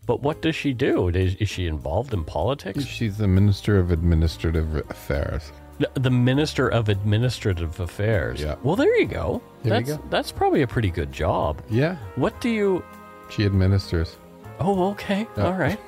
But 0.05 0.21
what 0.21 0.41
does 0.41 0.55
she 0.55 0.73
do? 0.73 1.09
Is, 1.09 1.35
is 1.35 1.49
she 1.49 1.67
involved 1.67 2.13
in 2.13 2.23
politics? 2.23 2.85
She's 2.85 3.17
the 3.17 3.27
Minister 3.27 3.77
of 3.77 3.91
Administrative 3.91 4.75
Affairs. 4.89 5.51
The, 5.79 5.91
the 5.95 6.09
Minister 6.09 6.69
of 6.69 6.87
Administrative 6.87 7.79
Affairs. 7.81 8.41
Yeah. 8.41 8.55
Well, 8.63 8.77
there 8.77 8.97
you 8.97 9.05
go. 9.05 9.41
There 9.63 9.79
you 9.79 9.85
that's, 9.85 9.97
go. 9.97 10.09
That's 10.09 10.31
probably 10.31 10.61
a 10.61 10.67
pretty 10.67 10.89
good 10.89 11.11
job. 11.11 11.61
Yeah. 11.69 11.97
What 12.15 12.39
do 12.39 12.49
you? 12.49 12.83
She 13.29 13.45
administers. 13.45 14.15
Oh, 14.59 14.91
okay. 14.91 15.27
All 15.37 15.53
right. 15.53 15.79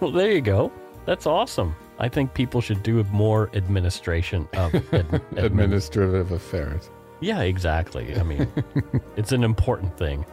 well, 0.00 0.12
there 0.12 0.30
you 0.30 0.40
go. 0.40 0.72
That's 1.04 1.26
awesome. 1.26 1.74
I 1.98 2.08
think 2.08 2.32
people 2.34 2.60
should 2.60 2.82
do 2.82 3.02
more 3.04 3.50
administration 3.54 4.48
of 4.54 4.74
ad- 4.92 4.92
admin- 4.92 5.42
Administrative 5.44 6.30
Affairs. 6.32 6.90
Yeah, 7.20 7.40
exactly. 7.40 8.16
I 8.16 8.22
mean, 8.22 8.46
it's 9.16 9.32
an 9.32 9.42
important 9.42 9.96
thing. 9.98 10.24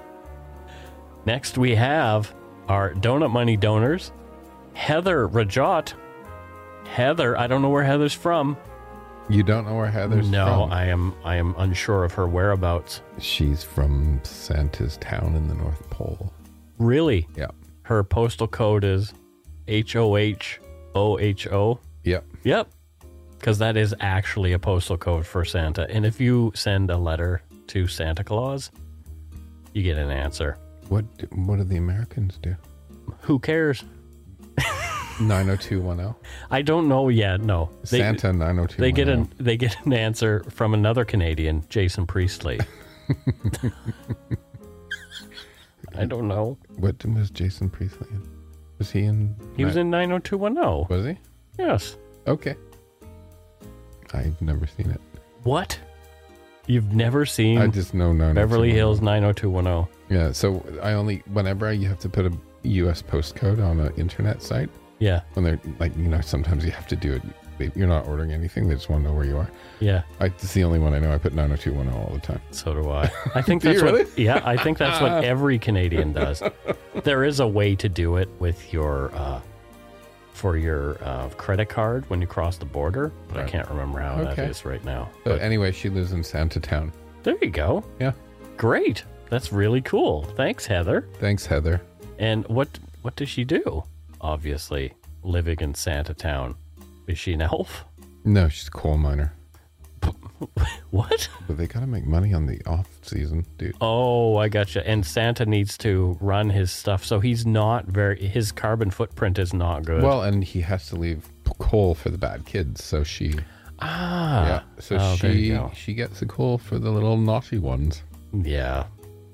Next, 1.25 1.57
we 1.57 1.73
have 1.75 2.33
our 2.67 2.93
donut 2.93 3.31
money 3.31 3.57
donors, 3.57 4.11
Heather 4.73 5.27
Rajat. 5.27 5.93
Heather, 6.87 7.37
I 7.37 7.47
don't 7.47 7.63
know 7.63 7.69
where 7.69 7.83
Heather's 7.83 8.13
from. 8.13 8.57
You 9.27 9.41
don't 9.41 9.65
know 9.65 9.73
where 9.73 9.89
Heather's 9.89 10.29
no, 10.29 10.45
from? 10.45 10.69
No, 10.69 10.75
I 10.75 10.85
am. 10.85 11.15
I 11.23 11.37
am 11.37 11.55
unsure 11.57 12.03
of 12.03 12.13
her 12.13 12.27
whereabouts. 12.27 13.01
She's 13.17 13.63
from 13.63 14.19
Santa's 14.23 14.97
town 14.97 15.33
in 15.33 15.47
the 15.47 15.55
North 15.55 15.89
Pole. 15.89 16.31
Really? 16.77 17.27
Yeah. 17.35 17.47
Her 17.84 18.03
postal 18.03 18.47
code 18.47 18.84
is 18.84 19.14
H 19.68 19.95
O 19.95 20.18
H 20.18 20.60
O 20.95 21.18
H 21.19 21.47
O. 21.47 21.80
Yep. 22.03 22.26
Yep. 22.43 22.68
Because 23.39 23.57
that 23.60 23.77
is 23.77 23.93
actually 23.99 24.53
a 24.53 24.60
postal 24.60 24.97
code 24.97 25.26
for 25.26 25.45
Santa. 25.45 25.88
And 25.89 26.06
if 26.06 26.19
you 26.19 26.52
send 26.56 26.89
a 26.89 26.97
letter 26.97 27.41
to 27.68 27.88
Santa 27.88 28.23
Claus, 28.23 28.72
you 29.73 29.84
get 29.84 29.97
an 29.97 30.10
answer. 30.10 30.57
What 30.89 31.06
do- 31.18 31.27
What 31.31 31.57
do 31.57 31.64
the 31.64 31.77
Americans 31.77 32.38
do? 32.41 32.56
Who 33.22 33.39
cares? 33.39 33.84
90210. 35.22 36.14
I 36.52 36.61
don't 36.61 36.88
know 36.89 37.07
yet. 37.10 37.41
No, 37.41 37.69
Santa 37.84 38.34
90210. 38.34 38.81
They 38.81 38.91
get 38.91 39.07
an 39.07 39.30
they 39.38 39.57
get 39.57 39.77
an 39.85 39.93
answer 39.93 40.43
from 40.49 40.73
another 40.73 41.06
Canadian, 41.06 41.64
Jason 41.69 42.06
Priestley. 42.06 42.60
I 45.97 46.05
don't 46.05 46.27
know. 46.27 46.57
What 46.77 47.03
was 47.05 47.30
Jason 47.30 47.69
Priestley 47.69 48.07
in? 48.11 48.27
Was 48.77 48.91
he 48.91 49.03
in? 49.03 49.35
He 49.55 49.65
was 49.65 49.77
in 49.77 49.89
90210. 49.89 50.88
Was 50.95 51.05
he? 51.05 51.17
Yes. 51.57 51.97
Okay. 52.27 52.55
I've 54.13 54.41
never 54.41 54.67
seen 54.67 54.91
it. 54.91 55.01
What? 55.43 55.80
You've 56.67 56.93
never 56.93 57.26
seen? 57.26 57.59
I 57.59 57.67
just 57.67 57.93
know 57.93 58.11
no. 58.11 58.30
Oh 58.30 58.34
Beverly 58.34 58.72
Hills 58.72 59.01
90210. 59.01 59.88
Yeah. 60.09 60.31
So 60.31 60.65
I 60.81 60.93
only 60.93 61.17
whenever 61.31 61.72
you 61.72 61.88
have 61.88 61.99
to 61.99 62.09
put 62.09 62.26
a 62.26 62.31
U.S. 62.63 63.01
postcode 63.01 63.63
on 63.63 63.80
an 63.80 63.93
internet 63.95 64.41
site. 64.41 64.69
Yeah. 64.99 65.22
When 65.34 65.45
they're 65.45 65.59
like 65.80 65.95
you 65.95 66.07
know 66.07 66.22
sometimes 66.22 66.65
you 66.65 66.72
have 66.72 66.88
to 66.88 66.95
do 66.95 67.13
it. 67.13 67.22
You're 67.76 67.88
not 67.88 68.07
ordering 68.07 68.32
anything. 68.32 68.68
They 68.68 68.76
just 68.76 68.90
want 68.90 69.03
to 69.03 69.10
know 69.10 69.15
where 69.15 69.26
you 69.26 69.38
are. 69.38 69.49
Yeah. 69.80 70.03
I, 70.19 70.26
it's 70.27 70.53
the 70.53 70.64
only 70.64 70.80
one 70.80 70.94
I 70.94 70.99
know. 70.99 71.11
I 71.14 71.18
put 71.18 71.34
90210 71.34 71.94
all 72.02 72.14
the 72.14 72.19
time. 72.19 72.41
So 72.52 72.73
do 72.73 72.90
I. 72.90 73.10
I 73.36 73.41
think 73.41 73.61
that's 73.61 73.82
what. 73.82 73.94
really? 73.94 74.06
Yeah, 74.23 74.41
I 74.45 74.57
think 74.57 74.77
that's 74.77 75.02
what 75.02 75.23
every 75.23 75.57
Canadian 75.60 76.14
does. 76.14 76.41
There 77.03 77.23
is 77.23 77.40
a 77.40 77.48
way 77.48 77.76
to 77.76 77.88
do 77.90 78.18
it 78.18 78.30
with 78.40 78.72
your 78.73 79.14
uh, 79.15 79.41
for 80.34 80.57
your 80.57 81.02
uh, 81.03 81.30
credit 81.38 81.69
card 81.69 82.10
when 82.10 82.19
you 82.22 82.27
cross 82.27 82.57
the 82.57 82.65
border, 82.65 83.11
but 83.30 83.38
I 83.38 83.48
can't 83.48 83.69
remember 83.69 83.99
how 84.02 84.18
that 84.18 84.32
Okay. 84.34 84.45
is 84.48 84.65
right 84.65 84.84
now. 84.84 85.10
So 85.23 85.36
anyway, 85.36 85.72
she 85.72 85.90
lives 85.90 86.11
in 86.11 86.23
Santa 86.23 86.60
Town. 86.60 86.91
There 87.23 87.38
you 87.41 87.49
go. 87.49 87.84
Yeah. 87.99 88.11
Great. 88.57 89.03
That's 89.30 89.52
really 89.53 89.82
cool. 89.82 90.23
Thanks, 90.36 90.65
Heather. 90.65 91.07
Thanks, 91.19 91.45
Heather. 91.45 91.82
And 92.19 92.45
what 92.48 92.68
what 93.02 93.15
does 93.15 93.30
she 93.30 93.44
do? 93.44 93.84
Obviously, 94.22 94.94
living 95.23 95.57
in 95.61 95.73
Santa 95.73 96.14
Town. 96.14 96.56
Is 97.07 97.18
she 97.19 97.34
an 97.34 97.41
elf? 97.41 97.86
No, 98.23 98.49
she's 98.49 98.68
a 98.68 98.72
coal 98.72 98.98
miner. 98.98 99.34
What? 100.91 101.30
But 101.48 101.57
they 101.57 101.65
gotta 101.65 101.88
make 101.88 102.06
money 102.06 102.34
on 102.34 102.45
the 102.45 102.61
off 102.65 102.88
season, 103.02 103.45
dude. 103.57 103.76
Oh, 103.82 104.36
I 104.38 104.49
gotcha. 104.49 104.86
And 104.88 105.06
Santa 105.06 105.45
needs 105.45 105.77
to 105.80 106.18
run 106.22 106.49
his 106.49 106.72
stuff, 106.72 107.06
so 107.06 107.19
he's 107.19 107.45
not 107.45 107.86
very. 107.86 108.27
His 108.27 108.52
carbon 108.52 108.91
footprint 108.91 109.40
is 109.40 109.53
not 109.53 109.86
good. 109.86 110.03
Well, 110.03 110.23
and 110.23 110.44
he 110.44 110.61
has 110.61 110.88
to 110.90 110.95
leave 110.98 111.26
coal 111.60 111.95
for 111.95 112.10
the 112.10 112.18
bad 112.18 112.45
kids, 112.45 112.84
so 112.84 113.03
she. 113.03 113.34
ah, 113.80 114.45
yeah. 114.45 114.61
So 114.80 114.98
oh, 114.99 115.15
she 115.15 115.57
she 115.73 115.94
gets 115.94 116.19
the 116.19 116.26
coal 116.26 116.57
for 116.57 116.80
the 116.80 116.91
little 116.91 117.18
naughty 117.18 117.57
ones. 117.57 118.03
Yeah. 118.34 118.86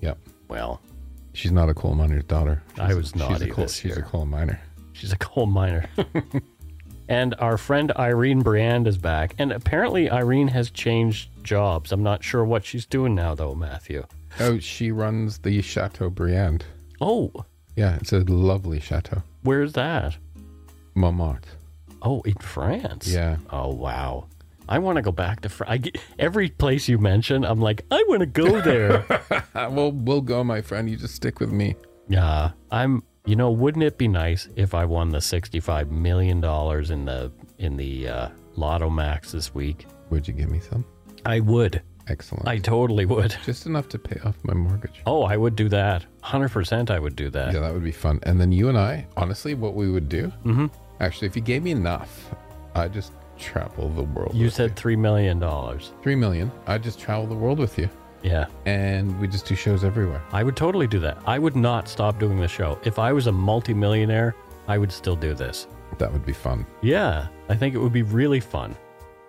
Yep. 0.01 0.17
Well, 0.49 0.81
she's 1.33 1.51
not 1.51 1.67
a 1.69 1.73
coal 1.73 1.95
miner's 1.95 2.23
daughter. 2.25 2.61
I 2.77 2.87
She's 2.87 2.93
a- 2.93 2.97
was 2.97 3.05
she's 3.07 3.15
naughty 3.15 3.49
a 3.49 3.53
coal, 3.53 3.65
this 3.65 3.75
She's 3.75 3.91
a 3.93 3.95
year. 3.95 4.05
coal 4.09 4.25
miner. 4.25 4.59
She's 4.93 5.11
a 5.11 5.17
coal 5.17 5.47
miner. 5.47 5.85
and 7.11 7.35
our 7.39 7.57
friend 7.57 7.91
Irene 7.97 8.39
Briand 8.41 8.87
is 8.87 8.97
back. 8.97 9.35
And 9.37 9.51
apparently, 9.51 10.09
Irene 10.09 10.47
has 10.47 10.71
changed 10.71 11.29
jobs. 11.43 11.91
I'm 11.91 12.03
not 12.03 12.23
sure 12.23 12.45
what 12.45 12.63
she's 12.65 12.85
doing 12.85 13.13
now, 13.13 13.35
though, 13.35 13.53
Matthew. 13.53 14.05
Oh, 14.39 14.59
she 14.59 14.91
runs 14.91 15.39
the 15.39 15.61
Chateau 15.61 16.09
Briand. 16.09 16.63
Oh, 17.01 17.31
Yeah, 17.75 17.95
it's 17.97 18.13
a 18.13 18.19
lovely 18.19 18.79
chateau. 18.79 19.23
where's 19.43 19.73
that? 19.73 20.15
Montmartre. 20.95 21.49
Oh, 22.01 22.21
in 22.21 22.35
France. 22.35 23.07
Yeah. 23.09 23.37
Oh, 23.49 23.73
wow. 23.73 24.27
I 24.69 24.79
want 24.79 24.95
to 24.95 25.01
go 25.01 25.11
back 25.11 25.41
to 25.41 25.49
France. 25.49 25.87
Every 26.17 26.47
place 26.49 26.87
you 26.87 26.97
mention, 26.97 27.43
I'm 27.43 27.59
like, 27.59 27.83
I 27.91 28.03
want 28.07 28.21
to 28.21 28.25
go 28.25 28.61
there. 28.61 29.03
well, 29.53 29.91
we'll 29.91 30.21
go, 30.21 30.43
my 30.45 30.61
friend. 30.61 30.89
You 30.89 30.95
just 30.95 31.15
stick 31.15 31.39
with 31.41 31.51
me. 31.51 31.75
Yeah, 32.07 32.51
I'm. 32.71 33.03
You 33.25 33.35
know, 33.35 33.51
wouldn't 33.51 33.83
it 33.83 33.97
be 33.97 34.07
nice 34.07 34.47
if 34.55 34.73
I 34.73 34.85
won 34.85 35.09
the 35.09 35.21
sixty-five 35.21 35.91
million 35.91 36.41
dollars 36.41 36.89
in 36.89 37.05
the 37.05 37.31
in 37.59 37.77
the 37.77 38.07
uh, 38.07 38.29
Lotto 38.55 38.89
Max 38.89 39.31
this 39.31 39.53
week? 39.53 39.85
Would 40.09 40.27
you 40.27 40.33
give 40.33 40.49
me 40.49 40.59
some? 40.59 40.85
I 41.25 41.39
would. 41.39 41.83
Excellent. 42.07 42.47
I 42.47 42.57
totally 42.57 43.05
would. 43.05 43.35
Just 43.45 43.67
enough 43.67 43.87
to 43.89 43.99
pay 43.99 44.19
off 44.21 44.35
my 44.43 44.55
mortgage. 44.55 45.01
Oh, 45.05 45.23
I 45.23 45.37
would 45.37 45.55
do 45.55 45.69
that. 45.69 46.03
Hundred 46.21 46.49
percent, 46.49 46.89
I 46.89 46.97
would 46.97 47.15
do 47.15 47.29
that. 47.29 47.53
Yeah, 47.53 47.59
that 47.59 47.73
would 47.73 47.83
be 47.83 47.91
fun. 47.91 48.19
And 48.23 48.41
then 48.41 48.51
you 48.51 48.69
and 48.69 48.77
I, 48.77 49.05
honestly, 49.15 49.53
what 49.53 49.75
we 49.75 49.89
would 49.91 50.09
do, 50.09 50.27
mm-hmm. 50.43 50.65
actually, 50.99 51.27
if 51.27 51.35
you 51.35 51.43
gave 51.43 51.61
me 51.61 51.71
enough, 51.71 52.33
I'd 52.73 52.91
just 52.91 53.13
travel 53.37 53.89
the 53.89 54.03
world. 54.03 54.33
You 54.33 54.49
said 54.49 54.75
three 54.75 54.95
million 54.95 55.39
dollars. 55.39 55.91
Three 56.01 56.15
million. 56.15 56.51
I'd 56.65 56.83
just 56.83 56.99
travel 56.99 57.27
the 57.27 57.35
world 57.35 57.59
with 57.59 57.77
you. 57.77 57.87
Yeah. 58.23 58.45
And 58.65 59.19
we 59.19 59.27
just 59.27 59.45
do 59.45 59.55
shows 59.55 59.83
everywhere. 59.83 60.21
I 60.31 60.43
would 60.43 60.55
totally 60.55 60.87
do 60.87 60.99
that. 60.99 61.17
I 61.25 61.39
would 61.39 61.55
not 61.55 61.87
stop 61.87 62.19
doing 62.19 62.39
the 62.39 62.47
show. 62.47 62.79
If 62.83 62.99
I 62.99 63.11
was 63.11 63.27
a 63.27 63.31
multimillionaire, 63.31 64.35
I 64.67 64.77
would 64.77 64.91
still 64.91 65.15
do 65.15 65.33
this. 65.33 65.67
That 65.97 66.11
would 66.11 66.25
be 66.25 66.33
fun. 66.33 66.65
Yeah, 66.81 67.27
I 67.49 67.55
think 67.55 67.75
it 67.75 67.79
would 67.79 67.93
be 67.93 68.03
really 68.03 68.39
fun. 68.39 68.75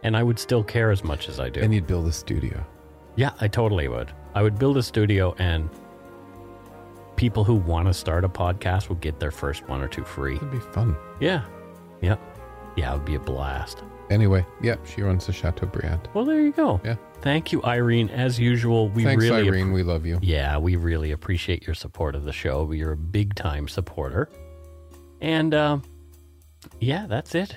And 0.02 0.16
I 0.16 0.22
would 0.22 0.38
still 0.38 0.62
care 0.64 0.90
as 0.90 1.04
much 1.04 1.28
as 1.28 1.40
I 1.40 1.48
do. 1.48 1.60
And 1.60 1.72
you'd 1.72 1.86
build 1.86 2.06
a 2.06 2.12
studio. 2.12 2.64
Yeah, 3.16 3.32
I 3.40 3.48
totally 3.48 3.88
would. 3.88 4.12
I 4.34 4.42
would 4.42 4.58
build 4.58 4.76
a 4.76 4.82
studio 4.82 5.34
and 5.38 5.68
people 7.16 7.44
who 7.44 7.54
want 7.54 7.86
to 7.86 7.94
start 7.94 8.24
a 8.24 8.28
podcast 8.28 8.88
would 8.88 9.00
get 9.00 9.20
their 9.20 9.30
first 9.30 9.68
one 9.68 9.80
or 9.80 9.88
two 9.88 10.04
free. 10.04 10.36
It'd 10.36 10.50
be 10.50 10.58
fun. 10.58 10.96
Yeah. 11.20 11.44
Yep. 12.00 12.20
Yeah, 12.76 12.92
it 12.92 12.96
would 12.96 13.04
be 13.04 13.14
a 13.16 13.20
blast. 13.20 13.82
Anyway, 14.12 14.44
yep, 14.62 14.84
she 14.86 15.02
runs 15.02 15.26
the 15.26 15.32
Chateaubriand. 15.32 16.08
Well, 16.14 16.24
there 16.24 16.40
you 16.40 16.52
go. 16.52 16.80
Yeah. 16.84 16.96
Thank 17.22 17.50
you, 17.52 17.62
Irene. 17.64 18.10
As 18.10 18.38
usual, 18.38 18.88
we 18.90 19.04
Thanks, 19.04 19.22
really 19.24 19.46
Irene. 19.48 19.72
we 19.72 19.82
love 19.82 20.04
you. 20.04 20.18
Yeah, 20.22 20.58
we 20.58 20.76
really 20.76 21.12
appreciate 21.12 21.64
your 21.66 21.74
support 21.74 22.14
of 22.14 22.24
the 22.24 22.32
show. 22.32 22.70
You're 22.72 22.92
a 22.92 22.96
big 22.96 23.34
time 23.34 23.68
supporter. 23.68 24.28
And 25.20 25.54
uh, 25.54 25.78
yeah, 26.80 27.06
that's 27.06 27.34
it. 27.34 27.56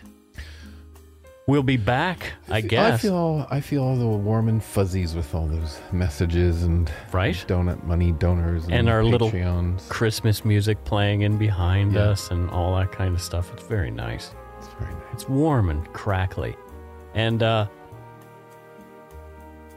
We'll 1.47 1.61
be 1.63 1.77
back, 1.77 2.33
I 2.49 2.61
guess. 2.61 2.93
I 2.95 2.97
feel 2.97 3.15
all, 3.15 3.47
I 3.51 3.59
feel 3.61 3.83
all 3.83 3.95
the 3.95 4.07
warm 4.07 4.49
and 4.49 4.63
fuzzies 4.63 5.13
with 5.13 5.35
all 5.35 5.45
those 5.45 5.79
messages 5.91 6.63
and 6.63 6.91
right 7.11 7.35
donut 7.47 7.83
money 7.83 8.13
donors 8.13 8.63
and, 8.65 8.73
and 8.73 8.89
our 8.89 9.03
little 9.03 9.29
Patreons. 9.29 9.87
Christmas 9.87 10.43
music 10.43 10.83
playing 10.85 11.21
in 11.21 11.37
behind 11.37 11.93
Yeah. 11.93 12.01
us 12.09 12.31
and 12.31 12.49
all 12.49 12.75
that 12.77 12.91
kind 12.91 13.13
of 13.13 13.21
stuff. 13.21 13.53
It's 13.53 13.63
very 13.67 13.91
nice. 13.91 14.31
It's 14.75 14.83
very 14.83 14.93
nice. 14.93 15.13
It's 15.13 15.29
warm 15.29 15.69
and 15.69 15.91
crackly. 15.93 16.55
And 17.13 17.41
uh 17.43 17.67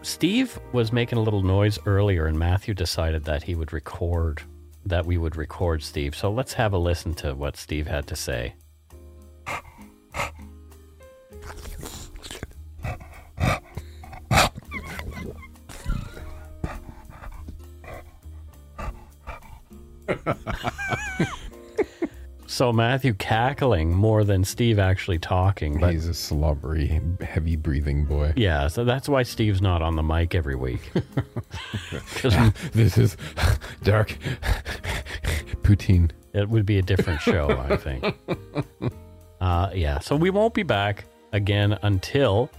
Steve 0.02 0.58
was 0.72 0.92
making 0.92 1.18
a 1.18 1.22
little 1.22 1.42
noise 1.42 1.78
earlier 1.86 2.26
and 2.26 2.38
Matthew 2.38 2.72
decided 2.74 3.24
that 3.24 3.42
he 3.42 3.54
would 3.54 3.72
record 3.72 4.42
that 4.86 5.04
we 5.04 5.18
would 5.18 5.36
record 5.36 5.82
Steve. 5.82 6.16
So 6.16 6.30
let's 6.30 6.54
have 6.54 6.72
a 6.72 6.78
listen 6.78 7.14
to 7.14 7.34
what 7.34 7.56
Steve 7.56 7.86
had 7.86 8.06
to 8.06 8.16
say. 8.16 8.54
So 22.58 22.72
Matthew 22.72 23.14
cackling 23.14 23.94
more 23.94 24.24
than 24.24 24.42
Steve 24.42 24.80
actually 24.80 25.20
talking, 25.20 25.78
but 25.78 25.92
He's 25.92 26.08
a 26.08 26.12
slobbery, 26.14 27.00
heavy 27.20 27.54
breathing 27.54 28.04
boy. 28.04 28.32
yeah, 28.34 28.66
so 28.66 28.84
that's 28.84 29.08
why 29.08 29.22
Steve's 29.22 29.62
not 29.62 29.80
on 29.80 29.94
the 29.94 30.02
mic 30.02 30.34
every 30.34 30.56
week. 30.56 30.90
'Cause 32.16 32.34
this 32.72 32.98
is 32.98 33.16
dark 33.84 34.08
poutine. 35.62 36.10
It 36.32 36.48
would 36.48 36.66
be 36.66 36.78
a 36.78 36.82
different 36.82 37.20
show, 37.20 37.48
I 37.70 37.76
think. 37.86 38.04
Uh, 39.40 39.70
yeah, 39.72 40.00
so 40.00 40.16
we 40.16 40.30
won't 40.30 40.52
be 40.52 40.64
back 40.64 41.04
again 41.32 41.78
until 41.82 42.50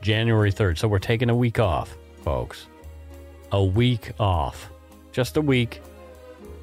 January 0.00 0.50
3rd. 0.50 0.78
So 0.78 0.88
we're 0.88 0.98
taking 1.00 1.28
a 1.28 1.36
week 1.36 1.58
off, 1.58 1.94
folks. 2.24 2.66
A 3.52 3.62
week 3.62 4.12
off. 4.18 4.70
Just 5.12 5.36
a 5.36 5.42
week. 5.42 5.82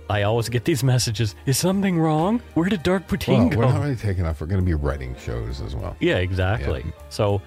I 0.10 0.24
always 0.24 0.50
get 0.50 0.66
these 0.66 0.84
messages. 0.84 1.36
Is 1.46 1.58
something 1.58 2.00
wrong? 2.00 2.42
Where 2.54 2.70
did 2.70 2.84
Dark 2.84 3.08
Poutine 3.08 3.38
Well, 3.40 3.50
go? 3.50 3.58
we're 3.58 3.66
not 3.66 3.82
really 3.82 3.96
taking 3.96 4.26
off. 4.26 4.40
We're 4.40 4.48
going 4.48 4.62
to 4.62 4.66
be 4.66 4.74
writing 4.76 5.16
shows 5.16 5.62
as 5.62 5.76
well. 5.76 5.96
Yeah, 6.00 6.18
exactly. 6.18 6.86
So 7.10 7.42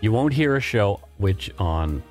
you 0.00 0.10
won't 0.12 0.32
hear 0.32 0.56
a 0.56 0.60
show 0.60 1.00
which 1.18 1.50
on 1.58 2.02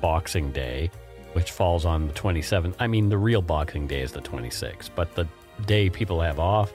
Boxing 0.00 0.52
Day, 0.52 0.90
which 1.32 1.50
falls 1.50 1.84
on 1.84 2.06
the 2.06 2.12
27th. 2.14 2.74
I 2.78 2.86
mean, 2.86 3.08
the 3.08 3.18
real 3.18 3.42
Boxing 3.42 3.86
Day 3.88 4.02
is 4.02 4.12
the 4.12 4.20
26th, 4.20 4.90
but 4.94 5.14
the 5.16 5.26
day 5.66 5.90
people 5.90 6.20
have 6.20 6.38
off 6.38 6.72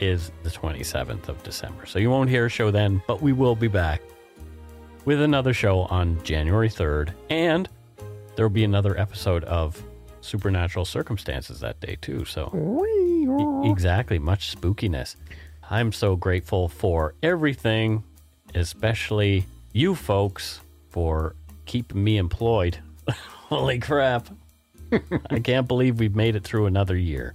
is 0.00 0.32
the 0.42 0.50
27th 0.50 1.28
of 1.28 1.42
December. 1.42 1.84
So 1.86 1.98
you 1.98 2.10
won't 2.10 2.30
hear 2.30 2.46
a 2.46 2.48
show 2.48 2.70
then, 2.70 3.02
but 3.06 3.20
we 3.20 3.32
will 3.34 3.54
be 3.54 3.68
back 3.68 4.00
with 5.04 5.20
another 5.20 5.52
show 5.52 5.80
on 5.82 6.22
January 6.24 6.70
3rd. 6.70 7.12
And 7.28 7.68
there 8.36 8.46
will 8.46 8.54
be 8.54 8.64
another 8.64 8.98
episode 8.98 9.44
of 9.44 9.80
Supernatural 10.24 10.84
Circumstances 10.84 11.60
that 11.60 11.80
day, 11.80 11.96
too. 12.00 12.24
So 12.24 12.50
E- 13.64 13.70
exactly, 13.70 14.18
much 14.18 14.54
spookiness. 14.56 15.16
I'm 15.70 15.92
so 15.92 16.16
grateful 16.16 16.68
for 16.68 17.14
everything, 17.22 18.04
especially 18.54 19.46
you 19.72 19.94
folks 19.94 20.60
for 20.90 21.34
keeping 21.66 22.02
me 22.04 22.18
employed. 22.18 22.78
Holy 23.48 23.78
crap. 23.78 24.28
I 25.30 25.40
can't 25.40 25.66
believe 25.66 25.98
we've 25.98 26.14
made 26.14 26.36
it 26.36 26.44
through 26.44 26.66
another 26.66 26.96
year. 26.96 27.34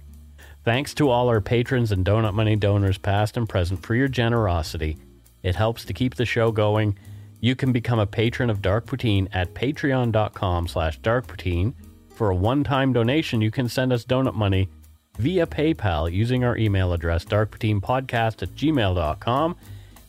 Thanks 0.64 0.94
to 0.94 1.08
all 1.10 1.28
our 1.28 1.40
patrons 1.40 1.90
and 1.92 2.04
donut 2.04 2.34
money 2.34 2.56
donors, 2.56 2.98
past 2.98 3.36
and 3.36 3.48
present, 3.48 3.82
for 3.82 3.94
your 3.94 4.08
generosity. 4.08 4.96
It 5.42 5.56
helps 5.56 5.84
to 5.86 5.92
keep 5.92 6.14
the 6.14 6.26
show 6.26 6.52
going. 6.52 6.98
You 7.40 7.56
can 7.56 7.72
become 7.72 7.98
a 7.98 8.06
patron 8.06 8.50
of 8.50 8.60
Dark 8.60 8.86
Poutine 8.86 9.28
at 9.32 9.54
patreon.com 9.54 10.68
slash 10.68 11.00
darkpoutine. 11.00 11.72
For 12.20 12.28
a 12.28 12.34
one-time 12.34 12.92
donation, 12.92 13.40
you 13.40 13.50
can 13.50 13.66
send 13.66 13.94
us 13.94 14.04
donut 14.04 14.34
money 14.34 14.68
via 15.16 15.46
PayPal 15.46 16.12
using 16.12 16.44
our 16.44 16.54
email 16.54 16.92
address, 16.92 17.24
darkpoutinepodcast 17.24 18.42
at 18.42 18.54
gmail.com. 18.54 19.56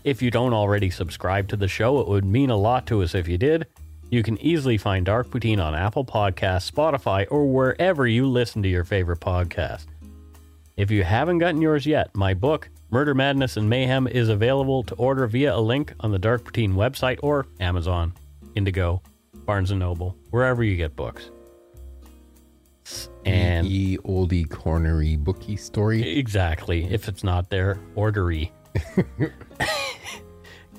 If 0.04 0.22
you 0.22 0.30
don't 0.30 0.54
already 0.54 0.90
subscribe 0.90 1.48
to 1.48 1.56
the 1.56 1.70
show, 1.70 2.02
it 2.02 2.10
would 2.10 2.26
mean 2.26 2.50
a 2.50 2.58
lot 2.58 2.86
to 2.88 3.02
us 3.02 3.16
if 3.16 3.30
you 3.30 3.38
did. 3.38 3.66
You 4.10 4.24
can 4.24 4.38
easily 4.40 4.78
find 4.78 5.06
Dark 5.06 5.30
Poutine 5.30 5.64
on 5.64 5.74
Apple 5.74 6.04
Podcasts, 6.04 6.70
Spotify, 6.70 7.28
or 7.32 7.46
wherever 7.46 8.06
you 8.06 8.28
listen 8.28 8.62
to 8.64 8.68
your 8.68 8.84
favorite 8.84 9.22
podcast. 9.22 9.86
If 10.76 10.92
you 10.92 11.06
haven't 11.06 11.38
gotten 11.38 11.62
yours 11.62 11.86
yet, 11.86 12.14
my 12.14 12.34
book, 12.34 12.68
Murder, 12.90 13.16
Madness, 13.16 13.56
and 13.56 13.70
Mayhem, 13.70 14.06
is 14.08 14.28
available 14.28 14.84
to 14.84 14.96
order 14.96 15.28
via 15.28 15.56
a 15.56 15.62
link 15.62 15.94
on 16.02 16.12
the 16.12 16.20
Dark 16.20 16.44
Poutine 16.44 16.74
website 16.74 17.20
or 17.24 17.48
Amazon, 17.62 18.12
Indigo, 18.56 19.02
Barnes 19.46 19.72
& 19.72 19.72
Noble, 19.72 20.18
wherever 20.32 20.62
you 20.62 20.76
get 20.76 20.98
books. 20.98 21.32
And 23.26 23.68
Ye 23.68 23.98
oldie 24.00 24.50
cornery 24.50 25.16
bookie 25.16 25.58
story. 25.58 26.18
Exactly. 26.18 26.86
If 26.86 27.08
it's 27.08 27.24
not 27.24 27.50
there, 27.50 27.80
ordery. 27.96 28.52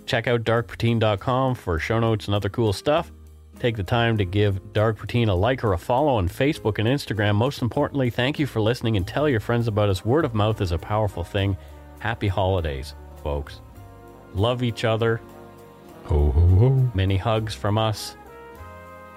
Check 0.06 0.26
out 0.26 0.42
darkpoutine.com 0.42 1.54
for 1.54 1.78
show 1.78 2.00
notes 2.00 2.26
and 2.26 2.34
other 2.34 2.48
cool 2.48 2.72
stuff. 2.72 3.12
Take 3.58 3.76
the 3.76 3.84
time 3.84 4.18
to 4.18 4.24
give 4.24 4.72
Dark 4.72 4.98
Poutine 4.98 5.28
a 5.28 5.34
like 5.34 5.62
or 5.62 5.72
a 5.72 5.78
follow 5.78 6.16
on 6.16 6.28
Facebook 6.28 6.78
and 6.78 6.88
Instagram. 6.88 7.36
Most 7.36 7.62
importantly, 7.62 8.10
thank 8.10 8.40
you 8.40 8.46
for 8.46 8.60
listening 8.60 8.96
and 8.96 9.06
tell 9.06 9.28
your 9.28 9.38
friends 9.38 9.68
about 9.68 9.88
us. 9.88 10.04
Word 10.04 10.24
of 10.24 10.34
mouth 10.34 10.60
is 10.60 10.72
a 10.72 10.78
powerful 10.78 11.22
thing. 11.22 11.56
Happy 12.00 12.26
holidays, 12.26 12.96
folks. 13.22 13.60
Love 14.34 14.64
each 14.64 14.84
other. 14.84 15.20
Ho, 16.06 16.32
ho, 16.32 16.46
ho. 16.56 16.90
Many 16.94 17.16
hugs 17.16 17.54
from 17.54 17.78
us. 17.78 18.16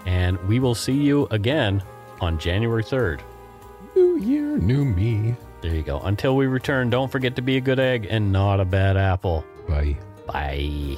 And 0.06 0.38
we 0.48 0.60
will 0.60 0.76
see 0.76 0.94
you 0.94 1.28
again 1.32 1.82
on 2.22 2.38
January 2.38 2.84
3rd. 2.84 3.22
New 3.96 4.18
year, 4.18 4.58
new 4.58 4.86
me. 4.86 5.36
There 5.62 5.74
you 5.74 5.82
go. 5.82 6.00
Until 6.00 6.36
we 6.36 6.48
return, 6.48 6.90
don't 6.90 7.12
forget 7.12 7.36
to 7.38 7.42
be 7.42 7.58
a 7.58 7.62
good 7.62 7.80
egg 7.80 8.08
and 8.10 8.32
not 8.32 8.60
a 8.60 8.66
bad 8.66 8.98
apple. 8.98 9.46
Bye. 9.68 9.98
Bye. 10.28 10.98